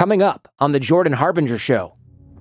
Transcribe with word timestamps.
Coming 0.00 0.22
up 0.22 0.48
on 0.58 0.72
the 0.72 0.80
Jordan 0.80 1.12
Harbinger 1.12 1.58
Show. 1.58 1.92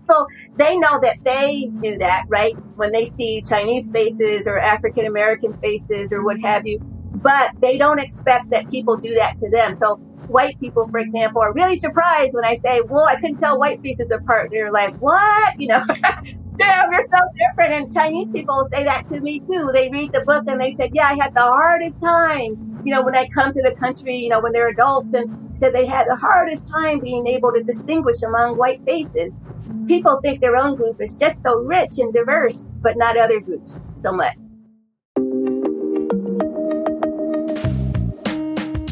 So 0.09 0.27
they 0.55 0.77
know 0.77 0.97
that 1.01 1.17
they 1.25 1.69
do 1.81 1.97
that, 1.97 2.23
right? 2.29 2.55
When 2.77 2.93
they 2.93 3.05
see 3.05 3.41
Chinese 3.41 3.91
faces 3.91 4.47
or 4.47 4.57
African 4.57 5.05
American 5.05 5.59
faces 5.59 6.13
or 6.13 6.23
what 6.23 6.39
have 6.39 6.65
you, 6.65 6.79
but 7.15 7.51
they 7.59 7.77
don't 7.77 7.99
expect 7.99 8.49
that 8.51 8.69
people 8.69 8.95
do 8.95 9.13
that 9.15 9.35
to 9.35 9.49
them. 9.49 9.73
So 9.73 9.97
white 10.29 10.57
people, 10.61 10.87
for 10.87 10.99
example, 10.99 11.41
are 11.41 11.51
really 11.51 11.75
surprised 11.75 12.33
when 12.33 12.45
I 12.45 12.55
say, 12.55 12.79
well, 12.79 13.03
I 13.03 13.15
couldn't 13.15 13.39
tell 13.39 13.59
white 13.59 13.81
faces 13.81 14.09
apart. 14.09 14.51
They're 14.51 14.71
like, 14.71 14.95
what? 15.01 15.59
You 15.59 15.67
know, 15.67 15.83
damn, 16.57 16.91
you're 16.93 17.01
so 17.01 17.19
different. 17.37 17.73
And 17.73 17.93
Chinese 17.93 18.31
people 18.31 18.63
say 18.71 18.85
that 18.85 19.05
to 19.07 19.19
me 19.19 19.41
too. 19.41 19.69
They 19.73 19.89
read 19.89 20.13
the 20.13 20.21
book 20.21 20.45
and 20.47 20.61
they 20.61 20.75
said, 20.75 20.91
yeah, 20.93 21.09
I 21.09 21.17
had 21.21 21.33
the 21.33 21.41
hardest 21.41 22.01
time, 22.01 22.68
you 22.83 22.93
know, 22.93 23.03
when 23.03 23.15
I 23.15 23.27
come 23.27 23.51
to 23.53 23.61
the 23.61 23.75
country, 23.75 24.15
you 24.15 24.29
know, 24.29 24.39
when 24.39 24.51
they're 24.51 24.69
adults 24.69 25.13
and 25.13 25.55
said 25.55 25.73
they 25.73 25.85
had 25.85 26.07
the 26.07 26.15
hardest 26.15 26.69
time 26.69 26.99
being 26.99 27.27
able 27.27 27.51
to 27.53 27.63
distinguish 27.63 28.21
among 28.21 28.57
white 28.57 28.83
faces. 28.83 29.31
People 29.87 30.19
think 30.21 30.41
their 30.41 30.55
own 30.55 30.75
group 30.75 31.01
is 31.01 31.15
just 31.15 31.43
so 31.43 31.55
rich 31.55 31.99
and 31.99 32.13
diverse, 32.13 32.67
but 32.81 32.97
not 32.97 33.17
other 33.17 33.39
groups 33.39 33.85
so 33.97 34.11
much. 34.11 34.35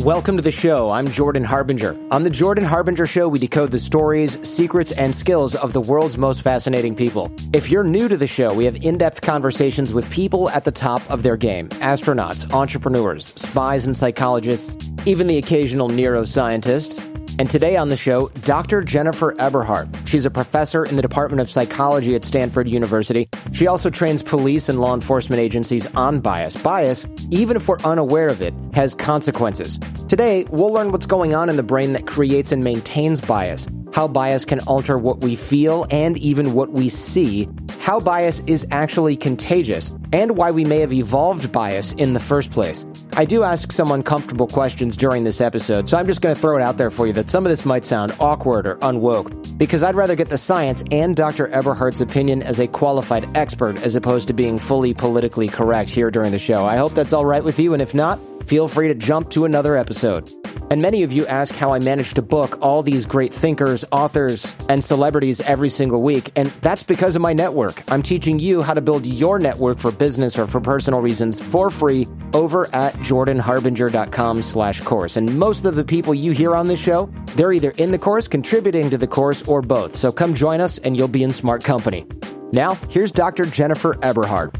Welcome 0.08 0.38
to 0.38 0.42
the 0.42 0.52
show. 0.52 0.90
I'm 0.90 1.12
Jordan 1.12 1.44
Harbinger. 1.44 1.94
On 2.12 2.24
the 2.24 2.30
Jordan 2.30 2.64
Harbinger 2.64 3.06
Show, 3.06 3.28
we 3.28 3.40
decode 3.40 3.72
the 3.72 3.78
stories, 3.78 4.40
secrets, 4.48 4.94
and 4.94 5.14
skills 5.14 5.54
of 5.54 5.74
the 5.74 5.82
world's 5.82 6.18
most 6.18 6.44
fascinating 6.44 6.96
people. 6.96 7.30
If 7.52 7.70
you're 7.70 7.84
new 7.84 8.08
to 8.08 8.16
the 8.16 8.26
show, 8.26 8.54
we 8.54 8.64
have 8.64 8.78
in 8.78 8.98
depth 8.98 9.20
conversations 9.20 9.94
with 9.94 10.10
people 10.10 10.50
at 10.52 10.64
the 10.64 10.72
top 10.72 11.02
of 11.12 11.24
their 11.24 11.36
game 11.36 11.68
astronauts, 11.82 12.50
entrepreneurs, 12.54 13.34
spies, 13.36 13.86
and 13.86 13.98
psychologists, 13.98 14.78
even 15.06 15.28
the 15.28 15.40
occasional 15.40 15.90
neuroscientist. 15.90 17.17
And 17.40 17.48
today 17.48 17.78
on 17.78 17.90
the 17.90 17.96
show, 17.96 18.30
Dr. 18.46 18.82
Jennifer 18.82 19.40
Eberhardt. 19.40 19.88
She's 20.06 20.26
a 20.26 20.32
professor 20.32 20.84
in 20.84 20.96
the 20.96 21.04
Department 21.04 21.40
of 21.40 21.50
Psychology 21.50 22.16
at 22.16 22.24
Stanford 22.24 22.68
University. 22.68 23.30
She 23.54 23.68
also 23.68 23.92
trains 23.92 24.24
police 24.24 24.70
and 24.70 24.82
law 24.82 24.96
enforcement 24.96 25.40
agencies 25.40 25.86
on 25.94 26.20
bias. 26.20 26.58
Bias, 26.58 27.06
even 27.30 27.56
if 27.56 27.68
we're 27.68 27.78
unaware 27.84 28.28
of 28.28 28.42
it, 28.42 28.56
has 28.74 28.96
consequences. 28.96 29.78
Today, 30.08 30.46
we'll 30.50 30.74
learn 30.74 30.92
what's 30.92 31.06
going 31.06 31.36
on 31.36 31.48
in 31.48 31.58
the 31.58 31.64
brain 31.64 31.94
that 31.94 32.08
creates 32.08 32.52
and 32.52 32.64
maintains 32.64 33.22
bias, 33.22 33.68
how 33.98 34.08
bias 34.08 34.46
can 34.46 34.60
alter 34.68 34.96
what 34.96 35.22
we 35.22 35.36
feel 35.36 35.88
and 35.90 36.20
even 36.20 36.54
what 36.54 36.70
we 36.70 36.88
see, 36.88 37.50
how 37.80 38.00
bias 38.00 38.44
is 38.46 38.64
actually 38.70 39.18
contagious, 39.18 39.92
and 40.14 40.38
why 40.38 40.52
we 40.52 40.64
may 40.64 40.78
have 40.78 40.94
evolved 40.94 41.52
bias 41.52 41.94
in 41.94 42.14
the 42.14 42.20
first 42.20 42.52
place. 42.52 42.86
I 43.14 43.26
do 43.26 43.42
ask 43.42 43.72
some 43.72 43.90
uncomfortable 43.90 44.46
questions 44.46 44.96
during 44.96 45.24
this 45.24 45.42
episode, 45.42 45.90
so 45.90 45.98
I'm 45.98 46.06
just 46.06 46.22
going 46.22 46.36
to 46.36 46.40
throw 46.40 46.56
it 46.56 46.62
out 46.62 46.78
there 46.78 46.92
for 46.92 47.08
you 47.08 47.14
that 47.14 47.32
some 47.32 47.44
of 47.44 47.50
this 47.50 47.66
might 47.66 47.86
sound 47.86 48.14
awkward 48.20 48.68
or 48.68 48.76
unwoke, 48.76 49.58
because 49.58 49.82
I'd 49.82 49.96
rather 49.96 50.16
get 50.16 50.30
the 50.30 50.38
science 50.38 50.84
and 50.92 51.16
Dr. 51.16 51.48
Eberhardt's 51.48 52.00
opinion 52.00 52.44
as 52.44 52.60
a 52.60 52.68
qualified 52.68 53.36
expert 53.36 53.82
as 53.82 53.96
opposed 53.96 54.28
to 54.28 54.34
being 54.36 54.60
fully 54.60 54.94
politically 54.94 55.48
correct 55.48 55.90
here 55.90 56.12
during 56.12 56.30
the 56.30 56.38
show. 56.38 56.68
I 56.68 56.78
hope 56.78 56.94
that's 56.94 57.14
all 57.14 57.26
right 57.26 57.44
with 57.44 57.58
you, 57.58 57.74
and 57.74 57.82
if 57.82 57.96
not, 57.96 58.20
feel 58.48 58.68
free 58.68 58.88
to 58.88 58.96
jump 58.96 59.30
to 59.32 59.46
another 59.46 59.76
episode. 59.76 60.32
And 60.70 60.82
many 60.82 61.04
of 61.04 61.14
you 61.14 61.26
ask 61.28 61.56
how 61.56 61.74
I 61.74 61.80
manage 61.80 62.14
to 62.16 62.22
book 62.22 62.58
all 62.62 62.84
these 62.84 63.06
great 63.06 63.34
thinkers, 63.34 63.86
authors, 63.92 64.54
and 64.68 64.84
celebrities 64.84 65.40
every 65.42 65.70
single 65.70 66.02
week, 66.02 66.32
and 66.36 66.48
that's 66.62 66.84
because 66.84 67.16
of 67.16 67.22
my 67.22 67.34
network. 67.34 67.84
I'm 67.90 68.04
teaching 68.04 68.40
you 68.40 68.62
how 68.62 68.74
to 68.74 68.82
build 68.82 69.06
your 69.06 69.40
network 69.40 69.80
for 69.80 69.92
business 69.92 70.38
or 70.38 70.48
for 70.48 70.60
personal 70.60 71.00
reasons 71.00 71.40
for 71.40 71.70
free 71.70 72.08
over 72.34 72.74
at 72.76 72.94
jordanharbinger.com 72.96 74.42
slash 74.42 74.82
course. 74.82 75.16
And 75.16 75.38
most 75.40 75.66
of 75.66 75.76
the 75.76 75.86
people 75.86 76.14
you 76.14 76.32
hear 76.32 76.56
on 76.56 76.68
this 76.68 76.82
show, 76.82 77.10
they're 77.36 77.54
either 77.54 77.72
in 77.72 77.92
the 77.92 78.00
course, 78.00 78.28
contributing 78.28 78.90
to 78.90 78.98
the 78.98 79.08
course, 79.08 79.42
or 79.48 79.62
both. 79.62 79.96
So 79.96 80.12
come 80.12 80.34
join 80.34 80.60
us 80.60 80.80
and 80.80 80.98
you'll 80.98 81.08
be 81.08 81.24
in 81.24 81.32
smart 81.32 81.64
company. 81.64 82.06
Now, 82.52 82.76
here's 82.90 83.12
Dr. 83.12 83.46
Jennifer 83.46 83.98
Eberhardt. 84.04 84.56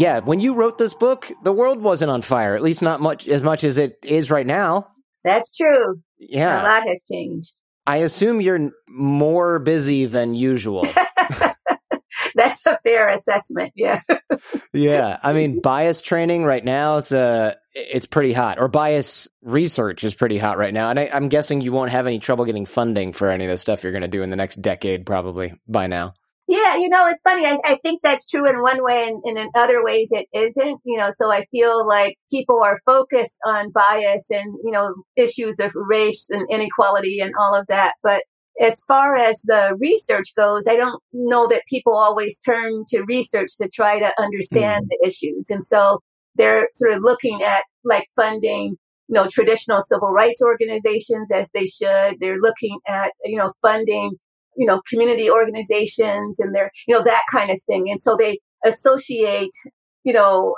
Yeah, 0.00 0.20
when 0.20 0.40
you 0.40 0.54
wrote 0.54 0.78
this 0.78 0.94
book, 0.94 1.30
the 1.42 1.52
world 1.52 1.82
wasn't 1.82 2.10
on 2.10 2.22
fire, 2.22 2.54
at 2.54 2.62
least 2.62 2.80
not 2.80 3.02
much 3.02 3.28
as 3.28 3.42
much 3.42 3.64
as 3.64 3.76
it 3.76 3.98
is 4.02 4.30
right 4.30 4.46
now. 4.46 4.88
That's 5.24 5.54
true. 5.54 6.00
Yeah. 6.18 6.62
A 6.62 6.64
lot 6.64 6.88
has 6.88 7.04
changed. 7.04 7.52
I 7.86 7.98
assume 7.98 8.40
you're 8.40 8.70
more 8.88 9.58
busy 9.58 10.06
than 10.06 10.34
usual. 10.34 10.86
That's 12.34 12.64
a 12.64 12.78
fair 12.82 13.10
assessment. 13.10 13.74
Yeah. 13.76 14.00
yeah. 14.72 15.18
I 15.22 15.34
mean, 15.34 15.60
bias 15.60 16.00
training 16.00 16.44
right 16.44 16.64
now 16.64 16.96
is 16.96 17.12
uh, 17.12 17.56
it's 17.74 18.06
pretty 18.06 18.32
hot, 18.32 18.58
or 18.58 18.68
bias 18.68 19.28
research 19.42 20.02
is 20.02 20.14
pretty 20.14 20.38
hot 20.38 20.56
right 20.56 20.72
now. 20.72 20.88
And 20.88 20.98
I, 20.98 21.10
I'm 21.12 21.28
guessing 21.28 21.60
you 21.60 21.72
won't 21.72 21.90
have 21.90 22.06
any 22.06 22.20
trouble 22.20 22.46
getting 22.46 22.64
funding 22.64 23.12
for 23.12 23.28
any 23.28 23.44
of 23.44 23.50
the 23.50 23.58
stuff 23.58 23.82
you're 23.82 23.92
going 23.92 24.00
to 24.00 24.08
do 24.08 24.22
in 24.22 24.30
the 24.30 24.36
next 24.36 24.62
decade, 24.62 25.04
probably 25.04 25.52
by 25.68 25.88
now. 25.88 26.14
Yeah, 26.50 26.74
you 26.74 26.88
know, 26.88 27.06
it's 27.06 27.22
funny. 27.22 27.46
I, 27.46 27.60
I 27.64 27.76
think 27.76 28.00
that's 28.02 28.26
true 28.26 28.44
in 28.44 28.60
one 28.60 28.82
way, 28.82 29.06
and, 29.06 29.22
and, 29.24 29.38
in 29.38 29.50
other 29.54 29.84
ways 29.84 30.08
it 30.10 30.26
isn't. 30.34 30.80
You 30.84 30.98
know, 30.98 31.10
so 31.10 31.30
I 31.30 31.46
feel 31.52 31.86
like 31.86 32.18
people 32.28 32.60
are 32.64 32.80
focused 32.84 33.38
on 33.46 33.70
bias 33.70 34.26
and 34.32 34.56
you 34.64 34.72
know 34.72 34.92
issues 35.14 35.60
of 35.60 35.70
race 35.76 36.26
and 36.28 36.50
inequality 36.50 37.20
and 37.20 37.34
all 37.38 37.54
of 37.54 37.68
that. 37.68 37.94
But 38.02 38.24
as 38.60 38.82
far 38.88 39.14
as 39.14 39.40
the 39.42 39.76
research 39.78 40.34
goes, 40.36 40.66
I 40.66 40.74
don't 40.74 41.00
know 41.12 41.46
that 41.46 41.62
people 41.68 41.94
always 41.94 42.40
turn 42.40 42.84
to 42.88 43.04
research 43.04 43.56
to 43.58 43.68
try 43.68 44.00
to 44.00 44.20
understand 44.20 44.86
mm. 44.86 44.88
the 44.88 45.06
issues, 45.06 45.50
and 45.50 45.64
so 45.64 46.00
they're 46.34 46.66
sort 46.74 46.94
of 46.94 47.02
looking 47.04 47.42
at 47.44 47.62
like 47.84 48.08
funding 48.16 48.76
you 49.06 49.14
know, 49.14 49.28
traditional 49.28 49.82
civil 49.82 50.10
rights 50.10 50.42
organizations 50.42 51.30
as 51.32 51.50
they 51.52 51.66
should. 51.66 52.16
They're 52.20 52.38
looking 52.40 52.78
at, 52.86 53.12
you 53.24 53.38
know, 53.38 53.52
funding 53.60 54.16
you 54.56 54.66
know, 54.66 54.80
community 54.88 55.30
organizations 55.30 56.40
and 56.40 56.54
their, 56.54 56.70
you 56.86 56.94
know, 56.94 57.02
that 57.02 57.22
kind 57.30 57.50
of 57.50 57.60
thing. 57.62 57.90
And 57.90 58.00
so 58.00 58.16
they 58.18 58.38
associate, 58.64 59.52
you 60.04 60.12
know, 60.12 60.54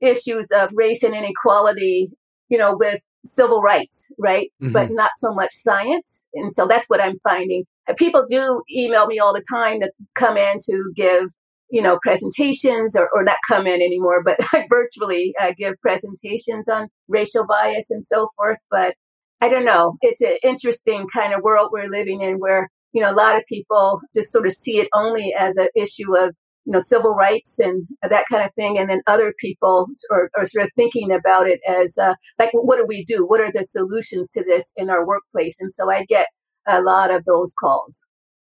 issues 0.00 0.48
of 0.52 0.70
race 0.74 1.02
and 1.02 1.14
inequality, 1.14 2.10
you 2.48 2.58
know, 2.58 2.76
with 2.76 3.00
civil 3.24 3.62
rights, 3.62 4.06
right? 4.18 4.50
Mm-hmm. 4.62 4.72
But 4.72 4.90
not 4.90 5.12
so 5.16 5.32
much 5.32 5.50
science. 5.52 6.26
And 6.34 6.52
so 6.52 6.66
that's 6.66 6.88
what 6.88 7.00
I'm 7.00 7.18
finding. 7.22 7.64
People 7.96 8.24
do 8.28 8.62
email 8.70 9.06
me 9.06 9.18
all 9.18 9.32
the 9.32 9.44
time 9.50 9.80
to 9.80 9.90
come 10.14 10.36
in 10.36 10.58
to 10.70 10.92
give, 10.96 11.24
you 11.70 11.82
know, 11.82 11.98
presentations 12.02 12.96
or, 12.96 13.08
or 13.14 13.24
not 13.24 13.38
come 13.46 13.66
in 13.66 13.80
anymore, 13.80 14.22
but 14.24 14.38
I 14.52 14.66
virtually 14.68 15.34
uh, 15.40 15.52
give 15.56 15.74
presentations 15.80 16.68
on 16.68 16.88
racial 17.08 17.46
bias 17.46 17.90
and 17.90 18.04
so 18.04 18.28
forth. 18.36 18.58
But 18.70 18.94
I 19.40 19.48
don't 19.48 19.64
know. 19.64 19.96
It's 20.02 20.20
an 20.20 20.38
interesting 20.42 21.06
kind 21.12 21.32
of 21.32 21.42
world 21.42 21.70
we're 21.72 21.88
living 21.88 22.22
in 22.22 22.36
where 22.36 22.68
you 22.92 23.02
know, 23.02 23.10
a 23.10 23.14
lot 23.14 23.36
of 23.36 23.46
people 23.46 24.00
just 24.14 24.32
sort 24.32 24.46
of 24.46 24.52
see 24.52 24.78
it 24.78 24.88
only 24.94 25.34
as 25.36 25.56
an 25.56 25.68
issue 25.74 26.16
of, 26.16 26.34
you 26.64 26.72
know, 26.72 26.80
civil 26.80 27.14
rights 27.14 27.58
and 27.58 27.86
that 28.02 28.24
kind 28.30 28.44
of 28.44 28.52
thing. 28.54 28.78
And 28.78 28.88
then 28.88 29.02
other 29.06 29.34
people 29.38 29.88
are, 30.10 30.30
are 30.36 30.46
sort 30.46 30.66
of 30.66 30.70
thinking 30.76 31.10
about 31.10 31.48
it 31.48 31.60
as, 31.66 31.96
uh, 31.98 32.14
like, 32.38 32.50
what 32.52 32.76
do 32.76 32.84
we 32.86 33.04
do? 33.04 33.26
What 33.26 33.40
are 33.40 33.50
the 33.52 33.64
solutions 33.64 34.30
to 34.32 34.44
this 34.44 34.72
in 34.76 34.90
our 34.90 35.06
workplace? 35.06 35.56
And 35.58 35.72
so 35.72 35.90
I 35.90 36.04
get 36.04 36.28
a 36.66 36.82
lot 36.82 37.10
of 37.10 37.24
those 37.24 37.52
calls. 37.58 38.06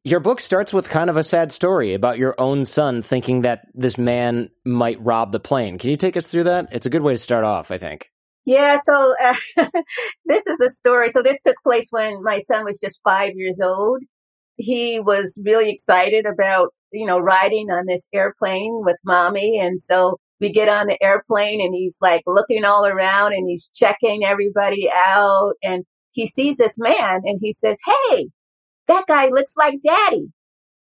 Your 0.03 0.19
book 0.19 0.39
starts 0.39 0.71
with 0.71 0.87
kind 0.87 1.09
of 1.09 1.17
a 1.17 1.23
sad 1.23 1.51
story 1.51 1.95
about 1.95 2.19
your 2.19 2.35
own 2.37 2.65
son 2.65 3.01
thinking 3.01 3.41
that 3.41 3.61
this 3.73 3.97
man 3.97 4.51
might 4.63 5.01
rob 5.01 5.31
the 5.31 5.39
plane. 5.39 5.79
Can 5.79 5.89
you 5.89 5.97
take 5.97 6.15
us 6.15 6.29
through 6.29 6.43
that? 6.43 6.67
It's 6.71 6.85
a 6.85 6.91
good 6.91 7.01
way 7.01 7.13
to 7.13 7.17
start 7.17 7.43
off, 7.43 7.71
I 7.71 7.79
think. 7.79 8.11
Yeah, 8.45 8.79
so 8.85 9.15
uh, 9.19 9.33
this 10.25 10.45
is 10.45 10.61
a 10.61 10.69
story. 10.69 11.09
So 11.09 11.23
this 11.23 11.41
took 11.41 11.55
place 11.63 11.87
when 11.89 12.21
my 12.21 12.37
son 12.37 12.65
was 12.65 12.79
just 12.79 13.01
five 13.03 13.33
years 13.35 13.59
old 13.59 14.03
he 14.57 14.99
was 14.99 15.39
really 15.43 15.69
excited 15.69 16.25
about, 16.25 16.69
you 16.91 17.05
know, 17.05 17.19
riding 17.19 17.69
on 17.69 17.85
this 17.87 18.07
airplane 18.13 18.81
with 18.83 18.99
mommy. 19.03 19.59
And 19.59 19.81
so 19.81 20.17
we 20.39 20.51
get 20.51 20.69
on 20.69 20.87
the 20.87 21.01
airplane 21.01 21.61
and 21.61 21.73
he's 21.73 21.97
like 22.01 22.23
looking 22.25 22.65
all 22.65 22.85
around 22.85 23.33
and 23.33 23.47
he's 23.47 23.69
checking 23.73 24.25
everybody 24.25 24.89
out. 24.91 25.53
And 25.63 25.85
he 26.11 26.27
sees 26.27 26.57
this 26.57 26.77
man 26.77 27.21
and 27.25 27.39
he 27.41 27.51
says, 27.51 27.77
Hey, 27.85 28.27
that 28.87 29.05
guy 29.07 29.27
looks 29.29 29.53
like 29.57 29.75
daddy. 29.83 30.27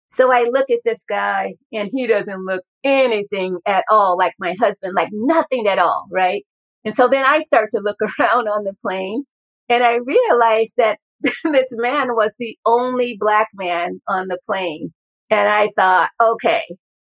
So 0.07 0.31
I 0.31 0.43
look 0.43 0.69
at 0.69 0.79
this 0.85 1.03
guy 1.07 1.55
and 1.71 1.89
he 1.91 2.05
doesn't 2.05 2.45
look 2.45 2.63
anything 2.83 3.57
at 3.65 3.83
all 3.89 4.17
like 4.17 4.33
my 4.37 4.55
husband, 4.59 4.93
like 4.95 5.09
nothing 5.11 5.67
at 5.67 5.79
all. 5.79 6.07
Right. 6.11 6.45
And 6.85 6.93
so 6.93 7.07
then 7.07 7.25
I 7.25 7.39
start 7.39 7.69
to 7.73 7.81
look 7.81 7.97
around 8.19 8.47
on 8.47 8.63
the 8.63 8.73
plane 8.81 9.23
and 9.69 9.83
I 9.83 9.95
realize 9.95 10.73
that 10.77 10.99
this 11.51 11.67
man 11.71 12.15
was 12.15 12.35
the 12.39 12.57
only 12.65 13.17
black 13.19 13.49
man 13.53 14.01
on 14.07 14.27
the 14.27 14.39
plane. 14.45 14.93
And 15.29 15.49
I 15.49 15.69
thought, 15.75 16.09
okay, 16.21 16.63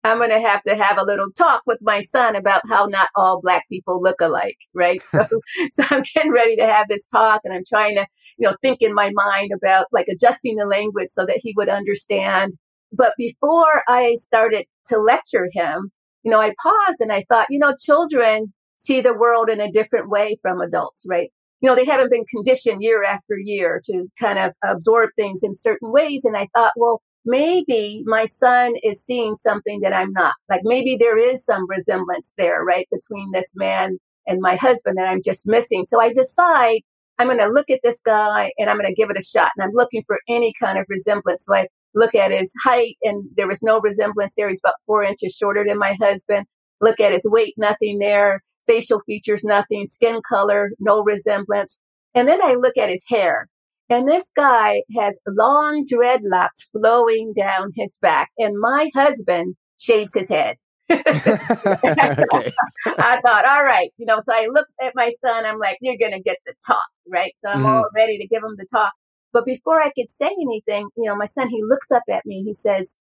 I'm 0.05 0.19
going 0.19 0.31
to 0.31 0.41
have 0.41 0.63
to 0.63 0.77
have 0.77 0.99
a 0.99 1.05
little 1.05 1.31
talk 1.37 1.63
with 1.67 1.79
my 1.83 2.03
son 2.03 2.37
about 2.37 2.63
how 2.69 2.87
not 2.87 3.09
all 3.17 3.41
black 3.41 3.69
people 3.69 4.01
look 4.01 4.21
alike, 4.21 4.59
right? 4.73 5.03
So, 5.11 5.27
so 5.73 5.85
I'm 5.91 6.05
getting 6.15 6.33
ready 6.33 6.57
to 6.57 6.67
have 6.67 6.87
this 6.89 7.07
talk 7.07 7.41
and 7.45 7.53
I'm 7.53 7.65
trying 7.69 7.97
to, 7.97 8.07
you 8.39 8.49
know, 8.49 8.57
think 8.63 8.83
in 8.83 8.95
my 8.95 9.11
mind 9.13 9.51
about 9.55 9.87
like 9.93 10.07
adjusting 10.09 10.57
the 10.57 10.67
language 10.67 11.09
so 11.09 11.27
that 11.27 11.41
he 11.43 11.55
would 11.57 11.69
understand. 11.69 12.53
But 12.93 13.15
before 13.19 13.83
I 13.89 14.15
started 14.21 14.67
to 14.89 14.99
lecture 14.99 15.49
him, 15.53 15.91
you 16.23 16.31
know, 16.31 16.41
I 16.41 16.55
paused 16.63 17.01
and 17.01 17.13
I 17.13 17.25
thought, 17.29 17.47
you 17.51 17.59
know, 17.59 17.75
children 17.81 18.53
see 18.77 19.01
the 19.01 19.15
world 19.15 19.49
in 19.51 19.61
a 19.61 19.73
different 19.73 20.09
way 20.09 20.37
from 20.43 20.61
adults, 20.61 21.03
right? 21.09 21.31
You 21.67 21.73
know, 21.73 21.75
they 21.75 21.85
haven't 21.85 22.13
been 22.13 22.25
conditioned 22.27 22.81
year 22.81 23.03
after 23.03 23.37
year 23.37 23.83
to 23.87 24.07
kind 24.21 24.39
of 24.39 24.53
absorb 24.65 25.11
things 25.17 25.43
in 25.43 25.53
certain 25.53 25.91
ways. 25.91 26.25
And 26.25 26.37
I 26.37 26.47
thought, 26.55 26.71
well, 26.77 27.03
maybe 27.25 28.05
my 28.07 28.25
son 28.25 28.75
is 28.85 29.03
seeing 29.05 29.35
something 29.43 29.81
that 29.81 29.93
I'm 29.93 30.13
not. 30.13 30.35
Like 30.49 30.61
maybe 30.63 30.97
there 30.97 31.19
is 31.19 31.45
some 31.45 31.69
resemblance 31.69 32.33
there, 32.39 32.63
right, 32.63 32.87
between 32.93 33.33
this 33.33 33.53
man 33.57 33.99
and 34.29 34.39
my 34.41 34.55
husband 34.55 34.97
that 34.97 35.09
I'm 35.09 35.23
just 35.25 35.45
missing. 35.45 35.87
So 35.89 36.01
I 36.01 36.13
decide 36.13 36.83
I'm 37.19 37.27
going 37.27 37.41
to 37.41 37.49
look 37.49 37.69
at 37.69 37.81
this 37.83 38.01
guy 38.01 38.53
and 38.59 38.71
I'm 38.71 38.77
going 38.77 38.87
to 38.89 38.95
give 38.95 39.11
it 39.11 39.19
a 39.19 39.25
shot. 39.25 39.51
And 39.57 39.65
I'm 39.65 39.75
looking 39.75 40.05
for 40.07 40.21
any 40.29 40.53
kind 40.61 40.79
of 40.79 40.87
resemblance. 40.89 41.47
So 41.47 41.55
I 41.57 41.67
look 41.97 42.15
at 42.15 42.31
his 42.31 42.53
height 42.63 42.95
and 43.03 43.25
there 43.37 43.49
was 43.49 43.65
no 43.65 43.81
resemblance 43.81 44.35
there. 44.37 44.49
He's 44.49 44.61
about 44.65 44.75
four 44.87 45.03
inches 45.03 45.35
shorter 45.35 45.65
than 45.67 45.81
my 45.81 45.97
husband. 46.01 46.47
Look 46.81 47.01
at 47.01 47.11
his 47.11 47.27
weight, 47.29 47.55
nothing 47.57 47.99
there. 47.99 48.41
Facial 48.67 49.01
features, 49.01 49.45
nothing. 49.45 49.87
Skin 49.87 50.21
color, 50.29 50.71
no 50.79 51.03
resemblance. 51.03 51.81
And 52.15 52.29
then 52.29 52.43
I 52.43 52.55
look 52.55 52.77
at 52.77 52.89
his 52.89 53.05
hair 53.09 53.49
and 53.89 54.09
this 54.09 54.33
guy 54.35 54.83
has 54.99 55.21
long 55.27 55.87
dreadlocks 55.87 56.71
flowing 56.73 57.33
down 57.37 57.71
his 57.75 57.99
back, 58.03 58.31
and 58.37 58.59
my 58.59 58.91
husband 58.95 59.55
shaves 59.79 60.13
his 60.15 60.29
head. 60.29 60.57
okay. 60.91 61.05
I 61.85 63.21
thought, 63.25 63.45
all 63.45 63.65
right, 63.65 63.93
you 63.97 64.07
know, 64.07 64.19
so 64.23 64.33
I 64.33 64.49
looked 64.53 64.73
at 64.83 64.95
my 64.95 65.13
son. 65.25 65.45
I'm 65.45 65.59
like, 65.59 65.79
you're 65.81 65.99
going 65.99 66.13
to 66.13 66.23
get 66.23 66.39
the 66.47 66.55
talk, 66.67 66.87
right? 67.09 67.33
So 67.37 67.49
I'm 67.49 67.59
mm-hmm. 67.59 67.67
all 67.67 67.89
ready 67.95 68.19
to 68.19 68.27
give 68.27 68.43
him 68.43 68.55
the 68.57 68.67
talk. 68.71 68.93
But 69.33 69.45
before 69.45 69.81
I 69.81 69.91
could 69.91 70.11
say 70.11 70.31
anything, 70.41 70.89
you 70.97 71.05
know, 71.05 71.17
my 71.17 71.27
son, 71.27 71.49
he 71.49 71.61
looks 71.63 71.91
up 71.91 72.05
at 72.11 72.25
me. 72.25 72.43
He 72.45 72.53
says, 72.53 72.97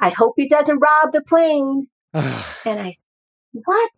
I 0.00 0.10
hope 0.10 0.34
he 0.36 0.48
doesn't 0.48 0.78
rob 0.78 1.12
the 1.12 1.22
plane. 1.22 1.88
and 2.14 2.24
I 2.80 2.92
said, 2.92 3.62
what? 3.64 3.90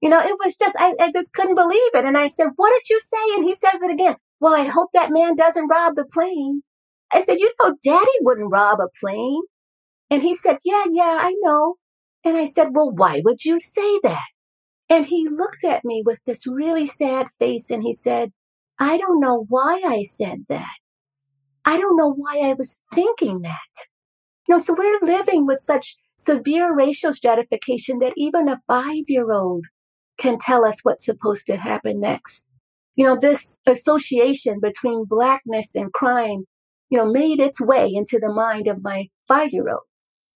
You 0.00 0.08
know, 0.08 0.20
it 0.20 0.36
was 0.42 0.56
just, 0.56 0.74
I, 0.78 0.94
I 0.98 1.12
just 1.12 1.32
couldn't 1.34 1.56
believe 1.56 1.90
it. 1.94 2.04
And 2.04 2.16
I 2.16 2.28
said, 2.28 2.48
what 2.56 2.70
did 2.70 2.88
you 2.88 3.00
say? 3.00 3.34
And 3.36 3.44
he 3.44 3.54
says 3.54 3.80
it 3.82 3.92
again. 3.92 4.16
Well, 4.40 4.54
I 4.54 4.64
hope 4.64 4.92
that 4.92 5.12
man 5.12 5.36
doesn't 5.36 5.68
rob 5.68 5.94
the 5.96 6.04
plane. 6.04 6.62
I 7.12 7.24
said, 7.24 7.38
you 7.38 7.52
know, 7.62 7.74
daddy 7.84 8.10
wouldn't 8.20 8.50
rob 8.50 8.80
a 8.80 8.88
plane. 8.98 9.42
And 10.10 10.22
he 10.22 10.34
said, 10.34 10.58
yeah, 10.64 10.84
yeah, 10.90 11.18
I 11.20 11.34
know. 11.40 11.76
And 12.24 12.36
I 12.36 12.46
said, 12.46 12.68
well, 12.72 12.90
why 12.90 13.20
would 13.24 13.44
you 13.44 13.60
say 13.60 14.00
that? 14.02 14.26
And 14.88 15.06
he 15.06 15.28
looked 15.28 15.64
at 15.64 15.84
me 15.84 16.02
with 16.04 16.18
this 16.26 16.46
really 16.46 16.86
sad 16.86 17.26
face 17.38 17.70
and 17.70 17.82
he 17.82 17.92
said, 17.92 18.32
I 18.78 18.98
don't 18.98 19.20
know 19.20 19.44
why 19.48 19.82
I 19.84 20.02
said 20.02 20.46
that. 20.48 20.74
I 21.64 21.78
don't 21.78 21.96
know 21.96 22.12
why 22.12 22.48
I 22.48 22.54
was 22.54 22.78
thinking 22.94 23.42
that. 23.42 23.58
You 24.48 24.56
know, 24.56 24.58
so 24.58 24.74
we're 24.76 24.98
living 25.02 25.46
with 25.46 25.60
such 25.60 25.96
severe 26.16 26.74
racial 26.74 27.12
stratification 27.12 28.00
that 28.00 28.14
even 28.16 28.48
a 28.48 28.60
five 28.66 29.04
year 29.06 29.30
old 29.30 29.64
can 30.20 30.38
tell 30.38 30.64
us 30.64 30.76
what's 30.82 31.04
supposed 31.04 31.46
to 31.46 31.56
happen 31.56 32.00
next 32.00 32.46
you 33.00 33.06
know, 33.06 33.16
this 33.18 33.58
association 33.66 34.60
between 34.60 35.06
blackness 35.06 35.74
and 35.74 35.90
crime, 35.90 36.44
you 36.90 36.98
know, 36.98 37.10
made 37.10 37.40
its 37.40 37.58
way 37.58 37.90
into 37.94 38.18
the 38.20 38.30
mind 38.30 38.68
of 38.68 38.82
my 38.82 39.08
five 39.26 39.54
year 39.54 39.70
old. 39.70 39.84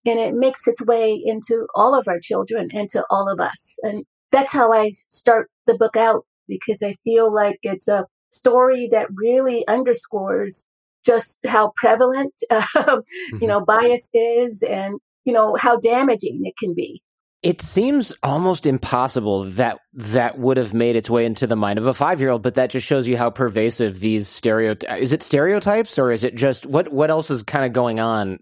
And 0.07 0.19
it 0.19 0.35
makes 0.35 0.67
its 0.67 0.81
way 0.81 1.21
into 1.23 1.67
all 1.75 1.95
of 1.95 2.09
our 2.09 2.19
children 2.21 2.71
and 2.73 2.89
to 2.91 3.05
all 3.11 3.31
of 3.31 3.39
us. 3.39 3.77
And 3.83 4.07
that's 4.33 4.51
how 4.51 4.73
I 4.73 4.93
start 5.11 5.51
the 5.67 5.75
book 5.75 5.95
out 5.95 6.25
because 6.49 6.83
I 6.83 6.97
feel 7.05 7.31
like 7.31 7.59
it's 7.63 7.87
a 7.87 8.07
story 8.31 8.89
that 8.93 9.09
really 9.15 9.69
underscores 9.69 10.67
just 11.05 11.39
how 11.47 11.75
prevalent, 11.77 12.33
um, 12.51 12.63
mm-hmm. 12.75 13.39
you 13.43 13.47
know, 13.47 13.63
bias 13.63 14.09
is 14.15 14.63
and, 14.63 14.95
you 15.27 15.35
know, 15.35 15.55
how 15.55 15.77
damaging 15.77 16.41
it 16.45 16.55
can 16.59 16.73
be. 16.75 17.03
It 17.45 17.61
seems 17.61 18.15
almost 18.23 18.65
impossible 18.65 19.45
that 19.45 19.79
that 19.93 20.39
would 20.39 20.57
have 20.57 20.73
made 20.73 20.97
its 20.97 21.11
way 21.11 21.27
into 21.27 21.47
the 21.47 21.57
mind 21.57 21.79
of 21.79 21.85
a 21.85 21.93
five 21.93 22.19
year 22.19 22.31
old, 22.31 22.43
but 22.43 22.55
that 22.55 22.71
just 22.71 22.87
shows 22.87 23.07
you 23.07 23.19
how 23.19 23.29
pervasive 23.29 24.01
these 24.01 24.27
stereotypes. 24.27 25.03
Is 25.03 25.13
it 25.13 25.23
stereotypes 25.23 25.99
or 25.99 26.11
is 26.11 26.25
it 26.25 26.37
just 26.37 26.65
what? 26.65 26.91
What 26.91 27.11
else 27.11 27.31
is 27.31 27.43
kind 27.43 27.67
of 27.67 27.75
going 27.75 28.01
on? 28.01 28.39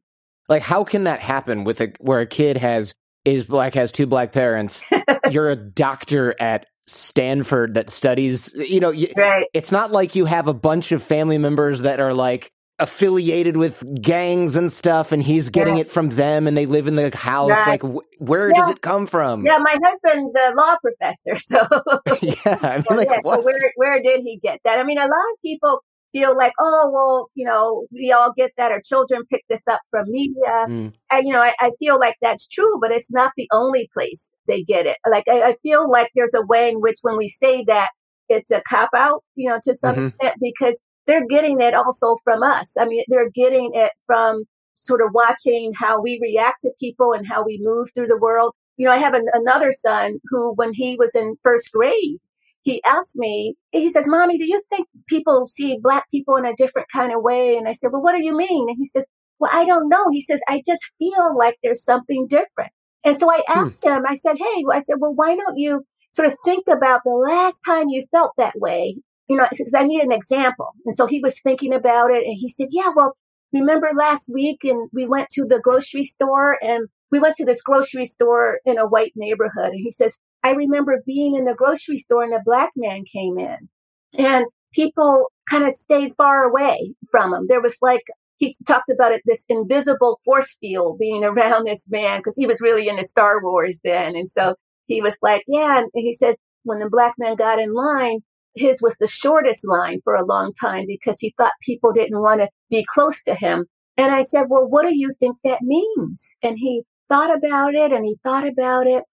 Like, 0.48 0.62
how 0.62 0.84
can 0.84 1.04
that 1.04 1.18
happen 1.18 1.64
with 1.64 1.80
a 1.80 1.92
where 1.98 2.20
a 2.20 2.26
kid 2.26 2.56
has 2.58 2.94
is 3.24 3.42
black 3.42 3.74
has 3.74 3.90
two 3.90 4.06
black 4.06 4.30
parents? 4.30 4.84
you're 5.32 5.50
a 5.50 5.56
doctor 5.56 6.40
at 6.40 6.66
Stanford 6.86 7.74
that 7.74 7.90
studies. 7.90 8.54
You 8.54 8.78
know, 8.78 8.92
right. 9.16 9.48
it's 9.52 9.72
not 9.72 9.90
like 9.90 10.14
you 10.14 10.26
have 10.26 10.46
a 10.46 10.54
bunch 10.54 10.92
of 10.92 11.02
family 11.02 11.38
members 11.38 11.80
that 11.80 11.98
are 11.98 12.14
like 12.14 12.52
affiliated 12.82 13.56
with 13.56 13.84
gangs 14.02 14.56
and 14.56 14.72
stuff 14.72 15.12
and 15.12 15.22
he's 15.22 15.50
getting 15.50 15.76
yeah. 15.76 15.82
it 15.82 15.90
from 15.90 16.08
them 16.10 16.48
and 16.48 16.56
they 16.56 16.66
live 16.66 16.88
in 16.88 16.96
the 16.96 17.16
house 17.16 17.50
right. 17.50 17.80
like 17.80 17.82
wh- 17.82 18.20
where 18.20 18.48
yeah. 18.48 18.56
does 18.56 18.68
it 18.70 18.80
come 18.80 19.06
from 19.06 19.46
yeah 19.46 19.58
my 19.58 19.78
husband's 19.84 20.34
a 20.34 20.52
law 20.56 20.76
professor 20.82 21.38
so 21.38 21.58
yeah 22.20 22.58
I 22.60 22.76
mean, 22.76 22.98
like, 22.98 23.08
yeah, 23.08 23.20
so 23.24 23.40
where, 23.40 23.72
where 23.76 24.02
did 24.02 24.22
he 24.22 24.40
get 24.42 24.58
that 24.64 24.80
i 24.80 24.82
mean 24.82 24.98
a 24.98 25.02
lot 25.02 25.12
of 25.12 25.40
people 25.44 25.80
feel 26.12 26.36
like 26.36 26.52
oh 26.58 26.90
well 26.92 27.28
you 27.34 27.44
know 27.44 27.86
we 27.92 28.10
all 28.10 28.32
get 28.36 28.50
that 28.56 28.72
our 28.72 28.80
children 28.80 29.22
pick 29.30 29.44
this 29.48 29.68
up 29.68 29.80
from 29.88 30.10
media 30.10 30.66
mm. 30.66 30.92
and 31.10 31.26
you 31.26 31.32
know 31.32 31.40
I, 31.40 31.54
I, 31.60 31.70
feel 31.78 32.00
like 32.00 32.16
that's 32.20 32.48
true 32.48 32.78
but 32.80 32.90
it's 32.90 33.12
not 33.12 33.30
the 33.36 33.48
only 33.52 33.88
place 33.94 34.34
they 34.48 34.64
get 34.64 34.86
it 34.86 34.96
like 35.08 35.28
I, 35.28 35.42
I 35.42 35.56
feel 35.62 35.88
like 35.88 36.10
there's 36.16 36.34
a 36.34 36.44
way 36.44 36.68
in 36.68 36.80
which 36.80 36.98
when 37.02 37.16
we 37.16 37.28
say 37.28 37.64
that 37.68 37.90
it's 38.28 38.50
a 38.50 38.60
cop 38.68 38.90
out 38.94 39.22
you 39.36 39.48
know 39.48 39.60
to 39.62 39.74
some 39.74 39.94
mm-hmm. 39.94 40.06
extent 40.08 40.36
because 40.40 40.82
they're 41.06 41.26
getting 41.26 41.60
it 41.60 41.74
also 41.74 42.18
from 42.24 42.42
us. 42.42 42.72
I 42.78 42.86
mean, 42.86 43.04
they're 43.08 43.30
getting 43.30 43.70
it 43.74 43.92
from 44.06 44.44
sort 44.74 45.00
of 45.00 45.08
watching 45.12 45.72
how 45.78 46.00
we 46.00 46.18
react 46.22 46.62
to 46.62 46.70
people 46.78 47.12
and 47.12 47.26
how 47.26 47.44
we 47.44 47.58
move 47.62 47.88
through 47.94 48.06
the 48.06 48.18
world. 48.18 48.52
You 48.76 48.86
know, 48.86 48.92
I 48.92 48.98
have 48.98 49.14
an, 49.14 49.26
another 49.32 49.72
son 49.72 50.18
who, 50.30 50.54
when 50.54 50.72
he 50.72 50.96
was 50.96 51.14
in 51.14 51.36
first 51.42 51.70
grade, 51.72 52.18
he 52.62 52.82
asked 52.84 53.16
me, 53.16 53.54
he 53.72 53.92
says, 53.92 54.04
Mommy, 54.06 54.38
do 54.38 54.46
you 54.46 54.62
think 54.70 54.86
people 55.08 55.46
see 55.46 55.78
black 55.82 56.08
people 56.10 56.36
in 56.36 56.46
a 56.46 56.54
different 56.54 56.88
kind 56.92 57.12
of 57.12 57.22
way? 57.22 57.56
And 57.56 57.68
I 57.68 57.72
said, 57.72 57.90
Well, 57.92 58.02
what 58.02 58.16
do 58.16 58.24
you 58.24 58.36
mean? 58.36 58.68
And 58.68 58.76
he 58.78 58.86
says, 58.86 59.06
Well, 59.38 59.50
I 59.52 59.64
don't 59.64 59.88
know. 59.88 60.06
He 60.10 60.22
says, 60.22 60.40
I 60.48 60.62
just 60.64 60.82
feel 60.98 61.36
like 61.36 61.58
there's 61.62 61.84
something 61.84 62.26
different. 62.28 62.70
And 63.04 63.18
so 63.18 63.28
I 63.30 63.42
hmm. 63.46 63.58
asked 63.58 63.74
hmm. 63.82 63.88
him, 63.88 64.02
I 64.06 64.14
said, 64.14 64.36
Hey, 64.38 64.64
I 64.72 64.78
said, 64.80 64.96
Well, 64.98 65.14
why 65.14 65.34
don't 65.36 65.58
you 65.58 65.84
sort 66.12 66.28
of 66.28 66.38
think 66.44 66.66
about 66.68 67.00
the 67.04 67.10
last 67.10 67.60
time 67.66 67.88
you 67.88 68.04
felt 68.12 68.32
that 68.38 68.54
way 68.58 68.96
you 69.28 69.36
know, 69.36 69.46
because 69.50 69.74
I 69.74 69.84
need 69.84 70.02
an 70.02 70.12
example. 70.12 70.70
And 70.84 70.94
so 70.94 71.06
he 71.06 71.20
was 71.20 71.40
thinking 71.40 71.72
about 71.72 72.10
it 72.10 72.24
and 72.24 72.36
he 72.38 72.48
said, 72.48 72.68
yeah, 72.70 72.90
well, 72.94 73.16
remember 73.52 73.90
last 73.96 74.30
week 74.32 74.64
and 74.64 74.88
we 74.92 75.06
went 75.06 75.28
to 75.30 75.44
the 75.44 75.60
grocery 75.60 76.04
store 76.04 76.56
and 76.62 76.88
we 77.10 77.18
went 77.18 77.36
to 77.36 77.44
this 77.44 77.62
grocery 77.62 78.06
store 78.06 78.60
in 78.64 78.78
a 78.78 78.86
white 78.86 79.12
neighborhood. 79.14 79.70
And 79.70 79.80
he 79.82 79.90
says, 79.90 80.18
I 80.42 80.52
remember 80.52 81.02
being 81.06 81.36
in 81.36 81.44
the 81.44 81.54
grocery 81.54 81.98
store 81.98 82.24
and 82.24 82.34
a 82.34 82.42
black 82.44 82.70
man 82.74 83.04
came 83.04 83.38
in 83.38 83.68
and 84.14 84.46
people 84.72 85.30
kind 85.48 85.64
of 85.64 85.72
stayed 85.74 86.14
far 86.16 86.44
away 86.44 86.94
from 87.10 87.32
him. 87.32 87.46
There 87.48 87.60
was 87.60 87.76
like, 87.82 88.02
he 88.38 88.56
talked 88.66 88.90
about 88.90 89.12
it, 89.12 89.22
this 89.24 89.44
invisible 89.48 90.20
force 90.24 90.56
field 90.60 90.98
being 90.98 91.22
around 91.22 91.64
this 91.64 91.88
man 91.88 92.18
because 92.18 92.36
he 92.36 92.46
was 92.46 92.60
really 92.60 92.88
into 92.88 93.04
Star 93.04 93.40
Wars 93.42 93.80
then. 93.84 94.16
And 94.16 94.28
so 94.28 94.56
he 94.86 95.00
was 95.00 95.16
like, 95.22 95.44
yeah. 95.46 95.78
And 95.78 95.90
he 95.94 96.12
says, 96.12 96.36
when 96.64 96.78
the 96.78 96.90
black 96.90 97.14
man 97.18 97.36
got 97.36 97.60
in 97.60 97.72
line, 97.72 98.20
his 98.54 98.82
was 98.82 98.96
the 98.98 99.08
shortest 99.08 99.66
line 99.66 100.00
for 100.04 100.14
a 100.14 100.24
long 100.24 100.52
time 100.60 100.84
because 100.86 101.18
he 101.20 101.34
thought 101.38 101.52
people 101.62 101.92
didn't 101.92 102.20
want 102.20 102.40
to 102.40 102.48
be 102.70 102.84
close 102.92 103.22
to 103.24 103.34
him. 103.34 103.66
And 103.96 104.12
I 104.12 104.22
said, 104.22 104.46
well, 104.48 104.66
what 104.66 104.88
do 104.88 104.96
you 104.96 105.10
think 105.18 105.36
that 105.44 105.62
means? 105.62 106.34
And 106.42 106.56
he 106.58 106.82
thought 107.08 107.34
about 107.36 107.74
it 107.74 107.92
and 107.92 108.04
he 108.04 108.16
thought 108.22 108.46
about 108.46 108.86
it. 108.86 109.04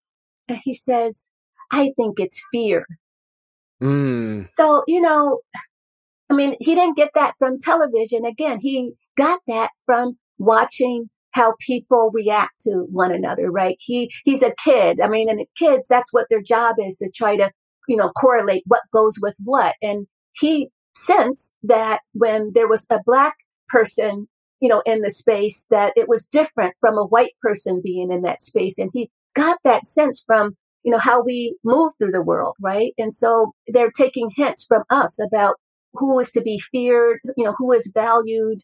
And 0.48 0.60
he 0.64 0.74
says, 0.74 1.30
I 1.72 1.92
think 1.96 2.20
it's 2.20 2.42
fear. 2.52 2.86
Mm. 3.82 4.48
So, 4.54 4.84
you 4.88 5.02
know, 5.02 5.40
I 6.30 6.34
mean, 6.34 6.56
he 6.60 6.76
didn't 6.76 6.98
get 6.98 7.12
that 7.16 7.34
from 7.40 7.60
television. 7.60 8.26
Again, 8.26 8.60
he 8.62 8.94
got 9.18 9.40
that 9.48 9.72
from 9.86 10.18
watching 10.38 11.10
how 11.32 11.54
people 11.60 12.10
react 12.14 12.62
to 12.62 12.88
one 12.92 13.12
another, 13.14 13.52
right? 13.52 13.76
He, 13.80 14.12
he's 14.26 14.42
a 14.42 14.54
kid. 14.64 15.00
I 15.02 15.08
mean, 15.08 15.30
and 15.30 15.42
kids, 15.58 15.88
that's 15.88 16.12
what 16.12 16.28
their 16.30 16.42
job 16.42 16.76
is 16.80 16.98
to 16.98 17.10
try 17.14 17.38
to 17.38 17.52
you 17.90 17.98
know, 17.98 18.12
correlate 18.12 18.64
what 18.68 18.84
goes 18.94 19.16
with 19.20 19.34
what. 19.44 19.76
And 19.82 20.06
he 20.34 20.70
sensed 20.96 21.56
that 21.64 22.02
when 22.14 22.52
there 22.54 22.68
was 22.68 22.86
a 22.92 23.00
black 23.04 23.34
person, 23.68 24.28
you 24.62 24.70
know, 24.70 24.84
in 24.86 25.02
the 25.02 25.10
space, 25.10 25.66
that 25.72 25.94
it 25.96 26.08
was 26.08 26.28
different 26.28 26.76
from 26.80 26.98
a 26.98 27.06
white 27.06 27.34
person 27.42 27.82
being 27.84 28.12
in 28.12 28.22
that 28.22 28.42
space. 28.42 28.78
And 28.78 28.92
he 28.94 29.10
got 29.36 29.58
that 29.64 29.86
sense 29.86 30.24
from, 30.26 30.56
you 30.84 30.92
know, 30.92 31.00
how 31.00 31.24
we 31.24 31.56
move 31.64 31.94
through 31.98 32.12
the 32.12 32.22
world, 32.22 32.56
right? 32.62 32.94
And 33.00 33.12
so 33.12 33.54
they're 33.68 33.92
taking 33.92 34.30
hints 34.36 34.64
from 34.64 34.84
us 34.92 35.20
about 35.20 35.56
who 35.94 36.20
is 36.20 36.30
to 36.34 36.42
be 36.42 36.60
feared, 36.60 37.20
you 37.36 37.44
know, 37.44 37.56
who 37.58 37.72
is 37.72 37.92
valued, 37.92 38.60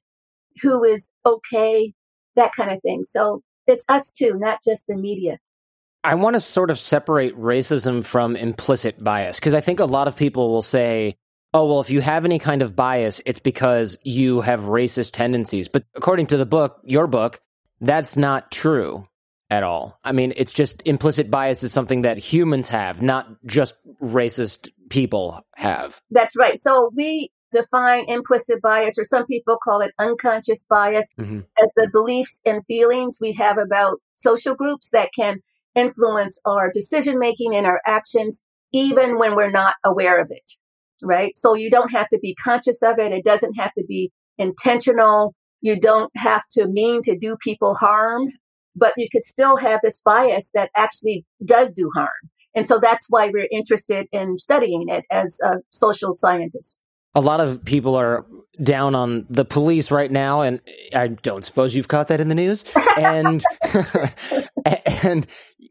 who 0.62 0.84
is 0.84 1.10
okay, 1.26 1.94
that 2.36 2.52
kind 2.54 2.72
of 2.72 2.80
thing. 2.84 3.04
So 3.04 3.42
it's 3.66 3.86
us 3.90 4.12
too, 4.12 4.34
not 4.36 4.60
just 4.64 4.86
the 4.88 4.96
media. 4.96 5.40
I 6.06 6.16
want 6.16 6.36
to 6.36 6.40
sort 6.40 6.70
of 6.70 6.78
separate 6.78 7.36
racism 7.36 8.06
from 8.06 8.36
implicit 8.36 9.04
bias 9.04 9.40
because 9.40 9.56
I 9.56 9.62
think 9.62 9.80
a 9.80 9.86
lot 9.86 10.08
of 10.08 10.16
people 10.16 10.52
will 10.52 10.62
say, 10.62 11.16
oh, 11.52 11.66
well, 11.68 11.80
if 11.80 11.90
you 11.90 12.00
have 12.02 12.26
any 12.26 12.38
kind 12.38 12.62
of 12.62 12.76
bias, 12.76 13.22
it's 13.26 13.40
because 13.40 13.98
you 14.04 14.42
have 14.42 14.62
racist 14.62 15.12
tendencies. 15.14 15.68
But 15.68 15.84
according 15.96 16.28
to 16.28 16.38
the 16.38 16.46
book, 16.46 16.80
your 16.84 17.08
book, 17.08 17.40
that's 17.82 18.16
not 18.16 18.52
true 18.52 19.08
at 19.50 19.64
all. 19.64 19.98
I 20.04 20.12
mean, 20.12 20.34
it's 20.38 20.54
just 20.54 20.84
implicit 20.86 21.32
bias 21.32 21.64
is 21.64 21.74
something 21.74 22.04
that 22.04 22.18
humans 22.20 22.70
have, 22.70 23.02
not 23.02 23.28
just 23.46 23.74
racist 24.00 24.70
people 24.90 25.42
have. 25.56 26.02
That's 26.12 26.36
right. 26.36 26.60
So 26.60 26.92
we 26.96 27.32
define 27.52 28.10
implicit 28.10 28.62
bias, 28.62 29.00
or 29.00 29.06
some 29.06 29.26
people 29.26 29.58
call 29.64 29.82
it 29.82 29.92
unconscious 29.98 30.66
bias, 30.70 31.12
mm-hmm. 31.20 31.40
as 31.62 31.72
the 31.76 31.90
beliefs 31.92 32.42
and 32.46 32.64
feelings 32.68 33.18
we 33.20 33.34
have 33.34 33.58
about 33.58 34.00
social 34.16 34.54
groups 34.54 34.90
that 34.92 35.10
can 35.16 35.40
influence 35.76 36.40
our 36.46 36.72
decision 36.72 37.20
making 37.20 37.56
and 37.56 37.66
our 37.66 37.82
actions, 37.86 38.44
even 38.74 39.18
when 39.18 39.36
we're 39.36 39.52
not 39.52 39.76
aware 39.86 40.20
of 40.20 40.30
it. 40.32 40.50
Right. 41.02 41.36
So 41.36 41.56
you 41.56 41.70
don't 41.70 41.92
have 41.92 42.08
to 42.10 42.20
be 42.20 42.36
conscious 42.36 42.82
of 42.82 43.00
it. 43.00 43.12
It 43.12 43.26
doesn't 43.26 43.56
have 43.56 43.74
to 43.78 43.84
be 43.86 44.12
intentional. 44.38 45.36
You 45.62 45.80
don't 45.80 46.12
have 46.16 46.44
to 46.52 46.68
mean 46.68 47.02
to 47.04 47.18
do 47.18 47.36
people 47.42 47.76
harm, 47.76 48.30
but 48.76 48.94
you 48.98 49.08
could 49.12 49.24
still 49.24 49.58
have 49.58 49.82
this 49.84 50.02
bias 50.02 50.50
that 50.54 50.70
actually 50.76 51.26
does 51.44 51.74
do 51.74 51.92
harm. 51.94 52.10
And 52.56 52.66
so 52.66 52.80
that's 52.80 53.08
why 53.10 53.30
we're 53.30 53.50
interested 53.52 54.08
in 54.14 54.38
studying 54.38 54.86
it 54.88 55.04
as 55.12 55.38
a 55.44 55.60
social 55.72 56.14
scientists 56.14 56.82
a 57.16 57.22
lot 57.22 57.40
of 57.40 57.64
people 57.64 57.96
are 57.96 58.26
down 58.62 58.94
on 58.94 59.26
the 59.30 59.46
police 59.46 59.90
right 59.90 60.12
now, 60.12 60.42
and 60.42 60.60
I 60.94 61.08
don't 61.08 61.44
suppose 61.44 61.74
you've 61.74 61.88
caught 61.88 62.10
that 62.10 62.20
in 62.20 62.28
the 62.28 62.36
news. 62.36 62.66
And 62.98 63.44
and 64.66 65.26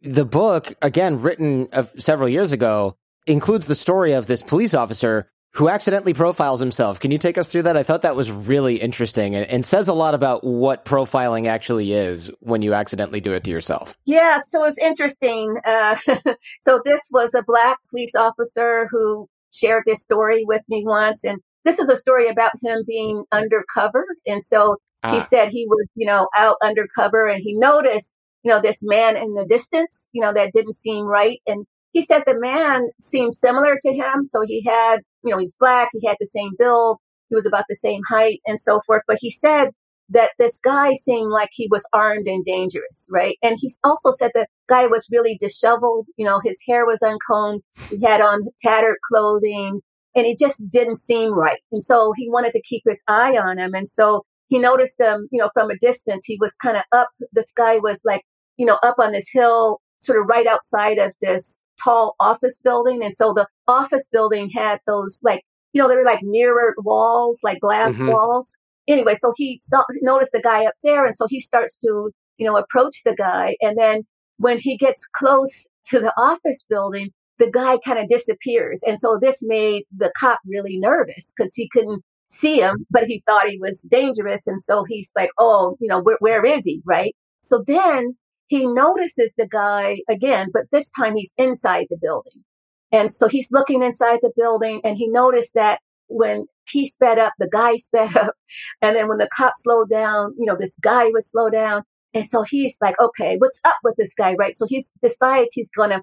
the 0.05 0.25
book, 0.25 0.75
again 0.83 1.21
written 1.21 1.69
several 1.99 2.29
years 2.29 2.53
ago, 2.53 2.97
includes 3.27 3.67
the 3.67 3.75
story 3.75 4.13
of 4.13 4.27
this 4.27 4.43
police 4.43 4.75
officer 4.75 5.31
who 5.55 5.69
accidentally 5.69 6.13
profiles 6.13 6.59
himself. 6.59 6.99
Can 6.99 7.13
you 7.13 7.19
take 7.19 7.39
us 7.39 7.49
through 7.49 7.63
that? 7.63 7.77
I 7.77 7.85
thought 7.85 8.03
that 8.03 8.17
was 8.17 8.31
really 8.31 8.77
interesting 8.77 9.37
and, 9.37 9.47
and, 9.47 9.65
says 9.65 9.87
a 9.87 9.95
lot 9.95 10.13
about 10.13 10.43
what 10.43 10.85
profiling 10.85 11.47
actually 11.47 11.93
is 11.93 12.29
when 12.41 12.61
you 12.61 12.75
accidentally 12.75 13.21
do 13.21 13.33
it 13.35 13.45
to 13.45 13.53
yourself. 13.53 13.97
Yeah, 14.05 14.41
so 14.49 14.65
it's 14.65 14.79
interesting. 14.79 15.57
Uh, 15.65 15.97
so 16.61 16.81
this 16.85 17.01
was 17.13 17.35
a 17.35 17.45
black 17.45 17.79
police 17.89 18.17
officer 18.17 18.89
who 18.91 19.29
shared 19.53 19.85
this 19.87 20.03
story 20.03 20.45
with 20.45 20.63
me 20.69 20.83
once. 20.85 21.23
And 21.23 21.39
this 21.65 21.79
is 21.79 21.89
a 21.89 21.97
story 21.97 22.27
about 22.27 22.51
him 22.61 22.83
being 22.87 23.23
undercover. 23.31 24.05
And 24.27 24.43
so 24.43 24.77
ah. 25.05 25.15
he 25.15 25.21
said 25.21 25.51
he 25.51 25.67
was, 25.69 25.87
you 25.95 26.07
know, 26.07 26.29
out 26.37 26.57
undercover 26.65 27.29
and 27.29 27.41
he 27.41 27.57
noticed, 27.57 28.13
you 28.45 28.51
know, 28.51 28.61
this 28.61 28.81
man 28.83 29.17
in 29.17 29.35
the 29.35 29.47
distance, 29.49 30.09
you 30.13 30.21
know, 30.21 30.33
that 30.33 30.53
didn't 30.53 30.75
seem 30.75 31.05
right. 31.05 31.41
And 31.47 31.67
he 31.93 32.03
said 32.03 32.23
the 32.27 32.39
man 32.39 32.89
seemed 33.01 33.35
similar 33.35 33.79
to 33.83 33.93
him. 33.93 34.27
So 34.27 34.43
he 34.47 34.63
had, 34.67 35.01
you 35.25 35.33
know, 35.33 35.39
he's 35.39 35.57
black, 35.59 35.89
he 35.93 36.07
had 36.07 36.17
the 36.21 36.27
same 36.27 36.51
build, 36.59 36.99
he 37.31 37.35
was 37.35 37.47
about 37.47 37.65
the 37.69 37.77
same 37.77 38.03
height 38.09 38.41
and 38.47 38.61
so 38.61 38.81
forth. 38.87 39.03
But 39.09 39.19
he 39.21 39.31
said 39.31 39.71
that 40.11 40.31
this 40.39 40.61
guy 40.61 40.93
seemed 40.95 41.31
like 41.31 41.49
he 41.53 41.69
was 41.71 41.89
armed 41.93 42.27
and 42.27 42.45
dangerous, 42.45 43.09
right? 43.11 43.39
And 43.43 43.57
he 43.59 43.73
also 43.83 44.11
said 44.11 44.33
the 44.35 44.47
guy 44.69 44.87
was 44.87 45.09
really 45.11 45.39
disheveled. 45.41 46.07
You 46.17 46.27
know, 46.27 46.41
his 46.45 46.59
hair 46.69 46.85
was 46.85 47.03
uncombed. 47.03 47.63
He 47.89 48.05
had 48.05 48.21
on 48.21 48.43
tattered 48.63 48.99
clothing 49.11 49.81
and 50.15 50.27
it 50.27 50.39
just 50.39 50.69
didn't 50.69 50.97
seem 50.97 51.33
right. 51.33 51.61
And 51.73 51.83
so 51.83 52.13
he 52.17 52.29
wanted 52.29 52.53
to 52.53 52.63
keep 52.63 52.83
his 52.87 53.03
eye 53.09 53.39
on 53.39 53.59
him. 53.59 53.75
And 53.75 53.89
so 53.89 54.25
he 54.49 54.59
noticed 54.59 55.01
him, 55.01 55.29
you 55.33 55.41
know, 55.41 55.51
from 55.55 55.71
a 55.71 55.79
distance. 55.79 56.25
He 56.27 56.39
was 56.41 56.55
kind 56.63 56.77
of 56.77 56.85
up. 56.93 57.09
This 57.33 57.53
guy 57.53 57.79
was 57.79 58.03
like, 58.05 58.23
you 58.57 58.67
know, 58.67 58.79
up 58.83 58.97
on 58.99 59.13
this 59.13 59.29
hill, 59.31 59.81
sort 59.99 60.21
of 60.21 60.27
right 60.27 60.47
outside 60.47 60.99
of 60.99 61.15
this 61.21 61.59
tall 61.83 62.15
office 62.21 62.61
building. 62.61 63.03
And 63.03 63.15
so 63.15 63.33
the 63.33 63.47
office 63.67 64.09
building 64.11 64.51
had 64.51 64.79
those 64.87 65.21
like, 65.23 65.43
you 65.73 65.83
know, 65.83 65.89
they 65.89 65.97
were 65.97 66.05
like 66.05 66.23
mirrored 66.23 66.75
walls, 66.79 67.41
like 67.43 67.61
glass 67.61 67.93
mm-hmm. 67.93 68.09
walls 68.09 68.55
anyway, 68.89 69.15
so 69.15 69.33
he 69.37 69.61
saw, 69.63 69.83
noticed 70.03 70.33
the 70.33 70.41
guy 70.41 70.65
up 70.65 70.75
there. 70.83 71.05
And 71.05 71.15
so 71.15 71.27
he 71.29 71.41
starts 71.41 71.77
to, 71.79 72.11
you 72.39 72.47
know, 72.47 72.57
approach 72.57 73.03
the 73.05 73.15
guy. 73.15 73.57
And 73.61 73.79
then 73.79 74.03
when 74.39 74.59
he 74.59 74.77
gets 74.77 75.07
close 75.15 75.67
to 75.87 76.01
the 76.01 76.13
office 76.17 76.65
building, 76.69 77.11
the 77.39 77.51
guy 77.51 77.79
kind 77.79 77.99
of 77.99 78.09
disappears. 78.09 78.83
And 78.87 79.01
so 79.01 79.19
this 79.21 79.39
made 79.43 79.85
the 79.97 80.13
cop 80.19 80.39
really 80.47 80.79
nervous 80.79 81.33
because 81.37 81.55
he 81.55 81.69
couldn't 81.73 82.03
see 82.27 82.61
him, 82.61 82.87
but 82.91 83.05
he 83.07 83.23
thought 83.27 83.49
he 83.49 83.59
was 83.59 83.83
dangerous. 83.91 84.47
And 84.47 84.63
so 84.63 84.85
he's 84.89 85.11
like, 85.17 85.31
oh, 85.39 85.77
you 85.81 85.89
know, 85.89 86.01
where, 86.01 86.17
where 86.21 86.45
is 86.45 86.65
he? 86.65 86.81
Right. 86.85 87.15
So 87.41 87.63
then 87.67 88.17
he 88.49 88.67
notices 88.67 89.35
the 89.37 89.47
guy 89.47 90.01
again, 90.09 90.49
but 90.53 90.71
this 90.71 90.91
time 90.91 91.17
he's 91.17 91.33
inside 91.39 91.87
the 91.91 91.99
building. 92.01 92.45
And 92.93 93.13
so 93.13 93.27
he's 93.27 93.49
looking 93.51 93.83
inside 93.83 94.21
the 94.23 94.33
building 94.37 94.81
and 94.85 94.97
he 94.97 95.09
noticed 95.09 95.55
that 95.55 95.81
when 96.09 96.47
he 96.69 96.89
sped 96.89 97.19
up, 97.19 97.33
the 97.39 97.49
guy 97.49 97.77
sped 97.77 98.17
up. 98.17 98.35
And 98.83 98.95
then 98.95 99.09
when 99.09 99.19
the 99.19 99.29
cop 99.35 99.55
slowed 99.57 99.91
down, 99.91 100.35
you 100.39 100.45
know, 100.45 100.57
this 100.57 100.77
guy 100.81 101.09
would 101.09 101.25
slow 101.25 101.51
down. 101.51 101.83
And 102.13 102.25
so 102.25 102.43
he's 102.43 102.77
like, 102.81 102.95
okay, 103.01 103.37
what's 103.39 103.61
up 103.65 103.77
with 103.83 103.97
this 103.97 104.15
guy? 104.15 104.35
Right. 104.35 104.57
So 104.57 104.67
he 104.69 104.85
decides 105.03 105.49
he's 105.53 105.71
going 105.71 105.91
to 105.91 106.03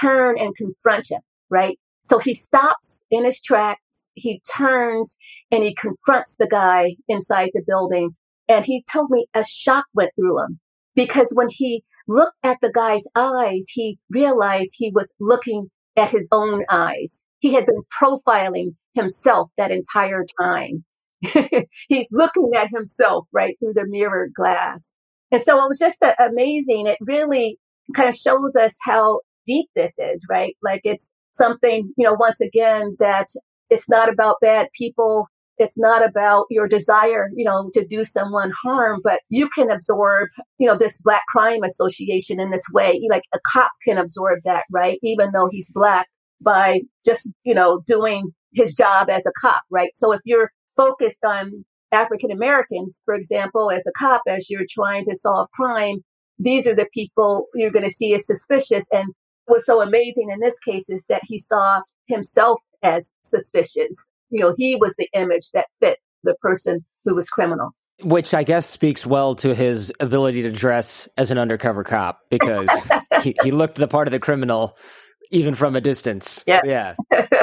turn 0.00 0.36
and 0.38 0.56
confront 0.56 1.10
him. 1.10 1.20
Right. 1.50 1.78
So 2.00 2.18
he 2.18 2.34
stops 2.34 3.02
in 3.10 3.24
his 3.24 3.40
tracks. 3.40 3.80
He 4.14 4.42
turns 4.56 5.18
and 5.52 5.62
he 5.62 5.74
confronts 5.74 6.34
the 6.38 6.48
guy 6.48 6.96
inside 7.06 7.50
the 7.54 7.62
building. 7.64 8.16
And 8.48 8.64
he 8.64 8.82
told 8.90 9.10
me 9.10 9.26
a 9.34 9.44
shock 9.44 9.84
went 9.94 10.10
through 10.16 10.42
him 10.42 10.58
because 10.94 11.30
when 11.34 11.48
he 11.50 11.84
looked 12.08 12.36
at 12.42 12.58
the 12.60 12.70
guy's 12.70 13.04
eyes, 13.14 13.66
he 13.68 13.98
realized 14.10 14.70
he 14.74 14.90
was 14.94 15.14
looking 15.20 15.70
at 15.96 16.10
his 16.10 16.28
own 16.32 16.64
eyes. 16.68 17.24
He 17.38 17.54
had 17.54 17.66
been 17.66 17.82
profiling 18.00 18.74
himself 18.94 19.50
that 19.56 19.70
entire 19.70 20.24
time. 20.40 20.84
He's 21.88 22.08
looking 22.10 22.50
at 22.56 22.70
himself 22.74 23.26
right 23.32 23.56
through 23.58 23.74
the 23.74 23.86
mirrored 23.86 24.32
glass. 24.34 24.94
And 25.30 25.42
so 25.42 25.62
it 25.62 25.68
was 25.68 25.78
just 25.78 26.02
uh, 26.02 26.14
amazing. 26.18 26.86
It 26.86 26.98
really 27.00 27.58
kind 27.94 28.08
of 28.08 28.14
shows 28.14 28.54
us 28.56 28.76
how 28.82 29.20
deep 29.46 29.68
this 29.74 29.94
is, 29.98 30.26
right? 30.28 30.56
Like 30.62 30.82
it's 30.84 31.12
something, 31.32 31.92
you 31.96 32.06
know, 32.06 32.14
once 32.14 32.40
again, 32.40 32.96
that 32.98 33.28
it's 33.70 33.88
not 33.88 34.12
about 34.12 34.36
bad 34.40 34.68
people. 34.76 35.26
It's 35.58 35.78
not 35.78 36.04
about 36.04 36.46
your 36.50 36.66
desire, 36.66 37.28
you 37.36 37.44
know, 37.44 37.70
to 37.74 37.86
do 37.86 38.04
someone 38.04 38.52
harm, 38.62 39.00
but 39.04 39.20
you 39.28 39.48
can 39.48 39.70
absorb, 39.70 40.28
you 40.58 40.66
know, 40.66 40.76
this 40.76 41.00
black 41.00 41.22
crime 41.28 41.62
association 41.62 42.40
in 42.40 42.50
this 42.50 42.64
way. 42.72 43.00
Like 43.08 43.22
a 43.34 43.38
cop 43.52 43.70
can 43.86 43.98
absorb 43.98 44.40
that, 44.44 44.64
right? 44.70 44.98
Even 45.02 45.30
though 45.32 45.48
he's 45.50 45.70
black 45.70 46.08
by 46.40 46.80
just, 47.04 47.30
you 47.44 47.54
know, 47.54 47.82
doing 47.86 48.32
his 48.52 48.74
job 48.74 49.08
as 49.08 49.26
a 49.26 49.32
cop, 49.38 49.62
right? 49.70 49.90
So 49.94 50.12
if 50.12 50.20
you're 50.24 50.50
focused 50.76 51.24
on 51.24 51.64
African 51.92 52.30
Americans, 52.30 53.02
for 53.04 53.14
example, 53.14 53.70
as 53.70 53.86
a 53.86 53.92
cop, 53.96 54.22
as 54.26 54.48
you're 54.48 54.66
trying 54.68 55.04
to 55.04 55.14
solve 55.14 55.50
crime, 55.52 55.98
these 56.38 56.66
are 56.66 56.74
the 56.74 56.88
people 56.92 57.46
you're 57.54 57.70
going 57.70 57.84
to 57.84 57.90
see 57.90 58.14
as 58.14 58.26
suspicious. 58.26 58.84
And 58.90 59.12
what's 59.46 59.66
so 59.66 59.82
amazing 59.82 60.30
in 60.32 60.40
this 60.40 60.58
case 60.58 60.88
is 60.88 61.04
that 61.08 61.22
he 61.24 61.38
saw 61.38 61.82
himself 62.06 62.60
as 62.82 63.14
suspicious. 63.22 64.08
You 64.32 64.40
know, 64.40 64.54
he 64.56 64.76
was 64.76 64.94
the 64.98 65.08
image 65.12 65.50
that 65.52 65.66
fit 65.80 65.98
the 66.24 66.34
person 66.40 66.84
who 67.04 67.14
was 67.14 67.28
criminal. 67.28 67.70
Which 68.02 68.34
I 68.34 68.42
guess 68.42 68.66
speaks 68.66 69.06
well 69.06 69.34
to 69.36 69.54
his 69.54 69.92
ability 70.00 70.42
to 70.42 70.50
dress 70.50 71.08
as 71.16 71.30
an 71.30 71.38
undercover 71.38 71.84
cop 71.84 72.18
because 72.30 72.68
he, 73.22 73.36
he 73.44 73.50
looked 73.52 73.76
the 73.76 73.86
part 73.86 74.08
of 74.08 74.12
the 74.12 74.18
criminal 74.18 74.76
even 75.30 75.54
from 75.54 75.76
a 75.76 75.80
distance. 75.80 76.42
Yeah. 76.46 76.62
Yeah. 76.64 76.94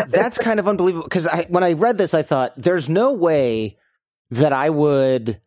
That's 0.07 0.37
kind 0.37 0.59
of 0.59 0.67
unbelievable 0.67 1.03
because 1.03 1.27
I 1.27 1.45
when 1.49 1.63
I 1.63 1.73
read 1.73 1.97
this 1.97 2.13
I 2.13 2.23
thought 2.23 2.53
there's 2.57 2.89
no 2.89 3.13
way 3.13 3.77
that 4.31 4.53
I 4.53 4.69
would 4.69 5.39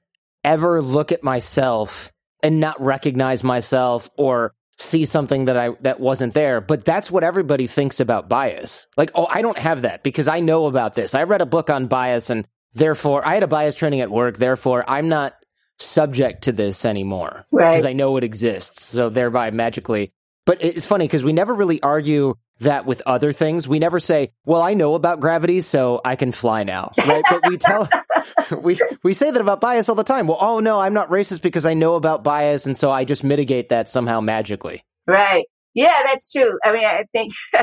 ever 0.45 0.81
look 0.81 1.13
at 1.13 1.23
myself 1.23 2.13
and 2.43 2.61
not 2.61 2.81
recognize 2.81 3.45
myself 3.45 4.09
or 4.17 4.55
see 4.79 5.05
something 5.05 5.47
that 5.47 5.57
I 5.57 5.71
that 5.81 6.01
wasn't 6.01 6.35
there 6.35 6.61
but 6.61 6.85
that's 6.85 7.11
what 7.11 7.25
everybody 7.25 7.67
thinks 7.67 8.01
about 8.01 8.29
bias. 8.29 8.87
Like 8.97 9.11
oh 9.15 9.27
I 9.27 9.43
don't 9.43 9.59
have 9.59 9.83
that 9.83 10.03
because 10.03 10.29
I 10.29 10.41
know 10.41 10.67
about 10.67 10.95
this. 10.95 11.15
I 11.15 11.25
read 11.25 11.43
a 11.43 11.47
book 11.47 11.71
on 11.71 11.87
bias 11.87 12.31
and 12.31 12.47
therefore 12.75 13.27
I 13.27 13.35
had 13.35 13.43
a 13.43 13.49
bias 13.49 13.75
training 13.75 14.01
at 14.01 14.11
work. 14.11 14.39
Therefore 14.39 14.85
I'm 14.89 15.09
not 15.09 15.35
subject 15.79 16.45
to 16.45 16.53
this 16.53 16.85
anymore 16.85 17.47
because 17.51 17.85
right. 17.85 17.91
I 17.91 17.93
know 17.93 18.17
it 18.17 18.25
exists. 18.25 18.85
So 18.85 19.09
thereby 19.09 19.51
magically 19.51 20.13
but 20.47 20.63
it's 20.63 20.87
funny 20.87 21.05
because 21.05 21.25
we 21.25 21.33
never 21.33 21.55
really 21.55 21.83
argue 21.83 22.35
that 22.61 22.87
with 22.87 23.03
other 23.07 23.33
things. 23.33 23.69
We 23.69 23.79
never 23.79 24.01
say, 24.01 24.33
"Well, 24.45 24.63
I 24.63 24.75
know 24.75 24.95
about 24.95 25.21
gravity, 25.21 25.61
so 25.61 26.01
I 26.05 26.17
can 26.17 26.33
fly 26.33 26.63
now." 26.63 26.91
Right? 27.07 27.25
but 27.29 27.49
we 27.49 27.59
tell 27.59 27.89
we 28.61 28.79
we 29.03 29.13
say 29.13 29.31
that 29.31 29.41
about 29.41 29.61
bias 29.61 29.89
all 29.89 29.95
the 29.95 30.05
time. 30.05 30.27
Well, 30.27 30.39
oh 30.41 30.61
no, 30.61 30.81
I'm 30.81 30.95
not 30.95 31.11
racist 31.11 31.43
because 31.43 31.67
I 31.67 31.75
know 31.75 31.95
about 31.95 32.25
bias 32.25 32.67
and 32.67 32.77
so 32.77 32.91
I 32.91 33.05
just 33.05 33.25
mitigate 33.25 33.69
that 33.71 33.89
somehow 33.89 34.21
magically. 34.21 34.83
Right. 35.07 35.45
Yeah, 35.75 36.03
that's 36.05 36.31
true. 36.31 36.59
I 36.63 36.73
mean, 36.73 36.85
I 36.85 37.05
think 37.13 37.33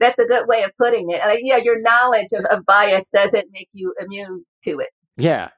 that's 0.00 0.18
a 0.18 0.24
good 0.24 0.48
way 0.48 0.62
of 0.62 0.70
putting 0.80 1.10
it. 1.10 1.20
Like, 1.20 1.40
yeah, 1.42 1.58
your 1.58 1.80
knowledge 1.80 2.28
of, 2.32 2.44
of 2.46 2.64
bias 2.64 3.10
doesn't 3.10 3.48
make 3.52 3.68
you 3.72 3.94
immune 4.00 4.44
to 4.64 4.80
it. 4.80 4.88
Yeah. 5.16 5.50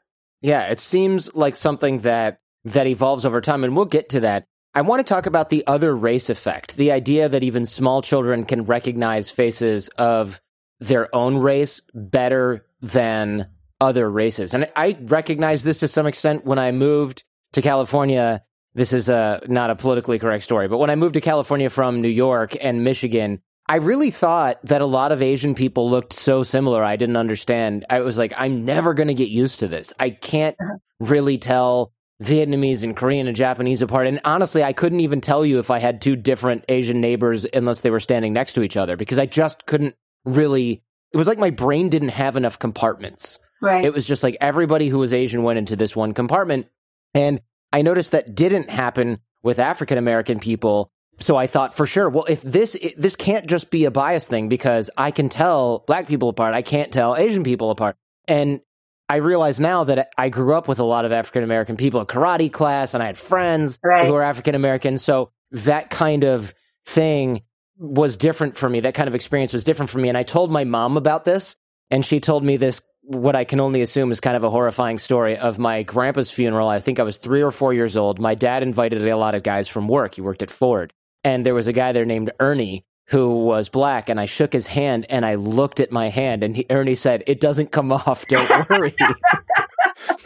Yeah, 0.43 0.67
it 0.67 0.81
seems 0.81 1.35
like 1.35 1.57
something 1.57 2.01
that 2.01 2.39
that 2.65 2.87
evolves 2.89 3.25
over 3.25 3.41
time 3.41 3.63
and 3.63 3.77
we'll 3.77 3.85
get 3.85 4.09
to 4.11 4.21
that. 4.21 4.47
I 4.77 4.83
want 4.83 5.01
to 5.01 5.09
talk 5.09 5.25
about 5.25 5.49
the 5.49 5.67
other 5.67 5.97
race 5.97 6.29
effect, 6.29 6.77
the 6.77 6.93
idea 6.93 7.31
that 7.31 7.43
even 7.43 7.65
small 7.65 8.03
children 8.03 8.45
can 8.45 8.67
recognize 8.67 9.31
faces 9.31 9.89
of 9.97 10.39
their 10.81 11.13
own 11.15 11.39
race 11.39 11.81
better 11.95 12.67
than 12.83 13.49
other 13.81 14.11
races. 14.11 14.53
And 14.53 14.69
I 14.77 14.99
recognize 15.01 15.65
this 15.65 15.79
to 15.79 15.89
some 15.89 16.07
extent 16.07 16.45
when 16.45 16.59
I 16.59 16.73
moved 16.73 17.25
to 17.55 17.63
California. 17.63 18.43
This 18.75 18.93
is 18.93 19.09
a, 19.09 19.41
not 19.49 19.71
a 19.71 19.77
politically 19.77 20.19
correct 20.19 20.45
story, 20.45 20.69
but 20.69 20.77
when 20.77 20.91
I 20.91 20.95
moved 20.95 21.15
to 21.15 21.23
California 21.23 21.71
from 21.71 22.03
New 22.03 22.09
York 22.09 22.55
and 22.61 22.85
Michigan, 22.85 23.41
I 23.67 23.77
really 23.77 24.11
thought 24.11 24.63
that 24.65 24.83
a 24.83 24.87
lot 24.87 25.11
of 25.11 25.23
Asian 25.23 25.55
people 25.55 25.89
looked 25.89 26.13
so 26.13 26.43
similar. 26.43 26.85
I 26.85 26.97
didn't 26.97 27.17
understand. 27.17 27.87
I 27.89 28.01
was 28.01 28.19
like, 28.19 28.35
I'm 28.37 28.67
never 28.67 28.93
going 28.93 29.09
to 29.09 29.15
get 29.15 29.31
used 29.31 29.61
to 29.61 29.69
this. 29.69 29.95
I 29.99 30.11
can't 30.11 30.55
uh-huh. 30.61 30.77
really 31.01 31.39
tell 31.39 31.95
Vietnamese 32.23 32.83
and 32.83 32.97
Korean 32.97 33.27
and 33.27 33.37
Japanese 33.37 33.83
apart. 33.83 34.07
And 34.07 34.21
honestly, 34.25 34.63
I 34.65 34.73
couldn't 34.73 35.01
even 35.01 35.21
tell 35.21 35.45
you 35.45 35.59
if 35.59 35.71
I 35.71 35.79
had 35.79 36.01
two 36.01 36.17
different 36.17 36.65
Asian 36.69 37.01
neighbors 37.01 37.47
unless 37.53 37.83
they 37.83 37.91
were 37.91 38.01
standing 38.01 38.33
next 38.33 38.55
to 38.55 38.63
each 38.63 38.77
other 38.77 38.97
because 38.97 39.19
I 39.19 39.27
just 39.27 39.67
couldn't 39.67 39.95
really. 40.25 40.83
It 41.13 41.17
was 41.17 41.29
like 41.29 41.39
my 41.39 41.51
brain 41.51 41.89
didn't 41.89 42.11
have 42.11 42.37
enough 42.37 42.59
compartments. 42.59 43.39
Right. 43.63 43.85
It 43.85 43.95
was 43.95 44.07
just 44.07 44.23
like 44.23 44.37
everybody 44.41 44.89
who 44.89 44.99
was 44.99 45.15
Asian 45.15 45.43
went 45.43 45.59
into 45.59 45.77
this 45.77 45.95
one 45.95 46.13
compartment. 46.13 46.67
And 47.15 47.41
I 47.73 47.83
noticed 47.83 48.13
that 48.13 48.35
didn't 48.35 48.71
happen 48.71 49.21
with 49.43 49.59
African 49.59 49.99
American 49.99 50.41
people. 50.41 50.91
So 51.19 51.37
I 51.37 51.47
thought 51.47 51.75
for 51.75 51.87
sure, 51.87 52.09
well, 52.09 52.25
if 52.25 52.43
this 52.43 52.77
this 52.97 53.17
can't 53.17 53.47
just 53.47 53.71
be 53.71 53.85
a 53.85 53.91
bias 53.91 54.29
thing 54.29 54.49
because 54.49 54.91
I 54.97 55.11
can 55.11 55.29
tell 55.29 55.85
black 55.87 56.09
people 56.09 56.29
apart, 56.29 56.55
I 56.55 56.63
can't 56.63 56.93
tell 56.93 57.17
Asian 57.17 57.45
people 57.45 57.71
apart. 57.71 57.97
And 58.29 58.61
I 59.09 59.17
realize 59.17 59.61
now 59.61 59.85
that 59.85 60.11
I 60.19 60.29
grew 60.29 60.55
up 60.55 60.67
with 60.67 60.79
a 60.79 60.85
lot 60.85 61.05
of 61.05 61.13
African 61.13 61.45
American 61.45 61.77
people 61.77 62.01
in 62.01 62.07
karate 62.07 62.53
class, 62.53 62.95
and 62.95 63.03
I 63.03 63.07
had 63.07 63.19
friends 63.19 63.79
right. 63.83 64.07
who 64.07 64.13
were 64.13 64.23
African 64.23 64.55
American. 64.55 64.99
So 64.99 65.31
that 65.53 65.91
kind 65.91 66.25
of 66.25 66.55
thing 66.85 67.43
was 67.79 68.17
different 68.17 68.57
for 68.57 68.69
me. 68.69 68.81
That 68.81 68.95
kind 68.95 69.09
of 69.09 69.15
experience 69.15 69.53
was 69.53 69.65
different 69.65 69.91
for 69.91 69.99
me. 69.99 70.09
And 70.09 70.19
I 70.19 70.23
told 70.23 70.51
my 70.51 70.65
mom 70.65 70.97
about 70.97 71.25
this, 71.25 71.57
and 71.91 72.05
she 72.05 72.21
told 72.21 72.43
me 72.43 72.57
this 72.57 72.83
what 73.03 73.37
I 73.37 73.45
can 73.45 73.61
only 73.61 73.83
assume 73.83 74.11
is 74.11 74.21
kind 74.21 74.37
of 74.37 74.43
a 74.43 74.51
horrifying 74.51 74.99
story 74.99 75.37
of 75.37 75.61
my 75.61 75.85
grandpa's 75.85 76.31
funeral. 76.31 76.69
I 76.69 76.81
think 76.81 76.99
I 76.99 77.05
was 77.05 77.19
three 77.19 77.41
or 77.41 77.53
four 77.53 77.73
years 77.73 77.97
old. 77.97 78.19
My 78.19 78.35
dad 78.35 78.65
invited 78.65 79.07
a 79.07 79.17
lot 79.17 79.37
of 79.37 79.45
guys 79.45 79.69
from 79.69 79.87
work. 79.87 80.15
He 80.15 80.21
worked 80.21 80.43
at 80.43 80.51
Ford. 80.51 80.93
And 81.23 81.47
there 81.47 81.55
was 81.55 81.69
a 81.69 81.73
guy 81.73 81.93
there 81.93 82.05
named 82.05 82.33
Ernie 82.41 82.85
who 83.09 83.45
was 83.45 83.69
black. 83.69 84.09
And 84.09 84.21
I 84.21 84.27
shook 84.27 84.53
his 84.53 84.67
hand 84.67 85.07
and 85.09 85.25
I 85.25 85.37
looked 85.37 85.81
at 85.81 85.93
my 85.93 86.09
hand. 86.09 86.43
And 86.43 86.57
he, 86.57 86.67
Ernie 86.71 86.95
said, 86.95 87.23
It 87.27 87.41
doesn't 87.41 87.73
come 87.73 87.93
off. 87.93 88.27
Don't 88.27 88.69
worry. 88.71 88.95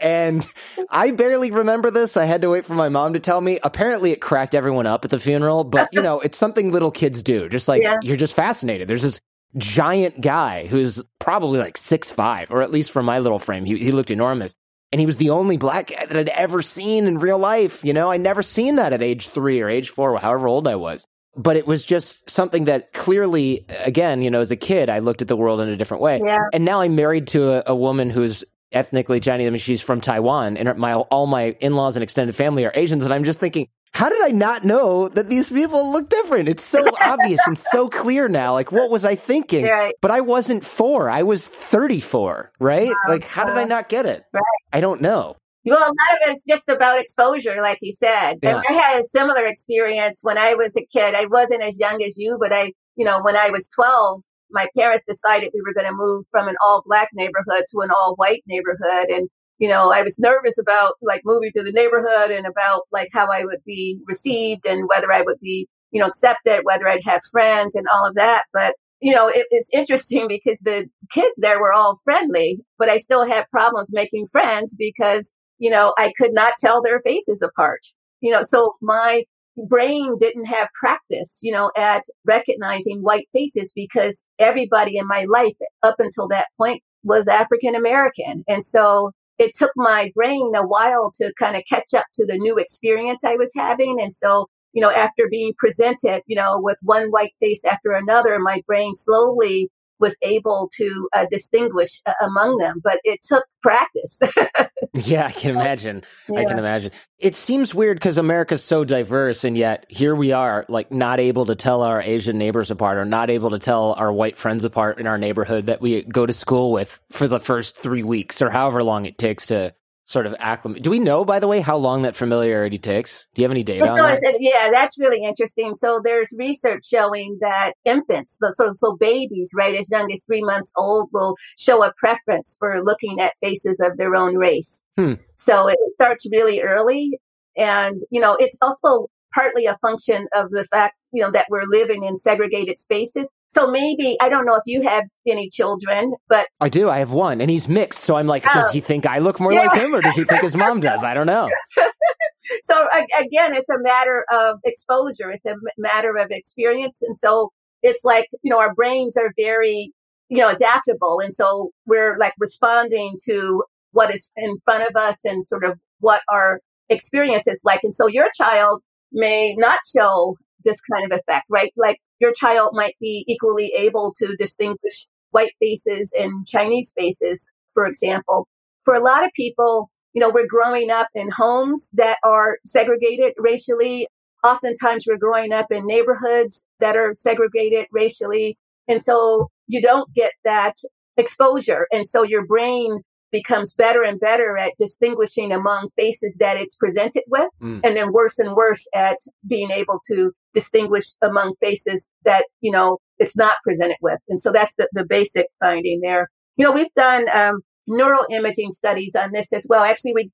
and 0.00 0.46
I 0.90 1.10
barely 1.12 1.50
remember 1.50 1.90
this. 1.90 2.16
I 2.16 2.24
had 2.24 2.42
to 2.42 2.50
wait 2.50 2.64
for 2.64 2.74
my 2.74 2.88
mom 2.88 3.14
to 3.14 3.20
tell 3.20 3.40
me. 3.40 3.58
Apparently, 3.62 4.12
it 4.12 4.20
cracked 4.20 4.54
everyone 4.54 4.86
up 4.86 5.04
at 5.04 5.10
the 5.10 5.20
funeral, 5.20 5.64
but 5.64 5.88
you 5.92 6.02
know, 6.02 6.20
it's 6.20 6.38
something 6.38 6.72
little 6.72 6.90
kids 6.90 7.22
do. 7.22 7.48
Just 7.48 7.68
like 7.68 7.82
yeah. 7.82 7.96
you're 8.02 8.16
just 8.16 8.34
fascinated. 8.34 8.88
There's 8.88 9.02
this 9.02 9.20
giant 9.56 10.20
guy 10.20 10.66
who's 10.66 11.02
probably 11.18 11.58
like 11.58 11.76
six 11.76 12.10
five, 12.10 12.50
or 12.50 12.62
at 12.62 12.70
least 12.70 12.90
from 12.90 13.06
my 13.06 13.18
little 13.18 13.38
frame, 13.38 13.64
he, 13.64 13.78
he 13.78 13.92
looked 13.92 14.10
enormous. 14.10 14.54
And 14.92 15.00
he 15.00 15.06
was 15.06 15.16
the 15.16 15.30
only 15.30 15.56
black 15.56 15.88
guy 15.88 16.06
that 16.06 16.16
I'd 16.16 16.28
ever 16.28 16.62
seen 16.62 17.06
in 17.06 17.18
real 17.18 17.38
life. 17.38 17.84
You 17.84 17.92
know, 17.92 18.10
I'd 18.10 18.20
never 18.20 18.42
seen 18.42 18.76
that 18.76 18.92
at 18.92 19.02
age 19.02 19.28
three 19.28 19.60
or 19.60 19.68
age 19.68 19.90
four, 19.90 20.16
however 20.18 20.46
old 20.46 20.68
I 20.68 20.76
was. 20.76 21.06
But 21.36 21.56
it 21.56 21.66
was 21.66 21.84
just 21.84 22.28
something 22.30 22.64
that 22.64 22.92
clearly, 22.92 23.66
again, 23.84 24.22
you 24.22 24.30
know, 24.30 24.40
as 24.40 24.50
a 24.50 24.56
kid, 24.56 24.88
I 24.88 25.00
looked 25.00 25.22
at 25.22 25.28
the 25.28 25.36
world 25.36 25.60
in 25.60 25.68
a 25.68 25.76
different 25.76 26.02
way. 26.02 26.20
Yeah. 26.24 26.38
And 26.52 26.64
now 26.64 26.80
I'm 26.80 26.96
married 26.96 27.26
to 27.28 27.50
a, 27.50 27.72
a 27.72 27.76
woman 27.76 28.10
who's 28.10 28.44
ethnically 28.72 29.20
Chinese. 29.20 29.46
I 29.46 29.50
mean, 29.50 29.58
she's 29.58 29.82
from 29.82 30.00
Taiwan, 30.00 30.56
and 30.56 30.78
my 30.78 30.94
all 30.94 31.26
my 31.26 31.56
in 31.60 31.74
laws 31.74 31.96
and 31.96 32.02
extended 32.02 32.34
family 32.34 32.64
are 32.64 32.72
Asians. 32.74 33.04
And 33.04 33.12
I'm 33.12 33.24
just 33.24 33.38
thinking, 33.38 33.68
how 33.96 34.10
did 34.10 34.22
I 34.22 34.30
not 34.30 34.62
know 34.64 35.08
that 35.08 35.28
these 35.28 35.48
people 35.48 35.90
look 35.90 36.10
different? 36.10 36.48
It's 36.48 36.62
so 36.62 36.86
obvious 37.00 37.40
and 37.46 37.56
so 37.56 37.88
clear 37.88 38.28
now. 38.28 38.52
Like, 38.52 38.70
what 38.70 38.90
was 38.90 39.04
I 39.04 39.14
thinking? 39.14 39.64
Right. 39.64 39.94
But 40.02 40.10
I 40.10 40.20
wasn't 40.20 40.64
four. 40.64 41.08
I 41.08 41.22
was 41.22 41.48
34, 41.48 42.52
right? 42.60 42.88
Wow. 42.88 42.94
Like, 43.08 43.24
how 43.24 43.46
did 43.46 43.56
I 43.56 43.64
not 43.64 43.88
get 43.88 44.04
it? 44.04 44.24
Right. 44.32 44.42
I 44.72 44.80
don't 44.80 45.00
know. 45.00 45.36
Well, 45.66 45.78
a 45.78 45.80
lot 45.80 45.92
of 45.92 46.30
it's 46.30 46.44
just 46.44 46.68
about 46.68 47.00
exposure, 47.00 47.60
like 47.62 47.78
you 47.82 47.92
said. 47.92 48.38
Yeah. 48.42 48.62
I 48.68 48.72
had 48.72 49.00
a 49.00 49.06
similar 49.08 49.44
experience 49.44 50.20
when 50.22 50.38
I 50.38 50.54
was 50.54 50.76
a 50.76 50.86
kid. 50.86 51.14
I 51.14 51.26
wasn't 51.26 51.62
as 51.62 51.78
young 51.78 52.02
as 52.02 52.16
you, 52.16 52.38
but 52.40 52.52
I, 52.52 52.72
you 52.96 53.04
know, 53.04 53.20
when 53.22 53.36
I 53.36 53.50
was 53.50 53.68
12, 53.74 54.22
my 54.50 54.68
parents 54.76 55.04
decided 55.04 55.50
we 55.52 55.62
were 55.66 55.74
going 55.74 55.90
to 55.90 55.96
move 55.96 56.24
from 56.30 56.48
an 56.48 56.54
all 56.64 56.82
black 56.86 57.08
neighborhood 57.12 57.64
to 57.70 57.80
an 57.80 57.90
all 57.90 58.14
white 58.16 58.42
neighborhood. 58.46 59.08
And 59.08 59.28
you 59.58 59.68
know, 59.68 59.90
I 59.90 60.02
was 60.02 60.18
nervous 60.18 60.58
about 60.58 60.94
like 61.00 61.22
moving 61.24 61.50
to 61.54 61.62
the 61.62 61.72
neighborhood 61.72 62.30
and 62.30 62.46
about 62.46 62.82
like 62.92 63.08
how 63.12 63.28
I 63.32 63.44
would 63.44 63.64
be 63.64 63.98
received 64.06 64.66
and 64.66 64.86
whether 64.88 65.10
I 65.12 65.22
would 65.22 65.40
be, 65.40 65.66
you 65.90 66.00
know, 66.00 66.06
accepted, 66.06 66.60
whether 66.64 66.86
I'd 66.86 67.04
have 67.04 67.22
friends 67.30 67.74
and 67.74 67.86
all 67.92 68.06
of 68.06 68.14
that. 68.16 68.44
But, 68.52 68.74
you 69.00 69.14
know, 69.14 69.28
it, 69.28 69.46
it's 69.50 69.70
interesting 69.72 70.28
because 70.28 70.58
the 70.60 70.88
kids 71.10 71.36
there 71.38 71.60
were 71.60 71.72
all 71.72 71.98
friendly, 72.04 72.58
but 72.78 72.90
I 72.90 72.98
still 72.98 73.26
had 73.26 73.50
problems 73.50 73.92
making 73.92 74.26
friends 74.28 74.74
because, 74.78 75.32
you 75.58 75.70
know, 75.70 75.94
I 75.96 76.12
could 76.16 76.32
not 76.32 76.54
tell 76.60 76.82
their 76.82 77.00
faces 77.00 77.42
apart. 77.42 77.80
You 78.20 78.32
know, 78.32 78.42
so 78.42 78.74
my 78.80 79.24
brain 79.68 80.16
didn't 80.18 80.46
have 80.46 80.68
practice, 80.78 81.38
you 81.42 81.52
know, 81.52 81.70
at 81.76 82.02
recognizing 82.24 83.00
white 83.00 83.28
faces 83.32 83.72
because 83.74 84.24
everybody 84.38 84.96
in 84.96 85.06
my 85.06 85.26
life 85.28 85.56
up 85.82 85.96
until 85.98 86.28
that 86.28 86.48
point 86.58 86.82
was 87.02 87.28
African 87.28 87.74
American. 87.74 88.42
And 88.48 88.64
so 88.64 89.12
it 89.38 89.52
took 89.54 89.70
my 89.76 90.10
brain 90.14 90.52
a 90.54 90.66
while 90.66 91.10
to 91.18 91.32
kind 91.38 91.56
of 91.56 91.62
catch 91.68 91.94
up 91.94 92.06
to 92.14 92.26
the 92.26 92.36
new 92.36 92.56
experience 92.56 93.24
I 93.24 93.36
was 93.36 93.52
having. 93.54 94.00
And 94.00 94.12
so, 94.12 94.46
you 94.72 94.80
know, 94.82 94.90
after 94.90 95.28
being 95.30 95.52
presented, 95.58 96.22
you 96.26 96.36
know, 96.36 96.58
with 96.60 96.78
one 96.82 97.10
white 97.10 97.32
face 97.40 97.64
after 97.64 97.92
another, 97.92 98.38
my 98.38 98.62
brain 98.66 98.94
slowly 98.94 99.70
was 99.98 100.16
able 100.22 100.70
to 100.76 101.08
uh, 101.14 101.26
distinguish 101.30 102.02
uh, 102.06 102.12
among 102.22 102.58
them, 102.58 102.80
but 102.82 103.00
it 103.04 103.20
took 103.22 103.44
practice. 103.62 104.18
yeah, 104.94 105.26
I 105.26 105.32
can 105.32 105.50
imagine. 105.50 106.04
Yeah. 106.28 106.40
I 106.40 106.44
can 106.44 106.58
imagine. 106.58 106.92
It 107.18 107.34
seems 107.34 107.74
weird 107.74 107.96
because 107.96 108.18
America's 108.18 108.62
so 108.62 108.84
diverse, 108.84 109.44
and 109.44 109.56
yet 109.56 109.86
here 109.88 110.14
we 110.14 110.32
are, 110.32 110.64
like 110.68 110.92
not 110.92 111.20
able 111.20 111.46
to 111.46 111.54
tell 111.54 111.82
our 111.82 112.00
Asian 112.00 112.38
neighbors 112.38 112.70
apart, 112.70 112.98
or 112.98 113.04
not 113.04 113.30
able 113.30 113.50
to 113.50 113.58
tell 113.58 113.94
our 113.94 114.12
white 114.12 114.36
friends 114.36 114.64
apart 114.64 114.98
in 114.98 115.06
our 115.06 115.18
neighborhood 115.18 115.66
that 115.66 115.80
we 115.80 116.02
go 116.02 116.26
to 116.26 116.32
school 116.32 116.72
with 116.72 117.00
for 117.10 117.26
the 117.28 117.40
first 117.40 117.76
three 117.76 118.02
weeks, 118.02 118.42
or 118.42 118.50
however 118.50 118.82
long 118.82 119.06
it 119.06 119.18
takes 119.18 119.46
to 119.46 119.74
sort 120.06 120.24
of 120.24 120.34
acclimate. 120.38 120.82
Do 120.82 120.90
we 120.90 121.00
know, 121.00 121.24
by 121.24 121.38
the 121.38 121.48
way, 121.48 121.60
how 121.60 121.76
long 121.76 122.02
that 122.02 122.16
familiarity 122.16 122.78
takes? 122.78 123.26
Do 123.34 123.42
you 123.42 123.44
have 123.44 123.50
any 123.50 123.64
data 123.64 123.86
on 123.86 123.96
that? 123.96 124.36
Yeah, 124.38 124.70
that's 124.70 124.98
really 124.98 125.22
interesting. 125.22 125.74
So 125.74 126.00
there's 126.02 126.28
research 126.38 126.86
showing 126.86 127.38
that 127.40 127.74
infants, 127.84 128.38
so 128.54 128.72
so 128.72 128.96
babies, 128.96 129.50
right, 129.54 129.74
as 129.74 129.90
young 129.90 130.10
as 130.12 130.24
three 130.24 130.42
months 130.42 130.72
old, 130.76 131.10
will 131.12 131.36
show 131.58 131.82
a 131.82 131.92
preference 131.98 132.56
for 132.58 132.82
looking 132.82 133.20
at 133.20 133.34
faces 133.40 133.80
of 133.80 133.96
their 133.96 134.14
own 134.14 134.36
race. 134.36 134.82
Hmm. 134.96 135.14
So 135.34 135.68
it 135.68 135.78
starts 135.94 136.24
really 136.30 136.62
early, 136.62 137.18
and 137.56 138.00
you 138.10 138.20
know, 138.20 138.36
it's 138.38 138.56
also 138.62 139.08
partly 139.34 139.66
a 139.66 139.76
function 139.78 140.26
of 140.34 140.50
the 140.50 140.64
fact, 140.64 140.94
you 141.12 141.22
know, 141.22 141.30
that 141.30 141.46
we're 141.50 141.64
living 141.68 142.04
in 142.04 142.16
segregated 142.16 142.76
spaces. 142.76 143.30
So 143.50 143.70
maybe, 143.70 144.16
I 144.20 144.28
don't 144.28 144.46
know 144.46 144.54
if 144.54 144.62
you 144.66 144.82
have 144.82 145.04
any 145.28 145.48
children, 145.48 146.14
but. 146.28 146.46
I 146.60 146.68
do. 146.68 146.88
I 146.88 146.98
have 146.98 147.12
one 147.12 147.40
and 147.40 147.50
he's 147.50 147.68
mixed. 147.68 148.04
So 148.04 148.16
I'm 148.16 148.26
like, 148.26 148.44
oh. 148.46 148.54
does 148.54 148.72
he 148.72 148.80
think 148.80 149.06
I 149.06 149.18
look 149.18 149.40
more 149.40 149.52
yeah. 149.52 149.66
like 149.66 149.80
him 149.80 149.94
or 149.94 150.02
does 150.02 150.16
he 150.16 150.24
think 150.24 150.42
his 150.42 150.56
mom 150.56 150.80
does? 150.80 151.04
I 151.04 151.14
don't 151.14 151.26
know. 151.26 151.50
so 152.64 152.86
again, 153.18 153.54
it's 153.54 153.70
a 153.70 153.78
matter 153.78 154.24
of 154.32 154.58
exposure. 154.64 155.30
It's 155.30 155.44
a 155.46 155.54
matter 155.78 156.16
of 156.16 156.30
experience. 156.30 156.98
And 157.02 157.16
so 157.16 157.50
it's 157.82 158.04
like, 158.04 158.28
you 158.42 158.50
know, 158.50 158.58
our 158.58 158.74
brains 158.74 159.16
are 159.16 159.32
very, 159.36 159.92
you 160.28 160.38
know, 160.38 160.48
adaptable. 160.48 161.20
And 161.20 161.34
so 161.34 161.70
we're 161.86 162.18
like 162.18 162.34
responding 162.38 163.16
to 163.26 163.64
what 163.92 164.14
is 164.14 164.30
in 164.36 164.58
front 164.64 164.88
of 164.88 164.96
us 164.96 165.24
and 165.24 165.44
sort 165.46 165.64
of 165.64 165.78
what 166.00 166.22
our 166.28 166.60
experience 166.88 167.46
is 167.46 167.60
like. 167.64 167.80
And 167.82 167.94
so 167.94 168.06
your 168.06 168.28
child 168.36 168.82
may 169.12 169.54
not 169.56 169.80
show 169.96 170.36
this 170.64 170.80
kind 170.80 171.10
of 171.10 171.18
effect, 171.18 171.46
right? 171.48 171.72
Like 171.76 171.98
your 172.20 172.32
child 172.32 172.70
might 172.72 172.96
be 173.00 173.24
equally 173.28 173.72
able 173.76 174.12
to 174.18 174.36
distinguish 174.36 175.06
white 175.30 175.52
faces 175.60 176.12
and 176.16 176.46
Chinese 176.46 176.92
faces, 176.96 177.50
for 177.74 177.86
example. 177.86 178.48
For 178.82 178.94
a 178.94 179.02
lot 179.02 179.24
of 179.24 179.30
people, 179.34 179.90
you 180.12 180.20
know, 180.20 180.30
we're 180.30 180.46
growing 180.46 180.90
up 180.90 181.08
in 181.14 181.30
homes 181.30 181.88
that 181.94 182.18
are 182.24 182.58
segregated 182.64 183.34
racially. 183.36 184.08
Oftentimes 184.44 185.04
we're 185.06 185.18
growing 185.18 185.52
up 185.52 185.66
in 185.70 185.86
neighborhoods 185.86 186.64
that 186.80 186.96
are 186.96 187.14
segregated 187.14 187.86
racially. 187.92 188.56
And 188.88 189.02
so 189.02 189.50
you 189.66 189.82
don't 189.82 190.12
get 190.14 190.32
that 190.44 190.74
exposure. 191.16 191.86
And 191.92 192.06
so 192.06 192.22
your 192.22 192.46
brain 192.46 193.00
becomes 193.38 193.74
better 193.74 194.02
and 194.02 194.18
better 194.18 194.56
at 194.56 194.72
distinguishing 194.78 195.52
among 195.52 195.88
faces 195.96 196.36
that 196.38 196.56
it's 196.56 196.76
presented 196.76 197.24
with, 197.28 197.48
mm. 197.62 197.80
and 197.84 197.96
then 197.96 198.12
worse 198.12 198.38
and 198.38 198.54
worse 198.54 198.84
at 198.94 199.18
being 199.46 199.70
able 199.70 200.00
to 200.10 200.32
distinguish 200.54 201.06
among 201.22 201.54
faces 201.60 202.08
that, 202.24 202.44
you 202.60 202.72
know, 202.72 202.98
it's 203.18 203.36
not 203.36 203.56
presented 203.64 203.98
with. 204.00 204.20
And 204.28 204.40
so 204.40 204.52
that's 204.52 204.74
the, 204.76 204.88
the 204.92 205.04
basic 205.04 205.46
finding 205.60 206.00
there. 206.00 206.30
You 206.56 206.64
know, 206.64 206.72
we've 206.72 206.94
done 206.96 207.24
um, 207.28 207.60
neural 207.86 208.24
imaging 208.30 208.70
studies 208.70 209.14
on 209.14 209.32
this 209.32 209.52
as 209.52 209.66
well. 209.68 209.82
Actually, 209.82 210.14
we 210.14 210.30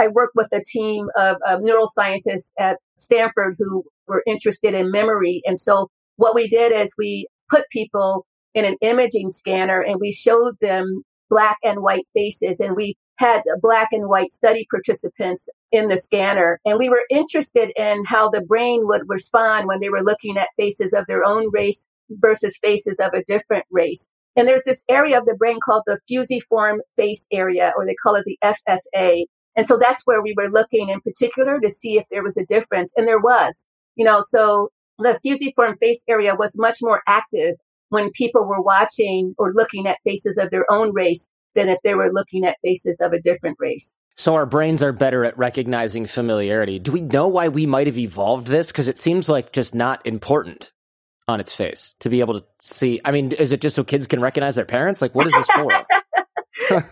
I 0.00 0.08
work 0.08 0.32
with 0.34 0.48
a 0.52 0.62
team 0.64 1.06
of 1.16 1.36
neuroscientists 1.60 2.50
at 2.58 2.78
Stanford 2.96 3.54
who 3.58 3.84
were 4.08 4.22
interested 4.26 4.74
in 4.74 4.90
memory. 4.90 5.42
And 5.46 5.58
so 5.58 5.90
what 6.16 6.34
we 6.34 6.48
did 6.48 6.72
is 6.72 6.94
we 6.98 7.28
put 7.48 7.70
people 7.70 8.26
in 8.54 8.64
an 8.64 8.76
imaging 8.80 9.30
scanner 9.30 9.80
and 9.80 10.00
we 10.00 10.10
showed 10.10 10.54
them 10.60 11.02
black 11.30 11.58
and 11.64 11.82
white 11.82 12.06
faces. 12.14 12.60
And 12.60 12.76
we 12.76 12.96
had 13.18 13.42
black 13.62 13.88
and 13.92 14.08
white 14.08 14.30
study 14.30 14.66
participants 14.70 15.48
in 15.72 15.88
the 15.88 15.96
scanner. 15.96 16.60
And 16.64 16.78
we 16.78 16.88
were 16.88 17.04
interested 17.10 17.72
in 17.76 18.04
how 18.04 18.30
the 18.30 18.42
brain 18.42 18.82
would 18.84 19.02
respond 19.06 19.66
when 19.66 19.80
they 19.80 19.88
were 19.88 20.02
looking 20.02 20.36
at 20.36 20.48
faces 20.56 20.92
of 20.92 21.06
their 21.06 21.24
own 21.24 21.50
race 21.52 21.86
versus 22.10 22.58
faces 22.62 23.00
of 23.00 23.14
a 23.14 23.24
different 23.24 23.64
race. 23.70 24.10
And 24.36 24.46
there's 24.46 24.64
this 24.64 24.84
area 24.88 25.18
of 25.18 25.24
the 25.24 25.34
brain 25.34 25.58
called 25.64 25.84
the 25.86 25.98
fusiform 26.06 26.82
face 26.94 27.26
area, 27.32 27.72
or 27.74 27.86
they 27.86 27.94
call 27.94 28.16
it 28.16 28.24
the 28.26 28.38
FFA. 28.44 29.24
And 29.56 29.66
so 29.66 29.78
that's 29.78 30.02
where 30.04 30.20
we 30.20 30.34
were 30.36 30.50
looking 30.50 30.90
in 30.90 31.00
particular 31.00 31.58
to 31.58 31.70
see 31.70 31.96
if 31.96 32.04
there 32.10 32.22
was 32.22 32.36
a 32.36 32.44
difference. 32.44 32.92
And 32.96 33.08
there 33.08 33.18
was, 33.18 33.66
you 33.94 34.04
know, 34.04 34.20
so 34.20 34.68
the 34.98 35.18
fusiform 35.22 35.78
face 35.78 36.04
area 36.06 36.34
was 36.34 36.58
much 36.58 36.78
more 36.82 37.02
active 37.06 37.56
when 37.88 38.10
people 38.10 38.44
were 38.44 38.60
watching 38.60 39.34
or 39.38 39.52
looking 39.52 39.86
at 39.86 39.98
faces 40.04 40.38
of 40.38 40.50
their 40.50 40.70
own 40.70 40.92
race 40.92 41.30
than 41.54 41.68
if 41.68 41.78
they 41.82 41.94
were 41.94 42.12
looking 42.12 42.44
at 42.44 42.56
faces 42.62 43.00
of 43.00 43.12
a 43.12 43.20
different 43.20 43.56
race. 43.58 43.96
So 44.14 44.34
our 44.34 44.46
brains 44.46 44.82
are 44.82 44.92
better 44.92 45.24
at 45.24 45.36
recognizing 45.36 46.06
familiarity. 46.06 46.78
Do 46.78 46.92
we 46.92 47.02
know 47.02 47.28
why 47.28 47.48
we 47.48 47.66
might 47.66 47.86
have 47.86 47.98
evolved 47.98 48.46
this? 48.46 48.68
Because 48.68 48.88
it 48.88 48.98
seems 48.98 49.28
like 49.28 49.52
just 49.52 49.74
not 49.74 50.06
important 50.06 50.72
on 51.28 51.40
its 51.40 51.52
face 51.52 51.94
to 52.00 52.08
be 52.08 52.20
able 52.20 52.40
to 52.40 52.46
see. 52.60 53.00
I 53.04 53.10
mean, 53.10 53.32
is 53.32 53.52
it 53.52 53.60
just 53.60 53.76
so 53.76 53.84
kids 53.84 54.06
can 54.06 54.20
recognize 54.20 54.54
their 54.54 54.64
parents? 54.64 55.02
Like, 55.02 55.14
what 55.14 55.26
is 55.26 55.32
this 55.32 55.46
for? 55.50 55.70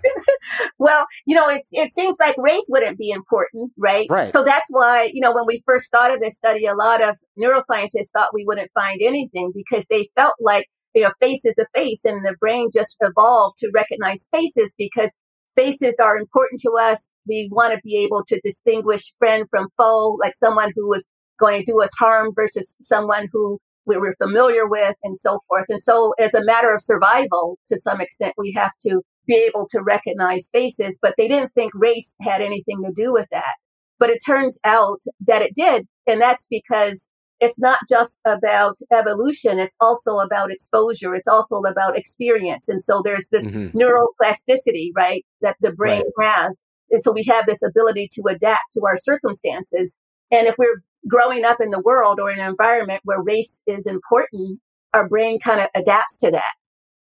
well, 0.79 1.07
you 1.27 1.35
know, 1.35 1.49
it, 1.49 1.63
it 1.73 1.93
seems 1.93 2.19
like 2.21 2.37
race 2.37 2.67
wouldn't 2.69 2.99
be 2.99 3.11
important, 3.11 3.73
right? 3.77 4.07
Right. 4.11 4.33
So 4.33 4.45
that's 4.45 4.67
why, 4.71 5.11
you 5.13 5.21
know, 5.21 5.33
when 5.33 5.47
we 5.47 5.63
first 5.67 5.87
started 5.87 6.21
this 6.21 6.37
study, 6.37 6.67
a 6.67 6.75
lot 6.75 7.03
of 7.03 7.17
neuroscientists 7.39 8.11
thought 8.13 8.35
we 8.35 8.45
wouldn't 8.45 8.71
find 8.75 9.01
anything 9.03 9.53
because 9.55 9.87
they 9.89 10.11
felt 10.17 10.35
like 10.41 10.69
you 10.95 11.03
know, 11.03 11.13
face 11.21 11.45
is 11.45 11.57
a 11.59 11.67
face 11.75 12.05
and 12.05 12.25
the 12.25 12.37
brain 12.39 12.71
just 12.73 12.97
evolved 13.01 13.59
to 13.59 13.71
recognize 13.75 14.29
faces 14.33 14.75
because 14.79 15.17
faces 15.57 15.97
are 16.03 16.17
important 16.17 16.61
to 16.63 16.73
us. 16.81 17.13
We 17.27 17.49
want 17.53 17.75
to 17.75 17.81
be 17.83 17.97
able 17.99 18.25
to 18.29 18.41
distinguish 18.45 19.13
friend 19.19 19.47
from 19.51 19.69
foe, 19.77 20.17
like 20.21 20.35
someone 20.35 20.73
who 20.75 20.93
is 20.95 21.09
going 21.39 21.63
to 21.63 21.73
do 21.73 21.83
us 21.83 21.91
harm 21.99 22.33
versus 22.35 22.75
someone 22.81 23.29
who 23.33 23.59
we 23.87 23.97
were 23.97 24.15
familiar 24.23 24.67
with 24.67 24.95
and 25.03 25.19
so 25.19 25.41
forth. 25.49 25.67
And 25.69 25.81
so 25.81 26.15
as 26.19 26.35
a 26.35 26.45
matter 26.45 26.73
of 26.73 26.81
survival, 26.81 27.59
to 27.69 27.79
some 27.79 28.01
extent, 28.01 28.35
we 28.39 28.53
have 28.53 28.73
to 28.87 29.03
be 29.27 29.35
able 29.35 29.67
to 29.71 29.83
recognize 29.83 30.49
faces, 30.53 30.99
but 31.01 31.15
they 31.17 31.29
didn't 31.29 31.53
think 31.53 31.73
race 31.75 32.15
had 32.21 32.41
anything 32.41 32.83
to 32.85 32.93
do 32.95 33.13
with 33.13 33.27
that. 33.31 33.55
But 33.99 34.11
it 34.11 34.19
turns 34.25 34.59
out 34.65 35.01
that 35.27 35.43
it 35.43 35.55
did. 35.55 35.87
And 36.07 36.21
that's 36.21 36.47
because 36.51 37.11
it's 37.41 37.59
not 37.59 37.79
just 37.89 38.21
about 38.25 38.77
evolution. 38.93 39.59
It's 39.59 39.77
also 39.81 40.19
about 40.19 40.53
exposure. 40.53 41.15
It's 41.15 41.29
also 41.29 41.63
about 41.63 41.99
experience. 41.99 42.69
And 42.69 42.81
so 42.81 43.03
there's 43.05 43.29
this 43.29 43.47
mm-hmm. 43.47 43.77
neuroplasticity, 43.77 44.91
right, 44.95 45.25
that 45.41 45.57
the 45.61 45.73
brain 45.73 46.05
right. 46.17 46.27
has. 46.27 46.65
And 46.91 47.03
so 47.03 47.13
we 47.13 47.25
have 47.25 47.47
this 47.47 47.63
ability 47.63 48.09
to 48.15 48.23
adapt 48.29 48.73
to 48.73 48.83
our 48.87 48.97
circumstances. 48.97 49.99
And 50.31 50.47
if 50.47 50.57
we're 50.59 50.83
growing 51.09 51.45
up 51.45 51.61
in 51.61 51.71
the 51.71 51.81
world 51.81 52.21
or 52.21 52.31
in 52.31 52.39
an 52.39 52.49
environment 52.49 53.01
where 53.05 53.21
race 53.21 53.61
is 53.67 53.87
important, 53.87 54.61
our 54.93 55.09
brain 55.09 55.39
kind 55.41 55.61
of 55.61 55.69
adapts 55.75 56.19
to 56.19 56.31
that. 56.31 56.53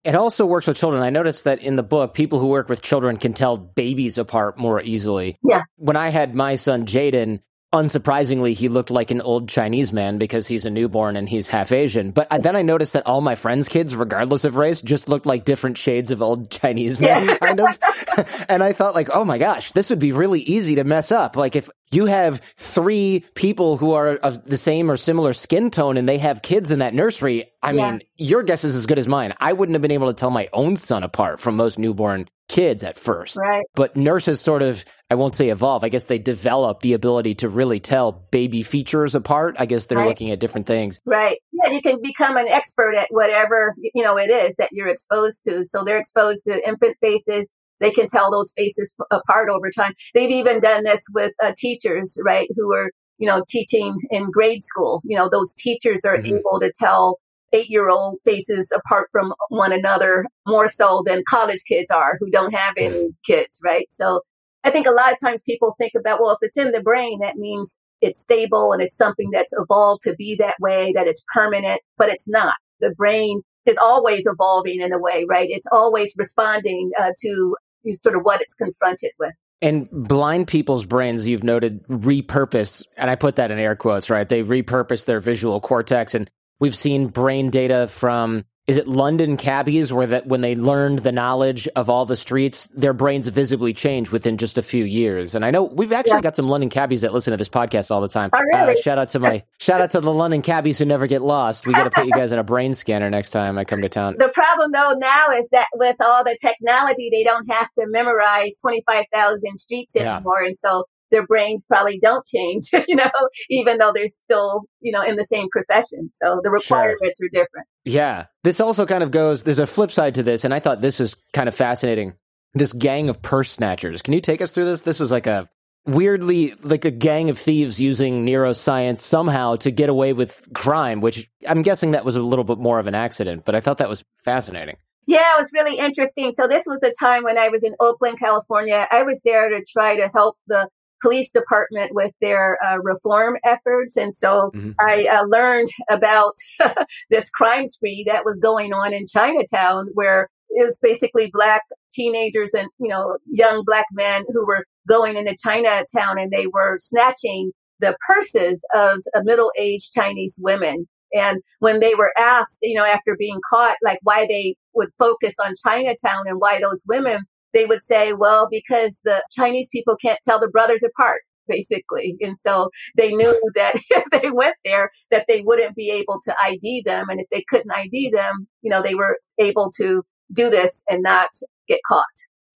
It 0.05 0.15
also 0.15 0.47
works 0.47 0.67
with 0.67 0.77
children. 0.77 1.03
I 1.03 1.11
noticed 1.11 1.45
that 1.45 1.61
in 1.61 1.77
the 1.77 1.83
book, 1.83 2.15
people 2.15 2.39
who 2.39 2.47
work 2.47 2.69
with 2.69 2.83
children 2.83 3.17
can 3.17 3.35
tell 3.35 3.57
babies 3.57 4.17
apart 4.17 4.57
more 4.57 4.81
easily. 4.81 5.37
Yeah. 5.43 5.63
When 5.77 5.97
I 5.97 6.11
had 6.11 6.35
my 6.35 6.55
son 6.55 6.87
Jaden, 6.87 7.41
Unsurprisingly, 7.75 8.55
he 8.55 8.71
looked 8.71 8.91
like 8.91 9.11
an 9.11 9.21
old 9.21 9.47
Chinese 9.47 9.93
man 9.93 10.17
because 10.17 10.49
he's 10.49 10.65
a 10.65 10.71
newborn 10.71 11.19
and 11.19 11.29
he's 11.29 11.49
half 11.49 11.71
Asian. 11.71 12.13
But 12.13 12.27
then 12.41 12.57
I 12.57 12.63
noticed 12.63 12.95
that 12.95 13.07
all 13.07 13.21
my 13.21 13.35
friends' 13.35 13.69
kids, 13.69 13.95
regardless 13.95 14.47
of 14.47 14.57
race, 14.57 14.81
just 14.81 15.07
looked 15.07 15.27
like 15.27 15.45
different 15.45 15.77
shades 15.77 16.11
of 16.11 16.23
old 16.23 16.51
Chinese 16.51 16.99
men, 16.99 17.37
kind 17.37 17.61
of. 17.61 17.79
and 18.49 18.63
I 18.63 18.73
thought, 18.73 18.95
like, 18.95 19.11
oh 19.13 19.23
my 19.23 19.37
gosh, 19.37 19.73
this 19.73 19.91
would 19.91 19.99
be 19.99 20.13
really 20.13 20.41
easy 20.41 20.77
to 20.77 20.85
mess 20.85 21.13
up. 21.13 21.37
Like, 21.37 21.57
if 21.57 21.69
you 21.91 22.07
have 22.07 22.41
three 22.57 23.27
people 23.35 23.77
who 23.77 23.93
are 23.93 24.17
of 24.17 24.47
the 24.47 24.57
same 24.57 24.91
or 24.91 24.97
similar 24.97 25.35
skin 25.35 25.71
tone 25.71 25.99
and 25.99 26.09
they 26.09 26.19
have 26.19 26.41
kids 26.41 26.71
in 26.71 26.79
that 26.79 26.95
nursery, 26.95 27.53
I 27.63 27.73
yeah. 27.73 27.91
mean, 27.91 28.03
your 28.17 28.45
guess 28.45 28.65
is 28.65 28.77
as 28.77 28.87
good 28.87 28.99
as 28.99 29.07
mine. 29.07 29.35
I 29.41 29.53
wouldn't 29.53 29.75
have 29.75 29.83
been 29.83 29.91
able 29.91 30.09
to 30.09 30.15
tell 30.15 30.31
my 30.31 30.49
own 30.55 30.77
son 30.77 31.03
apart 31.03 31.39
from 31.39 31.57
most 31.57 31.79
newborn 31.79 32.29
kids 32.49 32.83
at 32.83 32.99
first. 32.99 33.37
Right. 33.37 33.65
But 33.75 33.97
nurses 33.97 34.41
sort 34.41 34.63
of, 34.63 34.85
I 35.11 35.15
won't 35.15 35.35
say 35.35 35.51
evolve, 35.51 35.85
I 35.85 35.91
guess 35.91 36.05
they 36.05 36.19
develop 36.19 36.81
the 36.81 36.95
ability 36.95 37.37
to 37.37 37.49
really 37.49 37.79
tell 37.79 38.13
baby 38.31 38.63
features 38.63 39.15
apart. 39.15 39.57
I 39.59 39.67
guess 39.67 39.87
they're 39.87 39.99
right. 39.99 40.09
looking 40.09 40.31
at 40.31 40.41
different 40.41 40.67
things. 40.67 40.99
Right. 41.05 41.39
Yeah, 41.53 41.71
you 41.71 41.83
can 41.83 42.01
become 42.03 42.37
an 42.37 42.49
expert 42.49 42.95
at 42.95 43.09
whatever, 43.11 43.75
you 43.95 44.03
know, 44.03 44.19
it 44.19 44.31
is 44.31 44.57
that 44.57 44.71
you're 44.73 44.89
exposed 44.89 45.45
to. 45.45 45.65
So 45.65 45.85
they're 45.85 45.99
exposed 45.99 46.45
to 46.45 46.67
infant 46.67 46.97
faces. 47.01 47.53
They 47.81 47.91
can 47.91 48.09
tell 48.09 48.31
those 48.31 48.53
faces 48.57 48.97
apart 49.11 49.51
over 49.51 49.71
time. 49.71 49.93
They've 50.15 50.31
even 50.31 50.61
done 50.61 50.85
this 50.85 51.03
with 51.13 51.33
uh, 51.43 51.53
teachers, 51.57 52.19
right, 52.25 52.49
who 52.57 52.75
are, 52.75 52.91
you 53.19 53.29
know, 53.29 53.45
teaching 53.49 53.97
in 54.11 54.31
grade 54.31 54.65
school. 54.65 55.01
You 55.05 55.17
know, 55.17 55.29
those 55.29 55.55
teachers 55.55 56.05
are 56.05 56.17
mm-hmm. 56.17 56.39
able 56.39 56.61
to 56.61 56.73
tell 56.77 57.19
eight 57.53 57.71
year 57.71 57.89
old 57.89 58.19
faces 58.25 58.73
apart 58.75 59.09
from 59.13 59.33
one 59.49 59.73
another 59.73 60.27
more 60.47 60.69
so 60.69 61.03
than 61.05 61.23
college 61.29 61.61
kids 61.67 61.91
are 61.91 62.17
who 62.21 62.31
don't 62.31 62.55
have 62.55 62.75
any 62.77 63.09
kids, 63.27 63.59
right? 63.65 63.87
So 63.91 64.23
I 64.65 64.71
think 64.71 64.87
a 64.87 64.93
lot 64.93 65.13
of 65.13 65.21
times 65.21 65.41
people 65.43 65.75
think 65.79 65.93
about, 65.99 66.21
well, 66.21 66.33
if 66.33 66.39
it's 66.43 66.57
in 66.57 66.73
the 66.73 66.83
brain, 66.83 67.21
that 67.21 67.37
means 67.37 67.77
it's 68.01 68.21
stable 68.21 68.73
and 68.73 68.83
it's 68.83 68.97
something 68.97 69.31
that's 69.33 69.53
evolved 69.53 70.03
to 70.03 70.15
be 70.15 70.37
that 70.37 70.57
way, 70.61 70.93
that 70.93 71.07
it's 71.07 71.25
permanent, 71.33 71.81
but 71.97 72.09
it's 72.09 72.29
not. 72.29 72.55
The 72.81 72.91
brain 72.91 73.43
is 73.67 73.79
always 73.79 74.27
evolving 74.27 74.81
in 74.81 74.93
a 74.93 74.99
way, 74.99 75.27
right? 75.29 75.49
It's 75.51 75.67
always 75.71 76.13
responding 76.17 76.91
uh, 76.99 77.13
to 77.23 77.57
sort 77.93 78.17
of 78.17 78.23
what 78.23 78.41
it's 78.41 78.55
confronted 78.55 79.13
with. 79.19 79.33
And 79.61 79.89
blind 79.91 80.47
people's 80.47 80.85
brains, 80.85 81.27
you've 81.27 81.43
noted, 81.43 81.85
repurpose, 81.89 82.85
and 82.97 83.11
I 83.11 83.17
put 83.17 83.37
that 83.37 83.51
in 83.51 83.59
air 83.59 83.75
quotes, 83.75 84.09
right? 84.09 84.29
They 84.29 84.45
repurpose 84.45 85.05
their 85.05 85.21
visual 85.21 85.61
cortex. 85.61 86.15
And 86.15 86.31
We've 86.61 86.75
seen 86.75 87.07
brain 87.07 87.51
data 87.51 87.87
from 87.89 88.45
is 88.69 88.77
it 88.77 88.87
London 88.87 89.39
cabbies 89.39 89.95
where 89.95 90.07
that 90.09 90.27
when 90.27 90.43
they 90.43 90.55
learned 90.55 90.99
the 90.99 91.11
knowledge 91.11 91.67
of 91.75 91.89
all 91.89 92.05
the 92.05 92.17
streets, 92.17 92.67
their 92.67 92.93
brains 92.93 93.27
visibly 93.29 93.73
changed 93.73 94.11
within 94.11 94.37
just 94.37 94.59
a 94.59 94.63
few 94.63 94.85
years. 94.85 95.35
And 95.35 95.43
I 95.43 95.51
know 95.51 95.63
we've 95.63 95.91
actually 95.91 96.17
yeah. 96.17 96.21
got 96.21 96.37
some 96.37 96.51
London 96.51 96.69
cabbies 96.69 97.01
that 97.01 97.15
listen 97.15 97.31
to 97.31 97.39
this 97.39 97.49
podcast 97.49 97.91
all 97.91 98.03
the 98.03 98.09
time. 98.09 98.29
Oh, 98.35 98.41
really? 98.53 98.75
uh, 98.75 98.81
shout 98.83 98.99
out 98.99 99.09
to 99.11 99.21
my 99.21 99.43
shout 99.59 99.81
out 99.81 99.93
to 99.93 100.01
the 100.01 100.13
London 100.13 100.43
cabbies 100.43 100.79
who 100.79 100.85
never 100.85 101.07
get 101.07 101.23
lost. 101.23 101.67
We 101.67 101.73
got 101.73 101.85
to 101.85 101.91
put 101.91 102.05
you 102.05 102.13
guys 102.13 102.31
in 102.31 102.39
a 102.39 102.45
brain 102.45 102.75
scanner 102.75 103.09
next 103.09 103.31
time 103.31 103.57
I 103.57 103.65
come 103.65 103.81
to 103.81 103.89
town. 103.89 104.17
The 104.19 104.29
problem 104.29 104.73
though 104.73 104.95
now 104.99 105.31
is 105.31 105.49
that 105.51 105.69
with 105.75 105.97
all 106.01 106.23
the 106.23 106.37
technology, 106.39 107.09
they 107.11 107.25
don't 107.25 107.51
have 107.51 107.73
to 107.79 107.87
memorize 107.89 108.59
twenty 108.61 108.85
five 108.87 109.07
thousand 109.15 109.57
streets 109.57 109.97
anymore, 109.97 110.43
yeah. 110.43 110.49
and 110.49 110.57
so 110.57 110.85
their 111.11 111.27
brains 111.27 111.65
probably 111.65 111.99
don't 111.99 112.25
change, 112.27 112.71
you 112.89 112.97
know, 112.97 113.11
even 113.51 113.79
though 113.79 113.93
they're 113.93 114.09
still, 114.09 114.63
you 114.81 114.93
know, 114.93 115.03
in 115.03 115.17
the 115.17 115.25
same 115.25 115.49
profession. 115.51 116.11
So 116.13 116.41
the 116.43 116.51
requirements 116.51 117.19
sure. 117.19 117.27
are 117.27 117.31
different. 117.31 117.67
Yeah. 117.85 118.27
This 118.45 118.61
also 118.61 118.87
kind 118.87 119.03
of 119.03 119.11
goes, 119.11 119.43
there's 119.43 119.59
a 119.59 119.67
flip 119.67 119.93
side 119.93 120.15
to 120.17 120.23
this. 120.23 120.45
And 120.45 120.53
I 120.53 120.61
thought 120.61 120.81
this 120.81 121.01
was 121.01 121.17
kind 121.33 121.49
of 121.49 121.55
fascinating. 121.55 122.15
This 122.55 122.73
gang 122.73 123.09
of 123.09 123.23
purse 123.23 123.53
snatchers. 123.53 124.03
Can 124.03 124.15
you 124.15 124.21
take 124.21 124.41
us 124.41 124.51
through 124.51 124.65
this? 124.65 124.83
This 124.83 125.01
was 125.01 125.13
like 125.13 125.27
a 125.27 125.49
weirdly, 125.87 126.55
like 126.63 126.85
a 126.85 126.91
gang 126.91 127.31
of 127.31 127.39
thieves 127.39 127.81
using 127.81 128.27
neuroscience 128.27 128.99
somehow 128.99 129.57
to 129.57 129.71
get 129.71 129.89
away 129.89 130.13
with 130.13 130.43
crime, 130.55 131.01
which 131.01 131.29
I'm 131.47 131.63
guessing 131.63 131.93
that 131.93 132.05
was 132.05 132.17
a 132.17 132.23
little 132.23 132.45
bit 132.45 132.59
more 132.59 132.79
of 132.79 132.87
an 132.87 132.95
accident, 132.95 133.45
but 133.45 133.55
I 133.55 133.61
thought 133.61 133.79
that 133.79 133.89
was 133.89 134.05
fascinating. 134.25 134.77
Yeah, 135.09 135.35
it 135.35 135.39
was 135.39 135.51
really 135.55 135.79
interesting. 135.79 136.33
So 136.33 136.47
this 136.47 136.65
was 136.67 136.81
the 136.81 136.95
time 137.01 137.23
when 137.25 137.39
I 137.39 137.49
was 137.49 137.63
in 137.63 137.75
Oakland, 137.81 138.19
California. 138.19 138.87
I 138.91 139.05
was 139.05 139.23
there 139.25 139.49
to 139.49 139.65
try 139.65 139.97
to 139.97 140.09
help 140.09 140.37
the 140.47 140.69
police 141.01 141.31
department 141.33 141.95
with 141.95 142.13
their 142.21 142.59
uh, 142.65 142.79
reform 142.79 143.37
efforts. 143.45 143.97
And 143.97 144.15
so 144.15 144.51
mm-hmm. 144.55 144.73
I 144.81 145.07
uh, 145.07 145.25
learned 145.25 145.69
about 145.89 146.37
this 147.11 147.31
crime 147.31 147.67
spree 147.67 148.05
that 148.07 148.25
was 148.25 148.39
going 148.39 148.73
on 148.73 148.93
in 148.93 149.07
Chinatown 149.07 149.89
where 149.95 150.29
it 150.51 150.65
was 150.65 150.79
basically 150.81 151.31
black 151.33 151.63
teenagers 151.93 152.53
and, 152.55 152.69
you 152.79 152.89
know, 152.89 153.19
young 153.31 153.65
black 153.65 153.87
men 153.93 154.25
who 154.33 154.47
were 154.47 154.65
going 154.89 155.17
into 155.17 155.37
Chinatown 155.43 156.19
and 156.19 156.31
they 156.31 156.47
were 156.47 156.79
snatching 156.81 157.53
the 157.81 157.97
purses 158.07 158.65
of 158.75 159.01
middle-aged 159.23 159.93
Chinese 159.93 160.39
women. 160.41 160.89
And 161.15 161.43
when 161.61 161.81
they 161.81 161.95
were 161.95 162.13
asked, 162.19 162.57
you 162.61 162.77
know, 162.77 162.85
after 162.85 163.17
being 163.17 163.41
caught, 163.49 163.77
like 163.83 163.99
why 164.03 164.27
they 164.27 164.57
would 164.75 164.91
focus 164.99 165.35
on 165.43 165.55
Chinatown 165.63 166.25
and 166.27 166.41
why 166.41 166.61
those 166.61 166.85
women 166.87 167.25
they 167.53 167.67
would 167.67 167.83
say, 167.83 168.13
well, 168.13 168.49
because 168.51 169.01
the 169.05 169.23
Chinese 169.31 169.69
people 169.71 169.97
can't 169.97 170.19
tell 170.23 170.39
the 170.39 170.49
brothers 170.49 170.83
apart 170.83 171.23
basically. 171.49 172.17
And 172.21 172.39
so 172.39 172.71
they 172.97 173.13
knew 173.13 173.41
that 173.55 173.75
if 173.91 174.23
they 174.23 174.31
went 174.31 174.57
there, 174.65 174.91
that 175.11 175.25
they 175.27 175.41
wouldn't 175.41 175.75
be 175.75 175.91
able 175.91 176.21
to 176.25 176.35
ID 176.41 176.83
them. 176.85 177.07
And 177.09 177.21
if 177.21 177.29
they 177.31 177.43
couldn't 177.49 177.73
ID 177.73 178.11
them, 178.11 178.47
you 178.63 178.71
know, 178.71 178.83
they 178.83 178.95
were 178.95 179.19
able 179.39 179.73
to 179.79 180.03
do 180.33 180.51
this 180.51 180.83
and 180.89 181.03
not 181.03 181.31
get 181.67 181.81
caught. 181.87 182.05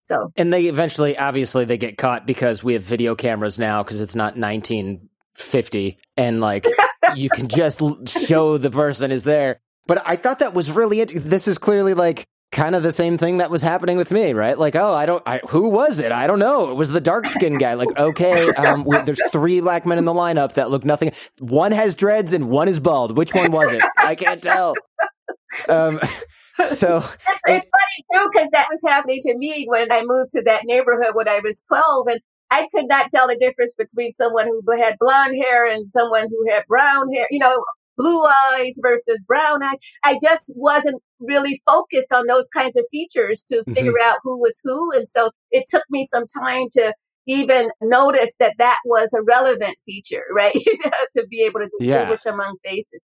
So, 0.02 0.32
and 0.36 0.52
they 0.52 0.66
eventually, 0.66 1.18
obviously, 1.18 1.64
they 1.64 1.78
get 1.78 1.98
caught 1.98 2.28
because 2.28 2.64
we 2.64 2.74
have 2.74 2.84
video 2.84 3.16
cameras 3.16 3.58
now 3.58 3.82
because 3.82 4.02
it's 4.02 4.16
not 4.16 4.36
1950 4.36 5.98
and 6.18 6.42
like 6.42 6.68
you 7.16 7.30
can 7.30 7.48
just 7.48 7.82
show 8.28 8.58
the 8.58 8.72
person 8.72 9.12
is 9.12 9.24
there. 9.24 9.62
But 9.88 10.04
I 10.06 10.16
thought 10.16 10.40
that 10.40 10.54
was 10.54 10.70
really, 10.70 11.04
this 11.04 11.48
is 11.48 11.58
clearly 11.58 11.94
like 11.94 12.28
kind 12.52 12.76
of 12.76 12.84
the 12.84 12.92
same 12.92 13.18
thing 13.18 13.38
that 13.38 13.50
was 13.50 13.62
happening 13.62 13.98
with 13.98 14.12
me, 14.12 14.34
right? 14.34 14.58
Like, 14.58 14.76
oh, 14.76 14.94
I 14.94 15.06
don't, 15.06 15.24
I, 15.26 15.40
who 15.50 15.70
was 15.70 16.00
it? 16.00 16.12
I 16.12 16.28
don't 16.28 16.40
know. 16.40 16.70
It 16.70 16.74
was 16.74 16.92
the 16.92 17.02
dark 17.02 17.26
skinned 17.26 17.60
guy. 17.60 17.76
Like, 17.76 17.98
okay, 17.98 18.50
um, 18.52 18.84
we, 18.84 18.98
there's 19.02 19.22
three 19.32 19.62
black 19.62 19.86
men 19.86 19.98
in 19.98 20.06
the 20.06 20.14
lineup 20.14 20.54
that 20.56 20.70
look 20.70 20.84
nothing. 20.84 21.14
One 21.40 21.72
has 21.72 21.96
dreads 21.96 22.34
and 22.34 22.50
one 22.50 22.68
is 22.68 22.80
bald. 22.80 23.18
Which 23.18 23.34
one 23.34 23.52
was 23.52 23.72
it? 23.72 23.82
I 23.98 24.16
can't 24.16 24.44
tell. 24.44 24.76
Um, 25.70 26.00
so 26.70 26.98
it's, 26.98 27.42
it's 27.48 27.68
funny 27.72 28.06
too 28.14 28.30
because 28.32 28.50
that 28.52 28.68
was 28.70 28.82
happening 28.86 29.20
to 29.22 29.38
me 29.38 29.66
when 29.68 29.92
I 29.92 30.04
moved 30.04 30.32
to 30.32 30.42
that 30.44 30.66
neighborhood 30.66 31.16
when 31.16 31.30
I 31.30 31.40
was 31.40 31.62
12, 31.64 32.08
and 32.08 32.20
I 32.50 32.68
could 32.76 32.88
not 32.88 33.10
tell 33.12 33.28
the 33.28 33.38
difference 33.38 33.74
between 33.76 34.12
someone 34.12 34.48
who 34.48 34.62
had 34.78 34.98
blonde 35.00 35.36
hair 35.42 35.66
and 35.66 35.88
someone 35.88 36.28
who 36.30 36.52
had 36.52 36.66
brown 36.68 37.14
hair. 37.14 37.28
You 37.32 37.40
know, 37.40 37.64
blue 38.02 38.24
eyes 38.24 38.80
versus 38.82 39.22
brown 39.28 39.64
eyes. 39.64 39.78
I 40.04 40.18
just 40.22 40.52
wasn't 40.56 41.02
really 41.20 41.62
focused 41.70 42.12
on 42.12 42.26
those 42.28 42.48
kinds 42.54 42.76
of 42.76 42.86
features 42.92 43.44
to 43.50 43.58
mm-hmm. 43.58 43.74
figure 43.74 44.02
out 44.02 44.18
who 44.24 44.40
was 44.40 44.60
who. 44.64 44.92
And 44.92 45.08
so 45.08 45.32
it 45.52 45.66
took 45.70 45.84
me 45.90 46.08
some 46.10 46.26
time 46.26 46.68
to 46.74 46.94
even 47.28 47.70
notice 47.82 48.32
that 48.40 48.56
that 48.58 48.80
was 48.86 49.14
a 49.14 49.22
relevant 49.22 49.78
feature, 49.86 50.24
right? 50.34 50.54
to 51.14 51.28
be 51.28 51.44
able 51.44 51.60
to 51.60 51.70
distinguish 51.80 52.22
yeah. 52.26 52.34
among 52.34 52.58
faces. 52.64 53.02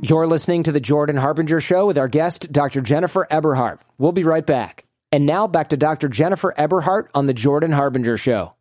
You're 0.00 0.26
listening 0.26 0.62
to 0.62 0.72
the 0.72 0.80
Jordan 0.80 1.16
Harbinger 1.16 1.60
Show 1.60 1.86
with 1.86 1.98
our 1.98 2.08
guest, 2.08 2.50
Dr. 2.52 2.80
Jennifer 2.80 3.26
Eberhardt. 3.30 3.80
We'll 3.98 4.12
be 4.12 4.24
right 4.24 4.46
back. 4.46 4.84
And 5.12 5.26
now 5.26 5.46
back 5.46 5.70
to 5.70 5.76
Dr. 5.76 6.08
Jennifer 6.08 6.54
Eberhardt 6.56 7.10
on 7.14 7.26
the 7.26 7.34
Jordan 7.34 7.72
Harbinger 7.72 8.16
Show. 8.16 8.52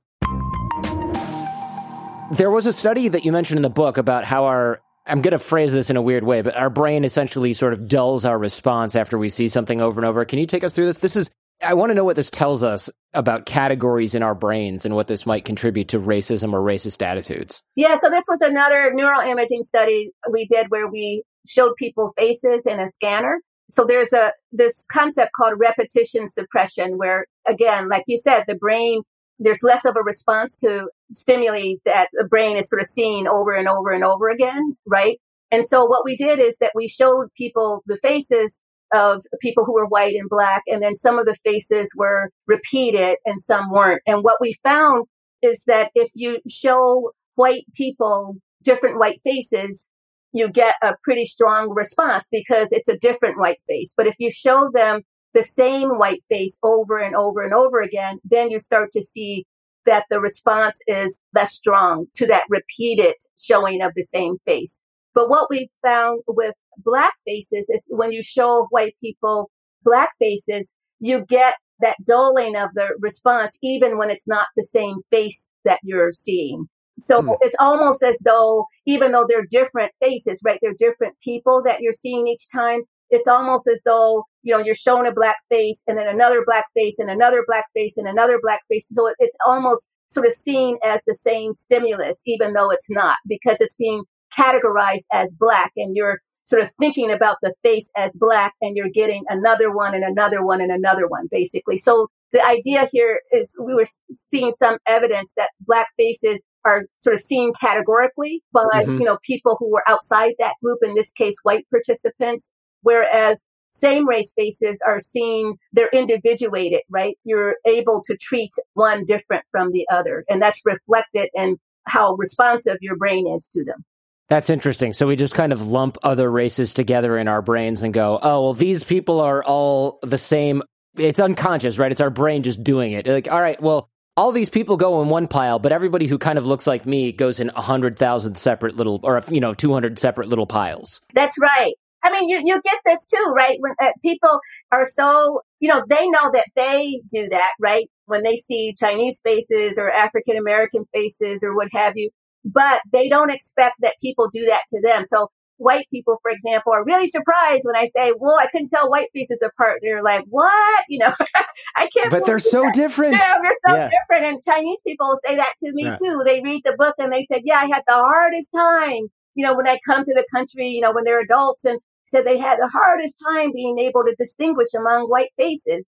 There 2.32 2.52
was 2.52 2.66
a 2.66 2.74
study 2.74 3.08
that 3.08 3.24
you 3.24 3.32
mentioned 3.32 3.58
in 3.58 3.62
the 3.62 3.70
book 3.70 3.98
about 3.98 4.26
how 4.26 4.46
our 4.46 4.82
I'm 5.06 5.22
going 5.22 5.32
to 5.32 5.40
phrase 5.40 5.72
this 5.72 5.90
in 5.90 5.96
a 5.96 6.02
weird 6.02 6.26
way, 6.26 6.42
but 6.42 6.58
our 6.58 6.70
brain 6.70 7.06
essentially 7.06 7.54
sort 7.54 7.72
of 7.72 7.88
dulls 7.88 8.26
our 8.26 8.38
response 8.38 8.98
after 8.98 9.18
we 9.18 9.30
see 9.30 9.48
something 9.48 9.80
over 9.80 10.02
and 10.02 10.06
over. 10.06 10.26
Can 10.26 10.38
you 10.38 10.46
take 10.46 10.66
us 10.66 10.74
through 10.74 10.88
this? 10.88 10.98
This 10.98 11.16
is 11.16 11.32
I 11.64 11.74
want 11.74 11.90
to 11.90 11.96
know 11.96 12.04
what 12.04 12.18
this 12.18 12.30
tells 12.30 12.64
us 12.64 12.90
about 13.14 13.46
categories 13.46 14.14
in 14.14 14.22
our 14.22 14.36
brains 14.36 14.86
and 14.86 14.94
what 14.94 15.08
this 15.08 15.26
might 15.26 15.46
contribute 15.46 15.88
to 15.90 16.00
racism 16.00 16.54
or 16.54 16.62
racist 16.62 17.02
attitudes. 17.02 17.64
Yeah, 17.76 17.98
so 17.98 18.10
this 18.10 18.26
was 18.28 18.42
another 18.42 18.94
neural 18.94 19.22
imaging 19.22 19.64
study 19.64 20.12
we 20.30 20.46
did 20.46 20.68
where 20.70 20.88
we 20.88 21.24
showed 21.48 21.74
people 21.78 22.12
faces 22.18 22.68
in 22.68 22.80
a 22.80 22.88
scanner. 22.90 23.40
So 23.70 23.86
there's 23.86 24.14
a 24.14 24.34
this 24.52 24.86
concept 24.92 25.32
called 25.36 25.54
repetition 25.58 26.28
suppression 26.28 26.98
where 26.98 27.26
again, 27.48 27.88
like 27.88 28.04
you 28.08 28.18
said, 28.18 28.44
the 28.48 28.56
brain 28.56 29.02
there's 29.40 29.64
less 29.64 29.86
of 29.86 29.96
a 29.96 30.04
response 30.04 30.58
to 30.60 30.90
stimuli 31.12 31.74
that 31.86 32.10
the 32.14 32.28
brain 32.28 32.58
is 32.58 32.70
sort 32.70 32.82
of 32.82 32.88
seeing 32.88 33.28
over 33.28 33.54
and 33.54 33.68
over 33.68 33.92
and 33.92 34.04
over 34.04 34.30
again, 34.30 34.76
right? 34.86 35.20
And 35.52 35.66
so 35.66 35.86
what 35.86 36.04
we 36.04 36.16
did 36.16 36.40
is 36.40 36.58
that 36.58 36.74
we 36.76 36.88
showed 36.88 37.28
people 37.36 37.84
the 37.86 37.98
faces 37.98 38.62
of 38.94 39.22
people 39.42 39.66
who 39.66 39.74
were 39.74 39.86
white 39.86 40.16
and 40.16 40.30
black, 40.30 40.64
and 40.68 40.82
then 40.82 40.96
some 40.96 41.20
of 41.20 41.26
the 41.26 41.36
faces 41.46 41.92
were 41.96 42.30
repeated 42.48 43.18
and 43.26 43.40
some 43.40 43.72
weren't. 43.72 44.02
And 44.08 44.24
what 44.24 44.40
we 44.42 44.58
found 44.64 45.06
is 45.42 45.64
that 45.68 45.92
if 45.94 46.10
you 46.14 46.40
show 46.50 47.12
white 47.36 47.66
people 47.74 48.38
different 48.64 49.00
white 49.00 49.20
faces, 49.24 49.88
you 50.34 50.50
get 50.50 50.76
a 50.82 50.94
pretty 51.04 51.26
strong 51.26 51.70
response 51.70 52.28
because 52.32 52.72
it's 52.72 52.90
a 52.90 52.98
different 52.98 53.40
white 53.40 53.60
face. 53.68 53.94
But 53.96 54.08
if 54.08 54.16
you 54.20 54.32
show 54.32 54.70
them 54.74 55.02
the 55.38 55.44
same 55.44 56.00
white 56.00 56.24
face 56.30 56.58
over 56.64 56.98
and 56.98 57.16
over 57.16 57.44
and 57.44 57.54
over 57.54 57.80
again, 57.80 58.18
then 58.26 58.50
you 58.50 58.58
start 58.58 58.92
to 58.92 59.04
see 59.04 59.46
that 59.86 60.06
the 60.10 60.20
response 60.20 60.80
is 60.88 61.22
less 61.36 61.54
strong 61.54 62.08
to 62.16 62.26
that 62.26 62.42
repeated 62.50 63.14
showing 63.38 63.84
of 63.84 63.92
the 63.96 64.02
same 64.02 64.38
face. 64.46 64.82
But 65.14 65.30
what 65.30 65.48
we 65.52 65.70
found 65.84 66.22
with 66.28 66.56
black 66.80 67.14
faces 67.24 67.68
is 67.70 67.86
when 67.90 68.12
you 68.12 68.24
show 68.24 68.66
white 68.72 68.96
people 69.00 69.52
black 69.84 70.10
faces, 70.18 70.74
you 71.00 71.24
get 71.24 71.54
that 71.82 71.98
dulling 72.04 72.56
of 72.56 72.70
the 72.74 72.88
response, 73.00 73.60
even 73.62 74.00
when 74.00 74.10
it's 74.10 74.28
not 74.28 74.48
the 74.56 74.64
same 74.64 74.98
face 75.12 75.48
that 75.66 75.80
you're 75.84 76.12
seeing. 76.12 76.68
So 77.00 77.22
mm. 77.22 77.38
it's 77.42 77.56
almost 77.60 78.02
as 78.02 78.18
though, 78.26 78.66
even 78.88 79.12
though 79.12 79.28
they're 79.30 79.46
different 79.46 79.92
faces, 80.02 80.42
right? 80.44 80.58
They're 80.64 80.74
different 80.74 81.14
people 81.22 81.62
that 81.62 81.82
you're 81.82 81.94
seeing 81.94 82.28
each 82.28 82.50
time. 82.52 82.82
It's 83.10 83.28
almost 83.28 83.68
as 83.68 83.82
though, 83.86 84.26
you 84.44 84.54
know, 84.54 84.64
you're 84.64 84.76
showing 84.76 85.08
a 85.08 85.14
black 85.14 85.38
face 85.50 85.84
and 85.88 85.98
then 85.98 86.08
another 86.08 86.44
black 86.46 86.66
face 86.76 87.00
and 87.00 87.10
another 87.10 87.44
black 87.48 87.66
face 87.74 87.98
and 87.98 88.08
another 88.08 88.40
black 88.42 88.62
face. 88.70 88.88
So 88.90 89.14
it's 89.20 89.38
almost 89.46 89.90
sort 90.10 90.26
of 90.26 90.34
seen 90.34 90.78
as 90.86 91.02
the 91.06 91.14
same 91.14 91.54
stimulus, 91.54 92.22
even 92.26 92.54
though 92.54 92.70
it's 92.72 92.90
not, 92.90 93.18
because 93.28 93.58
it's 93.60 93.76
being 93.76 94.04
categorized 94.38 95.06
as 95.12 95.36
black 95.40 95.72
and 95.78 95.96
you're 95.96 96.20
sort 96.44 96.62
of 96.62 96.70
thinking 96.80 97.12
about 97.12 97.38
the 97.42 97.54
face 97.62 97.92
as 97.96 98.16
black 98.16 98.54
and 98.62 98.78
you're 98.78 98.90
getting 98.90 99.24
another 99.28 99.70
one 99.70 99.94
and 99.94 100.04
another 100.04 100.44
one 100.44 100.62
and 100.62 100.72
another 100.72 101.06
one, 101.08 101.28
basically. 101.30 101.78
So 101.78 102.08
the 102.32 102.46
idea 102.46 102.88
here 102.92 103.20
is 103.34 103.54
we 103.62 103.74
were 103.74 103.86
seeing 104.14 104.54
some 104.58 104.78
evidence 104.88 105.34
that 105.36 105.50
black 105.60 105.88
faces 105.98 106.46
are 106.64 106.86
sort 106.98 107.16
of 107.16 107.22
seen 107.22 107.52
categorically 107.60 108.44
by, 108.54 108.64
mm-hmm. 108.64 108.98
you 108.98 109.06
know, 109.06 109.18
people 109.24 109.58
who 109.60 109.70
were 109.72 109.84
outside 109.88 110.34
that 110.40 110.56
group, 110.64 110.80
in 110.84 110.96
this 110.96 111.12
case, 111.14 111.36
white 111.44 111.66
participants, 111.70 112.52
whereas 112.88 113.42
same 113.68 114.08
race 114.08 114.32
faces 114.34 114.82
are 114.88 115.02
seen, 115.02 115.56
they're 115.74 115.90
individuated, 115.92 116.80
right? 116.90 117.18
You're 117.26 117.58
able 117.66 118.02
to 118.06 118.16
treat 118.16 118.54
one 118.76 119.04
different 119.04 119.44
from 119.52 119.74
the 119.74 119.86
other. 119.92 120.24
And 120.30 120.42
that's 120.42 120.62
reflected 120.66 121.30
in 121.34 121.58
how 121.86 122.14
responsive 122.14 122.78
your 122.80 122.96
brain 122.96 123.28
is 123.28 123.50
to 123.50 123.66
them. 123.66 123.84
That's 124.30 124.50
interesting. 124.50 124.94
So 124.94 125.06
we 125.06 125.18
just 125.18 125.36
kind 125.36 125.52
of 125.52 125.68
lump 125.68 125.98
other 126.02 126.32
races 126.32 126.74
together 126.74 127.18
in 127.18 127.28
our 127.28 127.42
brains 127.42 127.84
and 127.84 127.94
go, 127.94 128.20
oh, 128.22 128.44
well, 128.44 128.54
these 128.54 128.86
people 128.86 129.20
are 129.20 129.44
all 129.44 130.00
the 130.02 130.18
same. 130.18 130.64
It's 130.96 131.20
unconscious, 131.20 131.78
right? 131.78 131.92
It's 131.92 132.02
our 132.02 132.10
brain 132.10 132.44
just 132.44 132.64
doing 132.64 132.94
it. 132.94 133.06
Like, 133.06 133.30
all 133.30 133.42
right, 133.42 133.62
well, 133.62 133.90
all 134.16 134.32
these 134.32 134.50
people 134.50 134.78
go 134.78 135.02
in 135.02 135.10
one 135.10 135.28
pile, 135.28 135.60
but 135.60 135.74
everybody 135.74 136.08
who 136.08 136.18
kind 136.18 136.38
of 136.38 136.46
looks 136.46 136.68
like 136.68 136.86
me 136.86 137.12
goes 137.12 137.42
in 137.42 137.50
a 137.50 137.62
hundred 137.62 138.00
thousand 138.00 138.36
separate 138.36 138.78
little, 138.78 139.02
or 139.04 139.22
you 139.30 139.42
know, 139.42 139.54
two 139.54 139.74
hundred 139.74 140.00
separate 140.00 140.30
little 140.30 140.48
piles. 140.48 141.02
That's 141.14 141.38
right. 141.38 141.76
I 142.04 142.12
mean, 142.12 142.30
you 142.30 142.42
you 142.44 142.62
get 142.62 142.80
this 142.86 143.06
too, 143.08 143.34
right? 143.36 143.58
When 143.60 143.74
uh, 143.82 143.92
people 144.02 144.40
are 144.72 144.86
so, 144.86 145.42
you 145.60 145.70
know, 145.70 145.84
they 145.90 146.08
know 146.10 146.32
that 146.34 146.48
they 146.56 147.02
do 147.10 147.28
that, 147.30 147.52
right? 147.60 147.90
When 148.06 148.24
they 148.24 148.38
see 148.38 148.76
Chinese 148.78 149.20
faces 149.22 149.78
or 149.78 149.92
African 149.92 150.38
American 150.38 150.86
faces 150.94 151.44
or 151.44 151.56
what 151.56 151.70
have 151.74 151.94
you, 151.96 152.10
but 152.46 152.82
they 152.92 153.10
don't 153.10 153.32
expect 153.32 153.76
that 153.82 153.96
people 154.02 154.30
do 154.32 154.46
that 154.46 154.64
to 154.70 154.82
them. 154.82 155.06
So 155.06 155.30
white 155.58 155.88
people, 155.92 156.18
for 156.22 156.32
example, 156.32 156.72
are 156.74 156.86
really 156.86 157.08
surprised 157.08 157.62
when 157.64 157.76
I 157.76 157.88
say, 157.88 158.14
well, 158.18 158.38
I 158.40 158.48
couldn't 158.48 158.70
tell 158.70 158.90
white 158.90 159.10
faces 159.14 159.42
apart. 159.42 159.80
They're 159.82 160.04
like, 160.04 160.24
what? 160.30 160.86
You 160.88 161.00
know, 161.00 161.14
I 161.76 161.88
can't. 161.88 162.12
But 162.12 162.26
they're 162.26 162.40
so 162.40 162.64
that. 162.64 162.74
different. 162.74 163.14
Yeah, 163.14 163.36
they're 163.42 163.52
so 163.68 163.76
yeah. 163.76 163.90
different. 163.90 164.34
And 164.34 164.44
Chinese 164.44 164.82
people 164.86 165.18
say 165.26 165.36
that 165.36 165.54
to 165.64 165.72
me 165.74 165.84
yeah. 165.84 165.98
too. 165.98 166.22
They 166.24 166.42
read 166.42 166.62
the 166.64 166.76
book 166.78 166.96
and 166.98 167.12
they 167.12 167.26
said, 167.26 167.42
yeah, 167.44 167.60
I 167.60 167.66
had 167.66 167.84
the 167.88 167.96
hardest 167.96 168.50
time, 168.56 169.08
you 169.36 169.46
know, 169.46 169.56
when 169.56 169.68
I 169.68 169.80
come 169.86 170.04
to 170.04 170.14
the 170.14 170.26
country, 170.34 170.68
you 170.68 170.82
know, 170.82 170.92
when 170.92 171.04
they're 171.04 171.22
adults 171.22 171.66
and 171.66 171.80
said 172.08 172.26
they 172.26 172.38
had 172.38 172.58
the 172.58 172.70
hardest 172.70 173.22
time 173.34 173.52
being 173.54 173.78
able 173.80 174.04
to 174.04 174.16
distinguish 174.18 174.70
among 174.76 175.04
white 175.04 175.30
faces. 175.38 175.84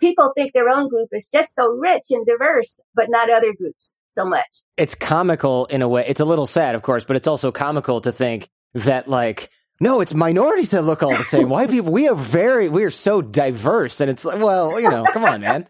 People 0.00 0.32
think 0.34 0.52
their 0.52 0.68
own 0.68 0.88
group 0.88 1.08
is 1.12 1.28
just 1.28 1.54
so 1.54 1.66
rich 1.66 2.04
and 2.10 2.24
diverse, 2.24 2.78
but 2.94 3.06
not 3.08 3.30
other 3.30 3.52
groups 3.52 3.98
so 4.10 4.24
much. 4.24 4.62
It's 4.76 4.94
comical 4.94 5.66
in 5.66 5.82
a 5.82 5.88
way. 5.88 6.04
It's 6.06 6.20
a 6.20 6.24
little 6.24 6.46
sad, 6.46 6.74
of 6.74 6.82
course, 6.82 7.04
but 7.04 7.16
it's 7.16 7.26
also 7.26 7.50
comical 7.50 8.00
to 8.02 8.12
think 8.12 8.48
that 8.74 9.08
like 9.08 9.50
no, 9.80 10.00
it's 10.00 10.14
minorities 10.14 10.70
that 10.70 10.82
look 10.82 11.02
all 11.02 11.16
the 11.16 11.22
same. 11.22 11.48
White 11.48 11.70
people, 11.70 11.92
we 11.92 12.08
are 12.08 12.14
very, 12.14 12.68
we 12.68 12.84
are 12.84 12.90
so 12.90 13.22
diverse. 13.22 14.00
And 14.00 14.10
it's 14.10 14.24
like, 14.24 14.40
well, 14.40 14.80
you 14.80 14.90
know, 14.90 15.04
come 15.12 15.24
on, 15.24 15.40
man. 15.40 15.68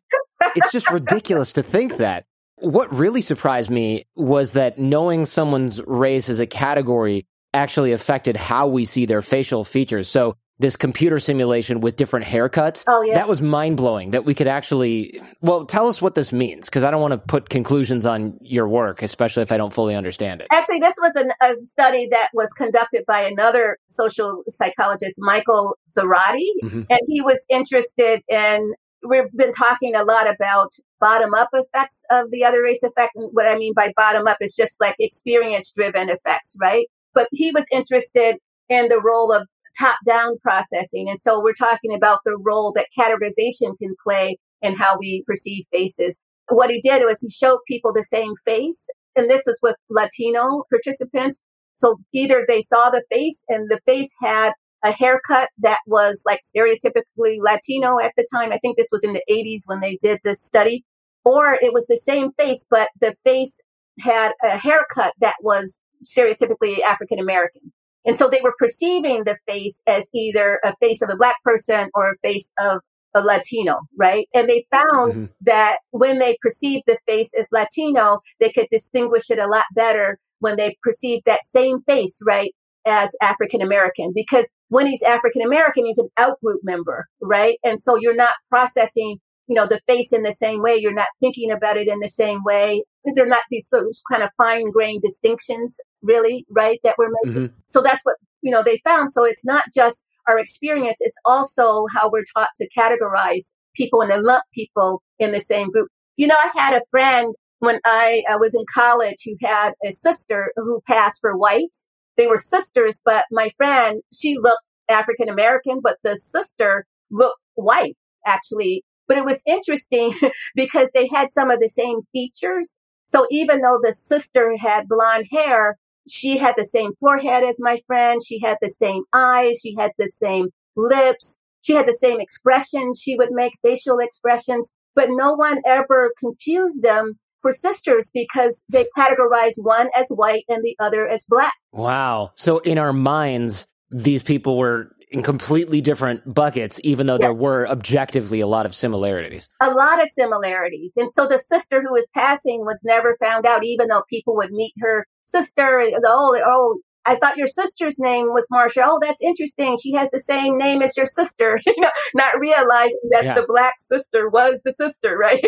It's 0.56 0.72
just 0.72 0.90
ridiculous 0.90 1.52
to 1.54 1.62
think 1.62 1.98
that. 1.98 2.24
What 2.56 2.92
really 2.92 3.20
surprised 3.20 3.70
me 3.70 4.06
was 4.16 4.52
that 4.52 4.78
knowing 4.78 5.26
someone's 5.26 5.80
race 5.86 6.28
as 6.28 6.40
a 6.40 6.46
category 6.46 7.26
actually 7.54 7.92
affected 7.92 8.36
how 8.36 8.66
we 8.66 8.84
see 8.84 9.06
their 9.06 9.22
facial 9.22 9.64
features. 9.64 10.08
So 10.08 10.36
this 10.58 10.76
computer 10.76 11.18
simulation 11.18 11.80
with 11.80 11.96
different 11.96 12.26
haircuts. 12.26 12.84
Oh, 12.86 13.02
yeah. 13.02 13.14
That 13.14 13.28
was 13.28 13.40
mind 13.40 13.76
blowing 13.76 14.10
that 14.10 14.24
we 14.24 14.34
could 14.34 14.48
actually, 14.48 15.20
well, 15.40 15.64
tell 15.64 15.88
us 15.88 16.02
what 16.02 16.14
this 16.14 16.32
means 16.32 16.68
because 16.68 16.82
I 16.84 16.90
don't 16.90 17.00
want 17.00 17.12
to 17.12 17.18
put 17.18 17.48
conclusions 17.48 18.04
on 18.04 18.38
your 18.40 18.68
work, 18.68 19.02
especially 19.02 19.42
if 19.44 19.52
I 19.52 19.56
don't 19.56 19.72
fully 19.72 19.94
understand 19.94 20.40
it. 20.40 20.48
Actually, 20.50 20.80
this 20.80 20.96
was 21.00 21.12
an, 21.14 21.32
a 21.40 21.54
study 21.64 22.08
that 22.10 22.30
was 22.34 22.48
conducted 22.56 23.04
by 23.06 23.22
another 23.22 23.78
social 23.88 24.42
psychologist, 24.48 25.16
Michael 25.18 25.76
Zarate, 25.96 26.42
mm-hmm. 26.64 26.82
and 26.90 27.00
he 27.06 27.20
was 27.20 27.40
interested 27.48 28.22
in. 28.28 28.72
We've 29.08 29.30
been 29.32 29.52
talking 29.52 29.94
a 29.94 30.02
lot 30.02 30.28
about 30.28 30.72
bottom 31.00 31.32
up 31.32 31.50
effects 31.52 32.02
of 32.10 32.32
the 32.32 32.44
other 32.44 32.60
race 32.60 32.82
effect. 32.82 33.12
What 33.14 33.46
I 33.46 33.56
mean 33.56 33.72
by 33.72 33.92
bottom 33.96 34.26
up 34.26 34.38
is 34.40 34.56
just 34.56 34.80
like 34.80 34.96
experience 34.98 35.72
driven 35.72 36.08
effects, 36.08 36.56
right? 36.60 36.88
But 37.14 37.28
he 37.32 37.50
was 37.50 37.64
interested 37.72 38.36
in 38.68 38.88
the 38.88 39.00
role 39.00 39.32
of 39.32 39.46
top 39.78 39.98
down 40.06 40.38
processing. 40.42 41.08
And 41.08 41.18
so 41.18 41.42
we're 41.42 41.52
talking 41.52 41.94
about 41.94 42.20
the 42.24 42.36
role 42.38 42.72
that 42.74 42.88
categorization 42.98 43.78
can 43.78 43.94
play 44.02 44.38
in 44.62 44.74
how 44.74 44.96
we 44.98 45.24
perceive 45.26 45.64
faces. 45.72 46.18
What 46.48 46.70
he 46.70 46.80
did 46.80 47.02
was 47.04 47.18
he 47.20 47.30
showed 47.30 47.58
people 47.68 47.92
the 47.92 48.02
same 48.02 48.32
face. 48.44 48.86
And 49.16 49.30
this 49.30 49.46
is 49.46 49.58
with 49.62 49.76
Latino 49.90 50.64
participants. 50.70 51.44
So 51.74 51.98
either 52.12 52.44
they 52.46 52.62
saw 52.62 52.90
the 52.90 53.04
face 53.10 53.42
and 53.48 53.68
the 53.70 53.80
face 53.86 54.10
had 54.20 54.52
a 54.84 54.92
haircut 54.92 55.48
that 55.58 55.78
was 55.86 56.22
like 56.24 56.40
stereotypically 56.56 57.38
Latino 57.40 57.98
at 58.00 58.12
the 58.16 58.26
time. 58.32 58.52
I 58.52 58.58
think 58.58 58.76
this 58.76 58.88
was 58.92 59.04
in 59.04 59.12
the 59.12 59.22
80s 59.30 59.62
when 59.66 59.80
they 59.80 59.98
did 60.02 60.20
this 60.24 60.42
study. 60.42 60.84
Or 61.24 61.54
it 61.60 61.72
was 61.72 61.86
the 61.86 61.96
same 61.96 62.32
face, 62.32 62.66
but 62.70 62.88
the 63.00 63.14
face 63.24 63.54
had 64.00 64.32
a 64.42 64.56
haircut 64.56 65.12
that 65.20 65.34
was 65.42 65.78
stereotypically 66.04 66.80
African 66.80 67.18
American. 67.18 67.72
And 68.04 68.16
so 68.16 68.28
they 68.28 68.40
were 68.42 68.54
perceiving 68.58 69.24
the 69.24 69.36
face 69.46 69.82
as 69.86 70.08
either 70.14 70.60
a 70.64 70.74
face 70.80 71.02
of 71.02 71.10
a 71.10 71.16
black 71.16 71.36
person 71.44 71.90
or 71.94 72.10
a 72.10 72.16
face 72.22 72.52
of 72.58 72.80
a 73.14 73.20
Latino, 73.20 73.80
right? 73.98 74.26
And 74.34 74.48
they 74.48 74.64
found 74.70 75.12
mm-hmm. 75.12 75.24
that 75.42 75.78
when 75.90 76.18
they 76.18 76.36
perceived 76.40 76.84
the 76.86 76.98
face 77.06 77.30
as 77.38 77.46
Latino, 77.52 78.20
they 78.40 78.50
could 78.50 78.68
distinguish 78.70 79.30
it 79.30 79.38
a 79.38 79.48
lot 79.48 79.64
better 79.74 80.18
when 80.40 80.56
they 80.56 80.76
perceived 80.82 81.24
that 81.26 81.44
same 81.44 81.82
face, 81.82 82.18
right, 82.24 82.54
as 82.86 83.10
African 83.20 83.60
American. 83.60 84.12
Because 84.14 84.50
when 84.68 84.86
he's 84.86 85.02
African 85.02 85.42
American, 85.42 85.84
he's 85.84 85.98
an 85.98 86.08
outgroup 86.18 86.60
member, 86.62 87.06
right? 87.20 87.58
And 87.64 87.80
so 87.80 87.96
you're 87.96 88.14
not 88.14 88.34
processing, 88.48 89.18
you 89.48 89.54
know, 89.54 89.66
the 89.66 89.80
face 89.86 90.12
in 90.12 90.22
the 90.22 90.32
same 90.32 90.62
way. 90.62 90.76
You're 90.76 90.92
not 90.92 91.08
thinking 91.20 91.50
about 91.50 91.78
it 91.78 91.88
in 91.88 91.98
the 92.00 92.08
same 92.08 92.44
way. 92.44 92.84
They're 93.14 93.26
not 93.26 93.42
these 93.50 93.68
kind 94.10 94.22
of 94.22 94.30
fine 94.36 94.70
grained 94.70 95.02
distinctions, 95.02 95.78
really, 96.02 96.44
right, 96.50 96.78
that 96.84 96.96
we're 96.98 97.10
making. 97.22 97.42
Mm-hmm. 97.42 97.54
So 97.66 97.80
that's 97.80 98.02
what, 98.02 98.16
you 98.42 98.52
know, 98.52 98.62
they 98.62 98.80
found. 98.84 99.12
So 99.12 99.24
it's 99.24 99.44
not 99.44 99.64
just 99.74 100.06
our 100.28 100.38
experience, 100.38 100.98
it's 101.00 101.16
also 101.24 101.86
how 101.94 102.10
we're 102.10 102.24
taught 102.36 102.50
to 102.56 102.68
categorize 102.76 103.54
people 103.74 104.02
and 104.02 104.10
then 104.10 104.22
lump 104.22 104.44
people 104.52 105.02
in 105.18 105.32
the 105.32 105.40
same 105.40 105.70
group. 105.70 105.88
You 106.16 106.26
know, 106.26 106.36
I 106.36 106.50
had 106.54 106.74
a 106.74 106.84
friend 106.90 107.34
when 107.60 107.80
I, 107.86 108.22
I 108.28 108.36
was 108.36 108.54
in 108.54 108.64
college 108.72 109.16
who 109.24 109.36
had 109.42 109.72
a 109.86 109.90
sister 109.90 110.52
who 110.56 110.82
passed 110.86 111.20
for 111.22 111.34
white. 111.36 111.74
They 112.18 112.26
were 112.26 112.36
sisters, 112.36 113.00
but 113.02 113.24
my 113.30 113.50
friend, 113.56 114.02
she 114.12 114.36
looked 114.38 114.62
African 114.90 115.30
American, 115.30 115.80
but 115.82 115.96
the 116.02 116.16
sister 116.16 116.84
looked 117.10 117.40
white 117.54 117.96
actually. 118.26 118.84
But 119.08 119.16
it 119.16 119.24
was 119.24 119.42
interesting 119.46 120.14
because 120.54 120.88
they 120.94 121.08
had 121.08 121.32
some 121.32 121.50
of 121.50 121.58
the 121.60 121.68
same 121.68 122.02
features. 122.12 122.76
So 123.06 123.26
even 123.30 123.62
though 123.62 123.78
the 123.82 123.92
sister 123.92 124.54
had 124.58 124.86
blonde 124.86 125.26
hair, 125.32 125.78
she 126.08 126.38
had 126.38 126.54
the 126.56 126.64
same 126.64 126.92
forehead 127.00 127.42
as 127.42 127.56
my 127.58 127.78
friend. 127.86 128.20
She 128.24 128.40
had 128.40 128.58
the 128.60 128.68
same 128.68 129.02
eyes. 129.12 129.60
She 129.62 129.74
had 129.78 129.92
the 129.98 130.10
same 130.18 130.48
lips. 130.76 131.38
She 131.62 131.74
had 131.74 131.86
the 131.86 131.98
same 132.00 132.20
expression. 132.20 132.92
She 132.94 133.16
would 133.16 133.30
make 133.30 133.52
facial 133.62 133.98
expressions, 133.98 134.72
but 134.94 135.08
no 135.10 135.34
one 135.34 135.60
ever 135.66 136.12
confused 136.18 136.82
them 136.82 137.18
for 137.40 137.52
sisters 137.52 138.10
because 138.12 138.64
they 138.68 138.86
categorize 138.96 139.54
one 139.56 139.88
as 139.94 140.06
white 140.08 140.44
and 140.48 140.62
the 140.62 140.76
other 140.78 141.06
as 141.08 141.24
black. 141.28 141.54
Wow. 141.72 142.32
So 142.34 142.58
in 142.58 142.78
our 142.78 142.92
minds, 142.92 143.66
these 143.90 144.22
people 144.22 144.56
were 144.56 144.92
in 145.10 145.22
completely 145.22 145.80
different 145.80 146.32
buckets, 146.32 146.80
even 146.84 147.06
though 147.06 147.18
there 147.18 147.32
were 147.32 147.66
objectively 147.68 148.40
a 148.40 148.46
lot 148.46 148.66
of 148.66 148.74
similarities. 148.74 149.48
A 149.60 149.70
lot 149.70 150.02
of 150.02 150.08
similarities. 150.14 150.94
And 150.96 151.10
so 151.10 151.26
the 151.26 151.38
sister 151.38 151.82
who 151.82 151.92
was 151.92 152.10
passing 152.14 152.60
was 152.60 152.80
never 152.84 153.16
found 153.20 153.46
out, 153.46 153.64
even 153.64 153.88
though 153.88 154.02
people 154.08 154.36
would 154.36 154.50
meet 154.50 154.74
her 154.80 155.06
sister. 155.24 155.82
Oh, 156.04 156.40
oh, 156.44 156.80
I 157.04 157.16
thought 157.16 157.38
your 157.38 157.46
sister's 157.46 157.98
name 157.98 158.26
was 158.26 158.46
Marsha. 158.52 158.82
Oh, 158.84 158.98
that's 159.00 159.22
interesting. 159.22 159.78
She 159.82 159.94
has 159.94 160.10
the 160.10 160.18
same 160.18 160.58
name 160.58 160.82
as 160.82 160.96
your 160.96 161.06
sister, 161.06 161.58
you 161.66 161.80
know, 161.80 161.90
not 162.14 162.38
realizing 162.38 163.00
that 163.10 163.24
yeah. 163.24 163.34
the 163.34 163.46
black 163.48 163.74
sister 163.78 164.28
was 164.28 164.60
the 164.64 164.72
sister, 164.72 165.16
right? 165.16 165.44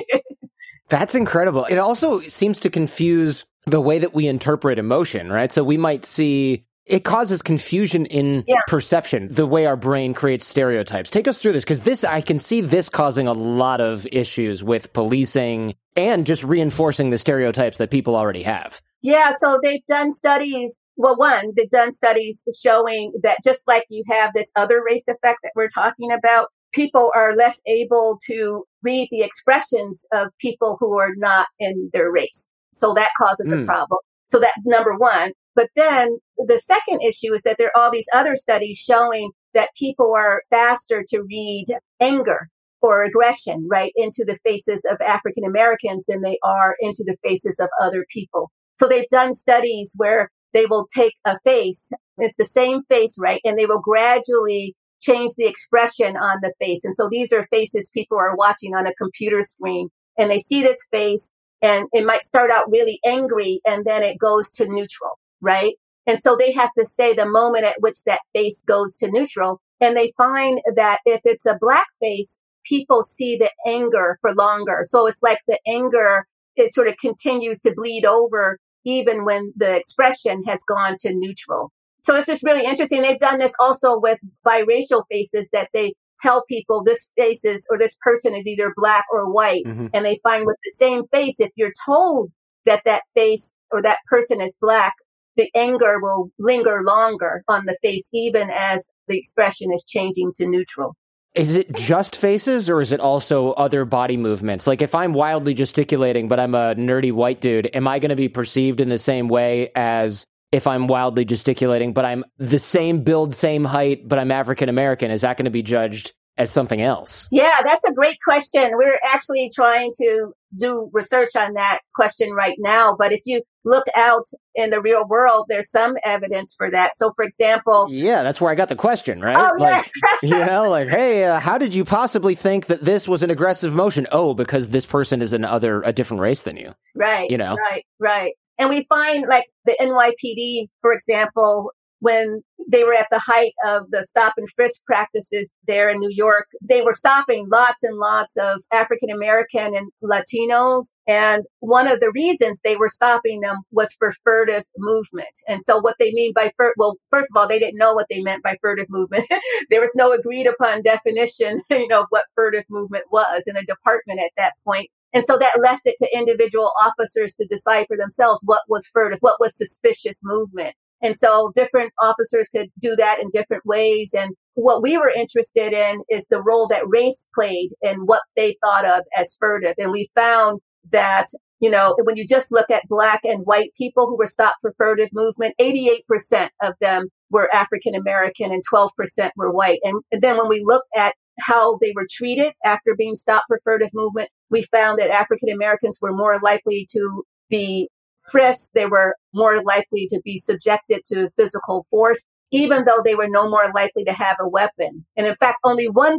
that's 0.88 1.14
incredible. 1.14 1.66
It 1.66 1.77
also 1.77 2.20
seems 2.20 2.61
to 2.61 2.70
confuse 2.70 3.44
the 3.66 3.81
way 3.81 3.99
that 3.99 4.14
we 4.14 4.27
interpret 4.27 4.79
emotion, 4.79 5.31
right? 5.31 5.53
So 5.53 5.62
we 5.62 5.77
might 5.77 6.07
see 6.07 6.64
it 6.86 7.04
causes 7.04 7.42
confusion 7.42 8.06
in 8.06 8.44
yeah. 8.46 8.60
perception, 8.66 9.28
the 9.28 9.46
way 9.46 9.66
our 9.66 9.76
brain 9.76 10.14
creates 10.14 10.46
stereotypes. 10.46 11.10
Take 11.10 11.28
us 11.28 11.38
through 11.38 11.52
this 11.52 11.64
because 11.64 11.80
this, 11.80 12.04
I 12.04 12.20
can 12.20 12.38
see 12.38 12.60
this 12.60 12.88
causing 12.88 13.26
a 13.26 13.32
lot 13.32 13.80
of 13.80 14.06
issues 14.10 14.64
with 14.64 14.92
policing 14.92 15.74
and 15.96 16.26
just 16.26 16.42
reinforcing 16.42 17.10
the 17.10 17.18
stereotypes 17.18 17.78
that 17.78 17.90
people 17.90 18.16
already 18.16 18.42
have. 18.42 18.80
Yeah, 19.02 19.32
so 19.38 19.58
they've 19.62 19.84
done 19.86 20.12
studies. 20.12 20.76
Well, 20.96 21.16
one, 21.16 21.52
they've 21.56 21.70
done 21.70 21.92
studies 21.92 22.44
showing 22.60 23.12
that 23.22 23.38
just 23.44 23.66
like 23.66 23.84
you 23.88 24.04
have 24.08 24.32
this 24.34 24.50
other 24.56 24.82
race 24.84 25.08
effect 25.08 25.38
that 25.42 25.52
we're 25.54 25.68
talking 25.68 26.12
about, 26.12 26.48
people 26.72 27.10
are 27.14 27.34
less 27.34 27.60
able 27.66 28.18
to 28.26 28.64
read 28.82 29.08
the 29.10 29.22
expressions 29.22 30.04
of 30.12 30.28
people 30.38 30.76
who 30.78 30.98
are 30.98 31.14
not 31.16 31.48
in 31.58 31.90
their 31.92 32.10
race. 32.10 32.48
So 32.72 32.94
that 32.94 33.10
causes 33.18 33.50
mm. 33.50 33.54
a 33.54 33.56
hmm. 33.60 33.66
problem. 33.66 33.98
So 34.26 34.40
that 34.40 34.54
number 34.64 34.96
one. 34.96 35.32
But 35.54 35.68
then 35.74 36.18
the 36.36 36.60
second 36.60 37.02
issue 37.02 37.34
is 37.34 37.42
that 37.42 37.56
there 37.58 37.70
are 37.74 37.82
all 37.82 37.90
these 37.90 38.08
other 38.12 38.36
studies 38.36 38.78
showing 38.78 39.30
that 39.54 39.74
people 39.76 40.14
are 40.16 40.42
faster 40.50 41.04
to 41.08 41.22
read 41.22 41.66
anger 42.00 42.48
or 42.82 43.02
aggression 43.02 43.66
right 43.70 43.92
into 43.96 44.24
the 44.26 44.38
faces 44.44 44.86
of 44.90 45.00
African 45.00 45.44
Americans 45.44 46.06
than 46.06 46.22
they 46.22 46.38
are 46.42 46.76
into 46.80 47.04
the 47.04 47.16
faces 47.22 47.58
of 47.60 47.68
other 47.80 48.06
people. 48.08 48.50
So 48.76 48.88
they've 48.88 49.08
done 49.10 49.32
studies 49.32 49.92
where 49.96 50.30
they 50.52 50.66
will 50.66 50.86
take 50.94 51.14
a 51.24 51.38
face, 51.40 51.84
it's 52.18 52.36
the 52.36 52.44
same 52.44 52.82
face, 52.88 53.16
right? 53.18 53.40
And 53.44 53.58
they 53.58 53.66
will 53.66 53.80
gradually 53.80 54.74
change 55.00 55.32
the 55.36 55.46
expression 55.46 56.16
on 56.16 56.38
the 56.42 56.52
face. 56.60 56.84
And 56.84 56.94
so 56.94 57.08
these 57.10 57.32
are 57.32 57.46
faces 57.50 57.90
people 57.92 58.18
are 58.18 58.36
watching 58.36 58.74
on 58.74 58.86
a 58.86 58.94
computer 58.94 59.42
screen 59.42 59.88
and 60.18 60.30
they 60.30 60.40
see 60.40 60.62
this 60.62 60.78
face 60.90 61.32
and 61.62 61.86
it 61.92 62.06
might 62.06 62.22
start 62.22 62.50
out 62.50 62.70
really 62.70 63.00
angry 63.04 63.60
and 63.66 63.84
then 63.84 64.02
it 64.02 64.18
goes 64.18 64.50
to 64.52 64.66
neutral, 64.66 65.18
right? 65.40 65.74
And 66.07 66.18
so 66.18 66.37
they 66.38 66.53
have 66.53 66.70
to 66.79 66.85
say 66.85 67.14
the 67.14 67.26
moment 67.26 67.64
at 67.64 67.81
which 67.81 68.03
that 68.07 68.20
face 68.35 68.62
goes 68.66 68.96
to 68.96 69.11
neutral. 69.11 69.61
And 69.81 69.96
they 69.96 70.12
find 70.16 70.61
that 70.76 71.00
if 71.07 71.20
it's 71.24 71.46
a 71.46 71.59
black 71.61 71.87
face, 72.00 72.38
people 72.64 73.03
see 73.03 73.37
the 73.37 73.50
anger 73.66 74.18
for 74.20 74.35
longer. 74.35 74.81
So 74.85 75.07
it's 75.07 75.22
like 75.22 75.38
the 75.46 75.59
anger, 75.66 76.26
it 76.57 76.74
sort 76.74 76.88
of 76.88 76.96
continues 76.98 77.61
to 77.62 77.74
bleed 77.74 78.05
over 78.05 78.59
even 78.85 79.24
when 79.24 79.53
the 79.57 79.76
expression 79.76 80.42
has 80.46 80.61
gone 80.66 80.96
to 81.00 81.14
neutral. 81.14 81.70
So 82.03 82.16
it's 82.16 82.26
just 82.26 82.42
really 82.42 82.64
interesting. 82.64 83.03
They've 83.03 83.18
done 83.18 83.38
this 83.38 83.53
also 83.59 83.98
with 83.98 84.18
biracial 84.46 85.03
faces 85.11 85.50
that 85.53 85.68
they 85.74 85.94
tell 86.20 86.44
people 86.48 86.83
this 86.83 87.11
face 87.16 87.44
is 87.44 87.62
or 87.70 87.79
this 87.79 87.96
person 88.00 88.35
is 88.35 88.46
either 88.46 88.72
black 88.74 89.05
or 89.12 89.31
white. 89.31 89.64
Mm-hmm. 89.66 89.88
And 89.92 90.05
they 90.05 90.18
find 90.22 90.46
with 90.46 90.57
the 90.64 90.72
same 90.76 91.07
face, 91.12 91.37
if 91.38 91.50
you're 91.57 91.72
told 91.85 92.31
that 92.66 92.83
that 92.85 93.03
face 93.14 93.53
or 93.70 93.83
that 93.83 93.98
person 94.09 94.40
is 94.40 94.57
black, 94.61 94.94
the 95.40 95.50
anger 95.59 95.98
will 96.00 96.31
linger 96.38 96.83
longer 96.85 97.42
on 97.48 97.64
the 97.64 97.76
face, 97.83 98.11
even 98.12 98.50
as 98.50 98.85
the 99.09 99.18
expression 99.18 99.72
is 99.72 99.85
changing 99.88 100.33
to 100.37 100.46
neutral. 100.46 100.94
Is 101.35 101.57
it 101.57 101.72
just 101.72 102.14
faces 102.14 102.68
or 102.68 102.81
is 102.83 102.92
it 102.92 103.00
also 103.00 103.53
other 103.53 103.85
body 103.85 104.16
movements? 104.16 104.66
Like 104.66 104.83
if 104.83 104.94
I'm 104.94 105.14
wildly 105.14 105.55
gesticulating, 105.55 106.29
but 106.29 106.38
I'm 106.38 106.55
a 106.55 106.74
nerdy 106.74 107.12
white 107.12 107.40
dude, 107.40 107.70
am 107.74 107.88
I 107.88 108.00
going 108.00 108.11
to 108.11 108.16
be 108.16 108.29
perceived 108.29 108.81
in 108.81 108.90
the 108.90 108.98
same 108.98 109.29
way 109.29 109.70
as 109.74 110.26
if 110.53 110.66
I'm 110.66 110.88
wildly 110.88 111.24
gesticulating, 111.24 111.92
but 111.94 112.05
I'm 112.05 112.24
the 112.37 112.59
same 112.59 113.03
build, 113.03 113.35
same 113.35 113.64
height, 113.64 114.09
but 114.09 114.18
I'm 114.18 114.33
African 114.33 114.68
American? 114.68 115.11
Is 115.11 115.22
that 115.22 115.37
going 115.37 115.44
to 115.44 115.50
be 115.50 115.62
judged 115.62 116.12
as 116.40 116.50
something 116.50 116.81
else? 116.81 117.29
Yeah, 117.31 117.61
that's 117.62 117.85
a 117.85 117.92
great 117.92 118.16
question. 118.24 118.70
We're 118.74 118.98
actually 119.05 119.50
trying 119.55 119.92
to 119.98 120.33
do 120.57 120.90
research 120.94 121.37
on 121.37 121.53
that 121.55 121.81
question 121.94 122.33
right 122.33 122.57
now. 122.59 122.96
But 122.98 123.12
if 123.12 123.20
you 123.26 123.42
look 123.64 123.85
out 123.94 124.24
in 124.55 124.70
the 124.70 124.81
real 124.81 125.07
world, 125.07 125.46
there's 125.50 125.70
some 125.70 125.96
evidence 126.03 126.55
for 126.57 126.70
that. 126.70 126.92
So, 126.96 127.12
for 127.14 127.24
example, 127.24 127.88
yeah, 127.90 128.22
that's 128.22 128.40
where 128.40 128.50
I 128.50 128.55
got 128.55 128.70
the 128.70 128.74
question, 128.74 129.20
right? 129.20 129.37
Oh, 129.38 129.53
yeah. 129.59 129.70
Like, 129.70 129.92
you 130.22 130.31
know, 130.31 130.70
like, 130.70 130.88
hey, 130.88 131.24
uh, 131.24 131.38
how 131.38 131.59
did 131.59 131.74
you 131.74 131.85
possibly 131.85 132.35
think 132.35 132.66
that 132.66 132.83
this 132.83 133.07
was 133.07 133.22
an 133.22 133.31
aggressive 133.31 133.74
motion? 133.74 134.07
Oh, 134.11 134.33
because 134.33 134.68
this 134.68 134.87
person 134.87 135.20
is 135.20 135.35
another 135.35 135.83
a 135.83 135.92
different 135.92 136.22
race 136.22 136.42
than 136.42 136.57
you, 136.57 136.74
right? 136.96 137.31
You 137.31 137.37
know, 137.37 137.55
right, 137.55 137.85
right. 137.98 138.33
And 138.59 138.70
we 138.70 138.85
find 138.85 139.26
like 139.29 139.44
the 139.66 139.76
NYPD, 139.79 140.68
for 140.81 140.92
example, 140.92 141.72
when 142.00 142.42
they 142.68 142.84
were 142.84 142.94
at 142.94 143.08
the 143.10 143.18
height 143.18 143.52
of 143.64 143.90
the 143.90 144.04
stop 144.04 144.34
and 144.36 144.48
frisk 144.50 144.84
practices 144.84 145.52
there 145.66 145.88
in 145.88 145.98
New 145.98 146.10
York, 146.10 146.48
they 146.60 146.82
were 146.82 146.92
stopping 146.92 147.48
lots 147.50 147.82
and 147.82 147.96
lots 147.96 148.36
of 148.36 148.62
African 148.72 149.10
American 149.10 149.74
and 149.74 149.90
Latinos. 150.02 150.86
And 151.06 151.44
one 151.60 151.88
of 151.88 152.00
the 152.00 152.10
reasons 152.12 152.58
they 152.62 152.76
were 152.76 152.88
stopping 152.88 153.40
them 153.40 153.58
was 153.70 153.92
for 153.98 154.12
furtive 154.24 154.64
movement. 154.78 155.28
And 155.48 155.62
so 155.64 155.78
what 155.78 155.96
they 155.98 156.12
mean 156.12 156.32
by 156.34 156.52
fur, 156.56 156.75
well, 156.77 156.96
first 157.10 157.29
of 157.31 157.40
all, 157.40 157.48
they 157.48 157.58
didn't 157.58 157.79
know 157.79 157.94
what 157.94 158.06
they 158.08 158.20
meant 158.20 158.42
by 158.42 158.56
furtive 158.60 158.87
movement. 158.88 159.27
there 159.70 159.81
was 159.81 159.92
no 159.94 160.12
agreed 160.12 160.46
upon 160.46 160.83
definition, 160.83 161.62
you 161.70 161.88
know, 161.88 162.02
of 162.02 162.06
what 162.10 162.25
furtive 162.35 162.64
movement 162.68 163.04
was 163.10 163.44
in 163.46 163.56
a 163.56 163.64
department 163.64 164.20
at 164.20 164.33
that 164.37 164.54
point. 164.64 164.90
And 165.12 165.25
so 165.25 165.37
that 165.38 165.60
left 165.60 165.83
it 165.87 165.96
to 165.98 166.16
individual 166.16 166.72
officers 166.81 167.35
to 167.35 167.46
decide 167.46 167.87
for 167.88 167.96
themselves 167.96 168.42
what 168.44 168.60
was 168.68 168.87
furtive, 168.87 169.18
what 169.20 169.40
was 169.40 169.56
suspicious 169.56 170.20
movement. 170.22 170.75
And 171.03 171.17
so 171.17 171.53
different 171.55 171.92
officers 172.01 172.48
could 172.55 172.69
do 172.79 172.96
that 172.96 173.21
in 173.21 173.29
different 173.31 173.65
ways. 173.65 174.11
And 174.17 174.35
what 174.55 174.83
we 174.83 174.98
were 174.98 175.11
interested 175.11 175.73
in 175.73 176.03
is 176.11 176.27
the 176.27 176.42
role 176.42 176.69
that 176.69 176.87
race 176.87 177.29
played 177.35 177.71
in 177.83 178.07
what 178.07 178.23
they 178.37 178.57
thought 178.63 178.85
of 178.85 179.05
as 179.17 179.37
furtive. 179.38 179.75
And 179.79 179.90
we 179.90 180.11
found 180.15 180.61
that 180.90 181.27
you 181.61 181.71
know, 181.71 181.94
when 182.03 182.17
you 182.17 182.27
just 182.27 182.51
look 182.51 182.71
at 182.71 182.88
black 182.88 183.21
and 183.23 183.44
white 183.44 183.71
people 183.77 184.07
who 184.07 184.17
were 184.17 184.27
stopped 184.27 184.57
for 184.63 184.73
furtive 184.79 185.11
movement, 185.13 185.55
88% 185.61 186.48
of 186.63 186.73
them 186.81 187.09
were 187.31 187.55
African 187.55 187.94
American 187.94 188.51
and 188.51 188.63
12% 188.73 188.90
were 189.37 189.53
white. 189.53 189.81
And 189.85 190.03
then 190.11 190.38
when 190.38 190.48
we 190.48 190.65
look 190.65 190.85
at 190.96 191.15
how 191.38 191.77
they 191.77 191.92
were 191.94 192.07
treated 192.11 192.53
after 192.65 192.94
being 192.96 193.15
stopped 193.15 193.44
for 193.48 193.61
furtive 193.63 193.90
movement, 193.92 194.31
we 194.51 194.63
found 194.63 194.98
that 194.98 195.11
African 195.11 195.51
Americans 195.51 195.98
were 196.01 196.15
more 196.15 196.40
likely 196.42 196.88
to 196.92 197.25
be 197.51 197.90
frisked. 198.31 198.71
They 198.75 198.87
were 198.87 199.14
more 199.35 199.62
likely 199.62 200.06
to 200.10 200.21
be 200.25 200.38
subjected 200.38 201.02
to 201.08 201.31
physical 201.37 201.87
force 201.90 202.25
even 202.52 202.85
though 202.85 203.00
they 203.04 203.14
were 203.14 203.29
no 203.29 203.48
more 203.48 203.71
likely 203.75 204.04
to 204.04 204.12
have 204.12 204.37
a 204.40 204.48
weapon. 204.48 205.04
And 205.16 205.27
in 205.27 205.35
fact, 205.37 205.58
only 205.64 205.88
1% 205.88 206.16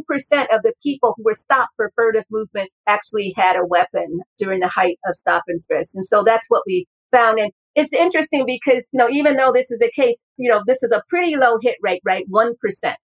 of 0.52 0.62
the 0.62 0.72
people 0.82 1.14
who 1.16 1.24
were 1.24 1.34
stopped 1.34 1.72
for 1.76 1.92
furtive 1.94 2.24
movement 2.30 2.70
actually 2.86 3.34
had 3.36 3.56
a 3.56 3.66
weapon 3.66 4.20
during 4.38 4.60
the 4.60 4.68
height 4.68 4.98
of 5.06 5.14
stop 5.14 5.44
and 5.46 5.62
frisk. 5.66 5.94
And 5.94 6.04
so 6.04 6.22
that's 6.22 6.46
what 6.48 6.62
we 6.66 6.86
found. 7.10 7.38
And 7.38 7.52
it's 7.74 7.92
interesting 7.92 8.44
because, 8.46 8.88
you 8.92 8.98
know, 8.98 9.10
even 9.10 9.36
though 9.36 9.52
this 9.52 9.70
is 9.70 9.78
the 9.78 9.92
case, 9.94 10.20
you 10.36 10.50
know, 10.50 10.62
this 10.66 10.82
is 10.82 10.90
a 10.90 11.02
pretty 11.08 11.36
low 11.36 11.58
hit 11.60 11.76
rate, 11.82 12.02
right? 12.04 12.24
1%, 12.30 12.54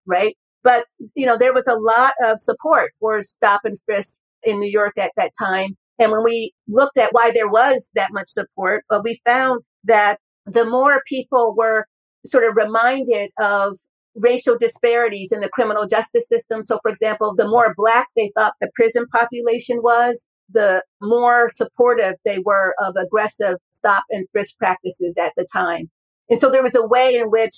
right? 0.06 0.36
But, 0.62 0.86
you 1.14 1.26
know, 1.26 1.36
there 1.36 1.54
was 1.54 1.66
a 1.66 1.78
lot 1.78 2.14
of 2.22 2.40
support 2.40 2.92
for 2.98 3.20
stop 3.20 3.60
and 3.64 3.78
frisk 3.84 4.20
in 4.42 4.58
New 4.58 4.70
York 4.70 4.98
at 4.98 5.12
that 5.16 5.32
time. 5.38 5.76
And 5.98 6.12
when 6.12 6.22
we 6.22 6.52
looked 6.68 6.98
at 6.98 7.12
why 7.12 7.30
there 7.32 7.48
was 7.48 7.90
that 7.94 8.12
much 8.12 8.28
support, 8.28 8.84
well, 8.88 9.02
we 9.02 9.20
found 9.24 9.62
that 9.84 10.18
the 10.46 10.64
more 10.64 11.02
people 11.06 11.54
were 11.56 11.86
sort 12.24 12.44
of 12.44 12.56
reminded 12.56 13.30
of 13.38 13.76
racial 14.14 14.56
disparities 14.58 15.32
in 15.32 15.40
the 15.40 15.48
criminal 15.48 15.86
justice 15.86 16.28
system. 16.28 16.62
So, 16.62 16.78
for 16.82 16.90
example, 16.90 17.34
the 17.36 17.48
more 17.48 17.74
black 17.76 18.08
they 18.16 18.32
thought 18.34 18.54
the 18.60 18.70
prison 18.74 19.06
population 19.12 19.78
was, 19.82 20.26
the 20.50 20.82
more 21.00 21.50
supportive 21.50 22.14
they 22.24 22.38
were 22.38 22.74
of 22.78 22.94
aggressive 22.96 23.56
stop 23.70 24.04
and 24.10 24.26
frisk 24.32 24.56
practices 24.58 25.16
at 25.18 25.32
the 25.36 25.46
time. 25.52 25.90
And 26.30 26.38
so 26.38 26.50
there 26.50 26.62
was 26.62 26.74
a 26.74 26.86
way 26.86 27.16
in 27.16 27.30
which 27.30 27.54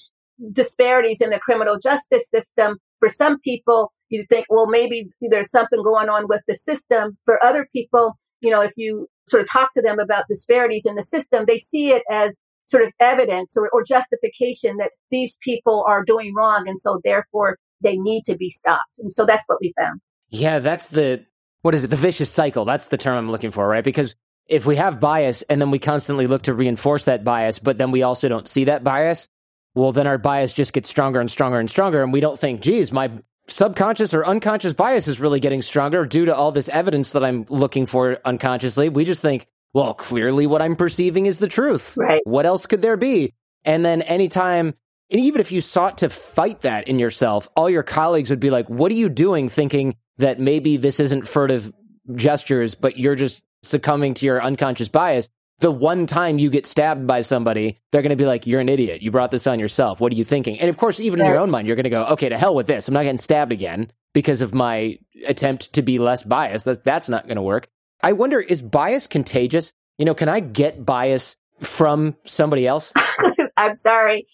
disparities 0.53 1.21
in 1.21 1.31
the 1.31 1.39
criminal 1.39 1.79
justice 1.79 2.29
system, 2.31 2.79
for 2.99 3.09
some 3.09 3.39
people, 3.41 3.93
you 4.09 4.25
think, 4.25 4.47
well, 4.49 4.67
maybe 4.67 5.09
there's 5.21 5.51
something 5.51 5.83
going 5.83 6.09
on 6.09 6.27
with 6.29 6.43
the 6.49 6.55
system. 6.55 7.17
For 7.25 7.43
other 7.43 7.69
people, 7.73 8.15
you 8.41 8.51
know, 8.51 8.61
if 8.61 8.73
you 8.77 9.09
sort 9.29 9.43
of 9.43 9.49
talk 9.49 9.73
to 9.75 9.83
them 9.83 9.99
about 9.99 10.25
disparities 10.29 10.87
in 10.87 10.95
the 10.95 11.03
system, 11.03 11.45
they 11.47 11.59
see 11.59 11.91
it 11.91 12.03
as 12.11 12.41
sort 12.65 12.83
of 12.83 12.93
evidence 13.01 13.57
or, 13.57 13.69
or 13.73 13.83
justification 13.83 14.77
that 14.79 14.91
these 15.11 15.39
people 15.43 15.85
are 15.87 16.05
doing 16.05 16.35
wrong. 16.35 16.69
And 16.69 16.79
so 16.79 17.01
therefore 17.03 17.59
they 17.81 17.97
need 17.97 18.25
to 18.25 18.37
be 18.37 18.51
stopped. 18.51 18.99
And 18.99 19.13
so 19.13 19.25
that's 19.27 19.45
what 19.47 19.59
we 19.61 19.73
found. 19.79 20.01
Yeah, 20.29 20.61
that's 20.61 20.89
the, 20.89 21.25
what 21.63 21.75
is 21.75 21.85
it? 21.85 21.89
The 21.89 21.97
vicious 21.97 22.31
cycle. 22.31 22.65
That's 22.65 22.87
the 22.87 22.97
term 22.97 23.17
I'm 23.19 23.31
looking 23.31 23.51
for, 23.51 23.67
right? 23.67 23.85
Because 23.85 24.15
if 24.47 24.67
we 24.67 24.77
have 24.77 25.01
bias 25.01 25.43
and 25.43 25.61
then 25.61 25.71
we 25.71 25.79
constantly 25.79 26.27
look 26.27 26.43
to 26.43 26.55
reinforce 26.55 27.05
that 27.05 27.25
bias, 27.25 27.59
but 27.59 27.79
then 27.79 27.91
we 27.91 28.03
also 28.03 28.29
don't 28.29 28.49
see 28.49 28.65
that 28.65 28.85
bias, 28.85 29.29
well, 29.75 29.93
then 29.93 30.07
our 30.07 30.19
bias 30.19 30.53
just 30.53 30.73
gets 30.73 30.89
stronger 30.89 31.21
and 31.21 31.31
stronger 31.31 31.59
and 31.59 31.71
stronger. 31.71 32.03
And 32.03 32.13
we 32.13 32.21
don't 32.21 32.39
think, 32.39 32.61
geez, 32.61 32.93
my 32.93 33.11
subconscious 33.51 34.15
or 34.15 34.25
unconscious 34.25 34.73
bias 34.73 35.09
is 35.09 35.21
really 35.21 35.41
getting 35.41 35.63
stronger 35.63 36.07
due 36.07 36.27
to 36.27 36.35
all 36.35 36.53
this 36.53 36.69
evidence 36.69 37.13
that 37.13 37.25
I'm 37.25 37.45
looking 37.49 37.87
for 37.87 38.19
unconsciously. 38.25 38.89
We 38.89 39.05
just 39.05 39.23
think, 39.23 39.47
well, 39.75 39.95
clearly 39.95 40.47
what 40.47 40.63
I'm 40.63 40.77
perceiving 40.77 41.27
is 41.27 41.39
the 41.39 41.49
truth. 41.49 41.97
Right. 41.97 42.23
What 42.25 42.47
else 42.47 42.67
could 42.67 42.83
there 42.83 42.97
be? 42.97 43.35
And 43.65 43.85
then 43.85 44.03
anytime, 44.03 44.75
and 45.11 45.21
even 45.21 45.41
if 45.41 45.53
you 45.53 45.61
sought 45.61 45.99
to 45.99 46.09
fight 46.09 46.63
that 46.63 46.89
in 46.89 46.99
yourself, 46.99 47.49
all 47.57 47.69
your 47.69 47.83
colleagues 47.83 48.31
would 48.31 48.41
be 48.41 48.51
like, 48.51 48.69
what 48.71 48.91
are 48.93 48.97
you 48.97 49.09
doing 49.09 49.49
thinking 49.49 49.97
that 50.19 50.39
maybe 50.41 50.77
this 50.77 51.01
isn't 51.01 51.29
furtive 51.29 51.73
gestures, 52.15 52.75
but 52.75 52.97
you're 52.97 53.17
just 53.17 53.43
succumbing 53.63 54.15
to 54.15 54.27
your 54.27 54.43
unconscious 54.43 54.89
bias? 54.89 55.29
The 55.61 55.71
one 55.71 56.07
time 56.07 56.39
you 56.39 56.51
get 56.51 56.67
stabbed 56.67 57.07
by 57.07 57.21
somebody, 57.21 57.79
they're 57.93 58.03
going 58.03 58.11
to 58.11 58.17
be 58.17 58.27
like, 58.27 58.47
you're 58.47 58.61
an 58.61 58.69
idiot. 58.69 59.03
You 59.03 59.11
brought 59.11 59.31
this 59.31 59.47
on 59.47 59.61
yourself. 59.61 60.01
What 60.01 60.13
are 60.13 60.17
you 60.17 60.25
thinking? 60.25 60.59
And 60.59 60.71
of 60.71 60.79
course, 60.79 61.01
even 61.01 61.21
in 61.21 61.27
your 61.27 61.39
own 61.39 61.51
mind, 61.51 61.67
you're 61.67 61.77
going 61.77 61.85
to 61.85 61.91
go, 61.91 62.05
okay, 62.07 62.29
to 62.29 62.39
hell 62.39 62.55
with 62.55 62.67
this. 62.67 62.89
I'm 62.89 62.95
not 62.95 63.03
getting 63.03 63.19
stabbed 63.19 63.53
again 63.53 63.93
because 64.15 64.43
of 64.43 64.55
my 64.55 64.99
attempt 65.27 65.73
to 65.75 65.83
be 65.83 65.99
less 65.99 66.23
biased. 66.23 66.65
That's, 66.65 66.81
that's 66.81 67.09
not 67.09 67.27
going 67.27 67.37
to 67.37 67.43
work. 67.43 67.69
I 68.03 68.13
wonder, 68.13 68.41
is 68.41 68.63
bias 68.63 69.07
contagious? 69.07 69.73
You 69.99 70.07
know, 70.07 70.15
can 70.15 70.31
I 70.31 70.41
get 70.41 70.85
bias 70.87 71.37
from 71.61 72.17
somebody 72.25 72.67
else? 72.67 72.93
I'm 73.57 73.75
sorry. 73.75 74.27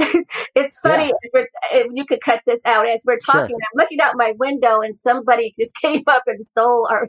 it's 0.54 0.78
funny. 0.78 1.12
Yeah. 1.34 1.42
Eh, 1.72 1.84
you 1.92 2.06
could 2.06 2.20
cut 2.20 2.40
this 2.46 2.60
out 2.64 2.88
as 2.88 3.02
we're 3.04 3.18
talking. 3.18 3.50
Sure. 3.50 3.56
I'm 3.56 3.76
looking 3.76 4.00
out 4.00 4.14
my 4.16 4.32
window, 4.38 4.80
and 4.80 4.96
somebody 4.96 5.52
just 5.58 5.74
came 5.82 6.04
up 6.06 6.22
and 6.26 6.42
stole 6.42 6.88
our, 6.90 7.08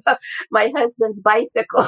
my 0.50 0.72
husband's 0.76 1.22
bicycle. 1.22 1.88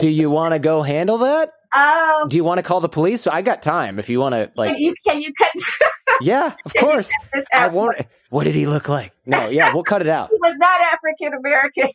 Do 0.00 0.08
you 0.08 0.30
want 0.30 0.52
to 0.52 0.58
go 0.58 0.82
handle 0.82 1.18
that? 1.18 1.52
Um, 1.74 2.28
Do 2.28 2.36
you 2.36 2.44
want 2.44 2.58
to 2.58 2.62
call 2.62 2.80
the 2.80 2.88
police? 2.88 3.26
I 3.26 3.42
got 3.42 3.62
time. 3.62 3.98
If 3.98 4.08
you 4.08 4.20
want 4.20 4.34
to, 4.34 4.50
like, 4.56 4.78
you 4.78 4.94
can 5.06 5.20
you 5.20 5.32
cut? 5.34 5.50
yeah, 6.20 6.54
of 6.64 6.74
course. 6.74 7.10
I 7.52 7.68
won't. 7.68 7.96
What 8.30 8.44
did 8.44 8.54
he 8.54 8.66
look 8.66 8.88
like? 8.88 9.12
No, 9.26 9.48
yeah, 9.48 9.72
we'll 9.72 9.82
cut 9.84 10.00
it 10.02 10.08
out. 10.08 10.30
He 10.36 10.38
was 10.40 10.56
not 10.58 10.80
African 10.80 11.34
American. 11.38 11.88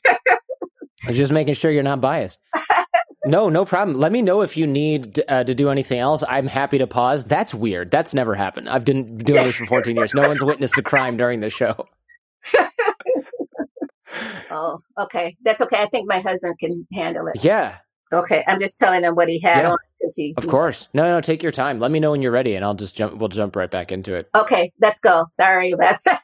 I'm 1.08 1.14
just 1.14 1.32
making 1.32 1.56
sure 1.56 1.72
you're 1.72 1.84
not 1.84 2.00
biased. 2.02 2.40
no, 3.26 3.50
no 3.50 3.66
problem. 3.66 3.98
Let 3.98 4.12
me 4.12 4.22
know 4.22 4.42
if 4.42 4.56
you 4.56 4.68
need 4.68 5.24
uh, 5.28 5.44
to 5.44 5.56
do 5.56 5.70
anything 5.70 6.00
else. 6.00 6.24
I'm 6.28 6.48
happy 6.48 6.78
to 6.78 6.88
pause. 6.88 7.26
That's 7.26 7.54
weird. 7.54 7.90
That's 7.92 8.14
never 8.14 8.36
happened. 8.36 8.70
I've 8.70 8.86
been 8.86 9.18
doing 9.18 9.44
this 9.44 9.56
for 9.56 9.66
14 9.66 9.96
years. 9.96 10.14
No 10.14 10.28
one's 10.28 10.44
witnessed 10.44 10.78
a 10.78 10.84
crime 10.84 11.18
during 11.18 11.40
the 11.40 11.50
show. 11.50 11.88
oh, 14.52 14.80
okay. 15.00 15.38
That's 15.42 15.62
okay. 15.62 15.82
I 15.82 15.88
think 15.88 16.08
my 16.08 16.20
husband 16.20 16.56
can 16.60 16.86
handle 16.94 17.28
it. 17.28 17.44
Yeah. 17.44 17.78
Okay. 18.14 18.44
I'm 18.48 18.60
just 18.60 18.78
telling 18.78 19.04
him 19.04 19.16
what 19.16 19.30
he 19.30 19.40
had 19.40 19.64
yeah. 19.64 19.72
on. 19.72 19.78
He, 20.16 20.34
of 20.36 20.48
course. 20.48 20.90
No, 20.94 21.04
no, 21.04 21.22
take 21.22 21.44
your 21.44 21.52
time. 21.52 21.80
Let 21.80 21.92
me 21.92 22.00
know 22.00 22.12
when 22.12 22.22
you're 22.22 22.32
ready 22.32 22.56
and 22.56 22.66
I'll 22.66 22.74
just 22.74 22.96
jump, 22.96 23.18
we'll 23.18 23.30
jump 23.30 23.56
right 23.56 23.70
back 23.70 23.92
into 23.92 24.16
it. 24.16 24.30
Okay. 24.34 24.74
Let's 24.80 25.00
go. 25.00 25.28
Sorry 25.30 25.72
about 25.72 26.00
that. 26.06 26.22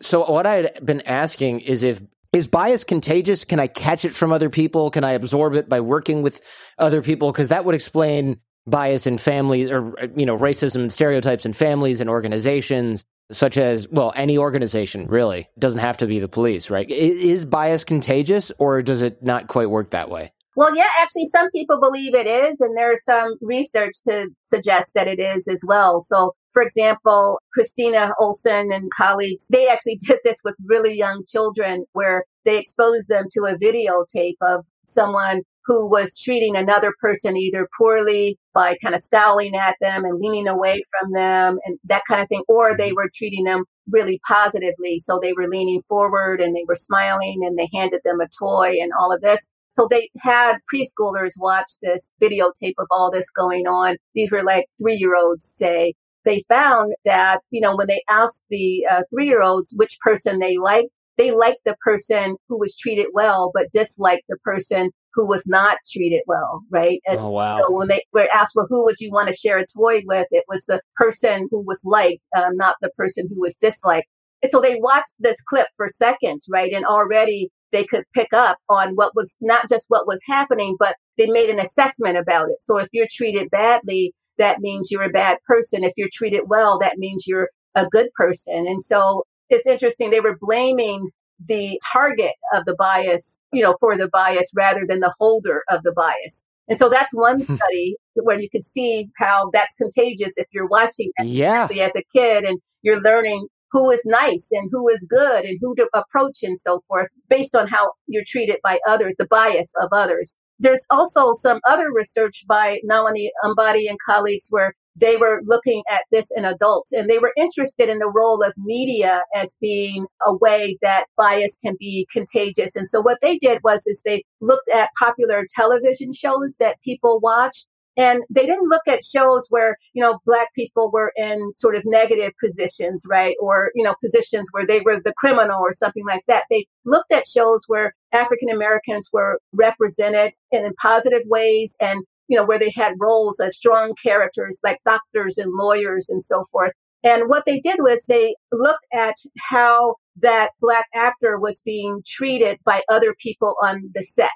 so 0.00 0.24
what 0.24 0.46
I 0.46 0.54
had 0.54 0.84
been 0.84 1.02
asking 1.02 1.60
is 1.60 1.82
if 1.82 2.00
is 2.32 2.46
bias 2.46 2.84
contagious? 2.84 3.44
Can 3.44 3.60
I 3.60 3.66
catch 3.66 4.04
it 4.04 4.14
from 4.14 4.32
other 4.32 4.50
people? 4.50 4.90
Can 4.90 5.04
I 5.04 5.12
absorb 5.12 5.54
it 5.54 5.68
by 5.68 5.80
working 5.80 6.22
with 6.22 6.42
other 6.78 7.02
people? 7.02 7.32
Because 7.32 7.48
that 7.48 7.64
would 7.64 7.74
explain 7.74 8.40
bias 8.66 9.06
in 9.06 9.18
families 9.18 9.70
or, 9.70 9.94
you 10.14 10.26
know, 10.26 10.36
racism 10.36 10.76
and 10.76 10.92
stereotypes 10.92 11.46
in 11.46 11.54
families 11.54 12.00
and 12.02 12.10
organizations, 12.10 13.04
such 13.32 13.56
as, 13.56 13.88
well, 13.88 14.12
any 14.14 14.36
organization 14.36 15.06
really. 15.06 15.40
It 15.40 15.60
doesn't 15.60 15.80
have 15.80 15.96
to 15.98 16.06
be 16.06 16.18
the 16.18 16.28
police, 16.28 16.68
right? 16.68 16.88
Is 16.90 17.46
bias 17.46 17.84
contagious 17.84 18.52
or 18.58 18.82
does 18.82 19.00
it 19.00 19.22
not 19.22 19.48
quite 19.48 19.70
work 19.70 19.90
that 19.90 20.10
way? 20.10 20.32
Well, 20.58 20.74
yeah, 20.74 20.90
actually, 21.00 21.26
some 21.26 21.52
people 21.52 21.78
believe 21.78 22.16
it 22.16 22.26
is, 22.26 22.60
and 22.60 22.76
there's 22.76 23.04
some 23.04 23.36
research 23.40 23.92
to 24.08 24.26
suggest 24.42 24.90
that 24.96 25.06
it 25.06 25.20
is 25.20 25.46
as 25.46 25.62
well. 25.64 26.00
So, 26.00 26.34
for 26.52 26.62
example, 26.62 27.38
Kristina 27.56 28.10
Olson 28.18 28.72
and 28.72 28.90
colleagues, 28.90 29.46
they 29.52 29.68
actually 29.68 30.00
did 30.04 30.18
this 30.24 30.38
with 30.44 30.56
really 30.64 30.98
young 30.98 31.22
children 31.28 31.84
where 31.92 32.24
they 32.44 32.58
exposed 32.58 33.06
them 33.06 33.26
to 33.34 33.44
a 33.44 33.54
videotape 33.54 34.34
of 34.42 34.66
someone 34.84 35.42
who 35.66 35.86
was 35.86 36.18
treating 36.18 36.56
another 36.56 36.92
person 37.00 37.36
either 37.36 37.68
poorly 37.78 38.36
by 38.52 38.76
kind 38.82 38.96
of 38.96 39.04
scowling 39.04 39.54
at 39.54 39.76
them 39.80 40.04
and 40.04 40.18
leaning 40.18 40.48
away 40.48 40.82
from 40.90 41.12
them 41.12 41.58
and 41.66 41.78
that 41.84 42.02
kind 42.08 42.20
of 42.20 42.28
thing, 42.28 42.42
or 42.48 42.76
they 42.76 42.88
mm-hmm. 42.88 42.96
were 42.96 43.10
treating 43.14 43.44
them 43.44 43.62
really 43.88 44.18
positively. 44.26 44.98
So 44.98 45.20
they 45.22 45.34
were 45.34 45.46
leaning 45.46 45.82
forward 45.88 46.40
and 46.40 46.56
they 46.56 46.64
were 46.66 46.74
smiling 46.74 47.42
and 47.46 47.56
they 47.56 47.68
handed 47.72 48.00
them 48.04 48.20
a 48.20 48.26
toy 48.36 48.78
and 48.80 48.90
all 48.98 49.12
of 49.12 49.20
this. 49.20 49.50
So 49.78 49.86
they 49.88 50.10
had 50.20 50.56
preschoolers 50.72 51.34
watch 51.38 51.70
this 51.80 52.12
videotape 52.20 52.74
of 52.78 52.88
all 52.90 53.12
this 53.12 53.30
going 53.30 53.68
on. 53.68 53.96
These 54.12 54.32
were 54.32 54.42
like 54.42 54.66
three 54.80 54.96
year 54.96 55.14
olds, 55.14 55.44
say. 55.44 55.94
They 56.24 56.42
found 56.48 56.94
that, 57.04 57.38
you 57.50 57.60
know, 57.60 57.76
when 57.76 57.86
they 57.86 58.02
asked 58.10 58.42
the 58.50 58.84
uh, 58.90 59.02
three 59.14 59.26
year 59.26 59.40
olds 59.40 59.72
which 59.76 59.98
person 60.00 60.40
they 60.40 60.56
liked, 60.58 60.88
they 61.16 61.30
liked 61.30 61.60
the 61.64 61.76
person 61.80 62.36
who 62.48 62.58
was 62.58 62.76
treated 62.76 63.06
well, 63.12 63.52
but 63.54 63.70
disliked 63.72 64.24
the 64.28 64.36
person 64.42 64.90
who 65.14 65.28
was 65.28 65.44
not 65.46 65.78
treated 65.92 66.22
well, 66.26 66.62
right? 66.70 67.00
And 67.06 67.20
oh, 67.20 67.30
wow. 67.30 67.58
So 67.58 67.76
when 67.76 67.86
they 67.86 68.02
were 68.12 68.28
asked, 68.34 68.54
well, 68.56 68.66
who 68.68 68.84
would 68.84 68.98
you 68.98 69.12
want 69.12 69.28
to 69.28 69.36
share 69.36 69.58
a 69.58 69.66
toy 69.76 70.02
with? 70.04 70.26
It 70.32 70.44
was 70.48 70.64
the 70.64 70.80
person 70.96 71.46
who 71.52 71.60
was 71.60 71.80
liked, 71.84 72.26
um, 72.36 72.56
not 72.56 72.74
the 72.80 72.90
person 72.96 73.28
who 73.28 73.40
was 73.40 73.56
disliked. 73.56 74.08
And 74.42 74.50
so 74.50 74.60
they 74.60 74.76
watched 74.76 75.14
this 75.20 75.40
clip 75.48 75.66
for 75.76 75.88
seconds, 75.88 76.46
right? 76.50 76.72
And 76.72 76.84
already 76.84 77.50
they 77.72 77.84
could 77.84 78.04
pick 78.14 78.32
up 78.32 78.58
on 78.68 78.94
what 78.94 79.14
was 79.14 79.36
not 79.40 79.68
just 79.68 79.86
what 79.88 80.06
was 80.06 80.20
happening, 80.26 80.76
but 80.78 80.96
they 81.16 81.26
made 81.26 81.50
an 81.50 81.60
assessment 81.60 82.16
about 82.16 82.48
it. 82.48 82.56
So 82.60 82.78
if 82.78 82.88
you're 82.92 83.08
treated 83.10 83.50
badly, 83.50 84.12
that 84.38 84.60
means 84.60 84.90
you're 84.90 85.02
a 85.02 85.10
bad 85.10 85.38
person. 85.46 85.84
If 85.84 85.92
you're 85.96 86.08
treated 86.12 86.44
well, 86.46 86.78
that 86.78 86.98
means 86.98 87.26
you're 87.26 87.50
a 87.74 87.86
good 87.86 88.08
person. 88.16 88.66
And 88.66 88.80
so 88.82 89.24
it's 89.50 89.66
interesting. 89.66 90.10
They 90.10 90.20
were 90.20 90.38
blaming 90.40 91.10
the 91.46 91.80
target 91.92 92.34
of 92.52 92.64
the 92.64 92.74
bias, 92.74 93.38
you 93.52 93.62
know, 93.62 93.76
for 93.78 93.96
the 93.96 94.08
bias 94.08 94.50
rather 94.54 94.84
than 94.88 95.00
the 95.00 95.14
holder 95.18 95.62
of 95.68 95.82
the 95.82 95.92
bias. 95.92 96.44
And 96.68 96.78
so 96.78 96.88
that's 96.88 97.14
one 97.14 97.40
hmm. 97.40 97.56
study 97.56 97.96
where 98.14 98.38
you 98.38 98.50
could 98.50 98.64
see 98.64 99.08
how 99.16 99.50
that's 99.52 99.74
contagious 99.76 100.36
if 100.36 100.46
you're 100.52 100.66
watching, 100.66 101.12
yeah. 101.18 101.62
especially 101.62 101.82
as 101.82 101.96
a 101.96 102.02
kid, 102.14 102.44
and 102.44 102.58
you're 102.82 103.00
learning 103.00 103.46
who 103.70 103.84
was 103.84 104.00
nice 104.04 104.48
and 104.52 104.68
who 104.72 104.88
is 104.88 105.06
good 105.08 105.44
and 105.44 105.58
who 105.60 105.74
to 105.76 105.88
approach 105.94 106.42
and 106.42 106.58
so 106.58 106.82
forth 106.88 107.08
based 107.28 107.54
on 107.54 107.68
how 107.68 107.92
you're 108.06 108.24
treated 108.26 108.58
by 108.62 108.78
others, 108.86 109.14
the 109.18 109.26
bias 109.26 109.72
of 109.80 109.88
others. 109.92 110.38
There's 110.60 110.84
also 110.90 111.32
some 111.34 111.60
other 111.66 111.92
research 111.92 112.44
by 112.48 112.80
Nalini 112.82 113.30
Ambady 113.44 113.88
and 113.88 113.98
colleagues 114.04 114.46
where 114.50 114.74
they 114.96 115.16
were 115.16 115.40
looking 115.44 115.82
at 115.88 116.02
this 116.10 116.28
in 116.34 116.44
adults 116.44 116.92
and 116.92 117.08
they 117.08 117.18
were 117.18 117.32
interested 117.36 117.88
in 117.88 117.98
the 117.98 118.10
role 118.12 118.42
of 118.42 118.52
media 118.56 119.22
as 119.34 119.56
being 119.60 120.06
a 120.26 120.34
way 120.34 120.76
that 120.82 121.04
bias 121.16 121.58
can 121.64 121.76
be 121.78 122.08
contagious. 122.12 122.74
And 122.74 122.88
so 122.88 123.00
what 123.00 123.18
they 123.22 123.38
did 123.38 123.60
was 123.62 123.86
is 123.86 124.02
they 124.04 124.24
looked 124.40 124.68
at 124.74 124.90
popular 124.98 125.46
television 125.54 126.12
shows 126.12 126.56
that 126.58 126.80
people 126.82 127.20
watched 127.22 127.68
and 127.98 128.22
they 128.30 128.46
didn't 128.46 128.68
look 128.68 128.86
at 128.86 129.04
shows 129.04 129.48
where, 129.50 129.76
you 129.92 130.00
know, 130.00 130.20
black 130.24 130.54
people 130.54 130.90
were 130.92 131.12
in 131.16 131.50
sort 131.52 131.74
of 131.74 131.82
negative 131.84 132.32
positions, 132.42 133.04
right? 133.08 133.34
Or, 133.42 133.70
you 133.74 133.84
know, 133.84 133.96
positions 134.00 134.48
where 134.52 134.64
they 134.66 134.80
were 134.80 135.00
the 135.00 135.12
criminal 135.18 135.60
or 135.60 135.72
something 135.72 136.04
like 136.06 136.22
that. 136.28 136.44
They 136.48 136.66
looked 136.86 137.12
at 137.12 137.26
shows 137.26 137.64
where 137.66 137.92
African 138.12 138.50
Americans 138.50 139.08
were 139.12 139.40
represented 139.52 140.32
in 140.52 140.72
positive 140.80 141.22
ways 141.26 141.76
and 141.80 142.04
you 142.28 142.36
know, 142.36 142.44
where 142.44 142.58
they 142.58 142.70
had 142.70 142.92
roles 143.00 143.40
as 143.40 143.56
strong 143.56 143.94
characters 144.02 144.60
like 144.62 144.78
doctors 144.84 145.38
and 145.38 145.50
lawyers 145.58 146.08
and 146.10 146.22
so 146.22 146.44
forth. 146.52 146.72
And 147.02 147.28
what 147.28 147.44
they 147.46 147.58
did 147.58 147.78
was 147.80 148.04
they 148.06 148.34
looked 148.52 148.84
at 148.92 149.14
how 149.38 149.96
that 150.16 150.50
black 150.60 150.86
actor 150.94 151.38
was 151.38 151.62
being 151.64 152.02
treated 152.06 152.58
by 152.64 152.82
other 152.88 153.14
people 153.18 153.54
on 153.62 153.90
the 153.94 154.02
set. 154.02 154.30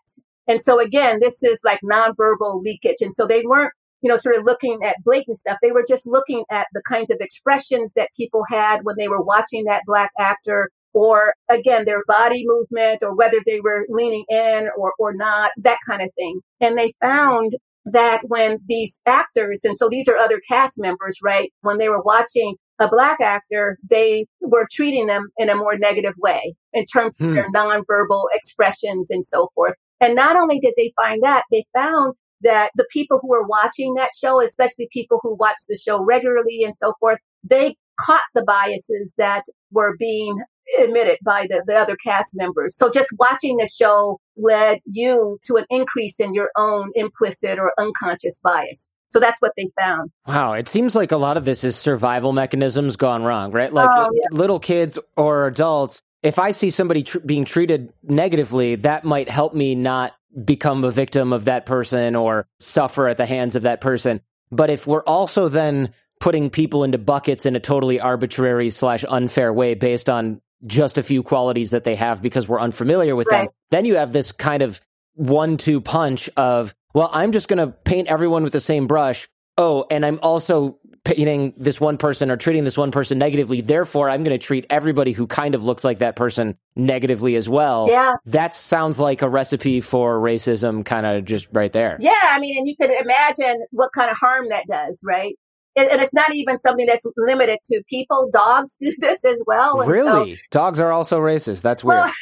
And 0.48 0.62
so 0.62 0.80
again, 0.80 1.18
this 1.20 1.42
is 1.42 1.60
like 1.64 1.80
nonverbal 1.84 2.62
leakage. 2.62 3.00
And 3.00 3.14
so 3.14 3.26
they 3.26 3.42
weren't, 3.44 3.72
you 4.00 4.10
know, 4.10 4.16
sort 4.16 4.36
of 4.36 4.44
looking 4.44 4.80
at 4.84 4.96
blatant 5.04 5.36
stuff. 5.36 5.58
They 5.62 5.72
were 5.72 5.84
just 5.88 6.06
looking 6.06 6.44
at 6.50 6.66
the 6.72 6.82
kinds 6.88 7.10
of 7.10 7.18
expressions 7.20 7.92
that 7.94 8.10
people 8.16 8.44
had 8.48 8.80
when 8.82 8.96
they 8.98 9.08
were 9.08 9.22
watching 9.22 9.64
that 9.64 9.82
black 9.86 10.10
actor 10.18 10.70
or 10.94 11.34
again, 11.48 11.84
their 11.84 12.02
body 12.06 12.44
movement 12.46 13.02
or 13.02 13.14
whether 13.14 13.38
they 13.46 13.60
were 13.60 13.86
leaning 13.88 14.24
in 14.28 14.68
or, 14.76 14.92
or 14.98 15.14
not, 15.14 15.52
that 15.56 15.78
kind 15.88 16.02
of 16.02 16.10
thing. 16.14 16.40
And 16.60 16.76
they 16.76 16.92
found 17.00 17.56
that 17.86 18.22
when 18.28 18.58
these 18.68 19.00
actors, 19.06 19.64
and 19.64 19.76
so 19.76 19.88
these 19.88 20.08
are 20.08 20.16
other 20.16 20.40
cast 20.48 20.74
members, 20.78 21.18
right? 21.22 21.52
When 21.62 21.78
they 21.78 21.88
were 21.88 22.02
watching 22.02 22.56
a 22.78 22.88
black 22.88 23.20
actor, 23.20 23.78
they 23.88 24.26
were 24.40 24.68
treating 24.70 25.06
them 25.06 25.28
in 25.38 25.48
a 25.48 25.56
more 25.56 25.76
negative 25.76 26.14
way 26.18 26.54
in 26.72 26.84
terms 26.84 27.14
of 27.20 27.26
hmm. 27.26 27.34
their 27.34 27.50
nonverbal 27.50 28.24
expressions 28.34 29.10
and 29.10 29.24
so 29.24 29.48
forth. 29.54 29.74
And 30.02 30.16
not 30.16 30.36
only 30.36 30.58
did 30.58 30.74
they 30.76 30.92
find 30.96 31.22
that, 31.22 31.44
they 31.50 31.64
found 31.76 32.14
that 32.42 32.72
the 32.76 32.86
people 32.90 33.20
who 33.22 33.28
were 33.28 33.46
watching 33.46 33.94
that 33.94 34.10
show, 34.18 34.42
especially 34.42 34.88
people 34.92 35.20
who 35.22 35.36
watch 35.36 35.58
the 35.68 35.76
show 35.76 36.02
regularly 36.02 36.64
and 36.64 36.74
so 36.74 36.92
forth, 36.98 37.20
they 37.44 37.76
caught 38.00 38.24
the 38.34 38.42
biases 38.42 39.14
that 39.16 39.44
were 39.70 39.96
being 39.96 40.36
admitted 40.80 41.18
by 41.24 41.46
the, 41.48 41.62
the 41.66 41.74
other 41.74 41.96
cast 41.96 42.30
members. 42.34 42.76
So 42.76 42.90
just 42.90 43.10
watching 43.18 43.58
the 43.58 43.66
show 43.66 44.18
led 44.36 44.80
you 44.86 45.38
to 45.44 45.56
an 45.56 45.66
increase 45.70 46.18
in 46.18 46.34
your 46.34 46.50
own 46.56 46.90
implicit 46.94 47.58
or 47.58 47.72
unconscious 47.78 48.40
bias. 48.42 48.92
So 49.06 49.20
that's 49.20 49.40
what 49.40 49.52
they 49.56 49.70
found. 49.78 50.10
Wow. 50.26 50.54
It 50.54 50.66
seems 50.66 50.94
like 50.96 51.12
a 51.12 51.16
lot 51.16 51.36
of 51.36 51.44
this 51.44 51.64
is 51.64 51.76
survival 51.76 52.32
mechanisms 52.32 52.96
gone 52.96 53.22
wrong, 53.22 53.52
right? 53.52 53.72
Like 53.72 53.90
oh, 53.92 54.08
yeah. 54.14 54.28
little 54.36 54.58
kids 54.58 54.98
or 55.16 55.46
adults, 55.46 56.00
if 56.22 56.38
I 56.38 56.52
see 56.52 56.70
somebody 56.70 57.02
tr- 57.02 57.18
being 57.18 57.44
treated 57.44 57.92
negatively, 58.02 58.76
that 58.76 59.04
might 59.04 59.28
help 59.28 59.54
me 59.54 59.74
not 59.74 60.14
become 60.44 60.84
a 60.84 60.90
victim 60.90 61.32
of 61.32 61.44
that 61.44 61.66
person 61.66 62.16
or 62.16 62.46
suffer 62.60 63.08
at 63.08 63.16
the 63.16 63.26
hands 63.26 63.56
of 63.56 63.62
that 63.64 63.80
person. 63.80 64.20
But 64.50 64.70
if 64.70 64.86
we're 64.86 65.04
also 65.04 65.48
then 65.48 65.92
putting 66.20 66.50
people 66.50 66.84
into 66.84 66.98
buckets 66.98 67.46
in 67.46 67.56
a 67.56 67.60
totally 67.60 68.00
arbitrary 68.00 68.70
slash 68.70 69.04
unfair 69.08 69.52
way 69.52 69.74
based 69.74 70.08
on 70.08 70.40
just 70.64 70.96
a 70.96 71.02
few 71.02 71.22
qualities 71.22 71.72
that 71.72 71.84
they 71.84 71.96
have 71.96 72.22
because 72.22 72.48
we're 72.48 72.60
unfamiliar 72.60 73.16
with 73.16 73.26
right. 73.28 73.46
them. 73.46 73.54
Then 73.70 73.84
you 73.84 73.96
have 73.96 74.12
this 74.12 74.30
kind 74.30 74.62
of 74.62 74.80
one 75.14 75.56
two 75.56 75.80
punch 75.80 76.30
of, 76.36 76.74
well, 76.94 77.10
I'm 77.12 77.32
just 77.32 77.48
going 77.48 77.58
to 77.58 77.66
paint 77.66 78.08
everyone 78.08 78.44
with 78.44 78.52
the 78.52 78.60
same 78.60 78.86
brush. 78.86 79.28
Oh, 79.58 79.84
and 79.90 80.06
I'm 80.06 80.20
also 80.22 80.78
painting 81.04 81.52
this 81.56 81.80
one 81.80 81.98
person 81.98 82.30
or 82.30 82.36
treating 82.36 82.64
this 82.64 82.78
one 82.78 82.90
person 82.90 83.18
negatively. 83.18 83.60
Therefore, 83.60 84.08
I'm 84.08 84.22
going 84.22 84.38
to 84.38 84.44
treat 84.44 84.66
everybody 84.70 85.12
who 85.12 85.26
kind 85.26 85.54
of 85.54 85.64
looks 85.64 85.84
like 85.84 85.98
that 85.98 86.16
person 86.16 86.56
negatively 86.76 87.34
as 87.36 87.48
well. 87.48 87.86
Yeah. 87.88 88.14
That 88.26 88.54
sounds 88.54 89.00
like 89.00 89.22
a 89.22 89.28
recipe 89.28 89.80
for 89.80 90.20
racism, 90.20 90.84
kind 90.84 91.04
of 91.04 91.24
just 91.24 91.48
right 91.52 91.72
there. 91.72 91.96
Yeah. 92.00 92.12
I 92.22 92.38
mean, 92.38 92.56
and 92.58 92.68
you 92.68 92.76
can 92.76 92.90
imagine 92.92 93.64
what 93.70 93.90
kind 93.92 94.10
of 94.10 94.16
harm 94.16 94.48
that 94.50 94.66
does, 94.68 95.02
right? 95.04 95.34
And 95.76 96.00
it's 96.00 96.14
not 96.14 96.34
even 96.34 96.58
something 96.58 96.86
that's 96.86 97.04
limited 97.16 97.58
to 97.64 97.82
people. 97.88 98.28
Dogs 98.32 98.76
do 98.80 98.92
this 98.98 99.24
as 99.24 99.42
well. 99.46 99.80
And 99.80 99.90
really? 99.90 100.34
So, 100.36 100.42
dogs 100.50 100.80
are 100.80 100.92
also 100.92 101.20
racist. 101.20 101.62
That's 101.62 101.82
weird. 101.82 101.98
Well, 101.98 102.12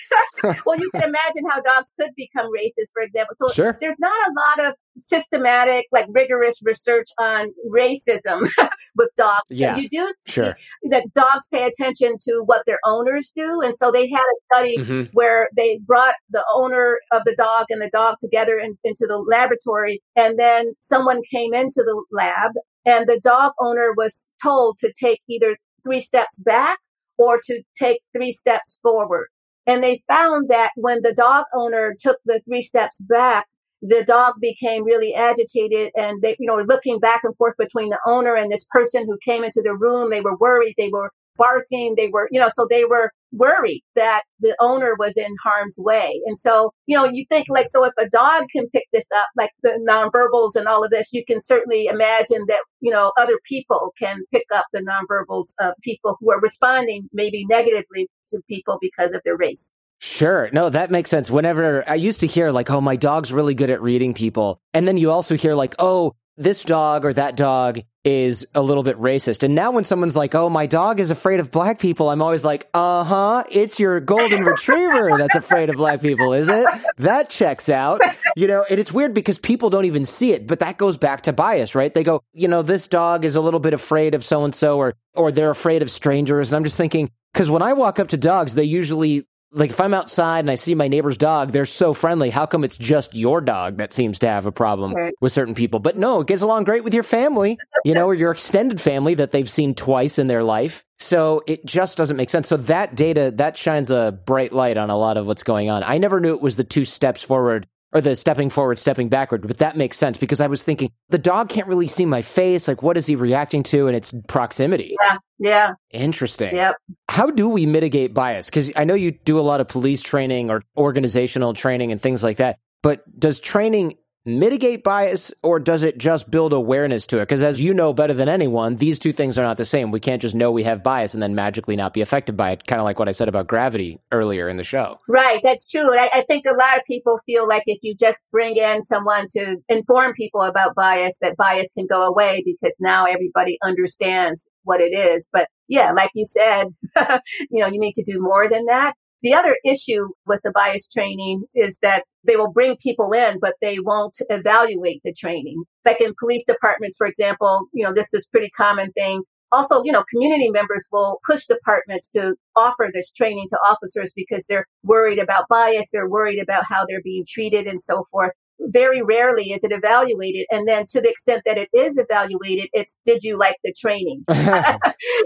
well, 0.66 0.78
you 0.78 0.90
can 0.90 1.03
imagine 1.03 1.44
how 1.48 1.61
dogs 1.61 1.92
could 1.98 2.11
become 2.16 2.46
racist, 2.46 2.92
for 2.92 3.03
example. 3.03 3.34
So 3.38 3.48
sure. 3.51 3.78
there's 3.80 3.98
not 3.98 4.12
a 4.28 4.32
lot 4.32 4.68
of 4.68 4.74
systematic, 4.96 5.86
like 5.92 6.07
rigorous 6.11 6.61
research 6.62 7.09
on 7.18 7.53
racism 7.70 8.48
with 8.96 9.11
dogs. 9.16 9.42
Yeah. 9.48 9.74
And 9.74 9.82
you 9.82 9.88
do 9.88 10.09
sure. 10.26 10.57
that 10.90 11.12
dogs 11.14 11.48
pay 11.53 11.66
attention 11.66 12.16
to 12.22 12.42
what 12.44 12.64
their 12.66 12.78
owners 12.84 13.32
do. 13.34 13.61
And 13.61 13.74
so 13.74 13.90
they 13.90 14.09
had 14.09 14.20
a 14.20 14.55
study 14.55 14.78
mm-hmm. 14.78 15.03
where 15.12 15.48
they 15.57 15.78
brought 15.78 16.14
the 16.30 16.44
owner 16.55 16.98
of 17.12 17.22
the 17.24 17.34
dog 17.34 17.66
and 17.68 17.80
the 17.80 17.90
dog 17.90 18.16
together 18.20 18.59
in, 18.59 18.78
into 18.84 19.07
the 19.07 19.18
laboratory. 19.18 20.03
And 20.16 20.38
then 20.38 20.74
someone 20.78 21.20
came 21.30 21.55
into 21.55 21.82
the 21.84 22.03
lab 22.11 22.53
and 22.85 23.07
the 23.07 23.20
dog 23.22 23.53
owner 23.61 23.93
was 23.97 24.26
told 24.43 24.78
to 24.78 24.93
take 24.99 25.20
either 25.28 25.57
three 25.85 26.01
steps 26.01 26.41
back 26.41 26.78
or 27.18 27.39
to 27.47 27.62
take 27.78 28.01
three 28.16 28.33
steps 28.33 28.78
forward. 28.83 29.28
And 29.66 29.85
they 29.85 30.03
found 30.09 30.49
that 30.49 30.72
when 30.76 31.03
the 31.03 31.12
dog 31.12 31.45
owner 31.55 31.95
took 31.99 32.18
the 32.24 32.41
three 32.47 32.62
steps 32.62 33.01
back, 33.03 33.47
the 33.83 34.05
dog 34.05 34.35
became 34.41 34.85
really 34.85 35.14
agitated 35.14 35.91
and 35.95 36.20
they, 36.20 36.37
you 36.39 36.47
know, 36.47 36.62
looking 36.66 36.99
back 36.99 37.24
and 37.24 37.37
forth 37.37 37.55
between 37.59 37.89
the 37.89 37.99
owner 38.07 38.35
and 38.35 38.51
this 38.51 38.66
person 38.70 39.07
who 39.07 39.18
came 39.24 39.45
into 39.45 39.62
the 39.62 39.74
room. 39.74 40.11
They 40.11 40.20
were 40.20 40.37
worried. 40.37 40.74
They 40.76 40.89
were 40.89 41.11
barking. 41.41 41.95
They 41.97 42.09
were, 42.09 42.28
you 42.30 42.38
know, 42.38 42.51
so 42.55 42.66
they 42.68 42.84
were 42.84 43.11
worried 43.32 43.82
that 43.97 44.22
the 44.41 44.55
owner 44.61 44.95
was 44.99 45.16
in 45.16 45.34
harm's 45.43 45.76
way. 45.78 46.20
And 46.26 46.38
so, 46.38 46.72
you 46.86 46.97
know, 46.97 47.05
you 47.05 47.24
think 47.28 47.47
like, 47.49 47.68
so 47.70 47.84
if 47.84 47.93
a 47.99 48.09
dog 48.09 48.45
can 48.55 48.68
pick 48.68 48.84
this 48.93 49.07
up, 49.14 49.28
like 49.36 49.51
the 49.62 49.78
nonverbals 49.88 50.59
and 50.59 50.68
all 50.68 50.84
of 50.84 50.91
this, 50.91 51.12
you 51.12 51.24
can 51.24 51.41
certainly 51.41 51.86
imagine 51.86 52.45
that, 52.49 52.61
you 52.80 52.93
know, 52.93 53.12
other 53.18 53.38
people 53.45 53.93
can 53.99 54.20
pick 54.30 54.47
up 54.55 54.66
the 54.72 54.80
nonverbals 54.80 55.47
of 55.61 55.74
people 55.82 56.16
who 56.20 56.30
are 56.30 56.41
responding 56.41 57.09
maybe 57.12 57.47
negatively 57.47 58.09
to 58.26 58.41
people 58.49 58.78
because 58.80 59.12
of 59.12 59.22
their 59.24 59.36
race. 59.36 59.70
Sure. 60.03 60.49
No, 60.53 60.70
that 60.70 60.91
makes 60.91 61.11
sense. 61.11 61.30
Whenever 61.30 61.88
I 61.88 61.95
used 61.95 62.20
to 62.20 62.26
hear 62.26 62.51
like, 62.51 62.70
oh, 62.70 62.80
my 62.80 62.97
dog's 62.97 63.32
really 63.32 63.55
good 63.55 63.70
at 63.70 63.82
reading 63.82 64.14
people. 64.14 64.61
And 64.72 64.88
then 64.88 64.97
you 64.97 65.11
also 65.11 65.36
hear 65.36 65.55
like, 65.55 65.74
oh, 65.78 66.14
this 66.36 66.64
dog 66.64 67.05
or 67.05 67.12
that 67.12 67.36
dog 67.36 67.80
is 68.05 68.46
a 68.55 68.62
little 68.62 68.82
bit 68.82 68.98
racist. 68.98 69.42
And 69.42 69.55
now 69.55 69.70
when 69.70 69.84
someone's 69.84 70.16
like, 70.16 70.34
"Oh, 70.34 70.48
my 70.48 70.66
dog 70.66 71.01
is 71.01 71.11
afraid 71.11 71.38
of 71.40 71.51
black 71.51 71.78
people," 71.78 72.09
I'm 72.09 72.22
always 72.22 72.44
like, 72.44 72.68
"Uh-huh, 72.72 73.44
it's 73.51 73.78
your 73.78 74.01
golden 74.01 74.42
retriever 74.44 75.18
that's 75.18 75.36
afraid 75.36 75.68
of 75.68 75.76
black 75.76 76.01
people, 76.01 76.32
is 76.32 76.48
it?" 76.48 76.66
That 76.98 77.28
checks 77.28 77.68
out. 77.68 78.01
You 78.36 78.46
know, 78.46 78.64
and 78.70 78.80
it's 78.80 78.92
weird 78.92 79.12
because 79.12 79.38
people 79.38 79.70
don't 79.70 79.84
even 79.84 80.05
see 80.05 80.32
it, 80.32 80.46
but 80.46 80.61
that 80.61 80.78
goes 80.78 80.96
back 80.96 81.22
to 81.22 81.32
bias, 81.32 81.74
right? 81.74 81.92
They 81.92 82.05
go, 82.05 82.22
"You 82.32 82.48
know, 82.48 82.62
this 82.62 82.86
dog 82.86 83.24
is 83.24 83.36
a 83.36 83.40
little 83.40 83.61
bit 83.61 83.74
afraid 83.74 84.14
of 84.14 84.24
so 84.24 84.44
and 84.44 84.55
so 84.55 84.78
or 84.78 84.94
or 85.14 85.30
they're 85.32 85.51
afraid 85.51 85.82
of 85.82 85.90
strangers." 85.90 86.51
And 86.51 86.57
I'm 86.57 86.64
just 86.64 86.76
thinking 86.76 87.11
cuz 87.34 87.51
when 87.51 87.62
I 87.62 87.74
walk 87.74 87.98
up 87.98 88.09
to 88.09 88.16
dogs, 88.16 88.55
they 88.55 88.64
usually 88.64 89.26
like 89.53 89.70
if 89.70 89.80
I'm 89.80 89.94
outside 89.94 90.40
and 90.40 90.51
I 90.51 90.55
see 90.55 90.74
my 90.74 90.88
neighbor's 90.88 91.16
dog, 91.16 91.51
they're 91.53 91.66
so 91.66 91.92
friendly. 91.92 92.30
How 92.30 92.46
come 92.46 92.62
it's 92.62 92.76
just 92.76 93.14
your 93.14 93.40
dog 93.40 93.78
that 93.78 93.92
seems 93.92 94.18
to 94.20 94.28
have 94.28 94.46
a 94.46 94.53
problem 94.53 94.94
right. 94.94 95.14
with 95.20 95.32
certain 95.32 95.55
people? 95.55 95.80
But 95.80 95.96
no, 95.96 96.20
it 96.20 96.28
gets 96.28 96.42
along 96.42 96.64
great 96.64 96.84
with 96.84 96.94
your 96.94 97.03
family, 97.03 97.59
you 97.84 97.94
know, 97.94 98.07
or 98.07 98.14
your 98.14 98.30
extended 98.30 98.80
family 98.80 99.14
that 99.14 99.32
they've 99.32 99.51
seen 99.51 99.74
twice 99.74 100.18
in 100.18 100.28
their 100.28 100.44
life. 100.44 100.84
So 100.98 101.42
it 101.46 101.64
just 101.64 101.96
doesn't 101.96 102.16
make 102.16 102.30
sense. 102.30 102.48
So 102.48 102.59
that 102.59 102.94
data 102.94 103.32
that 103.36 103.57
shines 103.57 103.90
a 103.90 104.18
bright 104.24 104.53
light 104.53 104.76
on 104.76 104.90
a 104.90 104.96
lot 104.96 105.16
of 105.16 105.26
what's 105.26 105.42
going 105.42 105.70
on. 105.70 105.82
I 105.82 105.98
never 105.98 106.20
knew 106.20 106.34
it 106.34 106.42
was 106.42 106.57
the 106.57 106.64
two 106.64 106.84
steps 106.84 107.22
forward 107.22 107.66
or 107.93 108.01
the 108.01 108.16
stepping 108.16 108.51
forward, 108.51 108.78
stepping 108.78 109.09
backward. 109.09 109.47
But 109.47 109.59
that 109.59 109.76
makes 109.76 109.97
sense 109.97 110.18
because 110.18 110.41
I 110.41 110.47
was 110.47 110.62
thinking 110.62 110.91
the 111.09 111.18
dog 111.18 111.49
can't 111.49 111.66
really 111.66 111.86
see 111.86 112.07
my 112.07 112.22
face. 112.22 112.68
Like, 112.68 112.82
what 112.82 112.97
is 112.97 113.07
he 113.07 113.16
reacting 113.16 113.62
to? 113.64 113.86
And 113.86 113.97
it's 113.97 114.12
proximity. 114.28 114.97
Yeah. 115.03 115.16
Yeah. 115.38 115.70
Interesting. 115.91 116.55
Yep. 116.55 116.76
How 117.09 117.30
do 117.30 117.49
we 117.49 117.66
mitigate 117.66 118.14
bias? 118.14 118.47
Because 118.47 118.70
I 118.76 118.84
know 118.84 118.95
you 118.95 119.12
do 119.12 119.38
a 119.38 119.43
lot 119.43 119.61
of 119.61 119.68
police 119.68 120.03
training 120.03 120.51
or 120.51 120.62
organizational 120.76 121.55
training 121.55 121.93
and 121.93 122.01
things 122.01 122.22
like 122.22 122.36
that. 122.36 122.59
But 122.82 123.03
does 123.18 123.41
training 123.41 123.95
mitigate 124.24 124.84
bias 124.84 125.32
or 125.42 125.58
does 125.58 125.82
it 125.82 125.98
just 125.98 126.30
build 126.30 126.52
awareness 126.52 127.06
to 127.06 127.18
it? 127.18 127.22
Because 127.22 127.42
as 127.42 127.60
you 127.60 127.72
know 127.72 127.92
better 127.92 128.14
than 128.14 128.28
anyone, 128.28 128.76
these 128.76 128.98
two 128.98 129.12
things 129.12 129.38
are 129.38 129.42
not 129.42 129.56
the 129.56 129.64
same. 129.64 129.90
We 129.90 130.00
can't 130.00 130.20
just 130.20 130.34
know 130.34 130.50
we 130.50 130.64
have 130.64 130.82
bias 130.82 131.14
and 131.14 131.22
then 131.22 131.34
magically 131.34 131.76
not 131.76 131.94
be 131.94 132.00
affected 132.00 132.36
by 132.36 132.50
it. 132.50 132.66
Kind 132.66 132.80
of 132.80 132.84
like 132.84 132.98
what 132.98 133.08
I 133.08 133.12
said 133.12 133.28
about 133.28 133.46
gravity 133.46 134.00
earlier 134.12 134.48
in 134.48 134.56
the 134.56 134.64
show. 134.64 135.00
Right. 135.08 135.40
That's 135.42 135.68
true. 135.68 135.96
I, 135.98 136.10
I, 136.12 136.20
think 136.22 136.44
a 136.46 136.52
lot 136.54 136.76
of 136.76 136.84
people 136.86 137.18
feel 137.26 137.48
like 137.48 137.64
if 137.66 137.78
you 137.82 137.94
just 137.94 138.26
bring 138.30 138.56
in 138.56 138.82
someone 138.82 139.26
to 139.32 139.56
inform 139.68 140.12
people 140.12 140.42
about 140.42 140.74
bias, 140.74 141.18
that 141.20 141.36
bias 141.36 141.72
can 141.72 141.86
go 141.86 142.02
away 142.06 142.42
because 142.44 142.76
now 142.80 143.06
everybody 143.06 143.58
understands 143.62 144.48
what 144.64 144.80
it 144.80 144.94
is. 144.94 145.28
But 145.32 145.48
yeah, 145.66 145.92
like 145.92 146.10
you 146.14 146.24
said, 146.26 146.68
you 147.50 147.60
know, 147.60 147.66
you 147.66 147.80
need 147.80 147.94
to 147.94 148.04
do 148.04 148.20
more 148.20 148.48
than 148.48 148.66
that. 148.66 148.94
The 149.22 149.34
other 149.34 149.56
issue 149.64 150.08
with 150.26 150.40
the 150.42 150.50
bias 150.50 150.88
training 150.88 151.44
is 151.54 151.78
that 151.82 152.04
they 152.24 152.36
will 152.36 152.52
bring 152.52 152.76
people 152.76 153.12
in, 153.12 153.38
but 153.40 153.54
they 153.60 153.78
won't 153.78 154.16
evaluate 154.30 155.02
the 155.04 155.12
training. 155.12 155.62
Like 155.84 156.00
in 156.00 156.14
police 156.18 156.44
departments, 156.46 156.96
for 156.96 157.06
example, 157.06 157.66
you 157.72 157.84
know, 157.84 157.92
this 157.92 158.14
is 158.14 158.26
pretty 158.26 158.50
common 158.50 158.92
thing. 158.92 159.22
Also, 159.52 159.82
you 159.82 159.90
know, 159.90 160.04
community 160.08 160.48
members 160.50 160.88
will 160.92 161.18
push 161.26 161.46
departments 161.46 162.10
to 162.12 162.34
offer 162.54 162.88
this 162.92 163.12
training 163.12 163.46
to 163.50 163.58
officers 163.68 164.12
because 164.14 164.46
they're 164.46 164.66
worried 164.84 165.18
about 165.18 165.48
bias, 165.48 165.90
they're 165.92 166.08
worried 166.08 166.40
about 166.40 166.64
how 166.68 166.84
they're 166.88 167.02
being 167.02 167.24
treated 167.28 167.66
and 167.66 167.80
so 167.80 168.04
forth 168.10 168.32
very 168.68 169.02
rarely 169.02 169.52
is 169.52 169.64
it 169.64 169.72
evaluated. 169.72 170.46
And 170.50 170.68
then 170.68 170.86
to 170.90 171.00
the 171.00 171.08
extent 171.08 171.42
that 171.46 171.58
it 171.58 171.68
is 171.72 171.98
evaluated, 171.98 172.68
it's 172.72 172.98
did 173.04 173.22
you 173.22 173.38
like 173.38 173.56
the 173.64 173.74
training? 173.78 174.24
Not 174.28 174.40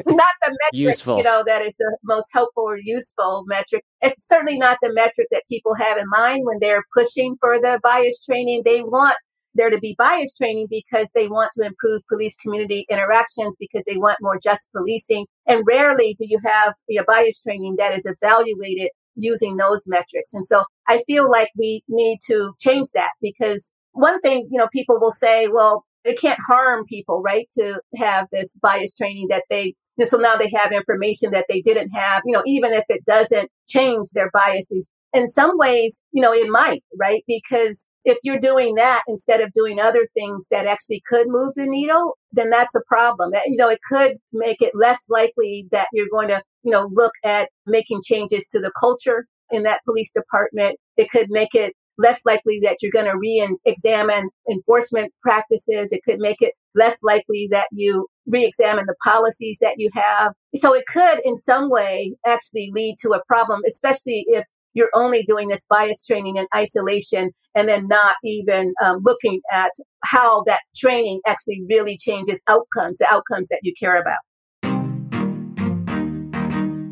the 0.06 0.50
metric, 0.50 0.72
useful. 0.72 1.18
you 1.18 1.24
know, 1.24 1.42
that 1.46 1.62
is 1.62 1.76
the 1.76 1.96
most 2.04 2.28
helpful 2.32 2.64
or 2.64 2.76
useful 2.76 3.44
metric. 3.46 3.84
It's 4.02 4.26
certainly 4.26 4.58
not 4.58 4.78
the 4.82 4.92
metric 4.92 5.28
that 5.30 5.44
people 5.48 5.74
have 5.74 5.96
in 5.96 6.04
mind 6.08 6.42
when 6.44 6.58
they're 6.60 6.84
pushing 6.94 7.36
for 7.40 7.58
the 7.58 7.80
bias 7.82 8.22
training. 8.24 8.62
They 8.64 8.82
want 8.82 9.16
there 9.54 9.70
to 9.70 9.78
be 9.78 9.94
bias 9.98 10.34
training 10.36 10.66
because 10.68 11.10
they 11.14 11.28
want 11.28 11.50
to 11.54 11.64
improve 11.64 12.02
police 12.08 12.36
community 12.36 12.86
interactions 12.90 13.56
because 13.58 13.84
they 13.86 13.96
want 13.96 14.18
more 14.20 14.38
just 14.42 14.70
policing. 14.72 15.26
And 15.46 15.64
rarely 15.66 16.14
do 16.18 16.26
you 16.28 16.38
have 16.44 16.74
a 16.90 17.04
bias 17.04 17.40
training 17.40 17.76
that 17.78 17.94
is 17.94 18.06
evaluated 18.06 18.90
using 19.16 19.56
those 19.56 19.84
metrics. 19.86 20.34
And 20.34 20.44
so 20.44 20.64
I 20.88 21.02
feel 21.06 21.30
like 21.30 21.48
we 21.56 21.82
need 21.88 22.18
to 22.26 22.52
change 22.60 22.88
that 22.94 23.10
because 23.20 23.70
one 23.92 24.20
thing, 24.20 24.48
you 24.50 24.58
know, 24.58 24.68
people 24.72 24.98
will 25.00 25.12
say, 25.12 25.48
well, 25.48 25.84
it 26.04 26.20
can't 26.20 26.40
harm 26.46 26.84
people, 26.86 27.22
right? 27.22 27.48
To 27.58 27.80
have 27.96 28.26
this 28.30 28.56
bias 28.60 28.94
training 28.94 29.28
that 29.30 29.44
they, 29.48 29.74
so 30.08 30.18
now 30.18 30.36
they 30.36 30.50
have 30.54 30.72
information 30.72 31.30
that 31.30 31.46
they 31.48 31.60
didn't 31.60 31.90
have, 31.90 32.22
you 32.26 32.32
know, 32.32 32.42
even 32.46 32.72
if 32.72 32.84
it 32.88 33.04
doesn't 33.06 33.50
change 33.68 34.10
their 34.10 34.30
biases. 34.32 34.88
In 35.12 35.26
some 35.28 35.56
ways, 35.56 36.00
you 36.12 36.20
know, 36.20 36.32
it 36.32 36.48
might, 36.50 36.82
right? 36.98 37.22
Because 37.26 37.86
if 38.04 38.18
you're 38.22 38.38
doing 38.38 38.74
that 38.74 39.02
instead 39.08 39.40
of 39.40 39.52
doing 39.52 39.80
other 39.80 40.06
things 40.14 40.46
that 40.50 40.66
actually 40.66 41.02
could 41.08 41.26
move 41.26 41.54
the 41.54 41.66
needle, 41.66 42.16
then 42.32 42.50
that's 42.50 42.74
a 42.74 42.82
problem. 42.86 43.32
You 43.46 43.56
know, 43.56 43.68
it 43.68 43.80
could 43.88 44.16
make 44.32 44.60
it 44.60 44.72
less 44.74 45.00
likely 45.08 45.66
that 45.70 45.88
you're 45.92 46.08
going 46.10 46.28
to, 46.28 46.42
you 46.62 46.70
know, 46.70 46.88
look 46.92 47.12
at 47.24 47.48
making 47.66 48.02
changes 48.04 48.48
to 48.48 48.60
the 48.60 48.72
culture 48.78 49.26
in 49.50 49.62
that 49.62 49.80
police 49.84 50.12
department. 50.12 50.76
It 50.96 51.10
could 51.10 51.28
make 51.30 51.54
it 51.54 51.72
less 51.96 52.20
likely 52.26 52.60
that 52.64 52.78
you're 52.82 52.92
going 52.92 53.10
to 53.10 53.16
re-examine 53.16 54.28
enforcement 54.50 55.12
practices. 55.22 55.92
It 55.92 56.02
could 56.04 56.18
make 56.18 56.42
it 56.42 56.52
less 56.74 56.96
likely 57.04 57.48
that 57.52 57.68
you 57.70 58.08
re-examine 58.26 58.84
the 58.86 58.96
policies 59.04 59.58
that 59.60 59.74
you 59.76 59.90
have. 59.94 60.32
So 60.56 60.74
it 60.74 60.84
could 60.86 61.20
in 61.24 61.36
some 61.36 61.70
way 61.70 62.16
actually 62.26 62.70
lead 62.74 62.96
to 63.02 63.10
a 63.10 63.22
problem, 63.28 63.60
especially 63.66 64.24
if 64.26 64.44
you're 64.74 64.90
only 64.94 65.22
doing 65.22 65.48
this 65.48 65.66
bias 65.68 66.04
training 66.04 66.36
in 66.36 66.46
isolation 66.54 67.30
and 67.54 67.68
then 67.68 67.86
not 67.88 68.16
even 68.24 68.74
um, 68.84 68.98
looking 69.02 69.40
at 69.50 69.70
how 70.04 70.42
that 70.46 70.60
training 70.76 71.20
actually 71.26 71.62
really 71.68 71.96
changes 71.96 72.42
outcomes, 72.48 72.98
the 72.98 73.06
outcomes 73.08 73.48
that 73.48 73.60
you 73.62 73.72
care 73.78 74.00
about. 74.00 74.18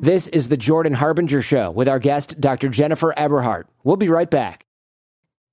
This 0.02 0.26
is 0.28 0.48
the 0.48 0.56
Jordan 0.56 0.94
Harbinger 0.94 1.42
Show 1.42 1.70
with 1.70 1.88
our 1.88 2.00
guest, 2.00 2.40
Dr. 2.40 2.68
Jennifer 2.68 3.16
Eberhardt. 3.16 3.68
We'll 3.84 3.96
be 3.96 4.08
right 4.08 4.28
back. 4.28 4.66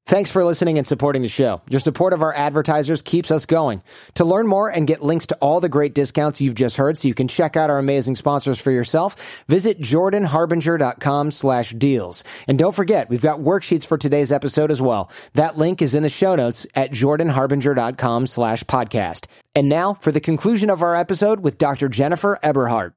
Thanks 0.09 0.31
for 0.31 0.43
listening 0.43 0.79
and 0.79 0.87
supporting 0.87 1.21
the 1.21 1.29
show. 1.29 1.61
Your 1.69 1.79
support 1.79 2.13
of 2.13 2.23
our 2.23 2.33
advertisers 2.33 3.03
keeps 3.03 3.29
us 3.29 3.45
going. 3.45 3.83
To 4.15 4.25
learn 4.25 4.47
more 4.47 4.67
and 4.67 4.87
get 4.87 5.03
links 5.03 5.27
to 5.27 5.35
all 5.35 5.59
the 5.59 5.69
great 5.69 5.93
discounts 5.93 6.41
you've 6.41 6.55
just 6.55 6.77
heard 6.77 6.97
so 6.97 7.07
you 7.07 7.13
can 7.13 7.27
check 7.27 7.55
out 7.55 7.69
our 7.69 7.77
amazing 7.77 8.15
sponsors 8.15 8.59
for 8.59 8.71
yourself, 8.71 9.43
visit 9.47 9.79
jordanharbinger.com 9.79 11.29
slash 11.29 11.73
deals. 11.73 12.23
And 12.47 12.57
don't 12.57 12.73
forget, 12.73 13.07
we've 13.07 13.21
got 13.21 13.41
worksheets 13.41 13.85
for 13.85 13.99
today's 13.99 14.31
episode 14.31 14.71
as 14.71 14.81
well. 14.81 15.11
That 15.33 15.57
link 15.57 15.79
is 15.79 15.93
in 15.93 16.01
the 16.01 16.09
show 16.09 16.35
notes 16.35 16.65
at 16.73 16.89
jordanharbinger.com 16.89 18.25
slash 18.25 18.63
podcast. 18.63 19.27
And 19.53 19.69
now 19.69 19.93
for 19.93 20.11
the 20.11 20.19
conclusion 20.19 20.71
of 20.71 20.81
our 20.81 20.95
episode 20.95 21.41
with 21.41 21.59
Dr. 21.59 21.87
Jennifer 21.87 22.39
Eberhardt. 22.41 22.95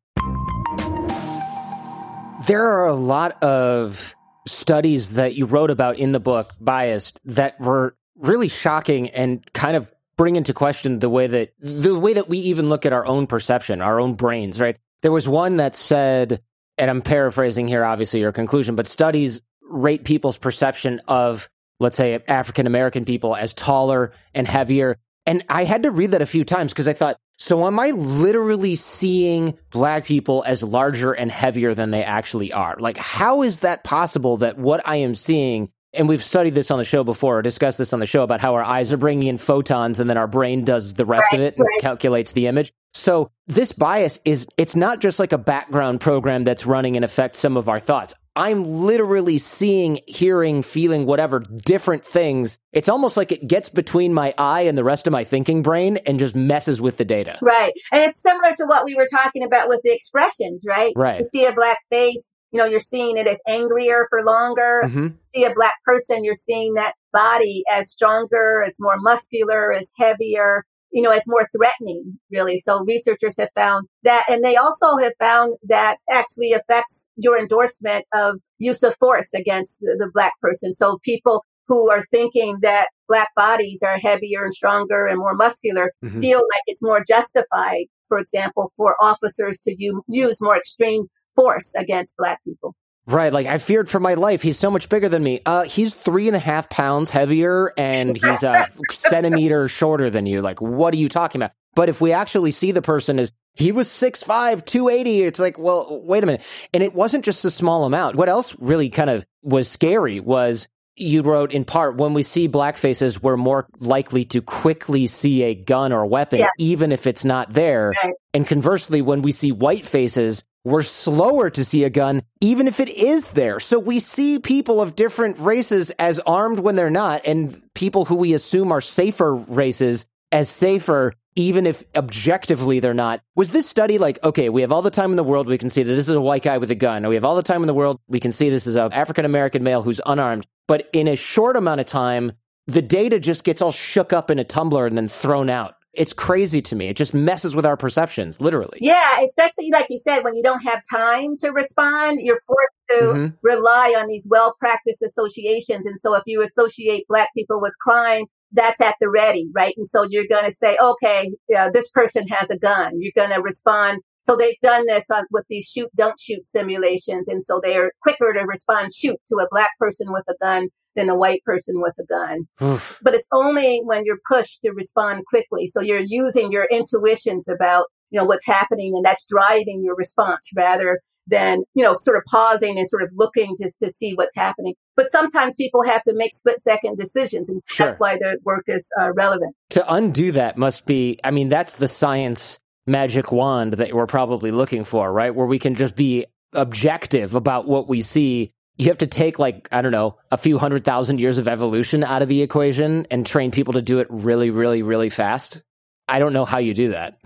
There 2.46 2.64
are 2.64 2.86
a 2.86 2.96
lot 2.96 3.42
of 3.42 4.16
studies 4.46 5.14
that 5.14 5.34
you 5.34 5.46
wrote 5.46 5.70
about 5.70 5.98
in 5.98 6.12
the 6.12 6.20
book, 6.20 6.54
Biased, 6.60 7.20
that 7.24 7.58
were 7.60 7.96
really 8.16 8.48
shocking 8.48 9.10
and 9.10 9.44
kind 9.52 9.76
of 9.76 9.92
bring 10.16 10.36
into 10.36 10.52
question 10.52 10.98
the 10.98 11.08
way 11.08 11.26
that 11.26 11.52
the 11.58 11.98
way 11.98 12.12
that 12.14 12.28
we 12.28 12.38
even 12.38 12.68
look 12.68 12.86
at 12.86 12.92
our 12.92 13.06
own 13.06 13.26
perception, 13.26 13.80
our 13.80 14.00
own 14.00 14.14
brains, 14.14 14.60
right? 14.60 14.76
There 15.02 15.12
was 15.12 15.28
one 15.28 15.56
that 15.56 15.74
said, 15.74 16.40
and 16.78 16.90
I'm 16.90 17.02
paraphrasing 17.02 17.68
here, 17.68 17.84
obviously 17.84 18.20
your 18.20 18.32
conclusion, 18.32 18.76
but 18.76 18.86
studies 18.86 19.42
rate 19.62 20.04
people's 20.04 20.38
perception 20.38 21.00
of, 21.08 21.48
let's 21.80 21.96
say, 21.96 22.22
African 22.28 22.66
American 22.66 23.04
people 23.04 23.34
as 23.34 23.52
taller 23.52 24.12
and 24.34 24.46
heavier. 24.46 24.98
And 25.26 25.44
I 25.48 25.64
had 25.64 25.84
to 25.84 25.90
read 25.90 26.12
that 26.12 26.22
a 26.22 26.26
few 26.26 26.44
times 26.44 26.72
because 26.72 26.88
I 26.88 26.92
thought, 26.92 27.16
so 27.42 27.66
am 27.66 27.80
I 27.80 27.90
literally 27.90 28.76
seeing 28.76 29.58
black 29.70 30.04
people 30.04 30.44
as 30.46 30.62
larger 30.62 31.12
and 31.12 31.28
heavier 31.28 31.74
than 31.74 31.90
they 31.90 32.04
actually 32.04 32.52
are? 32.52 32.76
Like, 32.78 32.96
how 32.96 33.42
is 33.42 33.60
that 33.60 33.82
possible 33.82 34.36
that 34.36 34.58
what 34.58 34.80
I 34.84 34.96
am 34.98 35.16
seeing, 35.16 35.68
and 35.92 36.08
we've 36.08 36.22
studied 36.22 36.54
this 36.54 36.70
on 36.70 36.78
the 36.78 36.84
show 36.84 37.02
before 37.02 37.38
or 37.38 37.42
discussed 37.42 37.78
this 37.78 37.92
on 37.92 37.98
the 37.98 38.06
show 38.06 38.22
about 38.22 38.40
how 38.40 38.54
our 38.54 38.62
eyes 38.62 38.92
are 38.92 38.96
bringing 38.96 39.26
in 39.26 39.38
photons 39.38 39.98
and 39.98 40.08
then 40.08 40.16
our 40.16 40.28
brain 40.28 40.64
does 40.64 40.94
the 40.94 41.04
rest 41.04 41.32
right, 41.32 41.40
of 41.40 41.46
it 41.46 41.56
and 41.56 41.66
right. 41.66 41.80
calculates 41.80 42.30
the 42.30 42.46
image. 42.46 42.72
So 42.94 43.28
this 43.48 43.72
bias 43.72 44.20
is, 44.24 44.46
it's 44.56 44.76
not 44.76 45.00
just 45.00 45.18
like 45.18 45.32
a 45.32 45.38
background 45.38 46.00
program 46.00 46.44
that's 46.44 46.64
running 46.64 46.94
and 46.94 47.04
affects 47.04 47.40
some 47.40 47.56
of 47.56 47.68
our 47.68 47.80
thoughts. 47.80 48.14
I'm 48.34 48.64
literally 48.64 49.38
seeing, 49.38 50.00
hearing, 50.06 50.62
feeling 50.62 51.06
whatever 51.06 51.40
different 51.40 52.04
things. 52.04 52.58
It's 52.72 52.88
almost 52.88 53.16
like 53.16 53.30
it 53.30 53.46
gets 53.46 53.68
between 53.68 54.14
my 54.14 54.34
eye 54.38 54.62
and 54.62 54.76
the 54.76 54.84
rest 54.84 55.06
of 55.06 55.12
my 55.12 55.24
thinking 55.24 55.62
brain 55.62 55.98
and 56.06 56.18
just 56.18 56.34
messes 56.34 56.80
with 56.80 56.96
the 56.96 57.04
data. 57.04 57.38
Right. 57.42 57.72
And 57.92 58.02
it's 58.02 58.22
similar 58.22 58.54
to 58.56 58.64
what 58.64 58.84
we 58.84 58.94
were 58.94 59.06
talking 59.06 59.44
about 59.44 59.68
with 59.68 59.80
the 59.84 59.92
expressions, 59.92 60.64
right? 60.66 60.92
Right. 60.96 61.20
You 61.20 61.28
see 61.32 61.44
a 61.44 61.52
black 61.52 61.78
face, 61.90 62.30
you 62.52 62.58
know, 62.58 62.64
you're 62.64 62.80
seeing 62.80 63.18
it 63.18 63.26
as 63.26 63.38
angrier 63.46 64.06
for 64.08 64.24
longer. 64.24 64.82
Mm-hmm. 64.84 65.08
See 65.24 65.44
a 65.44 65.54
black 65.54 65.74
person, 65.84 66.24
you're 66.24 66.34
seeing 66.34 66.74
that 66.74 66.94
body 67.12 67.64
as 67.70 67.90
stronger, 67.90 68.62
as 68.66 68.76
more 68.80 68.96
muscular, 68.98 69.72
as 69.72 69.90
heavier 69.98 70.64
you 70.92 71.02
know, 71.02 71.10
it's 71.10 71.28
more 71.28 71.48
threatening, 71.56 72.18
really. 72.30 72.58
So 72.58 72.84
researchers 72.84 73.36
have 73.38 73.48
found 73.54 73.88
that, 74.02 74.24
and 74.28 74.44
they 74.44 74.56
also 74.56 74.96
have 74.98 75.12
found 75.18 75.56
that 75.64 75.96
actually 76.10 76.52
affects 76.52 77.06
your 77.16 77.38
endorsement 77.38 78.04
of 78.14 78.40
use 78.58 78.82
of 78.82 78.94
force 78.98 79.32
against 79.34 79.80
the, 79.80 79.96
the 79.98 80.10
black 80.12 80.32
person. 80.40 80.74
So 80.74 80.98
people 81.02 81.44
who 81.66 81.90
are 81.90 82.04
thinking 82.10 82.58
that 82.60 82.88
black 83.08 83.30
bodies 83.34 83.82
are 83.82 83.98
heavier 83.98 84.44
and 84.44 84.52
stronger 84.52 85.06
and 85.06 85.18
more 85.18 85.34
muscular 85.34 85.92
mm-hmm. 86.04 86.20
feel 86.20 86.38
like 86.38 86.62
it's 86.66 86.82
more 86.82 87.02
justified, 87.06 87.86
for 88.08 88.18
example, 88.18 88.70
for 88.76 88.96
officers 89.00 89.60
to 89.62 89.74
u- 89.78 90.04
use 90.08 90.36
more 90.40 90.56
extreme 90.56 91.06
force 91.34 91.72
against 91.74 92.16
black 92.18 92.42
people. 92.44 92.74
Right, 93.06 93.32
like 93.32 93.46
I 93.46 93.58
feared 93.58 93.88
for 93.88 93.98
my 93.98 94.14
life. 94.14 94.42
He's 94.42 94.58
so 94.58 94.70
much 94.70 94.88
bigger 94.88 95.08
than 95.08 95.22
me. 95.22 95.40
Uh, 95.44 95.62
he's 95.62 95.92
three 95.92 96.28
and 96.28 96.36
a 96.36 96.40
half 96.40 96.70
pounds 96.70 97.10
heavier, 97.10 97.72
and 97.76 98.16
he's 98.16 98.42
a 98.44 98.68
centimeter 98.90 99.66
shorter 99.66 100.08
than 100.08 100.26
you. 100.26 100.40
Like, 100.40 100.60
what 100.60 100.94
are 100.94 100.98
you 100.98 101.08
talking 101.08 101.40
about? 101.40 101.52
But 101.74 101.88
if 101.88 102.00
we 102.00 102.12
actually 102.12 102.52
see 102.52 102.70
the 102.70 102.82
person 102.82 103.18
as 103.18 103.32
he 103.54 103.72
was 103.72 103.88
6'5, 103.88 104.64
280, 104.64 105.22
it's 105.22 105.40
like, 105.40 105.58
well, 105.58 106.00
wait 106.04 106.22
a 106.22 106.26
minute. 106.26 106.42
And 106.72 106.82
it 106.82 106.94
wasn't 106.94 107.24
just 107.24 107.44
a 107.44 107.50
small 107.50 107.84
amount. 107.84 108.16
What 108.16 108.28
else 108.28 108.54
really 108.58 108.88
kind 108.88 109.10
of 109.10 109.24
was 109.42 109.68
scary 109.68 110.20
was 110.20 110.68
you 110.96 111.22
wrote 111.22 111.52
in 111.52 111.64
part 111.64 111.96
when 111.96 112.14
we 112.14 112.22
see 112.22 112.46
black 112.46 112.76
faces, 112.76 113.22
we're 113.22 113.36
more 113.36 113.66
likely 113.78 114.24
to 114.26 114.42
quickly 114.42 115.06
see 115.06 115.42
a 115.42 115.54
gun 115.54 115.92
or 115.92 116.06
weapon, 116.06 116.40
yeah. 116.40 116.50
even 116.58 116.92
if 116.92 117.06
it's 117.06 117.24
not 117.24 117.52
there. 117.52 117.92
Right. 118.02 118.14
And 118.34 118.46
conversely, 118.46 119.02
when 119.02 119.22
we 119.22 119.32
see 119.32 119.52
white 119.52 119.86
faces, 119.86 120.44
we're 120.64 120.82
slower 120.82 121.50
to 121.50 121.64
see 121.64 121.84
a 121.84 121.90
gun, 121.90 122.22
even 122.40 122.68
if 122.68 122.78
it 122.78 122.88
is 122.88 123.30
there. 123.32 123.58
So 123.60 123.78
we 123.78 124.00
see 124.00 124.38
people 124.38 124.80
of 124.80 124.94
different 124.94 125.38
races 125.38 125.90
as 125.98 126.20
armed 126.20 126.60
when 126.60 126.76
they're 126.76 126.90
not, 126.90 127.22
and 127.26 127.60
people 127.74 128.04
who 128.04 128.14
we 128.14 128.32
assume 128.32 128.70
are 128.72 128.80
safer 128.80 129.34
races 129.34 130.06
as 130.30 130.48
safer, 130.48 131.12
even 131.34 131.66
if 131.66 131.84
objectively 131.94 132.80
they're 132.80 132.94
not. 132.94 133.20
Was 133.34 133.50
this 133.50 133.68
study 133.68 133.98
like, 133.98 134.22
okay, 134.22 134.48
we 134.48 134.62
have 134.62 134.72
all 134.72 134.82
the 134.82 134.90
time 134.90 135.10
in 135.10 135.16
the 135.16 135.24
world, 135.24 135.46
we 135.46 135.58
can 135.58 135.70
see 135.70 135.82
that 135.82 135.92
this 135.92 136.08
is 136.08 136.14
a 136.14 136.20
white 136.20 136.42
guy 136.42 136.58
with 136.58 136.70
a 136.70 136.76
gun, 136.76 137.06
we 137.08 137.16
have 137.16 137.24
all 137.24 137.36
the 137.36 137.42
time 137.42 137.62
in 137.62 137.66
the 137.66 137.74
world, 137.74 137.98
we 138.06 138.20
can 138.20 138.32
see 138.32 138.48
this 138.48 138.66
is 138.66 138.76
an 138.76 138.92
African 138.92 139.24
American 139.24 139.62
male 139.62 139.82
who's 139.82 140.00
unarmed. 140.06 140.46
But 140.68 140.88
in 140.92 141.08
a 141.08 141.16
short 141.16 141.56
amount 141.56 141.80
of 141.80 141.86
time, 141.86 142.32
the 142.66 142.82
data 142.82 143.18
just 143.18 143.42
gets 143.42 143.60
all 143.60 143.72
shook 143.72 144.12
up 144.12 144.30
in 144.30 144.38
a 144.38 144.44
tumbler 144.44 144.86
and 144.86 144.96
then 144.96 145.08
thrown 145.08 145.50
out 145.50 145.74
it's 145.94 146.12
crazy 146.12 146.62
to 146.62 146.76
me. 146.76 146.88
It 146.88 146.96
just 146.96 147.12
messes 147.12 147.54
with 147.54 147.66
our 147.66 147.76
perceptions, 147.76 148.40
literally. 148.40 148.78
Yeah, 148.80 149.20
especially 149.20 149.68
like 149.72 149.86
you 149.90 149.98
said, 149.98 150.24
when 150.24 150.34
you 150.34 150.42
don't 150.42 150.62
have 150.62 150.80
time 150.90 151.36
to 151.40 151.50
respond, 151.50 152.20
you're 152.22 152.40
forced 152.46 152.72
to 152.90 152.94
mm-hmm. 152.94 153.26
rely 153.42 153.94
on 153.98 154.06
these 154.06 154.26
well 154.28 154.54
practiced 154.58 155.02
associations. 155.02 155.84
And 155.86 155.98
so 155.98 156.14
if 156.14 156.22
you 156.26 156.42
associate 156.42 157.06
black 157.08 157.28
people 157.36 157.60
with 157.60 157.74
crime, 157.78 158.24
that's 158.52 158.80
at 158.80 158.96
the 159.00 159.10
ready, 159.10 159.48
right? 159.54 159.74
And 159.76 159.88
so 159.88 160.06
you're 160.08 160.26
going 160.28 160.44
to 160.44 160.52
say, 160.52 160.76
okay, 160.80 161.30
yeah, 161.48 161.68
this 161.70 161.90
person 161.90 162.26
has 162.28 162.50
a 162.50 162.58
gun. 162.58 162.92
You're 162.98 163.12
going 163.14 163.34
to 163.34 163.42
respond 163.42 164.00
So 164.22 164.36
they've 164.36 164.58
done 164.62 164.86
this 164.86 165.10
on, 165.10 165.24
with 165.30 165.44
these 165.48 165.66
shoot, 165.66 165.88
don't 165.96 166.18
shoot 166.18 166.46
simulations. 166.46 167.28
And 167.28 167.42
so 167.42 167.60
they 167.62 167.76
are 167.76 167.92
quicker 168.02 168.32
to 168.32 168.44
respond 168.46 168.90
shoot 168.94 169.16
to 169.28 169.36
a 169.36 169.48
black 169.50 169.70
person 169.78 170.12
with 170.12 170.24
a 170.28 170.34
gun 170.40 170.68
than 170.94 171.08
a 171.08 171.16
white 171.16 171.42
person 171.44 171.80
with 171.80 171.94
a 171.98 172.04
gun. 172.04 172.46
Oof. 172.62 172.98
But 173.02 173.14
it's 173.14 173.28
only 173.32 173.80
when 173.84 174.04
you're 174.04 174.20
pushed 174.30 174.62
to 174.62 174.70
respond 174.72 175.24
quickly. 175.28 175.66
So 175.66 175.82
you're 175.82 176.04
using 176.04 176.52
your 176.52 176.66
intuitions 176.70 177.48
about, 177.48 177.86
you 178.10 178.18
know, 178.18 178.24
what's 178.24 178.46
happening 178.46 178.92
and 178.94 179.04
that's 179.04 179.26
driving 179.28 179.82
your 179.84 179.96
response 179.96 180.48
rather 180.54 181.00
than, 181.28 181.62
you 181.74 181.84
know, 181.84 181.96
sort 182.00 182.16
of 182.16 182.24
pausing 182.26 182.78
and 182.78 182.88
sort 182.88 183.02
of 183.02 183.10
looking 183.14 183.56
just 183.60 183.78
to 183.80 183.90
see 183.90 184.14
what's 184.14 184.34
happening. 184.34 184.74
But 184.96 185.10
sometimes 185.10 185.54
people 185.56 185.82
have 185.84 186.02
to 186.02 186.14
make 186.14 186.34
split 186.34 186.60
second 186.60 186.98
decisions. 186.98 187.48
And 187.48 187.62
sure. 187.66 187.86
that's 187.86 187.98
why 187.98 188.16
the 188.16 188.38
work 188.44 188.64
is 188.66 188.88
uh, 189.00 189.12
relevant. 189.12 189.54
To 189.70 189.92
undo 189.92 190.32
that 190.32 190.58
must 190.58 190.84
be, 190.84 191.18
I 191.24 191.30
mean, 191.30 191.48
that's 191.48 191.76
the 191.76 191.88
science 191.88 192.58
magic 192.86 193.32
wand 193.32 193.74
that 193.74 193.92
we're 193.92 194.06
probably 194.06 194.50
looking 194.50 194.84
for, 194.84 195.12
right? 195.12 195.34
Where 195.34 195.46
we 195.46 195.58
can 195.58 195.74
just 195.74 195.94
be 195.94 196.26
objective 196.52 197.34
about 197.34 197.66
what 197.66 197.88
we 197.88 198.00
see. 198.00 198.52
You 198.76 198.86
have 198.86 198.98
to 198.98 199.06
take 199.06 199.38
like, 199.38 199.68
I 199.70 199.82
don't 199.82 199.92
know, 199.92 200.18
a 200.30 200.36
few 200.36 200.58
hundred 200.58 200.84
thousand 200.84 201.20
years 201.20 201.38
of 201.38 201.46
evolution 201.46 202.02
out 202.02 202.22
of 202.22 202.28
the 202.28 202.42
equation 202.42 203.06
and 203.10 203.26
train 203.26 203.50
people 203.50 203.74
to 203.74 203.82
do 203.82 203.98
it 203.98 204.06
really, 204.10 204.50
really, 204.50 204.82
really 204.82 205.10
fast. 205.10 205.62
I 206.08 206.18
don't 206.18 206.32
know 206.32 206.44
how 206.44 206.58
you 206.58 206.74
do 206.74 206.90
that. 206.90 207.16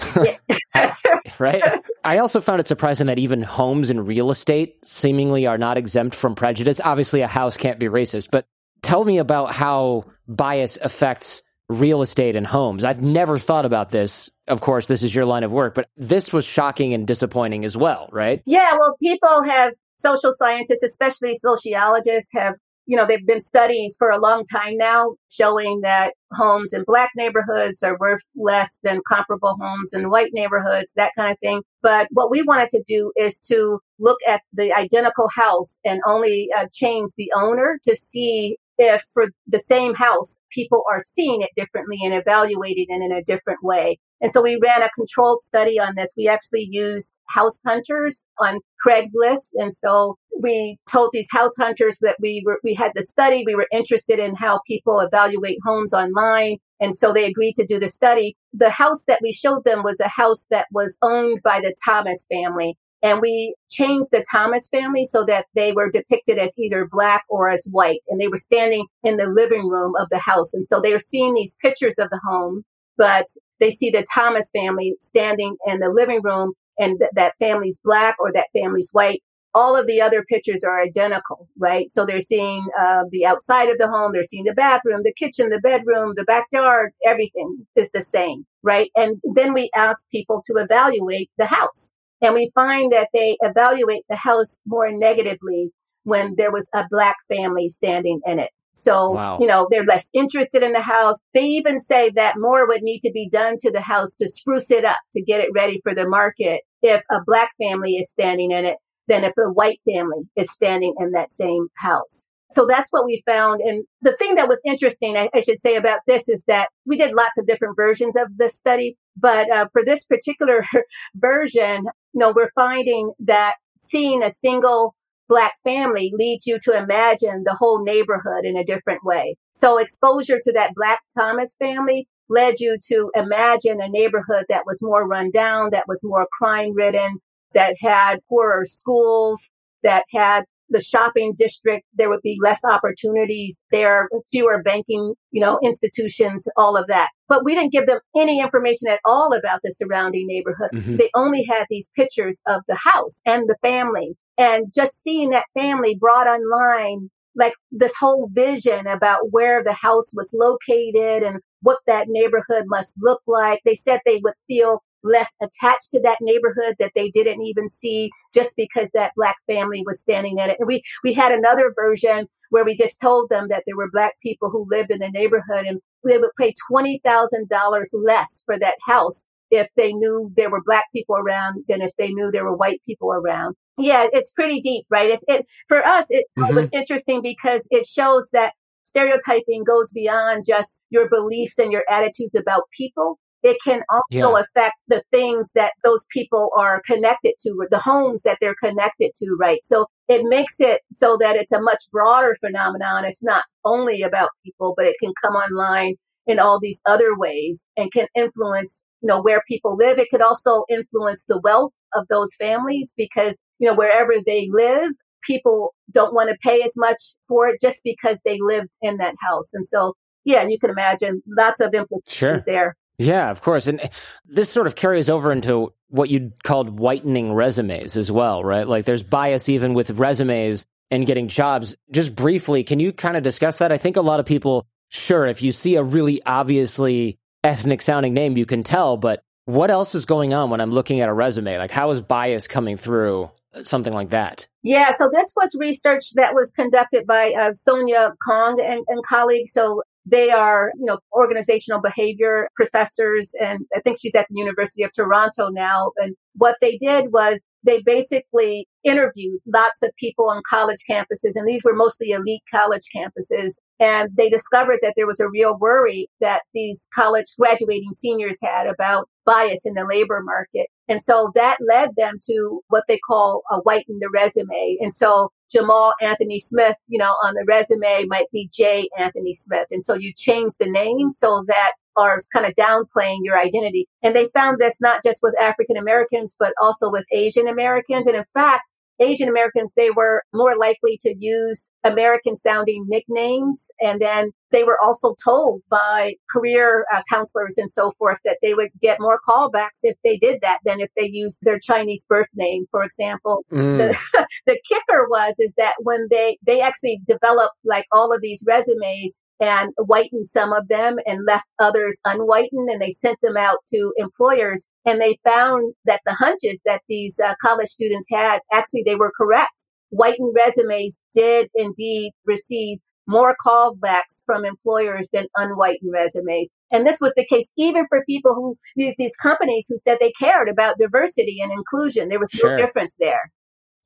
right? 1.39 1.63
I 2.05 2.19
also 2.19 2.41
found 2.41 2.61
it 2.61 2.69
surprising 2.69 3.07
that 3.07 3.19
even 3.19 3.43
homes 3.43 3.91
and 3.91 4.07
real 4.07 4.31
estate 4.31 4.85
seemingly 4.85 5.47
are 5.47 5.59
not 5.59 5.79
exempt 5.79 6.15
from 6.15 6.35
prejudice. 6.35 6.81
Obviously, 6.85 7.23
a 7.23 7.27
house 7.27 7.57
can't 7.57 7.79
be 7.79 7.87
racist, 7.87 8.29
but 8.31 8.47
tell 8.83 9.05
me 9.05 9.19
about 9.19 9.53
how 9.53 10.05
bias 10.29 10.79
affects 10.81 11.43
real 11.69 12.03
estate 12.03 12.37
and 12.37 12.47
homes. 12.47 12.85
I've 12.85 13.03
never 13.03 13.39
thought 13.39 13.65
about 13.65 13.89
this. 13.89 14.31
Of 14.49 14.61
course, 14.61 14.87
this 14.87 15.03
is 15.03 15.15
your 15.15 15.25
line 15.25 15.45
of 15.45 15.53
work, 15.53 15.75
but 15.75 15.89
this 15.97 16.33
was 16.33 16.45
shocking 16.45 16.95
and 16.95 17.07
disappointing 17.07 17.65
as 17.65 17.77
well, 17.77 18.09
right? 18.13 18.43
Yeah, 18.47 18.77
well, 18.79 18.97
people 19.01 19.43
have 19.43 19.75
social 19.97 20.31
scientists, 20.33 20.83
especially 20.83 21.35
sociologists, 21.35 22.31
have 22.33 22.55
you 22.87 22.97
know, 22.97 23.05
they've 23.05 23.27
been 23.27 23.41
studies 23.41 23.97
for 23.99 24.11
a 24.11 24.21
long 24.21 24.45
time 24.47 24.77
now 24.77 25.17
showing 25.29 25.81
that 25.83 26.15
homes 26.33 26.73
in 26.73 26.85
black 26.85 27.11
neighborhoods 27.17 27.83
are 27.83 27.99
worth 27.99 28.23
less 28.37 28.79
than 28.83 29.01
comparable 29.09 29.57
homes 29.61 29.93
in 29.93 30.09
white 30.09 30.31
neighborhoods, 30.33 30.95
that 30.95 31.13
kind 31.19 31.33
of 31.33 31.39
thing. 31.41 31.63
But 31.83 32.07
what 32.13 32.31
we 32.31 32.43
wanted 32.43 32.71
to 32.71 32.83
do 32.87 33.13
is 33.17 33.41
to 33.49 33.81
look 33.99 34.19
at 34.27 34.41
the 34.53 34.73
identical 34.73 35.29
house 35.35 35.81
and 35.85 36.01
only 36.07 36.49
uh, 36.57 36.67
change 36.73 37.11
the 37.17 37.33
owner 37.35 37.81
to 37.85 37.97
see 37.97 38.57
if 38.79 39.03
for 39.13 39.27
the 39.49 39.61
same 39.61 39.95
house, 39.95 40.39
people 40.51 40.85
are 40.91 41.03
seeing 41.05 41.43
it 41.43 41.51
differently 41.57 41.99
and 42.05 42.15
evaluating 42.15 42.87
it 42.89 43.03
in 43.03 43.11
a 43.11 43.25
different 43.25 43.65
way. 43.65 43.99
And 44.21 44.33
so 44.33 44.43
we 44.43 44.59
ran 44.63 44.83
a 44.83 44.89
controlled 44.91 45.43
study 45.43 45.79
on 45.79 45.95
this. 45.97 46.15
We 46.17 46.29
actually 46.29 46.67
used 46.71 47.15
house 47.29 47.61
hunters 47.67 48.25
on 48.39 48.61
Craigslist. 48.85 49.51
And 49.55 49.75
so 49.75 50.17
we 50.41 50.79
told 50.91 51.11
these 51.13 51.29
house 51.31 51.55
hunters 51.59 51.99
that 52.01 52.17
we 52.21 52.43
were, 52.45 52.59
we 52.65 52.75
had 52.75 52.93
the 52.95 53.03
study. 53.03 53.45
We 53.47 53.55
were 53.55 53.69
interested 53.73 54.19
in 54.19 54.35
how 54.35 54.61
people 54.67 55.01
evaluate 55.01 55.59
homes 55.65 55.93
online. 55.93 56.57
And 56.81 56.95
so 56.95 57.13
they 57.13 57.27
agreed 57.27 57.55
to 57.57 57.67
do 57.67 57.79
the 57.79 57.89
study. 57.89 58.37
The 58.53 58.71
house 58.71 59.05
that 59.07 59.21
we 59.23 59.33
showed 59.33 59.65
them 59.65 59.83
was 59.83 60.01
a 60.01 60.09
house 60.09 60.47
that 60.51 60.67
was 60.73 60.97
owned 61.03 61.43
by 61.43 61.61
the 61.61 61.75
Thomas 61.85 62.27
family. 62.31 62.77
And 63.03 63.21
we 63.21 63.55
changed 63.71 64.09
the 64.11 64.25
Thomas 64.31 64.69
family 64.69 65.05
so 65.05 65.25
that 65.27 65.47
they 65.55 65.73
were 65.73 65.91
depicted 65.91 66.39
as 66.39 66.59
either 66.59 66.89
black 66.91 67.25
or 67.29 67.49
as 67.49 67.67
white. 67.71 68.01
And 68.09 68.21
they 68.21 68.29
were 68.29 68.39
standing 68.39 68.87
in 69.05 69.17
the 69.17 69.27
living 69.27 69.69
room 69.69 69.93
of 69.99 70.09
the 70.09 70.19
house. 70.19 70.55
And 70.55 70.67
so 70.67 70.81
they 70.81 70.93
were 70.93 70.99
seeing 70.99 71.35
these 71.35 71.57
pictures 71.63 71.99
of 71.99 72.09
the 72.11 72.21
home, 72.27 72.65
but 72.97 73.27
they 73.61 73.71
see 73.71 73.91
the 73.91 74.05
Thomas 74.15 74.51
family 74.51 74.95
standing 75.01 75.57
in 75.67 75.81
the 75.81 75.89
living 75.91 76.23
room 76.23 76.53
and 76.79 76.99
th- 76.99 77.11
that 77.15 77.37
family's 77.39 77.81
black 77.83 78.17
or 78.19 78.33
that 78.33 78.49
family's 78.53 78.91
white. 78.93 79.23
All 79.55 79.75
of 79.75 79.87
the 79.87 80.03
other 80.03 80.23
pictures 80.29 80.63
are 80.65 80.83
identical, 80.83 81.49
right? 81.59 81.89
So 81.89 82.05
they're 82.05 82.21
seeing 82.21 82.67
uh, 82.79 83.05
the 83.11 83.25
outside 83.25 83.71
of 83.71 83.79
the 83.79 83.89
home, 83.89 84.13
they're 84.13 84.23
seeing 84.23 84.45
the 84.45 84.53
bathroom, 84.53 85.01
the 85.03 85.15
kitchen, 85.15 85.49
the 85.49 85.61
bedroom, 85.61 86.13
the 86.15 86.25
backyard, 86.25 86.93
everything 87.07 87.67
is 87.75 87.91
the 87.93 88.03
same, 88.03 88.45
right? 88.63 88.91
And 88.97 89.19
then 89.35 89.55
we 89.55 89.71
ask 89.75 90.11
people 90.11 90.43
to 90.47 90.55
evaluate 90.59 91.31
the 91.39 91.47
house. 91.47 91.93
And 92.21 92.35
we 92.35 92.51
find 92.55 92.93
that 92.93 93.09
they 93.15 93.39
evaluate 93.41 94.05
the 94.11 94.17
house 94.17 94.59
more 94.67 94.91
negatively 94.91 95.71
when 96.05 96.35
there 96.37 96.53
was 96.53 96.69
a 96.75 96.87
black 96.91 97.17
family 97.29 97.69
standing 97.69 98.21
in 98.27 98.39
it. 98.39 98.51
So, 98.77 99.13
wow. 99.13 99.39
you 99.41 99.47
know, 99.47 99.67
they're 99.71 99.87
less 99.87 100.09
interested 100.13 100.63
in 100.63 100.73
the 100.73 100.83
house. 100.83 101.17
They 101.33 101.45
even 101.45 101.79
say 101.79 102.11
that 102.11 102.35
more 102.37 102.69
would 102.69 102.83
need 102.83 103.01
to 103.01 103.11
be 103.11 103.27
done 103.27 103.57
to 103.61 103.73
the 103.73 103.81
house 103.81 104.15
to 104.17 104.29
spruce 104.29 104.71
it 104.71 104.85
up, 104.85 104.99
to 105.15 105.23
get 105.23 105.41
it 105.41 105.49
ready 105.55 105.81
for 105.83 105.95
the 105.95 106.07
market 106.07 106.61
if 106.83 107.03
a 107.11 107.17
black 107.25 107.51
family 107.61 107.93
is 107.93 108.11
standing 108.11 108.51
in 108.51 108.67
it 108.67 108.77
than 109.09 109.25
if 109.25 109.33
a 109.39 109.51
white 109.51 109.81
family 109.87 110.29
is 110.37 110.53
standing 110.53 110.95
in 110.99 111.13
that 111.13 111.33
same 111.33 111.69
house. 111.75 112.27
So 112.51 112.67
that's 112.67 112.91
what 112.91 113.07
we 113.07 113.23
found. 113.25 113.63
And 113.63 113.85
the 114.03 114.15
thing 114.19 114.35
that 114.35 114.47
was 114.49 114.61
interesting, 114.65 115.17
I, 115.17 115.31
I 115.35 115.41
should 115.41 115.59
say 115.59 115.77
about 115.77 116.01
this 116.07 116.29
is 116.29 116.45
that 116.47 116.69
we 116.85 116.99
did 116.99 117.15
lots 117.15 117.39
of 117.39 117.47
different 117.47 117.77
versions 117.77 118.15
of 118.15 118.29
this 118.37 118.57
study, 118.57 118.99
but 119.17 119.51
uh, 119.51 119.67
for 119.73 119.85
this 119.87 120.05
particular 120.05 120.63
version, 121.15 121.85
you 122.13 122.21
know, 122.21 122.35
we're 122.37 122.51
finding 122.55 123.13
that 123.21 123.55
seeing 123.79 124.23
a 124.23 124.31
single 124.31 124.95
black 125.29 125.55
family 125.65 126.13
leads 126.15 126.47
you 126.47 126.59
to 126.65 126.77
imagine 126.77 127.43
the 127.45 127.57
whole 127.59 127.83
neighborhood 127.83 128.45
in 128.45 128.57
a 128.57 128.65
different 128.65 129.05
way. 129.05 129.37
So 129.55 129.79
exposure 129.79 130.39
to 130.43 130.53
that 130.53 130.75
black 130.75 131.01
Thomas 131.17 131.57
family 131.57 132.07
led 132.29 132.59
you 132.59 132.77
to 132.89 133.11
imagine 133.15 133.81
a 133.81 133.89
neighborhood 133.89 134.47
that 134.49 134.67
was 134.67 134.81
more 134.83 135.07
run 135.07 135.31
down, 135.31 135.71
that 135.71 135.87
was 135.87 136.01
more 136.03 136.27
crime 136.39 136.75
ridden, 136.75 137.19
that 137.55 137.75
had 137.81 138.19
poorer 138.29 138.65
schools, 138.65 139.51
that 139.83 140.05
had 140.13 140.45
the 140.69 140.81
shopping 140.81 141.35
district, 141.37 141.87
there 141.95 142.09
would 142.09 142.23
be 142.23 142.39
less 142.43 142.61
opportunities 142.65 143.63
there, 143.71 144.09
are 144.13 144.21
fewer 144.31 144.63
banking, 144.63 145.15
you 145.31 145.41
know, 145.41 145.59
institutions, 145.63 146.49
all 146.57 146.77
of 146.77 146.87
that. 146.89 147.11
But 147.29 147.45
we 147.45 147.55
didn't 147.55 147.73
give 147.73 147.87
them 147.87 148.01
any 148.17 148.41
information 148.41 148.89
at 148.89 149.01
all 149.05 149.33
about 149.33 149.61
the 149.63 149.73
surrounding 149.73 150.27
neighborhood. 150.27 150.71
Mm-hmm. 150.75 150.97
They 150.97 151.11
only 151.15 151.45
had 151.45 151.67
these 151.71 151.93
pictures 151.95 152.43
of 152.47 152.63
the 152.69 152.77
house 152.77 153.21
and 153.25 153.49
the 153.49 153.57
family 153.63 154.17
and 154.39 154.73
just 154.75 155.03
seeing 155.03 155.31
that 155.31 155.47
family 155.55 155.97
brought 155.99 156.27
online 156.27 157.11
like 157.37 157.55
this 157.71 157.95
whole 157.95 158.29
vision 158.33 158.87
about 158.87 159.31
where 159.31 159.63
the 159.63 159.73
house 159.73 160.13
was 160.15 160.31
located 160.33 161.23
and 161.23 161.41
what 161.61 161.79
that 161.87 162.07
neighborhood 162.09 162.65
must 162.67 162.97
look 163.01 163.21
like. 163.27 163.61
They 163.65 163.75
said 163.75 164.01
they 164.05 164.21
would 164.23 164.35
feel 164.47 164.83
less 165.07 165.31
attached 165.41 165.91
to 165.93 166.01
that 166.01 166.19
neighborhood 166.21 166.77
that 166.79 166.93
they 166.95 167.11
didn't 167.11 167.43
even 167.43 167.69
see 167.69 168.11
just 168.35 168.57
because 168.57 168.91
that 168.93 169.13
black 169.17 169.37
family 169.47 169.83
was 169.87 170.01
standing 170.01 170.39
in 170.39 170.51
it. 170.51 170.57
And 170.59 170.67
we, 170.67 170.83
we 171.05 171.13
had 171.13 171.33
another 171.33 171.73
version 171.75 172.27
where 172.51 172.65
we 172.65 172.77
just 172.77 173.01
told 173.01 173.29
them 173.29 173.49
that 173.49 173.63
there 173.67 173.77
were 173.77 173.91
black 173.91 174.15
people 174.23 174.51
who 174.51 174.67
lived 174.71 174.91
in 174.91 174.99
the 174.99 175.11
neighborhood 175.11 175.67
and 175.67 175.81
they 176.05 176.19
would 176.19 176.31
pay 176.39 176.55
$20,000 176.71 177.85
less 177.95 178.43
for 178.47 178.59
that 178.59 178.77
house 178.87 179.27
if 179.51 179.69
they 179.77 179.93
knew 179.93 180.33
there 180.37 180.51
were 180.51 180.63
black 180.65 180.85
people 180.93 181.17
around 181.17 181.65
than 181.69 181.81
if 181.81 181.95
they 181.97 182.09
knew 182.09 182.31
there 182.31 182.45
were 182.45 182.57
white 182.57 182.81
people 182.85 183.13
around. 183.13 183.55
Yeah, 183.79 184.07
it's 184.13 184.33
pretty 184.33 184.61
deep, 184.61 184.87
right? 184.91 185.11
It's 185.11 185.25
it 185.29 185.47
for 185.69 185.87
us. 185.87 186.07
It 186.09 186.27
mm-hmm. 186.39 186.55
was 186.55 186.71
interesting 186.73 187.21
because 187.23 187.67
it 187.71 187.87
shows 187.87 188.31
that 188.33 188.55
stereotyping 188.85 189.65
goes 189.65 189.93
beyond 189.93 190.45
just 190.47 190.81
your 190.91 191.09
beliefs 191.09 191.59
and 191.59 191.73
your 191.73 191.85
attitudes 191.91 192.35
about 192.35 192.63
people. 192.77 193.19
It 193.47 193.59
can 193.63 193.83
also 193.89 194.03
yeah. 194.11 194.41
affect 194.41 194.75
the 194.89 195.05
things 195.13 195.53
that 195.55 195.71
those 195.85 196.05
people 196.11 196.51
are 196.57 196.83
connected 196.85 197.35
to, 197.43 197.65
the 197.71 197.79
homes 197.79 198.23
that 198.23 198.39
they're 198.41 198.57
connected 198.61 199.13
to, 199.19 199.37
right? 199.39 199.61
So 199.63 199.87
it 200.09 200.25
makes 200.25 200.55
it 200.59 200.81
so 200.95 201.17
that 201.21 201.37
it's 201.37 201.53
a 201.53 201.63
much 201.63 201.85
broader 201.93 202.37
phenomenon. 202.45 203.05
It's 203.05 203.23
not 203.23 203.45
only 203.65 204.03
about 204.03 204.31
people, 204.45 204.75
but 204.77 204.87
it 204.87 204.97
can 204.99 205.13
come 205.23 205.35
online 205.35 205.95
in 206.27 206.41
all 206.41 206.59
these 206.59 206.83
other 206.87 207.17
ways 207.17 207.65
and 207.77 207.93
can 207.93 208.09
influence, 208.17 208.83
you 209.01 209.07
know, 209.07 209.23
where 209.23 209.45
people 209.47 209.77
live. 209.77 210.01
It 210.01 210.09
could 210.11 210.23
also 210.23 210.65
influence 210.69 211.25
the 211.29 211.41
wealth 211.41 211.71
of 211.95 212.09
those 212.09 212.35
families 212.35 212.95
because, 212.97 213.41
you 213.61 213.69
know, 213.69 213.77
wherever 213.77 214.15
they 214.27 214.49
live, 214.51 214.91
people 215.23 215.73
don't 215.93 216.15
want 216.15 216.31
to 216.31 216.37
pay 216.43 216.63
as 216.63 216.73
much 216.77 217.01
for 217.29 217.47
it 217.47 217.61
just 217.61 217.81
because 217.85 218.21
they 218.25 218.39
lived 218.41 218.77
in 218.83 218.97
that 218.97 219.15
house. 219.23 219.55
And 219.55 219.65
so, 219.65 219.95
yeah, 220.25 220.45
you 220.49 220.59
can 220.59 220.71
imagine 220.71 221.23
lots 221.29 221.61
of 221.61 221.75
implications 221.75 222.13
sure. 222.13 222.41
there. 222.45 222.77
Yeah, 222.99 223.31
of 223.31 223.43
course. 223.43 223.67
And 223.67 223.81
this 224.25 224.51
sort 224.51 224.67
of 224.67 224.75
carries 224.75 225.11
over 225.11 225.31
into 225.31 225.73
what 225.89 226.11
you'd 226.11 226.43
called 226.43 226.79
whitening 226.79 227.33
resumes 227.33 227.97
as 227.97 228.11
well, 228.11 228.43
right? 228.43 228.67
Like 228.67 228.85
there's 228.85 229.03
bias 229.03 229.49
even 229.49 229.75
with 229.75 229.91
resumes 229.91 230.65
and 230.91 231.07
getting 231.07 231.29
jobs. 231.29 231.77
Just 231.91 232.15
briefly, 232.15 232.65
can 232.65 232.81
you 232.81 232.93
kind 232.93 233.17
of 233.17 233.23
discuss 233.23 233.59
that? 233.59 233.73
I 233.73 233.79
think 233.79 233.97
a 233.97 234.01
lot 234.01 234.21
of 234.21 234.27
people, 234.27 234.67
sure, 234.89 235.27
if 235.27 235.43
you 235.43 235.53
see 235.53 235.77
a 235.77 235.83
really 235.83 236.23
obviously 236.25 237.19
ethnic 237.45 237.83
sounding 237.83 238.15
name, 238.15 238.37
you 238.37 238.47
can 238.47 238.63
tell, 238.63 238.97
but 238.97 239.23
what 239.45 239.71
else 239.71 239.95
is 239.95 240.07
going 240.07 240.35
on 240.35 240.51
when 240.51 240.61
I'm 240.61 240.73
looking 240.73 241.01
at 241.01 241.09
a 241.09 241.13
resume? 241.13 241.59
Like 241.59 241.71
how 241.71 241.91
is 241.91 242.01
bias 242.01 242.49
coming 242.49 242.77
through 242.77 243.31
something 243.63 243.93
like 243.93 244.11
that? 244.11 244.49
Yeah, 244.63 244.93
so 244.97 245.09
this 245.13 245.33
was 245.37 245.55
research 245.59 246.13
that 246.15 246.35
was 246.35 246.51
conducted 246.51 247.07
by 247.07 247.33
uh, 247.33 247.53
Sonia 247.53 248.15
Kang 248.27 248.59
and, 248.61 248.81
and 248.89 249.05
colleagues. 249.07 249.53
So 249.53 249.83
they 250.07 250.31
are, 250.31 250.73
you 250.79 250.85
know, 250.85 250.99
organizational 251.13 251.81
behavior 251.81 252.49
professors. 252.55 253.33
And 253.41 253.61
I 253.75 253.81
think 253.81 253.99
she's 254.01 254.15
at 254.15 254.27
the 254.31 254.39
University 254.39 254.85
of 254.85 254.93
Toronto 254.95 255.49
now. 255.51 255.91
And 255.97 256.15
what 256.35 256.57
they 256.61 256.77
did 256.77 257.13
was 257.13 257.45
they 257.65 257.83
basically 257.83 258.69
interviewed 258.85 259.41
lots 259.53 259.83
of 259.83 259.91
people 259.99 260.31
on 260.31 260.43
college 260.49 260.79
campuses. 260.89 261.33
And 261.35 261.47
these 261.47 261.65
were 261.65 261.75
mostly 261.75 262.11
elite 262.11 262.43
college 262.53 262.89
campuses. 262.95 263.55
And 263.81 264.11
they 264.17 264.31
discovered 264.31 264.79
that 264.83 264.93
there 264.97 265.09
was 265.09 265.19
a 265.19 265.29
real 265.29 265.59
worry 265.59 266.09
that 266.21 266.43
these 266.55 266.87
college 266.95 267.27
graduating 267.39 267.95
seniors 267.97 268.39
had 268.41 268.69
about 268.69 269.09
bias 269.25 269.67
in 269.67 269.75
the 269.75 269.85
labor 269.85 270.23
market. 270.23 270.69
And 270.89 271.03
so 271.03 271.33
that 271.35 271.57
led 271.69 271.91
them 271.97 272.15
to 272.27 272.61
what 272.69 272.85
they 272.87 272.99
call 272.99 273.43
a 273.51 273.57
whiten 273.59 273.99
the 274.01 274.09
resume. 274.09 274.77
And 274.81 274.95
so 274.95 275.33
Jamal 275.51 275.95
Anthony 276.01 276.39
Smith, 276.39 276.77
you 276.89 276.99
know, 276.99 277.15
on 277.23 277.35
the 277.35 277.45
resume 277.47 278.05
might 278.09 278.31
be 278.33 278.49
J. 278.53 278.89
Anthony 278.99 279.33
Smith. 279.33 279.67
And 279.71 279.85
so 279.85 279.95
you 279.95 280.13
change 280.15 280.55
the 280.59 280.71
name 280.71 281.11
so 281.11 281.45
that 281.49 281.73
are 281.97 282.19
kind 282.33 282.47
of 282.47 282.55
downplaying 282.55 283.19
your 283.23 283.39
identity. 283.39 283.89
And 284.03 284.15
they 284.15 284.29
found 284.35 284.59
this 284.59 284.81
not 284.81 285.03
just 285.03 285.21
with 285.23 285.35
African 285.41 285.77
Americans, 285.77 286.37
but 286.39 286.53
also 286.61 286.91
with 286.91 287.05
Asian 287.13 287.49
Americans. 287.49 288.07
And 288.07 288.17
in 288.17 288.25
fact, 288.35 288.65
Asian 289.01 289.29
Americans, 289.29 289.75
they 289.75 289.91
were 289.91 290.23
more 290.33 290.57
likely 290.57 290.99
to 291.03 291.15
use 291.19 291.71
American 291.85 292.37
sounding 292.37 292.87
nicknames. 292.89 293.69
And 293.81 294.01
then 294.01 294.31
they 294.51 294.65
were 294.65 294.81
also 294.81 295.15
told 295.23 295.63
by 295.69 296.15
career 296.31 296.87
uh, 296.95 297.03
counselors 297.11 297.59
and 297.59 297.71
so 297.71 297.93
forth 297.99 298.19
that 298.25 298.39
they 298.43 298.55
would 298.55 298.71
get 298.81 299.01
more 299.01 299.19
callbacks 299.29 299.81
if 299.83 299.97
they 300.05 300.17
did 300.17 300.41
that 300.43 300.61
than 300.65 300.81
if 300.81 300.91
they 300.97 301.07
used 301.07 301.39
their 301.43 301.59
Chinese 301.59 302.07
birth 302.09 302.29
name, 302.35 302.65
for 302.71 302.83
example. 302.83 303.45
Mm. 303.53 303.79
The, 303.79 304.27
the 304.47 304.61
kicker 304.69 305.07
was, 305.09 305.35
is 305.39 305.55
that 305.57 305.75
when 305.83 306.07
they, 306.11 306.39
they 306.47 306.61
actually 306.61 307.01
developed 307.07 307.57
like 307.65 307.85
all 307.93 308.15
of 308.15 308.21
these 308.21 308.43
resumes 308.47 309.21
and 309.41 309.71
whitened 309.79 310.27
some 310.27 310.53
of 310.53 310.69
them 310.69 310.97
and 311.07 311.25
left 311.27 311.47
others 311.59 312.01
unwhitened 312.05 312.69
and 312.71 312.81
they 312.81 312.91
sent 312.91 313.19
them 313.23 313.37
out 313.37 313.59
to 313.69 313.93
employers 313.97 314.71
and 314.85 315.01
they 315.01 315.19
found 315.25 315.75
that 315.85 316.01
the 316.07 316.15
hunches 316.15 316.63
that 316.65 316.83
these 316.89 317.19
uh, 317.25 317.35
college 317.43 317.69
students 317.69 318.09
had 318.11 318.41
actually 318.53 318.83
they 318.85 318.97
were 318.97 319.13
correct 319.17 319.69
whitened 319.91 320.35
resumes 320.35 321.01
did 321.15 321.49
indeed 321.55 322.13
receive 322.25 322.79
more 323.07 323.37
callbacks 323.45 324.23
from 324.25 324.45
employers 324.45 325.09
than 325.13 325.27
unwhitened 325.37 325.93
resumes. 325.93 326.51
And 326.73 326.87
this 326.87 327.01
was 327.01 327.13
the 327.15 327.27
case 327.27 327.51
even 327.57 327.87
for 327.89 328.05
people 328.05 328.35
who, 328.35 328.57
these 328.77 329.17
companies 329.23 329.67
who 329.69 329.79
said 329.79 329.99
they 330.01 330.13
cared 330.19 330.49
about 330.49 330.79
diversity 330.79 331.39
and 331.41 331.53
inclusion. 331.53 332.09
There 332.09 332.19
was 332.19 332.31
sure. 332.33 332.57
no 332.57 332.67
difference 332.67 332.97
there. 332.99 333.31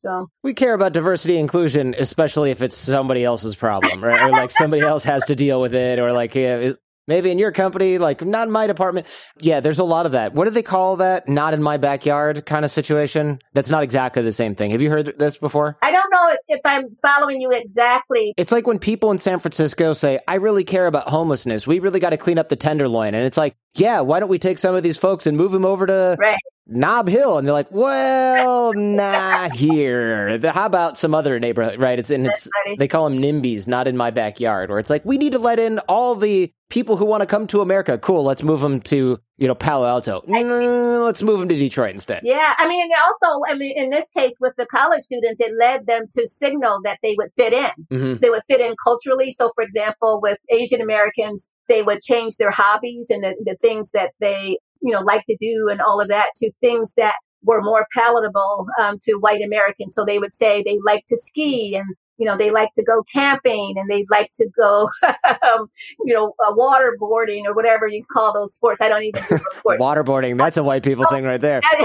So 0.01 0.31
we 0.43 0.55
care 0.55 0.73
about 0.73 0.95
diversity 0.95 1.37
inclusion, 1.37 1.95
especially 1.99 2.51
if 2.51 2.63
it's 2.63 2.77
somebody 2.77 3.23
else's 3.23 3.55
problem, 3.55 4.03
right? 4.03 4.23
or 4.23 4.31
like 4.31 4.51
somebody 4.51 4.83
else 4.83 5.05
has 5.05 5.27
to 5.27 5.37
deal 5.37 5.61
with 5.61 5.75
it, 5.75 5.99
or 5.99 6.13
like 6.13 6.35
yeah, 6.35 6.73
maybe 7.07 7.31
in 7.31 7.39
your 7.39 7.53
company, 7.53 7.99
like 7.99 8.25
not 8.25 8.47
in 8.47 8.53
my 8.53 8.67
department. 8.67 9.07
Yeah, 9.41 9.61
there's 9.61 9.79
a 9.79 9.85
lot 9.85 10.07
of 10.07 10.13
that. 10.13 10.33
What 10.33 10.45
do 10.45 10.51
they 10.53 10.63
call 10.63 10.97
that? 10.97 11.29
Not 11.29 11.53
in 11.53 11.63
my 11.63 11.77
backyard 11.77 12.47
kind 12.47 12.65
of 12.65 12.71
situation. 12.71 13.41
That's 13.53 13.69
not 13.69 13.83
exactly 13.83 14.23
the 14.23 14.33
same 14.33 14.55
thing. 14.55 14.71
Have 14.71 14.81
you 14.81 14.89
heard 14.89 15.19
this 15.19 15.37
before? 15.37 15.77
I 15.83 15.93
don't 15.93 16.11
know 16.11 16.37
if 16.49 16.61
I'm 16.65 16.97
following 17.03 17.43
you 17.43 17.51
exactly. 17.51 18.33
It's 18.39 18.53
like 18.53 18.67
when 18.67 18.79
people 18.79 19.11
in 19.11 19.19
San 19.19 19.39
Francisco 19.39 19.93
say, 19.93 20.21
"I 20.27 20.37
really 20.37 20.65
care 20.65 20.87
about 20.87 21.09
homelessness. 21.09 21.67
We 21.67 21.81
really 21.81 22.01
got 22.01 22.11
to 22.11 22.17
clean 22.17 22.39
up 22.39 22.49
the 22.49 22.57
tenderloin," 22.57 23.15
and 23.15 23.27
it's 23.27 23.37
like, 23.37 23.55
yeah, 23.75 24.01
why 24.01 24.21
don't 24.21 24.31
we 24.31 24.39
take 24.39 24.59
some 24.59 24.75
of 24.75 24.83
these 24.83 24.97
folks 24.97 25.27
and 25.27 25.37
move 25.37 25.53
them 25.53 25.65
over 25.65 25.87
to 25.87 26.17
right. 26.19 26.39
Nob 26.71 27.09
Hill, 27.09 27.39
and 27.39 27.47
they're 27.47 27.53
like, 27.53 27.71
"Well, 27.71 28.73
not 28.77 29.53
here. 29.53 30.39
How 30.53 30.67
about 30.67 30.97
some 30.97 31.15
other 31.15 31.39
neighborhood?" 31.41 31.81
Right? 31.81 31.99
It's 31.99 32.11
in 32.11 32.27
it's 32.27 32.49
they 32.79 32.89
call 32.89 33.09
them 33.09 33.21
NIMBYs, 33.21 33.67
not 33.67 33.89
in 33.89 33.97
my 33.97 34.11
backyard. 34.11 34.71
Where 34.71 34.79
it's 34.79 34.91
like 34.91 35.05
we 35.05 35.19
need 35.19 35.33
to 35.33 35.39
let 35.39 35.59
in 35.59 35.79
all 35.81 36.15
the 36.15 36.53
people 36.71 36.97
who 36.97 37.05
want 37.05 37.21
to 37.21 37.27
come 37.27 37.47
to 37.49 37.61
America. 37.61 37.99
Cool, 37.99 38.25
let's 38.25 38.43
move 38.43 38.61
them 38.61 38.81
to 38.83 39.19
you 39.37 39.49
know 39.49 39.55
Palo 39.55 39.87
Alto. 39.87 40.23
Mm, 40.29 41.05
let's 41.05 41.23
move 41.23 41.41
them 41.41 41.49
to 41.49 41.57
Detroit 41.57 41.91
instead. 41.91 42.23
Yeah, 42.25 42.55
I 42.57 42.69
mean, 42.69 42.81
and 42.83 42.93
also, 43.05 43.41
I 43.47 43.55
mean, 43.55 43.77
in 43.77 43.91
this 43.91 44.09
case 44.11 44.35
with 44.41 44.55
the 44.57 44.67
college 44.67 45.03
students, 45.03 45.41
it 45.41 45.53
led 45.59 45.87
them 45.87 46.07
to 46.13 46.27
signal 46.27 46.81
that 46.85 46.99
they 47.03 47.15
would 47.19 47.31
fit 47.37 47.53
in. 47.53 47.71
Mm-hmm. 47.91 48.15
They 48.21 48.31
would 48.31 48.43
fit 48.49 48.61
in 48.61 48.75
culturally. 48.83 49.33
So, 49.33 49.51
for 49.55 49.63
example, 49.63 50.21
with 50.23 50.39
Asian 50.49 50.81
Americans, 50.81 51.53
they 51.69 51.83
would 51.83 52.01
change 52.01 52.37
their 52.37 52.51
hobbies 52.51 53.11
and 53.11 53.25
the, 53.25 53.35
the 53.45 53.57
things 53.61 53.91
that 53.91 54.13
they 54.21 54.59
you 54.83 54.93
know, 54.93 55.01
like 55.01 55.25
to 55.27 55.37
do 55.41 55.69
and 55.71 55.81
all 55.81 56.01
of 56.01 56.09
that 56.09 56.31
to 56.37 56.51
things 56.61 56.95
that 56.97 57.15
were 57.43 57.63
more 57.63 57.87
palatable 57.95 58.67
um, 58.79 58.99
to 59.03 59.15
white 59.15 59.43
Americans. 59.43 59.95
So 59.95 60.05
they 60.05 60.19
would 60.19 60.35
say 60.35 60.63
they 60.63 60.79
like 60.85 61.07
to 61.07 61.17
ski 61.17 61.75
and 61.77 61.87
you 62.21 62.27
know, 62.27 62.37
they 62.37 62.51
like 62.51 62.69
to 62.75 62.85
go 62.85 63.03
camping 63.11 63.77
and 63.79 63.91
they 63.91 64.05
like 64.11 64.31
to 64.35 64.47
go, 64.55 64.91
um, 65.27 65.71
you 66.05 66.13
know, 66.13 66.35
uh, 66.47 66.53
waterboarding 66.53 67.47
or 67.47 67.55
whatever 67.55 67.89
you 67.89 68.05
call 68.13 68.35
those 68.35 68.55
sports. 68.55 68.83
I 68.83 68.91
don't 68.91 69.05
even 69.05 69.23
do 69.27 69.39
sports. 69.53 69.81
waterboarding. 69.83 70.37
That's 70.37 70.59
a 70.59 70.63
white 70.63 70.83
people 70.83 71.07
thing 71.07 71.25
right 71.25 71.41
there. 71.41 71.63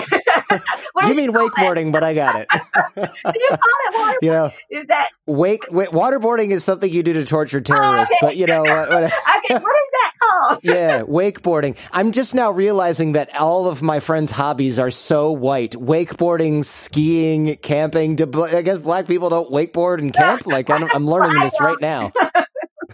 you 1.08 1.14
mean 1.16 1.32
wakeboarding, 1.32 1.94
but 1.94 2.04
I 2.04 2.14
got 2.14 2.36
it. 2.36 2.48
you 2.54 2.60
call 2.98 3.06
it 3.34 3.96
waterboarding? 3.96 4.16
You 4.22 4.30
know, 4.32 4.52
is 4.70 4.88
that 4.88 5.10
wake, 5.26 5.64
wake, 5.72 5.90
waterboarding 5.90 6.50
is 6.50 6.66
something 6.66 6.92
you 6.92 7.02
do 7.02 7.14
to 7.14 7.26
torture 7.26 7.62
terrorists, 7.62 8.14
oh, 8.22 8.28
okay. 8.28 8.34
but 8.34 8.38
you 8.38 8.46
know 8.46 8.62
what 8.62 8.92
okay, 8.92 9.04
what 9.04 9.56
is 9.56 9.90
called? 10.22 10.60
yeah, 10.64 11.02
wakeboarding. 11.04 11.78
I'm 11.92 12.12
just 12.12 12.36
now 12.36 12.52
realizing 12.52 13.14
that 13.14 13.36
all 13.36 13.68
of 13.68 13.82
my 13.82 14.00
friends' 14.00 14.32
hobbies 14.32 14.80
are 14.80 14.92
so 14.92 15.32
white: 15.32 15.72
wakeboarding, 15.72 16.64
skiing, 16.66 17.56
camping. 17.58 18.20
I 18.22 18.62
guess 18.62 18.78
black 18.80 19.08
people 19.08 19.30
don't 19.30 19.50
wakeboard 19.50 20.00
and 20.00 20.14
camp 20.14 20.26
camp? 20.26 20.48
Like 20.56 20.70
I'm, 20.70 20.90
I'm 20.92 21.08
learning 21.08 21.40
this 21.42 21.60
right 21.60 21.80
now. 21.82 22.12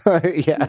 yeah. 0.34 0.68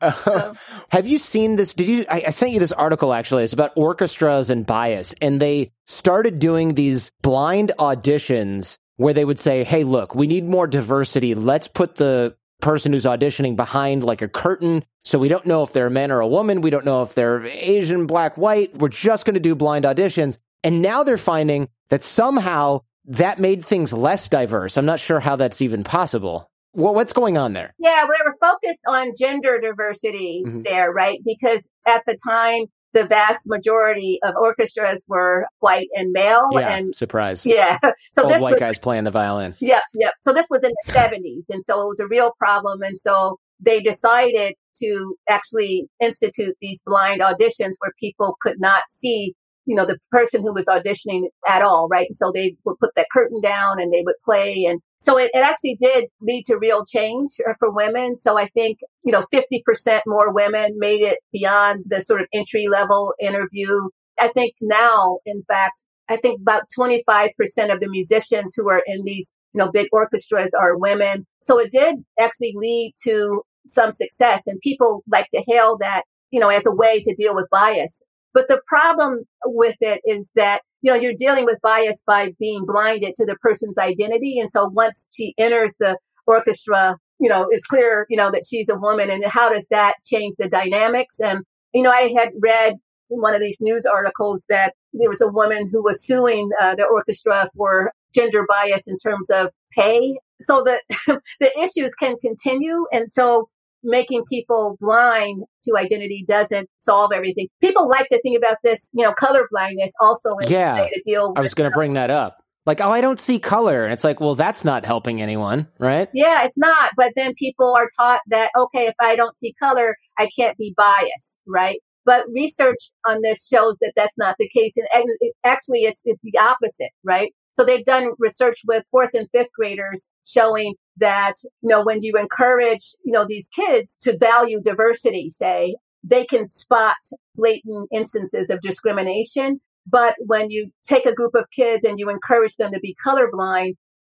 Uh, 0.00 0.54
have 0.88 1.06
you 1.06 1.18
seen 1.18 1.56
this? 1.56 1.74
Did 1.74 1.88
you? 1.88 2.04
I, 2.08 2.24
I, 2.26 2.30
sent 2.30 2.52
you 2.52 2.58
this 2.58 2.72
article 2.72 3.12
actually. 3.12 3.44
It's 3.44 3.52
about 3.52 3.72
orchestras 3.76 4.50
and 4.50 4.64
bias, 4.64 5.14
and 5.20 5.40
they 5.40 5.72
started 5.86 6.38
doing 6.38 6.74
these 6.74 7.10
blind 7.22 7.72
auditions 7.78 8.78
where 8.96 9.12
they 9.12 9.24
would 9.24 9.38
say, 9.38 9.64
"Hey, 9.64 9.84
look, 9.84 10.14
we 10.14 10.26
need 10.26 10.44
more 10.44 10.66
diversity. 10.66 11.34
Let's 11.34 11.68
put 11.68 11.96
the 11.96 12.36
person 12.60 12.92
who's 12.92 13.04
auditioning 13.04 13.56
behind 13.56 14.04
like 14.04 14.22
a 14.22 14.28
curtain." 14.28 14.84
So 15.04 15.18
we 15.18 15.28
don't 15.28 15.46
know 15.46 15.62
if 15.62 15.72
they're 15.72 15.86
a 15.86 15.90
man 15.90 16.10
or 16.10 16.20
a 16.20 16.26
woman. 16.26 16.60
We 16.60 16.70
don't 16.70 16.84
know 16.84 17.02
if 17.02 17.14
they're 17.14 17.44
Asian, 17.46 18.06
black, 18.06 18.36
white. 18.36 18.76
We're 18.76 18.88
just 18.88 19.24
going 19.24 19.34
to 19.34 19.40
do 19.40 19.54
blind 19.54 19.84
auditions. 19.84 20.38
And 20.64 20.82
now 20.82 21.04
they're 21.04 21.16
finding 21.16 21.68
that 21.90 22.02
somehow 22.02 22.80
that 23.04 23.38
made 23.38 23.64
things 23.64 23.92
less 23.92 24.28
diverse. 24.28 24.76
I'm 24.76 24.86
not 24.86 24.98
sure 24.98 25.20
how 25.20 25.36
that's 25.36 25.62
even 25.62 25.84
possible. 25.84 26.50
Well, 26.72 26.94
what's 26.94 27.12
going 27.12 27.38
on 27.38 27.52
there? 27.52 27.72
Yeah, 27.78 28.04
we 28.04 28.16
were 28.24 28.34
focused 28.40 28.82
on 28.86 29.12
gender 29.18 29.58
diversity 29.60 30.42
mm-hmm. 30.44 30.62
there, 30.62 30.92
right? 30.92 31.20
Because 31.24 31.70
at 31.86 32.02
the 32.06 32.18
time, 32.28 32.64
the 32.96 33.04
vast 33.04 33.42
majority 33.46 34.18
of 34.24 34.34
orchestras 34.36 35.04
were 35.06 35.46
white 35.60 35.88
and 35.94 36.12
male. 36.12 36.48
Yeah, 36.52 36.76
and 36.76 36.96
surprise. 36.96 37.44
Yeah. 37.44 37.78
So 38.12 38.22
Old 38.22 38.32
this 38.32 38.40
white 38.40 38.52
was, 38.52 38.60
guys 38.60 38.78
playing 38.78 39.04
the 39.04 39.10
violin. 39.10 39.54
Yep, 39.58 39.82
yep. 39.94 40.14
So 40.20 40.32
this 40.32 40.46
was 40.48 40.62
in 40.62 40.72
the 40.86 40.92
70s. 40.92 41.46
And 41.50 41.62
so 41.62 41.82
it 41.82 41.88
was 41.88 42.00
a 42.00 42.06
real 42.06 42.32
problem. 42.38 42.82
And 42.82 42.96
so 42.96 43.38
they 43.60 43.80
decided 43.80 44.54
to 44.82 45.16
actually 45.28 45.86
institute 46.00 46.56
these 46.60 46.82
blind 46.84 47.20
auditions 47.20 47.74
where 47.78 47.92
people 48.00 48.36
could 48.40 48.58
not 48.58 48.84
see 48.88 49.34
you 49.66 49.74
know, 49.74 49.84
the 49.84 49.98
person 50.10 50.42
who 50.42 50.54
was 50.54 50.66
auditioning 50.66 51.24
at 51.46 51.62
all, 51.62 51.88
right? 51.88 52.06
So 52.12 52.30
they 52.32 52.56
would 52.64 52.78
put 52.78 52.94
that 52.94 53.08
curtain 53.12 53.40
down 53.40 53.80
and 53.80 53.92
they 53.92 54.02
would 54.06 54.14
play. 54.24 54.64
And 54.64 54.80
so 54.98 55.18
it, 55.18 55.32
it 55.34 55.40
actually 55.40 55.76
did 55.80 56.06
lead 56.20 56.44
to 56.46 56.56
real 56.56 56.84
change 56.84 57.30
uh, 57.46 57.52
for 57.58 57.70
women. 57.72 58.16
So 58.16 58.38
I 58.38 58.46
think, 58.48 58.78
you 59.04 59.12
know, 59.12 59.24
50% 59.34 60.00
more 60.06 60.32
women 60.32 60.76
made 60.78 61.02
it 61.02 61.18
beyond 61.32 61.84
the 61.86 62.00
sort 62.00 62.20
of 62.20 62.28
entry 62.32 62.68
level 62.70 63.12
interview. 63.20 63.88
I 64.18 64.28
think 64.28 64.54
now, 64.62 65.18
in 65.26 65.42
fact, 65.42 65.84
I 66.08 66.16
think 66.16 66.40
about 66.40 66.64
25% 66.78 67.30
of 67.72 67.80
the 67.80 67.88
musicians 67.88 68.54
who 68.56 68.70
are 68.70 68.82
in 68.86 69.02
these, 69.04 69.34
you 69.52 69.58
know, 69.58 69.72
big 69.72 69.88
orchestras 69.90 70.54
are 70.54 70.78
women. 70.78 71.26
So 71.40 71.58
it 71.58 71.72
did 71.72 71.96
actually 72.18 72.54
lead 72.56 72.94
to 73.04 73.42
some 73.66 73.92
success 73.92 74.46
and 74.46 74.60
people 74.60 75.02
like 75.10 75.26
to 75.34 75.42
hail 75.44 75.78
that, 75.78 76.02
you 76.30 76.38
know, 76.38 76.48
as 76.48 76.66
a 76.66 76.74
way 76.74 77.00
to 77.02 77.14
deal 77.14 77.34
with 77.34 77.50
bias. 77.50 78.04
But 78.36 78.48
the 78.48 78.60
problem 78.66 79.20
with 79.46 79.76
it 79.80 80.02
is 80.04 80.30
that, 80.34 80.60
you 80.82 80.92
know, 80.92 80.98
you're 80.98 81.14
dealing 81.16 81.46
with 81.46 81.58
bias 81.62 82.02
by 82.06 82.34
being 82.38 82.66
blinded 82.66 83.14
to 83.14 83.24
the 83.24 83.36
person's 83.36 83.78
identity. 83.78 84.38
And 84.38 84.50
so 84.50 84.68
once 84.68 85.08
she 85.10 85.32
enters 85.38 85.76
the 85.80 85.96
orchestra, 86.26 86.98
you 87.18 87.30
know, 87.30 87.46
it's 87.50 87.64
clear, 87.64 88.04
you 88.10 88.18
know, 88.18 88.30
that 88.30 88.44
she's 88.46 88.68
a 88.68 88.76
woman 88.76 89.08
and 89.08 89.24
how 89.24 89.48
does 89.48 89.68
that 89.68 89.94
change 90.04 90.34
the 90.36 90.50
dynamics? 90.50 91.18
And, 91.18 91.44
you 91.72 91.82
know, 91.82 91.90
I 91.90 92.12
had 92.14 92.28
read 92.38 92.74
one 93.08 93.34
of 93.34 93.40
these 93.40 93.62
news 93.62 93.86
articles 93.86 94.44
that 94.50 94.74
there 94.92 95.08
was 95.08 95.22
a 95.22 95.32
woman 95.32 95.70
who 95.72 95.82
was 95.82 96.04
suing 96.04 96.50
uh, 96.60 96.74
the 96.74 96.84
orchestra 96.84 97.48
for 97.56 97.90
gender 98.14 98.44
bias 98.46 98.86
in 98.86 98.98
terms 98.98 99.30
of 99.30 99.50
pay. 99.72 100.18
So 100.42 100.62
the, 100.62 100.78
the 101.40 101.58
issues 101.58 101.94
can 101.94 102.16
continue. 102.20 102.84
And 102.92 103.10
so 103.10 103.48
making 103.86 104.24
people 104.28 104.76
blind 104.80 105.44
to 105.62 105.76
identity 105.76 106.24
doesn't 106.26 106.68
solve 106.80 107.12
everything. 107.14 107.48
People 107.60 107.88
like 107.88 108.08
to 108.08 108.20
think 108.20 108.36
about 108.36 108.56
this, 108.62 108.90
you 108.92 109.04
know, 109.04 109.14
color 109.14 109.46
blindness 109.50 109.92
also 110.00 110.36
yeah, 110.48 110.88
to 110.92 111.02
deal 111.04 111.30
with, 111.30 111.38
I 111.38 111.40
was 111.40 111.54
going 111.54 111.70
to 111.70 111.74
bring 111.74 111.94
that 111.94 112.10
up. 112.10 112.42
Like, 112.66 112.80
oh, 112.80 112.90
I 112.90 113.00
don't 113.00 113.20
see 113.20 113.38
color. 113.38 113.84
And 113.84 113.92
it's 113.92 114.02
like, 114.02 114.20
well, 114.20 114.34
that's 114.34 114.64
not 114.64 114.84
helping 114.84 115.22
anyone, 115.22 115.68
right? 115.78 116.08
Yeah, 116.12 116.44
it's 116.44 116.58
not. 116.58 116.92
But 116.96 117.12
then 117.14 117.32
people 117.34 117.72
are 117.76 117.88
taught 117.96 118.22
that, 118.26 118.50
okay, 118.58 118.88
if 118.88 118.94
I 119.00 119.14
don't 119.14 119.36
see 119.36 119.54
color, 119.58 119.94
I 120.18 120.28
can't 120.36 120.58
be 120.58 120.74
biased, 120.76 121.40
right? 121.46 121.78
But 122.04 122.24
research 122.32 122.90
on 123.06 123.20
this 123.22 123.46
shows 123.46 123.78
that 123.80 123.92
that's 123.94 124.18
not 124.18 124.34
the 124.40 124.48
case. 124.48 124.74
And 124.76 125.04
actually, 125.44 125.82
it's, 125.82 126.00
it's 126.04 126.20
the 126.24 126.38
opposite, 126.38 126.90
right? 127.04 127.32
So 127.52 127.64
they've 127.64 127.84
done 127.84 128.08
research 128.18 128.60
with 128.66 128.84
fourth 128.90 129.14
and 129.14 129.30
fifth 129.30 129.50
graders 129.56 130.10
showing 130.26 130.74
that, 130.98 131.34
you 131.62 131.68
know, 131.68 131.84
when 131.84 132.02
you 132.02 132.14
encourage, 132.18 132.94
you 133.04 133.12
know, 133.12 133.26
these 133.26 133.48
kids 133.48 133.96
to 133.98 134.16
value 134.16 134.60
diversity, 134.60 135.28
say, 135.28 135.76
they 136.02 136.24
can 136.24 136.46
spot 136.46 136.96
blatant 137.34 137.88
instances 137.92 138.50
of 138.50 138.60
discrimination 138.60 139.60
but 139.86 140.16
when 140.18 140.50
you 140.50 140.70
take 140.86 141.06
a 141.06 141.14
group 141.14 141.34
of 141.34 141.50
kids 141.50 141.84
and 141.84 141.98
you 141.98 142.10
encourage 142.10 142.56
them 142.56 142.72
to 142.72 142.80
be 142.80 142.96
colorblind, 143.04 143.74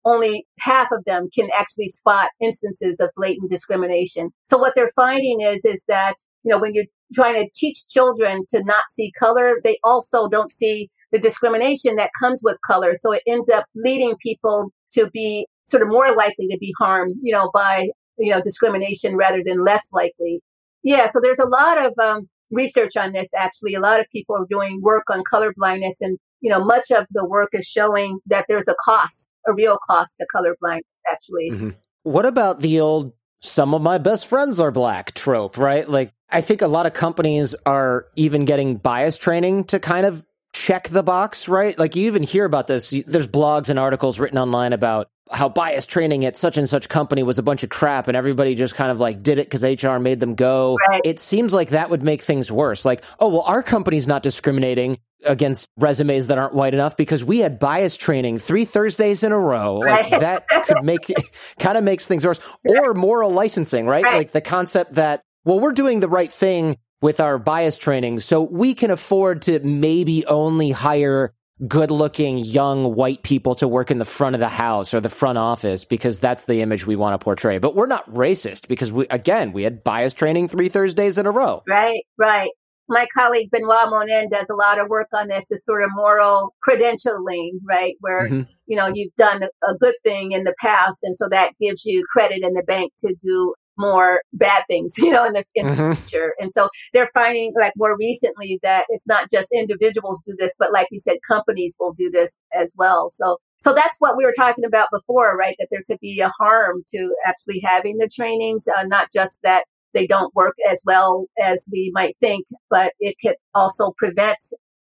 only 0.05 0.47
half 0.59 0.88
of 0.93 1.03
them 1.03 1.30
can 1.34 1.49
actually 1.53 1.89
spot 1.89 2.30
instances 2.39 3.01
of 3.01 3.09
blatant 3.17 3.51
discrimination. 3.51 4.30
So 4.45 4.57
what 4.57 4.73
they're 4.73 4.91
finding 4.95 5.41
is, 5.41 5.65
is 5.65 5.84
that, 5.89 6.15
you 6.43 6.51
know, 6.51 6.59
when 6.59 6.73
you're 6.73 6.86
trying 7.13 7.43
to 7.43 7.49
teach 7.53 7.88
children 7.89 8.45
to 8.49 8.63
not 8.63 8.84
see 8.89 9.11
color, 9.19 9.55
they 9.63 9.80
also 9.84 10.30
don't 10.30 10.51
see 10.51 10.89
the 11.11 11.19
discrimination 11.19 11.97
that 11.97 12.11
comes 12.17 12.41
with 12.41 12.57
color. 12.65 12.95
So 12.95 13.11
it 13.11 13.23
ends 13.28 13.49
up 13.49 13.65
leading 13.75 14.15
people 14.21 14.71
to 14.93 15.09
be 15.11 15.47
sort 15.63 15.83
of 15.83 15.89
more 15.89 16.15
likely 16.15 16.47
to 16.47 16.57
be 16.59 16.73
harmed, 16.77 17.15
you 17.21 17.33
know, 17.33 17.49
by, 17.53 17.89
you 18.17 18.31
know, 18.31 18.41
discrimination 18.41 19.15
rather 19.15 19.41
than 19.45 19.63
less 19.63 19.89
likely. 19.91 20.41
Yeah. 20.83 21.09
So 21.11 21.19
there's 21.21 21.39
a 21.39 21.47
lot 21.47 21.77
of, 21.83 21.93
um, 22.01 22.29
research 22.49 22.95
on 22.95 23.11
this 23.11 23.27
actually. 23.35 23.73
A 23.73 23.79
lot 23.79 23.99
of 23.99 24.05
people 24.11 24.35
are 24.38 24.45
doing 24.49 24.79
work 24.81 25.09
on 25.09 25.23
color 25.29 25.53
blindness 25.55 25.99
and 25.99 26.17
you 26.41 26.49
know, 26.51 26.63
much 26.63 26.91
of 26.91 27.07
the 27.11 27.25
work 27.25 27.49
is 27.53 27.65
showing 27.65 28.19
that 28.27 28.45
there's 28.47 28.67
a 28.67 28.75
cost, 28.83 29.31
a 29.47 29.53
real 29.53 29.77
cost 29.85 30.17
to 30.19 30.25
color 30.31 30.55
blindness 30.61 30.85
actually. 31.09 31.49
Mm-hmm. 31.51 31.69
What 32.03 32.25
about 32.25 32.59
the 32.59 32.79
old 32.79 33.13
some 33.41 33.73
of 33.73 33.81
my 33.81 33.97
best 33.97 34.25
friends 34.25 34.59
are 34.59 34.71
black 34.71 35.13
trope, 35.13 35.57
right? 35.57 35.88
Like 35.88 36.11
I 36.29 36.41
think 36.41 36.61
a 36.61 36.67
lot 36.67 36.85
of 36.85 36.93
companies 36.93 37.55
are 37.65 38.07
even 38.15 38.45
getting 38.45 38.77
bias 38.77 39.17
training 39.17 39.65
to 39.65 39.79
kind 39.79 40.05
of 40.05 40.25
check 40.68 40.89
the 40.89 41.03
box, 41.03 41.47
right? 41.47 41.80
Like 41.80 41.95
you 41.95 42.07
even 42.07 42.24
hear 42.24 42.43
about 42.43 42.68
this. 42.68 42.89
There's 42.89 43.28
blogs 43.28 43.70
and 43.70 43.80
articles 43.80 44.20
written 44.20 44.38
online 44.38 44.74
about 44.74 45.09
how 45.32 45.47
bias 45.47 45.86
training 45.86 46.26
at 46.26 46.36
such 46.36 46.57
and 46.57 46.68
such 46.68 46.89
company 46.89 47.24
was 47.24 47.39
a 47.39 47.43
bunch 47.43 47.63
of 47.63 47.70
crap 47.70 48.09
and 48.09 48.18
everybody 48.18 48.53
just 48.53 48.76
kind 48.76 48.91
of 48.91 48.99
like 48.99 49.22
did 49.22 49.39
it 49.39 49.49
because 49.49 49.63
HR 49.63 49.97
made 49.97 50.20
them 50.20 50.36
go. 50.36 50.78
Right. 50.89 51.01
It 51.05 51.20
seems 51.20 51.53
like 51.53 51.70
that 51.70 51.89
would 51.89 52.03
make 52.03 52.22
things 52.22 52.51
worse. 52.51 52.84
Like, 52.84 53.01
oh, 53.20 53.30
well, 53.30 53.41
our 53.41 53.63
company's 53.63 54.07
not 54.07 54.24
discriminating 54.24 54.99
against 55.26 55.70
resumes 55.78 56.28
that 56.28 56.38
aren't 56.38 56.53
white 56.53 56.74
enough 56.74 56.97
because 56.97 57.24
we 57.24 57.39
had 57.39 57.59
bias 57.59 57.95
training 57.95 58.39
three 58.39 58.65
Thursdays 58.65 59.24
in 59.24 59.32
a 59.32 59.39
row. 59.39 59.76
Like 59.76 60.09
that 60.09 60.49
could 60.65 60.84
make 60.84 61.09
kind 61.59 61.78
of 61.78 61.86
makes 61.86 62.07
things 62.07 62.26
worse. 62.26 62.41
Or 62.68 62.93
moral 62.93 63.32
licensing, 63.32 63.88
right? 63.88 64.03
right? 64.03 64.18
Like 64.18 64.32
the 64.34 64.41
concept 64.41 64.95
that, 64.95 65.22
well, 65.45 65.61
we're 65.61 65.72
doing 65.72 66.01
the 66.01 66.09
right 66.09 66.32
thing 66.32 66.76
with 67.01 67.19
our 67.19 67.37
bias 67.37 67.77
training. 67.77 68.19
So 68.19 68.41
we 68.41 68.73
can 68.73 68.91
afford 68.91 69.41
to 69.43 69.59
maybe 69.59 70.25
only 70.25 70.71
hire 70.71 71.33
good 71.67 71.89
looking 71.89 72.37
young 72.37 72.93
white 72.93 73.23
people 73.23 73.55
to 73.55 73.67
work 73.67 73.89
in 73.89 73.97
the 73.97 74.05
front 74.05 74.35
of 74.35 74.39
the 74.39 74.47
house 74.47 74.93
or 74.93 74.99
the 74.99 75.09
front 75.09 75.37
office 75.37 75.85
because 75.85 76.19
that's 76.19 76.45
the 76.45 76.61
image 76.61 76.85
we 76.85 76.95
want 76.95 77.19
to 77.19 77.23
portray. 77.23 77.57
But 77.57 77.75
we're 77.75 77.87
not 77.87 78.11
racist 78.13 78.67
because 78.67 78.91
we, 78.91 79.07
again, 79.07 79.53
we 79.53 79.63
had 79.63 79.83
bias 79.83 80.13
training 80.13 80.49
three 80.49 80.69
Thursdays 80.69 81.17
in 81.17 81.25
a 81.25 81.31
row. 81.31 81.63
Right, 81.67 82.03
right. 82.17 82.51
My 82.89 83.07
colleague 83.13 83.49
Benoit 83.51 83.89
Monin 83.89 84.29
does 84.29 84.49
a 84.49 84.55
lot 84.55 84.79
of 84.79 84.87
work 84.87 85.07
on 85.13 85.27
this, 85.27 85.47
this 85.49 85.65
sort 85.65 85.81
of 85.81 85.89
moral 85.93 86.53
credentialing, 86.65 87.59
right? 87.67 87.95
Where, 87.99 88.29
mm-hmm. 88.29 88.43
you 88.65 88.77
know, 88.77 88.89
you've 88.93 89.13
done 89.15 89.43
a 89.67 89.75
good 89.75 89.95
thing 90.03 90.31
in 90.31 90.43
the 90.45 90.55
past. 90.61 90.99
And 91.03 91.17
so 91.17 91.27
that 91.29 91.53
gives 91.59 91.83
you 91.85 92.05
credit 92.09 92.43
in 92.43 92.53
the 92.53 92.63
bank 92.63 92.93
to 92.99 93.13
do 93.19 93.55
more 93.78 94.21
bad 94.34 94.63
things, 94.67 94.93
you 94.97 95.11
know, 95.11 95.25
in 95.25 95.34
the, 95.34 95.45
in 95.55 95.67
mm-hmm. 95.67 95.89
the 95.89 95.95
future. 95.95 96.34
And 96.39 96.51
so 96.51 96.69
they're 96.93 97.09
finding 97.13 97.53
like 97.59 97.73
more 97.75 97.95
recently 97.97 98.59
that 98.63 98.86
it's 98.89 99.07
not 99.07 99.30
just 99.32 99.49
individuals 99.53 100.23
do 100.25 100.36
this, 100.38 100.53
but 100.57 100.71
like 100.71 100.88
you 100.91 100.99
said, 100.99 101.17
companies 101.28 101.75
will 101.80 101.93
do 101.93 102.09
this 102.11 102.41
as 102.53 102.73
well. 102.78 103.09
So, 103.09 103.38
so 103.59 103.73
that's 103.73 103.97
what 103.99 104.17
we 104.17 104.25
were 104.25 104.34
talking 104.38 104.65
about 104.65 104.89
before, 104.91 105.36
right? 105.36 105.55
That 105.59 105.67
there 105.71 105.84
could 105.88 105.99
be 105.99 106.19
a 106.19 106.32
harm 106.39 106.84
to 106.93 107.15
actually 107.25 107.61
having 107.63 107.97
the 107.97 108.09
trainings, 108.13 108.67
uh, 108.67 108.84
not 108.84 109.11
just 109.13 109.39
that 109.43 109.65
they 109.93 110.05
don't 110.05 110.36
work 110.36 110.55
as 110.69 110.82
well 110.86 111.25
as 111.41 111.67
we 111.71 111.91
might 111.93 112.15
think, 112.19 112.45
but 112.69 112.93
it 112.99 113.15
could 113.21 113.36
also 113.55 113.93
prevent 113.97 114.38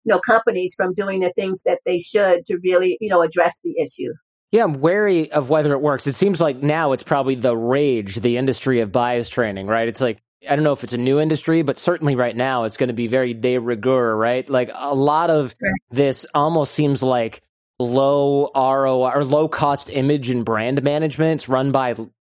you 0.04 0.12
know 0.12 0.20
companies 0.20 0.74
from 0.76 0.94
doing 0.94 1.20
the 1.20 1.32
things 1.34 1.62
that 1.64 1.80
they 1.86 1.98
should 1.98 2.44
to 2.46 2.58
really 2.62 2.98
you 3.00 3.08
know 3.08 3.22
address 3.22 3.58
the 3.64 3.74
issue 3.82 4.12
yeah, 4.52 4.64
I'm 4.64 4.80
wary 4.80 5.30
of 5.32 5.50
whether 5.50 5.72
it 5.72 5.80
works. 5.80 6.06
It 6.06 6.14
seems 6.14 6.40
like 6.40 6.62
now 6.62 6.92
it's 6.92 7.02
probably 7.02 7.34
the 7.34 7.56
rage, 7.56 8.16
the 8.16 8.36
industry 8.36 8.80
of 8.80 8.92
bias 8.92 9.28
training, 9.28 9.66
right? 9.66 9.88
It's 9.88 10.00
like, 10.00 10.22
I 10.48 10.54
don't 10.54 10.64
know 10.64 10.72
if 10.72 10.84
it's 10.84 10.92
a 10.92 10.98
new 10.98 11.18
industry, 11.18 11.62
but 11.62 11.78
certainly 11.78 12.14
right 12.14 12.36
now 12.36 12.64
it's 12.64 12.76
going 12.76 12.88
to 12.88 12.94
be 12.94 13.06
very 13.06 13.34
de 13.34 13.58
rigueur, 13.58 14.14
right? 14.14 14.48
Like 14.48 14.70
a 14.74 14.94
lot 14.94 15.30
of 15.30 15.54
this 15.90 16.26
almost 16.34 16.74
seems 16.74 17.02
like 17.02 17.42
low 17.78 18.50
ROI 18.54 19.10
or 19.14 19.24
low 19.24 19.48
cost 19.48 19.90
image 19.90 20.30
and 20.30 20.44
brand 20.44 20.82
management. 20.82 21.48
Run 21.48 21.72
by 21.72 21.96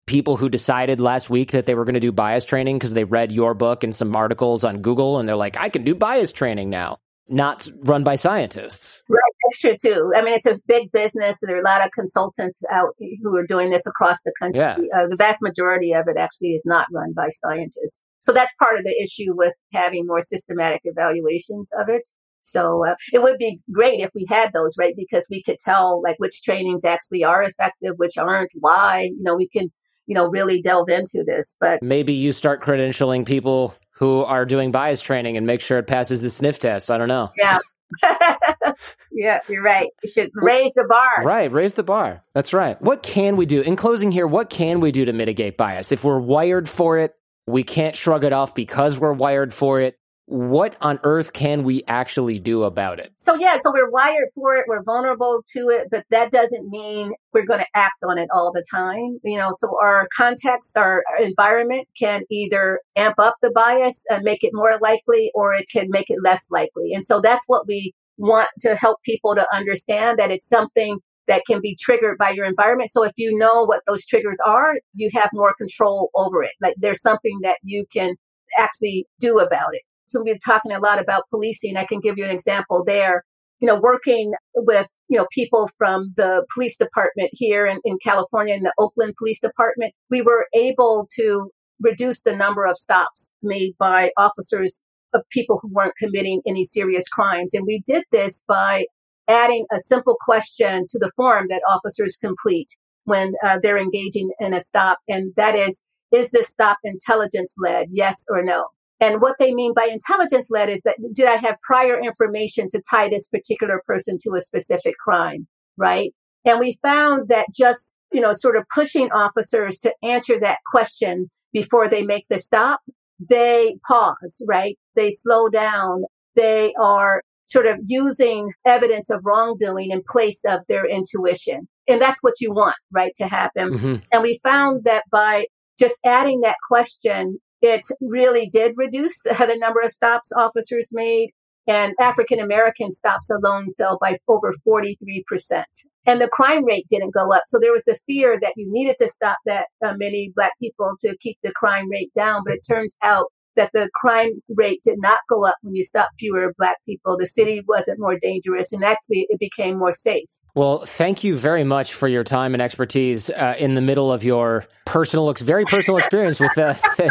people 0.07 0.37
who 0.37 0.49
decided 0.49 1.01
last 1.01 1.31
week 1.31 1.53
that 1.53 1.67
they 1.67 1.75
were 1.75 1.85
going 1.85 1.95
to 1.95 2.01
do 2.01 2.13
bias 2.13 2.45
training 2.45 2.77
because 2.79 2.93
they 2.93 3.05
read 3.05 3.33
your 3.33 3.55
book 3.55 3.83
and 3.83 3.95
some 3.95 4.15
articles 4.15 4.63
on 4.63 4.83
Google 4.83 5.19
and 5.19 5.29
they're 5.29 5.35
like, 5.35 5.57
I 5.57 5.69
can 5.69 5.83
do 5.83 5.95
bias 5.95 6.31
training 6.31 6.71
now 6.71 6.99
not 7.29 7.69
run 7.83 8.05
by 8.05 8.17
scientists. 8.17 9.03
Right, 9.09 9.21
true 9.59 9.77
too. 9.81 10.13
I 10.15 10.23
mean, 10.23 10.35
it's 10.35 10.47
a 10.47 10.61
big 10.67 10.93
business. 10.93 11.39
There 11.43 11.57
are 11.57 11.61
a 11.61 11.65
lot 11.65 11.85
of 11.85 11.93
consultants 11.93 12.61
out 12.71 12.95
who 13.23 13.37
are 13.37 13.47
doing 13.47 13.71
this 13.71 13.87
across 13.87 14.19
the 14.25 14.33
country. 14.41 14.61
Yeah. 14.61 14.77
Uh, 14.95 15.07
the 15.09 15.17
vast 15.17 15.43
majority 15.43 15.93
of 15.93 16.07
it 16.09 16.17
actually 16.17 16.53
is 16.53 16.65
not 16.65 16.87
run 16.93 17.13
by 17.15 17.29
scientists. 17.31 18.05
So 18.23 18.33
that's 18.33 18.55
part 18.57 18.79
of 18.79 18.85
the 18.85 19.03
issue 19.03 19.35
with 19.35 19.53
having 19.73 20.07
more 20.07 20.21
systematic 20.21 20.81
evaluations 20.85 21.71
of 21.79 21.89
it. 21.89 22.09
So 22.41 22.87
uh, 22.87 22.95
it 23.13 23.23
would 23.23 23.39
be 23.39 23.61
great 23.73 24.01
if 24.01 24.11
we 24.15 24.27
had 24.29 24.53
those, 24.53 24.77
right? 24.79 24.95
Because 24.97 25.27
we 25.31 25.43
could 25.43 25.59
tell 25.59 26.03
like 26.03 26.17
which 26.19 26.43
trainings 26.43 26.85
actually 26.85 27.25
are 27.25 27.43
effective, 27.43 27.95
which 27.97 28.19
aren't, 28.19 28.51
why. 28.55 29.11
You 29.15 29.23
know, 29.23 29.37
we 29.37 29.49
can, 29.49 29.73
you 30.07 30.15
know, 30.15 30.29
really 30.29 30.61
delve 30.61 30.91
into 30.91 31.25
this. 31.27 31.57
But 31.59 31.83
maybe 31.83 32.13
you 32.13 32.33
start 32.33 32.63
credentialing 32.63 33.27
people 33.27 33.75
who 33.93 34.25
are 34.25 34.45
doing 34.45 34.73
bias 34.73 35.01
training 35.01 35.37
and 35.37 35.47
make 35.47 35.61
sure 35.61 35.79
it 35.79 35.87
passes 35.87 36.21
the 36.21 36.29
sniff 36.29 36.59
test. 36.59 36.91
I 36.91 36.99
don't 36.99 37.09
know. 37.09 37.31
Yeah. 37.37 37.59
yeah, 39.13 39.41
you're 39.49 39.63
right. 39.63 39.89
You 40.03 40.11
should 40.11 40.31
raise 40.35 40.73
the 40.75 40.85
bar. 40.89 41.25
Right, 41.25 41.51
raise 41.51 41.75
the 41.75 41.83
bar. 41.83 42.23
That's 42.35 42.53
right. 42.53 42.81
What 42.81 43.03
can 43.03 43.37
we 43.37 43.47
do? 43.47 43.61
In 43.61 43.77
closing 43.77 44.13
here, 44.13 44.27
what 44.27 44.51
can 44.51 44.81
we 44.81 44.93
do 44.93 45.05
to 45.05 45.13
mitigate 45.13 45.57
bias? 45.57 45.93
If 45.93 46.05
we're 46.05 46.21
wired 46.21 46.69
for 46.69 46.99
it, 46.99 47.15
we 47.47 47.63
can't 47.63 47.95
shrug 47.95 48.25
it 48.25 48.33
off 48.33 48.55
because 48.55 48.99
we're 48.99 49.13
wired 49.13 49.53
for 49.53 49.81
it 49.81 49.99
what 50.27 50.77
on 50.81 50.99
earth 51.03 51.33
can 51.33 51.65
we 51.65 51.83
actually 51.87 52.39
do 52.39 52.65
about 52.65 52.99
it? 52.99 53.13
So, 53.19 53.35
yeah, 53.35 53.59
so 53.63 53.73
we're 53.73 53.91
wired 53.91 54.29
for 54.35 54.55
it, 54.55 54.65
we're 54.67 54.83
vulnerable 54.83 55.43
to 55.53 55.69
it, 55.69 55.89
but 55.91 56.05
that 56.11 56.31
doesn't 56.31 56.69
mean 56.71 57.13
we're 57.33 57.45
going 57.45 57.61
to 57.61 57.67
act 57.75 58.03
on 58.09 58.19
it 58.19 58.29
all 58.33 58.51
the 58.53 58.65
time. 58.71 59.19
You 59.23 59.39
know, 59.39 59.53
so 59.59 59.77
our 59.83 60.09
context, 60.17 60.77
our, 60.77 61.03
environment 61.21 61.87
can 61.99 62.23
either 62.31 62.81
amp 62.97 63.19
up 63.19 63.37
the 63.41 63.51
bias 63.51 64.03
and 64.11 64.23
make 64.23 64.43
it 64.43 64.51
more 64.53 64.79
likely, 64.81 65.31
or 65.35 65.55
it 65.55 65.67
can 65.71 65.87
make 65.91 66.11
it 66.11 66.19
less 66.23 66.47
likely. 66.51 66.93
And 66.93 67.05
so 67.05 67.21
that's 67.21 67.45
what 67.47 67.67
we 67.67 67.93
want 68.17 68.49
to 68.61 68.75
help 68.77 69.03
people 69.03 69.35
to 69.35 69.47
understand 69.55 70.19
that 70.19 70.31
it's 70.31 70.49
something 70.49 70.99
that 71.27 71.43
can 71.47 71.61
be 71.61 71.77
triggered 71.81 72.19
by 72.19 72.31
your 72.31 72.45
environment. 72.45 72.91
So 72.93 73.03
if 73.03 73.13
you 73.17 73.37
know 73.37 73.65
what 73.65 73.83
those 73.87 74.05
triggers 74.05 74.39
are, 74.45 74.75
you 74.95 75.11
have 75.15 75.31
more 75.33 75.55
control 75.55 76.11
over 76.15 76.43
it. 76.43 76.53
Like 76.61 76.75
there's 76.79 77.01
something 77.01 77.39
that 77.43 77.59
you 77.63 77.87
can 77.93 78.15
actually 78.59 79.07
do 79.21 79.39
about 79.39 79.71
it. 79.73 79.83
So 80.15 80.23
been 80.23 80.39
talking 80.39 80.71
a 80.71 80.79
lot 80.79 81.01
about 81.01 81.25
policing. 81.31 81.77
I 81.77 81.87
can 81.87 81.99
give 81.99 82.19
you 82.19 82.25
an 82.25 82.31
example 82.31 82.85
there. 82.87 83.25
You 83.61 83.67
know, 83.67 83.81
working 83.81 84.33
with, 84.55 84.87
you 85.09 85.19
know, 85.19 85.27
people 85.33 85.69
from 85.77 86.13
the 86.17 86.45
police 86.55 86.77
department 86.77 87.31
here 87.33 87.67
in, 87.67 87.81
in 87.85 87.99
California, 88.03 88.55
in 88.55 88.63
the 88.63 88.73
Oakland 88.79 89.15
Police 89.19 89.41
Department, 89.41 89.93
we 90.11 90.23
were 90.23 90.47
able 90.55 91.09
to 91.17 91.51
reduce 91.81 92.23
the 92.23 92.37
number 92.37 92.65
of 92.65 92.77
stops 92.77 93.33
made 93.43 93.75
by 93.79 94.13
officers 94.17 94.85
of 95.15 95.25
people 95.31 95.59
who 95.61 95.69
weren't 95.73 95.97
committing 95.99 96.43
any 96.47 96.63
serious 96.63 97.09
crimes. 97.09 97.53
And 97.53 97.65
we 97.67 97.83
did 97.85 98.05
this 98.13 98.45
by 98.47 98.87
adding 99.27 99.67
a 99.73 99.81
simple 99.81 100.17
question 100.25 100.87
to 100.91 100.99
the 100.99 101.11
form 101.17 101.47
that 101.49 101.63
officers 101.69 102.19
complete 102.21 102.69
when 103.05 103.33
uh, 103.45 103.59
they're 103.61 103.79
engaging 103.79 104.31
in 104.39 104.55
a 104.55 104.61
stop. 104.61 104.99
And 105.09 105.33
that 105.35 105.57
is, 105.57 105.83
is 106.13 106.31
this 106.31 106.49
stop 106.49 106.79
intelligence 106.85 107.57
led? 107.59 107.89
Yes 107.91 108.27
or 108.29 108.45
no? 108.45 108.67
And 109.05 109.21
what 109.21 109.37
they 109.39 109.53
mean 109.53 109.75
by 109.75 109.91
intelligence 109.93 110.49
led 110.51 110.71
is 110.71 110.81
that 110.83 110.97
did 111.13 111.27
I 111.27 111.37
have 111.37 111.57
prior 111.63 112.01
information 112.01 112.69
to 112.71 112.81
tie 112.89 113.11
this 113.11 113.29
particular 113.29 113.83
person 113.87 114.17
to 114.23 114.35
a 114.35 114.41
specific 114.41 114.97
crime? 114.97 115.47
Right. 115.77 116.15
And 116.47 116.59
we 116.59 116.79
found 116.81 117.29
that 117.29 117.47
just, 117.55 117.95
you 118.13 118.23
know, 118.23 118.33
sort 118.33 118.57
of 118.57 118.65
pushing 118.75 119.11
officers 119.13 119.81
to 119.81 119.93
answer 120.03 120.41
that 120.41 120.59
question 120.71 121.31
before 121.53 121.89
they 121.89 122.03
make 122.03 122.25
the 122.31 122.39
stop, 122.39 122.81
they 123.19 123.77
pause, 123.87 124.43
right? 124.49 124.79
They 124.95 125.11
slow 125.11 125.49
down. 125.49 126.05
They 126.35 126.73
are 126.81 127.23
sort 127.45 127.67
of 127.67 127.77
using 127.87 128.53
evidence 128.65 129.11
of 129.11 129.21
wrongdoing 129.23 129.91
in 129.91 130.03
place 130.09 130.41
of 130.49 130.61
their 130.67 130.87
intuition. 130.87 131.69
And 131.87 132.01
that's 132.01 132.23
what 132.23 132.41
you 132.41 132.53
want, 132.53 132.77
right, 132.91 133.13
to 133.17 133.27
happen. 133.27 133.75
Mm-hmm. 133.75 133.95
And 134.11 134.23
we 134.23 134.41
found 134.43 134.85
that 134.85 135.05
by 135.13 135.47
just 135.79 135.99
adding 136.05 136.41
that 136.41 136.57
question, 136.67 137.39
it 137.65 137.87
really 138.01 138.49
did 138.49 138.75
reduce 138.77 139.19
the 139.25 139.57
number 139.59 139.81
of 139.81 139.93
stops 139.93 140.31
officers 140.37 140.91
made. 140.93 141.31
And 141.67 141.95
African 141.99 142.41
American 142.41 142.93
stops 142.93 143.31
alone 143.31 143.73
fell 143.79 143.97
by 143.99 144.19
over 144.29 144.53
43%. 144.69 145.65
And 146.07 146.21
the 146.21 146.29
crime 146.29 146.67
rate 146.67 146.85
didn't 146.91 147.15
go 147.15 147.33
up. 147.33 147.45
So 147.47 147.59
there 147.59 147.73
was 147.73 147.89
a 147.89 147.97
fear 148.07 148.39
that 148.39 148.53
you 148.57 148.71
needed 148.71 148.97
to 149.01 149.09
stop 149.09 149.39
that 149.47 149.69
uh, 149.83 149.95
many 149.97 150.31
Black 150.37 150.53
people 150.61 150.93
to 151.01 151.17
keep 151.21 151.39
the 151.43 151.53
crime 151.53 151.89
rate 151.91 152.13
down. 152.15 152.43
But 152.45 152.57
it 152.57 152.67
turns 152.69 152.95
out 153.03 153.33
that 153.57 153.71
the 153.73 153.89
crime 153.95 154.43
rate 154.55 154.81
did 154.85 154.99
not 154.99 155.21
go 155.31 155.47
up 155.47 155.57
when 155.63 155.75
you 155.75 155.85
stopped 155.85 156.13
fewer 156.19 156.53
Black 156.59 156.77
people. 156.85 157.17
The 157.17 157.27
city 157.27 157.63
wasn't 157.67 157.99
more 157.99 158.19
dangerous, 158.21 158.73
and 158.73 158.85
actually, 158.85 159.27
it 159.31 159.39
became 159.41 159.79
more 159.79 159.95
safe. 159.95 160.29
Well, 160.55 160.85
thank 160.85 161.25
you 161.25 161.35
very 161.37 161.65
much 161.65 161.95
for 161.95 162.09
your 162.09 162.25
time 162.25 162.53
and 162.55 162.63
expertise 162.63 163.31
uh, 163.31 163.55
in 163.59 163.75
the 163.75 163.81
middle 163.81 164.13
of 164.13 164.23
your 164.23 164.67
personal, 164.85 165.33
very 165.33 165.65
personal 165.65 165.99
experience 165.99 166.41
with 166.41 166.59
uh, 166.59 166.75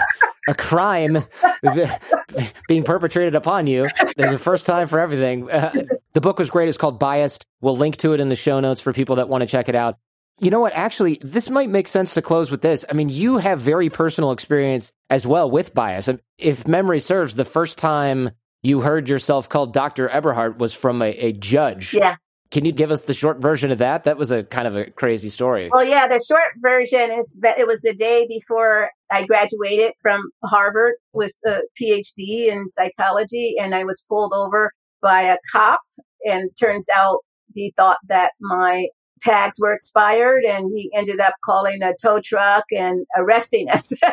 a 0.47 0.55
crime 0.55 1.25
being 2.67 2.83
perpetrated 2.83 3.35
upon 3.35 3.67
you. 3.67 3.87
There's 4.17 4.33
a 4.33 4.39
first 4.39 4.65
time 4.65 4.87
for 4.87 4.99
everything. 4.99 5.49
Uh, 5.49 5.71
the 6.13 6.21
book 6.21 6.39
was 6.39 6.49
great. 6.49 6.69
It's 6.69 6.77
called 6.77 6.99
Biased. 6.99 7.45
We'll 7.61 7.77
link 7.77 7.97
to 7.97 8.13
it 8.13 8.19
in 8.19 8.29
the 8.29 8.35
show 8.35 8.59
notes 8.59 8.81
for 8.81 8.93
people 8.93 9.17
that 9.17 9.29
want 9.29 9.41
to 9.41 9.47
check 9.47 9.69
it 9.69 9.75
out. 9.75 9.97
You 10.39 10.49
know 10.49 10.59
what? 10.59 10.73
Actually, 10.73 11.19
this 11.21 11.49
might 11.49 11.69
make 11.69 11.87
sense 11.87 12.13
to 12.15 12.21
close 12.21 12.49
with 12.49 12.61
this. 12.61 12.83
I 12.89 12.93
mean, 12.93 13.09
you 13.09 13.37
have 13.37 13.61
very 13.61 13.89
personal 13.89 14.31
experience 14.31 14.91
as 15.09 15.27
well 15.27 15.49
with 15.49 15.73
bias. 15.73 16.09
If 16.37 16.67
memory 16.67 16.99
serves, 16.99 17.35
the 17.35 17.45
first 17.45 17.77
time 17.77 18.31
you 18.63 18.81
heard 18.81 19.07
yourself 19.07 19.47
called 19.47 19.73
Dr. 19.73 20.09
Eberhardt 20.09 20.57
was 20.57 20.73
from 20.73 21.01
a, 21.01 21.09
a 21.11 21.31
judge. 21.33 21.93
Yeah. 21.93 22.15
Can 22.53 22.65
you 22.65 22.71
give 22.71 22.91
us 22.91 23.01
the 23.01 23.15
short 23.15 23.39
version 23.39 23.71
of 23.71 23.79
that? 23.79 24.03
That 24.03 24.15
was 24.15 24.29
a 24.29 24.43
kind 24.43 24.67
of 24.67 24.75
a 24.75 24.85
crazy 24.91 25.29
story. 25.29 25.71
Well, 25.73 25.83
yeah, 25.83 26.07
the 26.07 26.23
short 26.23 26.53
version 26.57 27.09
is 27.11 27.39
that 27.41 27.57
it 27.57 27.65
was 27.65 27.81
the 27.81 27.95
day 27.95 28.27
before 28.27 28.91
I 29.09 29.25
graduated 29.25 29.93
from 30.03 30.29
Harvard 30.45 30.93
with 31.13 31.31
a 31.47 31.61
PhD 31.81 32.49
in 32.49 32.69
psychology, 32.69 33.55
and 33.59 33.73
I 33.73 33.85
was 33.85 34.05
pulled 34.07 34.33
over 34.33 34.71
by 35.01 35.23
a 35.23 35.37
cop. 35.51 35.81
And 36.25 36.51
turns 36.59 36.85
out 36.93 37.21
he 37.55 37.73
thought 37.75 37.97
that 38.09 38.33
my 38.39 38.89
tags 39.19 39.55
were 39.59 39.73
expired 39.73 40.43
and 40.43 40.71
he 40.75 40.91
ended 40.95 41.19
up 41.19 41.33
calling 41.43 41.81
a 41.81 41.95
tow 41.99 42.21
truck 42.23 42.65
and 42.71 43.07
arresting 43.17 43.71
us. 43.71 43.91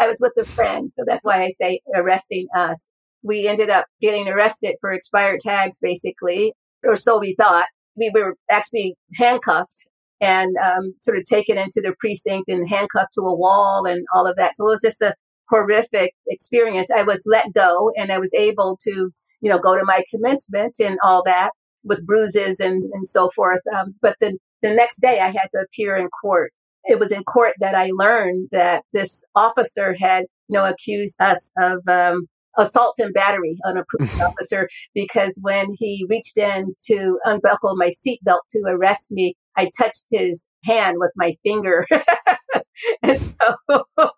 I 0.00 0.08
was 0.08 0.18
with 0.20 0.32
a 0.36 0.44
friend, 0.44 0.90
so 0.90 1.04
that's 1.06 1.24
why 1.24 1.44
I 1.44 1.52
say 1.60 1.80
arresting 1.94 2.48
us. 2.56 2.90
We 3.22 3.46
ended 3.46 3.70
up 3.70 3.86
getting 4.00 4.26
arrested 4.26 4.74
for 4.80 4.90
expired 4.90 5.38
tags, 5.42 5.78
basically, 5.80 6.54
or 6.84 6.96
so 6.96 7.18
we 7.18 7.34
thought. 7.34 7.66
We 7.96 8.10
were 8.14 8.36
actually 8.50 8.96
handcuffed 9.14 9.86
and 10.20 10.56
um, 10.56 10.94
sort 11.00 11.18
of 11.18 11.24
taken 11.24 11.58
into 11.58 11.80
the 11.80 11.94
precinct 11.98 12.48
and 12.48 12.68
handcuffed 12.68 13.14
to 13.14 13.22
a 13.22 13.34
wall 13.34 13.86
and 13.86 14.06
all 14.14 14.26
of 14.26 14.36
that. 14.36 14.56
So 14.56 14.66
it 14.66 14.70
was 14.70 14.80
just 14.80 15.02
a 15.02 15.14
horrific 15.50 16.14
experience. 16.28 16.90
I 16.90 17.02
was 17.02 17.22
let 17.26 17.52
go 17.52 17.90
and 17.96 18.10
I 18.10 18.18
was 18.18 18.32
able 18.32 18.78
to, 18.84 19.10
you 19.40 19.50
know, 19.50 19.58
go 19.58 19.76
to 19.76 19.84
my 19.84 20.04
commencement 20.10 20.76
and 20.80 20.98
all 21.02 21.22
that 21.26 21.50
with 21.84 22.06
bruises 22.06 22.60
and, 22.60 22.84
and 22.94 23.06
so 23.06 23.30
forth. 23.34 23.60
Um, 23.74 23.94
but 24.00 24.16
then 24.20 24.38
the 24.62 24.70
next 24.70 25.00
day 25.00 25.20
I 25.20 25.26
had 25.26 25.48
to 25.52 25.58
appear 25.58 25.96
in 25.96 26.08
court. 26.08 26.52
It 26.84 26.98
was 26.98 27.12
in 27.12 27.22
court 27.24 27.54
that 27.60 27.74
I 27.74 27.90
learned 27.92 28.48
that 28.52 28.84
this 28.92 29.24
officer 29.34 29.94
had, 29.98 30.24
you 30.48 30.54
know, 30.54 30.64
accused 30.64 31.20
us 31.20 31.50
of 31.58 31.80
um, 31.86 32.26
assault 32.56 32.96
and 32.98 33.14
battery 33.14 33.56
on 33.64 33.76
a 33.76 33.84
police 33.90 34.20
officer 34.20 34.68
because 34.94 35.38
when 35.42 35.74
he 35.78 36.06
reached 36.08 36.36
in 36.36 36.74
to 36.86 37.18
unbuckle 37.24 37.76
my 37.76 37.90
seatbelt 37.90 38.40
to 38.50 38.62
arrest 38.66 39.10
me, 39.10 39.34
I 39.56 39.70
touched 39.78 40.06
his 40.10 40.46
hand 40.64 40.96
with 40.98 41.12
my 41.16 41.34
finger. 41.42 41.86
so, 43.04 43.84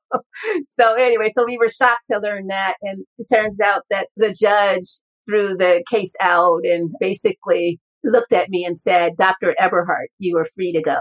so 0.68 0.94
anyway, 0.94 1.30
so 1.34 1.44
we 1.44 1.58
were 1.58 1.68
shocked 1.68 2.04
to 2.10 2.18
learn 2.18 2.48
that. 2.48 2.74
And 2.82 3.04
it 3.18 3.26
turns 3.32 3.60
out 3.60 3.82
that 3.90 4.08
the 4.16 4.32
judge 4.32 5.00
threw 5.28 5.56
the 5.56 5.82
case 5.90 6.12
out 6.20 6.60
and 6.64 6.90
basically 7.00 7.80
looked 8.04 8.32
at 8.32 8.50
me 8.50 8.64
and 8.64 8.76
said, 8.76 9.16
Dr. 9.16 9.54
Eberhardt, 9.58 10.10
you 10.18 10.36
are 10.38 10.46
free 10.54 10.72
to 10.72 10.82
go. 10.82 10.98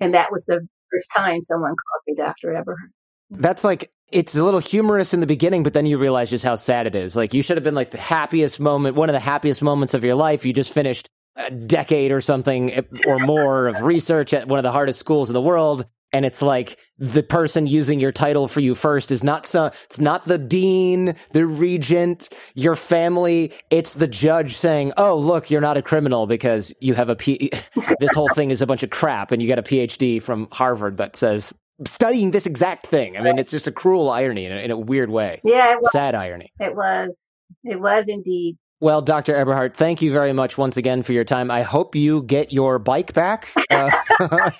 And 0.00 0.14
that 0.14 0.32
was 0.32 0.44
the 0.44 0.66
first 0.92 1.08
time 1.14 1.42
someone 1.42 1.70
called 1.70 2.02
me 2.06 2.14
Dr. 2.16 2.54
Eberhardt. 2.54 2.90
That's 3.30 3.64
like 3.64 3.90
it's 4.12 4.34
a 4.34 4.44
little 4.44 4.60
humorous 4.60 5.14
in 5.14 5.20
the 5.20 5.26
beginning, 5.26 5.62
but 5.62 5.72
then 5.72 5.86
you 5.86 5.98
realize 5.98 6.30
just 6.30 6.44
how 6.44 6.54
sad 6.54 6.86
it 6.86 6.94
is. 6.94 7.16
Like 7.16 7.34
you 7.34 7.42
should 7.42 7.56
have 7.56 7.64
been 7.64 7.74
like 7.74 7.90
the 7.90 7.98
happiest 7.98 8.60
moment, 8.60 8.96
one 8.96 9.08
of 9.08 9.14
the 9.14 9.20
happiest 9.20 9.62
moments 9.62 9.94
of 9.94 10.04
your 10.04 10.14
life. 10.14 10.44
You 10.44 10.52
just 10.52 10.72
finished 10.72 11.08
a 11.36 11.50
decade 11.50 12.12
or 12.12 12.20
something 12.20 12.72
eh, 12.72 12.82
or 13.06 13.18
more 13.18 13.68
of 13.68 13.80
research 13.80 14.34
at 14.34 14.46
one 14.46 14.58
of 14.58 14.62
the 14.62 14.72
hardest 14.72 14.98
schools 14.98 15.30
in 15.30 15.34
the 15.34 15.40
world. 15.40 15.86
And 16.14 16.26
it's 16.26 16.42
like 16.42 16.78
the 16.98 17.22
person 17.22 17.66
using 17.66 17.98
your 17.98 18.12
title 18.12 18.46
for 18.46 18.60
you 18.60 18.74
first 18.74 19.10
is 19.10 19.24
not 19.24 19.46
so, 19.46 19.70
it's 19.84 19.98
not 19.98 20.28
the 20.28 20.36
dean, 20.36 21.16
the 21.30 21.46
regent, 21.46 22.28
your 22.54 22.76
family. 22.76 23.52
It's 23.70 23.94
the 23.94 24.06
judge 24.06 24.54
saying, 24.54 24.92
Oh, 24.98 25.16
look, 25.16 25.50
you're 25.50 25.62
not 25.62 25.78
a 25.78 25.82
criminal 25.82 26.26
because 26.26 26.74
you 26.80 26.92
have 26.92 27.08
a 27.08 27.16
P. 27.16 27.50
this 27.98 28.12
whole 28.12 28.28
thing 28.34 28.50
is 28.50 28.60
a 28.60 28.66
bunch 28.66 28.82
of 28.82 28.90
crap 28.90 29.32
and 29.32 29.40
you 29.40 29.48
got 29.48 29.58
a 29.58 29.62
PhD 29.62 30.22
from 30.22 30.48
Harvard 30.52 30.98
that 30.98 31.16
says 31.16 31.54
studying 31.86 32.30
this 32.30 32.46
exact 32.46 32.86
thing. 32.86 33.16
I 33.16 33.20
mean, 33.20 33.38
it's 33.38 33.50
just 33.50 33.66
a 33.66 33.72
cruel 33.72 34.10
irony 34.10 34.46
in 34.46 34.52
a, 34.52 34.56
in 34.56 34.70
a 34.70 34.76
weird 34.76 35.10
way. 35.10 35.40
Yeah. 35.44 35.76
Sad 35.92 36.14
irony. 36.14 36.52
It 36.60 36.74
was. 36.74 37.26
It 37.64 37.80
was 37.80 38.08
indeed. 38.08 38.56
Well, 38.80 39.00
Dr. 39.00 39.34
Eberhardt, 39.36 39.76
thank 39.76 40.02
you 40.02 40.12
very 40.12 40.32
much 40.32 40.58
once 40.58 40.76
again 40.76 41.04
for 41.04 41.12
your 41.12 41.22
time. 41.22 41.50
I 41.50 41.62
hope 41.62 41.94
you 41.94 42.22
get 42.24 42.52
your 42.52 42.80
bike 42.80 43.12
back. 43.12 43.48
Uh, 43.70 43.90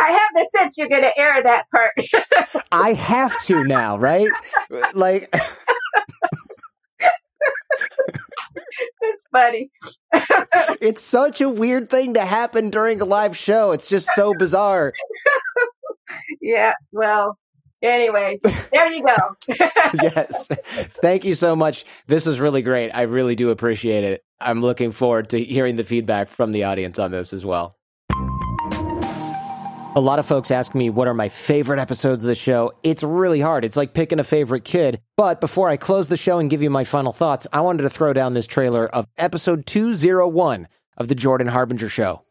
I 0.00 0.10
have 0.10 0.30
the 0.34 0.48
sense 0.56 0.78
you're 0.78 0.88
going 0.88 1.02
to 1.02 1.18
air 1.18 1.42
that 1.42 1.66
part. 1.70 1.92
I 2.72 2.94
have 2.94 3.38
to 3.44 3.62
now, 3.64 3.98
right? 3.98 4.30
Like. 4.94 5.32
It's 9.00 9.26
funny. 9.32 9.70
it's 10.80 11.02
such 11.02 11.40
a 11.40 11.48
weird 11.48 11.90
thing 11.90 12.14
to 12.14 12.24
happen 12.24 12.70
during 12.70 13.00
a 13.00 13.04
live 13.04 13.36
show. 13.36 13.72
It's 13.72 13.88
just 13.88 14.08
so 14.14 14.34
bizarre. 14.34 14.92
yeah, 16.40 16.72
well, 16.92 17.38
anyways, 17.82 18.40
there 18.72 18.92
you 18.92 19.04
go. 19.04 19.16
yes. 20.02 20.48
Thank 20.48 21.24
you 21.24 21.34
so 21.34 21.56
much. 21.56 21.84
This 22.06 22.26
was 22.26 22.40
really 22.40 22.62
great. 22.62 22.90
I 22.90 23.02
really 23.02 23.36
do 23.36 23.50
appreciate 23.50 24.04
it. 24.04 24.24
I'm 24.40 24.60
looking 24.60 24.92
forward 24.92 25.30
to 25.30 25.42
hearing 25.42 25.76
the 25.76 25.84
feedback 25.84 26.28
from 26.28 26.52
the 26.52 26.64
audience 26.64 26.98
on 26.98 27.10
this 27.10 27.32
as 27.32 27.44
well. 27.44 27.76
A 29.94 30.00
lot 30.00 30.18
of 30.18 30.24
folks 30.24 30.50
ask 30.50 30.74
me 30.74 30.88
what 30.88 31.06
are 31.06 31.12
my 31.12 31.28
favorite 31.28 31.78
episodes 31.78 32.24
of 32.24 32.28
the 32.28 32.34
show. 32.34 32.72
It's 32.82 33.02
really 33.02 33.40
hard. 33.40 33.62
It's 33.62 33.76
like 33.76 33.92
picking 33.92 34.20
a 34.20 34.24
favorite 34.24 34.64
kid. 34.64 35.02
But 35.18 35.38
before 35.38 35.68
I 35.68 35.76
close 35.76 36.08
the 36.08 36.16
show 36.16 36.38
and 36.38 36.48
give 36.48 36.62
you 36.62 36.70
my 36.70 36.84
final 36.84 37.12
thoughts, 37.12 37.46
I 37.52 37.60
wanted 37.60 37.82
to 37.82 37.90
throw 37.90 38.14
down 38.14 38.32
this 38.32 38.46
trailer 38.46 38.86
of 38.86 39.06
episode 39.18 39.66
201 39.66 40.66
of 40.96 41.08
The 41.08 41.14
Jordan 41.14 41.48
Harbinger 41.48 41.90
Show. 41.90 42.22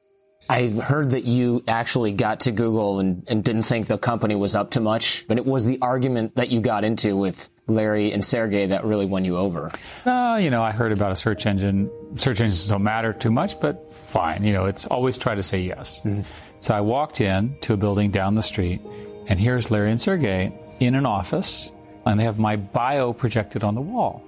I 0.49 0.69
heard 0.69 1.11
that 1.11 1.25
you 1.25 1.63
actually 1.67 2.13
got 2.13 2.41
to 2.41 2.51
Google 2.51 2.99
and, 2.99 3.25
and 3.27 3.43
didn't 3.43 3.61
think 3.61 3.85
the 3.85 3.99
company 3.99 4.33
was 4.33 4.55
up 4.55 4.71
to 4.71 4.79
much, 4.79 5.27
but 5.27 5.37
it 5.37 5.45
was 5.45 5.63
the 5.63 5.77
argument 5.83 6.37
that 6.37 6.49
you 6.49 6.61
got 6.61 6.83
into 6.83 7.15
with 7.15 7.47
Larry 7.67 8.11
and 8.11 8.25
Sergey 8.25 8.65
that 8.65 8.85
really 8.85 9.05
won 9.05 9.23
you 9.23 9.37
over. 9.37 9.71
Uh, 10.03 10.39
you 10.41 10.49
know, 10.49 10.63
I 10.63 10.71
heard 10.71 10.91
about 10.91 11.11
a 11.11 11.15
search 11.15 11.45
engine. 11.45 11.91
Search 12.15 12.41
engines 12.41 12.65
don't 12.65 12.83
matter 12.83 13.13
too 13.13 13.31
much, 13.31 13.59
but 13.59 13.93
fine. 13.93 14.43
You 14.43 14.51
know, 14.51 14.65
it's 14.65 14.87
always 14.87 15.19
try 15.19 15.35
to 15.35 15.43
say 15.43 15.61
yes. 15.61 15.99
Mm-hmm. 15.99 16.23
So 16.61 16.75
I 16.75 16.81
walked 16.81 17.21
in 17.21 17.57
to 17.61 17.73
a 17.73 17.77
building 17.77 18.11
down 18.11 18.35
the 18.35 18.43
street, 18.43 18.81
and 19.27 19.39
here's 19.39 19.71
Larry 19.71 19.89
and 19.89 19.99
Sergey 19.99 20.53
in 20.79 20.93
an 20.93 21.07
office, 21.07 21.71
and 22.05 22.19
they 22.19 22.23
have 22.23 22.37
my 22.37 22.55
bio 22.55 23.13
projected 23.13 23.63
on 23.63 23.73
the 23.73 23.81
wall. 23.81 24.23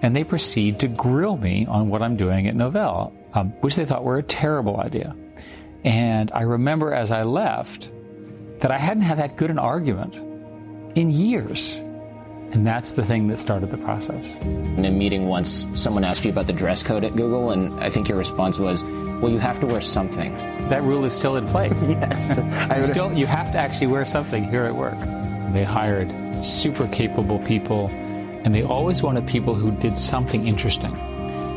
And 0.00 0.16
they 0.16 0.24
proceed 0.24 0.80
to 0.80 0.88
grill 0.88 1.36
me 1.36 1.66
on 1.66 1.90
what 1.90 2.02
I'm 2.02 2.16
doing 2.16 2.48
at 2.48 2.54
Novell, 2.54 3.12
um, 3.34 3.50
which 3.60 3.76
they 3.76 3.84
thought 3.84 4.04
were 4.04 4.16
a 4.16 4.22
terrible 4.22 4.80
idea. 4.80 5.14
And 5.84 6.30
I 6.32 6.42
remember 6.42 6.94
as 6.94 7.12
I 7.12 7.24
left 7.24 7.90
that 8.60 8.70
I 8.70 8.78
hadn't 8.78 9.02
had 9.02 9.18
that 9.18 9.36
good 9.36 9.50
an 9.50 9.58
argument 9.58 10.16
in 10.96 11.10
years. 11.10 11.78
And 12.54 12.64
that's 12.64 12.92
the 12.92 13.04
thing 13.04 13.26
that 13.28 13.40
started 13.40 13.72
the 13.72 13.78
process. 13.78 14.36
In 14.36 14.84
a 14.84 14.90
meeting 14.92 15.26
once, 15.26 15.66
someone 15.74 16.04
asked 16.04 16.24
you 16.24 16.30
about 16.30 16.46
the 16.46 16.52
dress 16.52 16.84
code 16.84 17.02
at 17.02 17.16
Google, 17.16 17.50
and 17.50 17.74
I 17.82 17.90
think 17.90 18.08
your 18.08 18.16
response 18.16 18.60
was, 18.60 18.84
well, 18.84 19.28
you 19.28 19.40
have 19.40 19.58
to 19.58 19.66
wear 19.66 19.80
something. 19.80 20.32
That 20.68 20.84
rule 20.84 21.04
is 21.04 21.14
still 21.14 21.34
in 21.34 21.48
place. 21.48 21.82
yes. 21.82 22.30
you, 22.78 22.86
still, 22.86 23.12
you 23.12 23.26
have 23.26 23.50
to 23.52 23.58
actually 23.58 23.88
wear 23.88 24.04
something 24.04 24.48
here 24.48 24.62
at 24.62 24.74
work. 24.74 24.98
They 25.52 25.64
hired 25.64 26.12
super 26.46 26.86
capable 26.86 27.40
people, 27.40 27.88
and 27.88 28.54
they 28.54 28.62
always 28.62 29.02
wanted 29.02 29.26
people 29.26 29.56
who 29.56 29.72
did 29.72 29.98
something 29.98 30.46
interesting. 30.46 30.94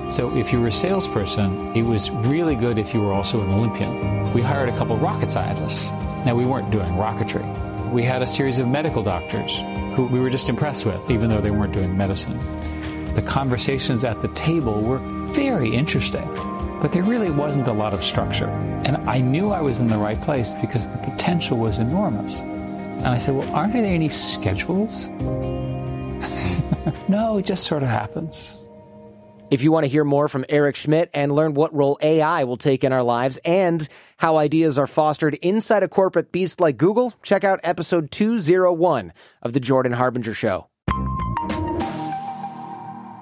So 0.10 0.36
if 0.36 0.52
you 0.52 0.60
were 0.60 0.70
a 0.70 0.72
salesperson, 0.72 1.76
it 1.76 1.84
was 1.84 2.10
really 2.10 2.56
good 2.56 2.80
if 2.80 2.96
you 2.96 3.02
were 3.02 3.14
also 3.14 3.40
an 3.42 3.52
Olympian. 3.52 4.34
We 4.34 4.42
hired 4.42 4.70
a 4.70 4.76
couple 4.76 4.98
rocket 4.98 5.30
scientists. 5.30 5.92
Now, 6.26 6.34
we 6.34 6.46
weren't 6.46 6.72
doing 6.72 6.90
rocketry. 6.94 7.46
We 7.92 8.02
had 8.02 8.24
a 8.24 8.28
series 8.28 8.58
of 8.58 8.68
medical 8.68 9.04
doctors 9.04 9.62
who 9.98 10.06
we 10.06 10.20
were 10.20 10.30
just 10.30 10.48
impressed 10.48 10.86
with, 10.86 11.10
even 11.10 11.28
though 11.32 11.42
they 11.42 11.50
weren't 11.50 11.74
doing 11.74 11.98
medicine. 11.98 12.38
the 13.16 13.22
conversations 13.24 14.04
at 14.04 14.22
the 14.22 14.28
table 14.30 14.80
were 14.80 15.00
very 15.34 15.74
interesting, 15.74 16.28
but 16.84 16.92
there 16.92 17.02
really 17.02 17.32
wasn't 17.32 17.68
a 17.68 17.74
lot 17.74 17.96
of 17.96 18.04
structure. 18.04 18.48
And 18.86 18.98
I 19.10 19.18
knew 19.18 19.50
I 19.50 19.60
was 19.60 19.80
in 19.80 19.88
the 19.88 19.98
right 19.98 20.22
place 20.22 20.54
because 20.54 20.88
the 20.88 21.00
potential 21.00 21.58
was 21.58 21.80
enormous. 21.80 22.38
And 22.38 23.08
I 23.08 23.18
said, 23.18 23.34
Well, 23.34 23.52
aren't 23.56 23.74
there 23.74 23.84
any 23.84 24.10
schedules? 24.10 25.10
no, 27.08 27.40
it 27.40 27.46
just 27.46 27.66
sort 27.66 27.82
of 27.82 27.90
happens. 27.90 28.67
If 29.50 29.62
you 29.62 29.72
want 29.72 29.86
to 29.86 29.90
hear 29.90 30.04
more 30.04 30.28
from 30.28 30.44
Eric 30.50 30.76
Schmidt 30.76 31.10
and 31.14 31.32
learn 31.34 31.54
what 31.54 31.74
role 31.74 31.98
AI 32.02 32.44
will 32.44 32.58
take 32.58 32.84
in 32.84 32.92
our 32.92 33.04
lives 33.04 33.40
and 33.46 33.88
how 34.18 34.36
ideas 34.36 34.78
are 34.78 34.88
fostered 34.88 35.36
inside 35.36 35.84
a 35.84 35.88
corporate 35.88 36.34
beast 36.34 36.60
like 36.60 36.76
Google, 36.76 37.14
check 37.24 37.46
out 37.46 37.62
episode 37.64 38.12
201 38.12 39.14
of 39.42 39.54
The 39.54 39.62
Jordan 39.62 39.94
Harbinger 39.94 40.34
Show. 40.34 40.68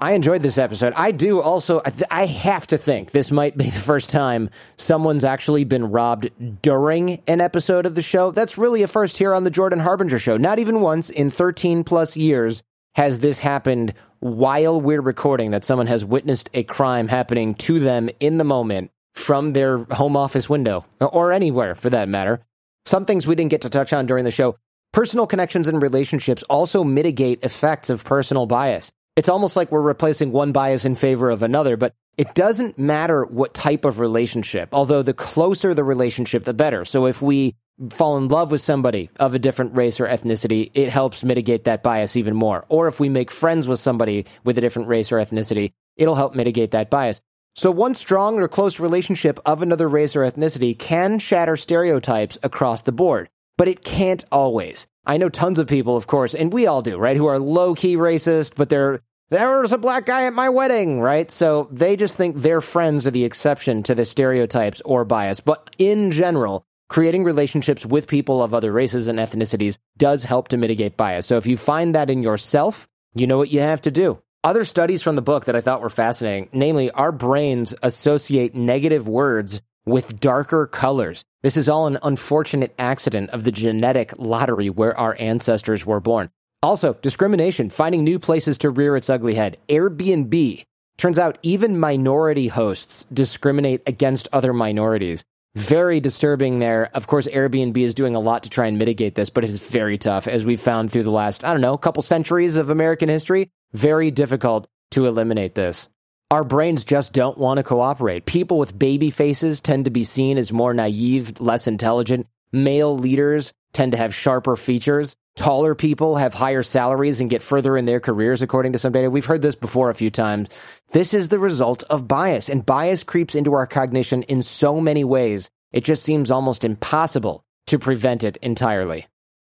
I 0.02 0.14
enjoyed 0.14 0.42
this 0.42 0.58
episode. 0.58 0.94
I 0.96 1.12
do 1.12 1.42
also, 1.42 1.84
I 2.10 2.26
have 2.26 2.66
to 2.68 2.78
think 2.80 3.12
this 3.12 3.30
might 3.30 3.56
be 3.56 3.66
the 3.70 3.80
first 3.80 4.10
time 4.10 4.50
someone's 4.78 5.26
actually 5.26 5.64
been 5.64 5.92
robbed 5.92 6.32
during 6.64 7.22
an 7.28 7.40
episode 7.40 7.86
of 7.86 7.94
the 7.94 8.02
show. 8.02 8.32
That's 8.32 8.58
really 8.58 8.82
a 8.82 8.88
first 8.88 9.18
here 9.18 9.36
on 9.36 9.44
The 9.44 9.52
Jordan 9.52 9.80
Harbinger 9.80 10.18
Show. 10.18 10.38
Not 10.38 10.58
even 10.58 10.82
once 10.82 11.12
in 11.12 11.30
13 11.30 11.84
plus 11.84 12.18
years 12.18 12.64
has 12.96 13.20
this 13.20 13.40
happened 13.40 13.94
while 14.26 14.82
we're 14.82 15.02
recording 15.02 15.52
that 15.52 15.64
someone 15.64 15.86
has 15.86 16.04
witnessed 16.04 16.50
a 16.56 16.64
crime 16.64 17.08
happening 17.08 17.54
to 17.54 17.80
them 17.80 18.10
in 18.20 18.40
the 18.40 18.44
moment 18.44 18.90
from 19.14 19.54
their 19.54 19.78
home 19.92 20.18
office 20.18 20.50
window 20.50 20.84
or 21.00 21.32
anywhere 21.32 21.76
for 21.76 21.92
that 21.92 22.10
matter. 22.10 22.42
Some 22.88 23.06
things 23.06 23.28
we 23.28 23.36
didn't 23.36 23.52
get 23.52 23.62
to 23.62 23.70
touch 23.70 23.94
on 23.94 24.08
during 24.08 24.24
the 24.24 24.32
show. 24.32 24.58
Personal 24.92 25.28
connections 25.28 25.68
and 25.68 25.80
relationships 25.80 26.42
also 26.50 26.84
mitigate 26.84 27.44
effects 27.44 27.92
of 27.92 28.04
personal 28.04 28.48
bias. 28.48 28.92
It's 29.16 29.30
almost 29.30 29.56
like 29.56 29.72
we're 29.72 29.82
replacing 29.82 30.32
one 30.32 30.52
bias 30.52 30.86
in 30.86 30.96
favor 30.96 31.30
of 31.30 31.44
another, 31.44 31.78
but 31.78 31.94
it 32.18 32.34
doesn't 32.34 32.80
matter 32.80 33.26
what 33.26 33.54
type 33.54 33.86
of 33.86 34.00
relationship, 34.00 34.70
although 34.72 35.04
the 35.04 35.14
closer 35.14 35.76
the 35.76 35.84
relationship, 35.84 36.46
the 36.46 36.54
better. 36.56 36.84
So 36.84 37.06
if 37.06 37.22
we 37.22 37.54
fall 37.90 38.18
in 38.18 38.28
love 38.28 38.52
with 38.52 38.62
somebody 38.62 39.10
of 39.20 39.34
a 39.34 39.40
different 39.40 39.76
race 39.76 40.00
or 40.00 40.08
ethnicity, 40.08 40.72
it 40.74 40.90
helps 40.90 41.24
mitigate 41.24 41.66
that 41.66 41.84
bias 41.84 42.16
even 42.16 42.36
more. 42.36 42.66
Or 42.70 42.88
if 42.88 43.00
we 43.00 43.10
make 43.10 43.32
friends 43.32 43.68
with 43.68 43.80
somebody 43.80 44.26
with 44.44 44.58
a 44.58 44.62
different 44.62 44.88
race 44.88 45.12
or 45.12 45.18
ethnicity, 45.18 45.72
it'll 45.98 46.16
help 46.16 46.36
mitigate 46.36 46.72
that 46.72 46.90
bias. 46.90 47.22
So 47.56 47.72
one 47.72 47.96
strong 47.96 48.40
or 48.40 48.48
close 48.48 48.80
relationship 48.80 49.40
of 49.46 49.62
another 49.62 49.88
race 49.88 50.16
or 50.16 50.22
ethnicity 50.22 50.78
can 50.78 51.20
shatter 51.20 51.56
stereotypes 51.56 52.38
across 52.44 52.82
the 52.82 52.92
board, 52.92 53.30
but 53.58 53.68
it 53.68 53.84
can't 53.84 54.26
always. 54.32 54.88
I 55.06 55.18
know 55.18 55.30
tons 55.30 55.60
of 55.60 55.68
people, 55.68 55.96
of 55.96 56.08
course, 56.08 56.36
and 56.36 56.52
we 56.52 56.68
all 56.68 56.82
do, 56.82 56.98
right, 56.98 57.16
who 57.16 57.28
are 57.28 57.40
low 57.40 57.76
key 57.76 57.96
racist, 57.96 58.54
but 58.56 58.70
they're 58.70 59.02
there 59.30 59.60
was 59.60 59.72
a 59.72 59.78
black 59.80 60.06
guy 60.06 60.26
at 60.26 60.34
my 60.34 60.50
wedding, 60.50 61.02
right? 61.02 61.32
So 61.32 61.68
they 61.72 61.96
just 61.96 62.16
think 62.16 62.38
their 62.38 62.62
friends 62.62 63.08
are 63.08 63.12
the 63.12 63.26
exception 63.26 63.82
to 63.84 63.96
the 63.96 64.06
stereotypes 64.06 64.82
or 64.86 65.04
bias. 65.04 65.40
But 65.40 65.76
in 65.80 66.12
general, 66.12 66.64
creating 66.90 67.24
relationships 67.24 67.86
with 67.86 68.08
people 68.08 68.44
of 68.44 68.54
other 68.54 68.72
races 68.72 69.08
and 69.08 69.20
ethnicities 69.20 69.78
does 69.98 70.24
help 70.24 70.50
to 70.50 70.58
mitigate 70.58 70.98
bias. 70.98 71.26
So 71.26 71.38
if 71.38 71.46
you 71.46 71.58
find 71.58 71.96
that 71.96 72.10
in 72.10 72.24
yourself, 72.24 72.88
you 73.14 73.28
know 73.28 73.38
what 73.38 73.52
you 73.52 73.62
have 73.62 73.82
to 73.84 73.92
do. 73.92 74.20
Other 74.44 74.64
studies 74.64 75.02
from 75.02 75.16
the 75.16 75.24
book 75.24 75.46
that 75.46 75.56
I 75.56 75.62
thought 75.62 75.82
were 75.82 75.90
fascinating, 75.90 76.50
namely, 76.54 76.92
our 76.92 77.12
brains 77.12 77.74
associate 77.82 78.54
negative 78.54 79.08
words 79.08 79.62
with 79.86 80.20
darker 80.20 80.68
colors. 80.68 81.26
This 81.42 81.58
is 81.58 81.68
all 81.68 81.88
an 81.88 81.98
unfortunate 82.04 82.76
accident 82.78 83.32
of 83.32 83.44
the 83.44 83.52
genetic 83.52 84.14
lottery 84.18 84.70
where 84.70 84.98
our 84.98 85.16
ancestors 85.20 85.86
were 85.86 86.00
born. 86.00 86.30
Also, 86.62 86.94
discrimination, 86.94 87.70
finding 87.70 88.04
new 88.04 88.20
places 88.20 88.58
to 88.60 88.70
rear 88.70 88.96
its 88.96 89.10
ugly 89.10 89.36
head. 89.36 89.58
Airbnb. 89.70 90.64
Turns 90.98 91.20
out 91.20 91.40
even 91.42 91.80
minority 91.80 92.48
hosts 92.48 93.06
discriminate 93.12 93.82
against 93.86 94.28
other 94.32 94.54
minorities 94.54 95.24
very 95.56 96.00
disturbing 96.00 96.60
there. 96.60 96.90
Of 96.94 97.08
course, 97.08 97.28
Airbnb 97.28 97.78
is 97.78 97.96
doing 97.96 98.16
a 98.16 98.20
lot 98.20 98.44
to 98.44 98.50
try 98.50 98.68
and 98.68 98.78
mitigate 98.78 99.16
this, 99.16 99.30
but 99.30 99.44
it 99.44 99.50
is 99.50 99.60
very 99.60 99.98
tough, 99.98 100.28
as 100.28 100.46
we've 100.46 100.62
found 100.62 100.92
through 100.92 101.04
the 101.04 101.12
last, 101.12 101.44
I 101.44 101.52
don't 101.52 101.62
know, 101.62 101.78
couple 101.78 102.04
centuries 102.04 102.58
of 102.58 102.70
American 102.70 103.10
history. 103.10 103.50
Very 103.74 104.12
difficult 104.12 104.68
to 104.92 105.08
eliminate 105.08 105.56
this. 105.56 105.88
Our 106.32 106.44
brains 106.44 106.84
just 106.84 107.14
don't 107.14 107.38
want 107.38 107.58
to 107.58 107.64
cooperate. 107.64 108.26
People 108.26 108.58
with 108.58 108.78
baby 108.78 109.10
faces 109.10 109.62
tend 109.62 109.86
to 109.86 109.92
be 109.92 110.04
seen 110.04 110.38
as 110.38 110.52
more 110.52 110.74
naive, 110.74 111.40
less 111.40 111.68
intelligent. 111.68 112.28
Male 112.52 112.98
leaders 112.98 113.54
tend 113.74 113.92
to 113.92 113.98
have 113.98 114.14
sharper 114.14 114.56
features. 114.56 115.16
Taller 115.36 115.76
people 115.76 116.16
have 116.16 116.34
higher 116.34 116.64
salaries 116.64 117.20
and 117.20 117.30
get 117.30 117.42
further 117.42 117.76
in 117.76 117.86
their 117.86 118.00
careers, 118.00 118.42
according 118.42 118.72
to 118.72 118.80
some 118.80 118.94
data. 118.94 119.10
We've 119.10 119.26
heard 119.26 119.42
this 119.42 119.56
before 119.56 119.90
a 119.90 119.96
few 119.96 120.10
times. 120.10 120.48
This 120.92 121.14
is 121.14 121.28
the 121.28 121.40
result 121.40 121.84
of 121.84 122.08
bias, 122.08 122.48
and 122.48 122.66
bias 122.66 123.04
creeps 123.04 123.36
into 123.36 123.54
our 123.54 123.68
cognition 123.68 124.24
in 124.24 124.42
so 124.42 124.80
many 124.80 125.04
ways, 125.04 125.50
it 125.74 125.84
just 125.84 126.04
seems 126.04 126.32
almost 126.32 126.64
impossible 126.64 127.44
to 127.68 127.78
prevent 127.78 128.24
it 128.24 128.38
entirely. 128.38 129.08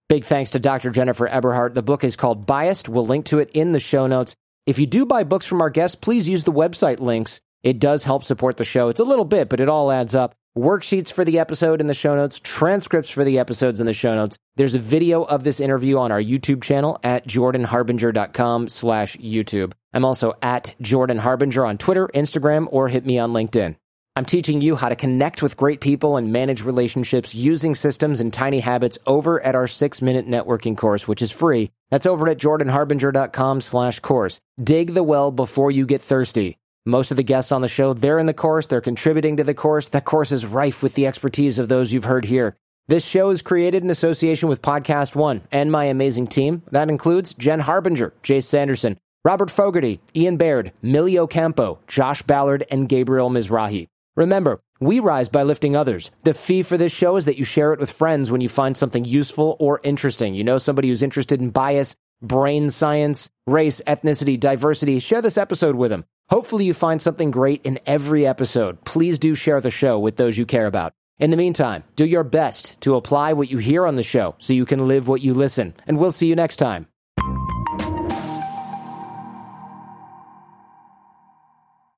Big 0.09 0.25
thanks 0.25 0.49
to 0.51 0.59
Dr. 0.59 0.89
Jennifer 0.89 1.25
Eberhardt. 1.25 1.73
The 1.73 1.81
book 1.81 2.03
is 2.03 2.17
called 2.17 2.45
Biased. 2.45 2.89
We'll 2.89 3.07
link 3.07 3.25
to 3.27 3.39
it 3.39 3.49
in 3.51 3.71
the 3.71 3.79
show 3.79 4.07
notes. 4.07 4.35
If 4.65 4.79
you 4.79 4.87
do 4.87 5.05
buy 5.05 5.23
books 5.23 5.45
from 5.45 5.61
our 5.61 5.69
guests, 5.69 5.95
please 5.95 6.27
use 6.27 6.43
the 6.43 6.51
website 6.51 6.99
links. 6.99 7.39
It 7.63 7.79
does 7.79 8.03
help 8.03 8.25
support 8.25 8.57
the 8.57 8.65
show. 8.65 8.89
It's 8.89 8.99
a 8.99 9.05
little 9.05 9.25
bit, 9.25 9.47
but 9.47 9.61
it 9.61 9.69
all 9.69 9.89
adds 9.89 10.15
up 10.15 10.35
worksheets 10.57 11.11
for 11.11 11.23
the 11.23 11.39
episode 11.39 11.79
in 11.79 11.87
the 11.87 11.93
show 11.93 12.15
notes, 12.15 12.39
transcripts 12.39 13.09
for 13.09 13.23
the 13.23 13.39
episodes 13.39 13.79
in 13.79 13.85
the 13.85 13.93
show 13.93 14.15
notes. 14.15 14.37
There's 14.55 14.75
a 14.75 14.79
video 14.79 15.23
of 15.23 15.43
this 15.43 15.59
interview 15.59 15.97
on 15.97 16.11
our 16.11 16.21
YouTube 16.21 16.63
channel 16.63 16.99
at 17.03 17.27
jordanharbinger.com 17.27 18.67
slash 18.67 19.15
YouTube. 19.17 19.73
I'm 19.93 20.05
also 20.05 20.33
at 20.41 20.75
Jordan 20.81 21.19
Harbinger 21.19 21.65
on 21.65 21.77
Twitter, 21.77 22.07
Instagram, 22.13 22.67
or 22.71 22.89
hit 22.89 23.05
me 23.05 23.17
on 23.19 23.33
LinkedIn. 23.33 23.75
I'm 24.17 24.25
teaching 24.25 24.61
you 24.61 24.75
how 24.75 24.89
to 24.89 24.95
connect 24.95 25.43
with 25.43 25.57
great 25.57 25.79
people 25.79 26.17
and 26.17 26.33
manage 26.33 26.63
relationships 26.63 27.35
using 27.35 27.75
systems 27.75 28.19
and 28.19 28.33
tiny 28.33 28.61
habits 28.61 28.97
over 29.05 29.39
at 29.41 29.53
our 29.53 29.67
six 29.67 30.01
minute 30.01 30.27
networking 30.27 30.75
course, 30.75 31.07
which 31.07 31.21
is 31.21 31.29
free. 31.29 31.69
That's 31.91 32.07
over 32.07 32.27
at 32.27 32.39
jordanharbinger.com 32.39 33.61
slash 33.61 33.99
course. 33.99 34.39
Dig 34.61 34.95
the 34.95 35.03
well 35.03 35.29
before 35.29 35.69
you 35.69 35.85
get 35.85 36.01
thirsty. 36.01 36.57
Most 36.87 37.11
of 37.11 37.17
the 37.17 37.23
guests 37.23 37.51
on 37.51 37.59
the 37.59 37.67
show, 37.67 37.93
they're 37.93 38.17
in 38.17 38.27
the 38.27 38.33
course, 38.33 38.65
they're 38.65 38.79
contributing 38.79 39.35
to 39.35 39.43
the 39.43 39.53
course. 39.53 39.89
That 39.89 40.05
course 40.05 40.31
is 40.31 40.45
rife 40.45 40.81
with 40.81 40.93
the 40.93 41.05
expertise 41.05 41.59
of 41.59 41.67
those 41.67 41.91
you've 41.91 42.05
heard 42.05 42.23
here. 42.23 42.55
This 42.87 43.05
show 43.05 43.29
is 43.29 43.41
created 43.41 43.83
in 43.83 43.89
association 43.89 44.47
with 44.47 44.61
Podcast 44.61 45.13
One 45.13 45.41
and 45.51 45.69
my 45.69 45.83
amazing 45.83 46.27
team. 46.27 46.63
That 46.71 46.89
includes 46.89 47.33
Jen 47.33 47.59
Harbinger, 47.59 48.13
Jase 48.23 48.47
Sanderson, 48.47 48.97
Robert 49.25 49.51
Fogarty, 49.51 49.99
Ian 50.15 50.37
Baird, 50.37 50.71
Millie 50.81 51.19
Ocampo, 51.19 51.79
Josh 51.87 52.21
Ballard, 52.21 52.65
and 52.71 52.87
Gabriel 52.87 53.29
Mizrahi. 53.29 53.89
Remember, 54.15 54.61
we 54.79 55.01
rise 55.01 55.27
by 55.27 55.43
lifting 55.43 55.75
others. 55.75 56.09
The 56.23 56.33
fee 56.33 56.63
for 56.63 56.77
this 56.77 56.93
show 56.93 57.17
is 57.17 57.25
that 57.25 57.37
you 57.37 57.43
share 57.43 57.73
it 57.73 57.81
with 57.81 57.91
friends 57.91 58.31
when 58.31 58.39
you 58.39 58.47
find 58.47 58.77
something 58.77 59.03
useful 59.03 59.57
or 59.59 59.81
interesting. 59.83 60.35
You 60.35 60.45
know 60.45 60.57
somebody 60.57 60.87
who's 60.87 61.03
interested 61.03 61.41
in 61.41 61.49
bias, 61.49 61.97
brain 62.21 62.71
science, 62.71 63.29
race, 63.45 63.81
ethnicity, 63.85 64.39
diversity. 64.39 64.99
Share 64.99 65.21
this 65.21 65.37
episode 65.37 65.75
with 65.75 65.91
them. 65.91 66.05
Hopefully, 66.29 66.65
you 66.65 66.73
find 66.73 67.01
something 67.01 67.31
great 67.31 67.65
in 67.65 67.79
every 67.85 68.27
episode. 68.27 68.83
Please 68.83 69.17
do 69.17 69.33
share 69.33 69.61
the 69.61 69.71
show 69.71 69.97
with 69.97 70.17
those 70.17 70.37
you 70.37 70.45
care 70.45 70.65
about. 70.65 70.93
In 71.19 71.31
the 71.31 71.37
meantime, 71.37 71.83
do 71.95 72.05
your 72.05 72.23
best 72.23 72.79
to 72.81 72.95
apply 72.95 73.33
what 73.33 73.49
you 73.49 73.57
hear 73.57 73.87
on 73.87 73.95
the 73.95 74.03
show 74.03 74.35
so 74.37 74.53
you 74.53 74.65
can 74.65 74.87
live 74.87 75.07
what 75.07 75.21
you 75.21 75.33
listen. 75.33 75.73
And 75.87 75.97
we'll 75.97 76.11
see 76.11 76.27
you 76.27 76.35
next 76.35 76.57
time. 76.57 76.87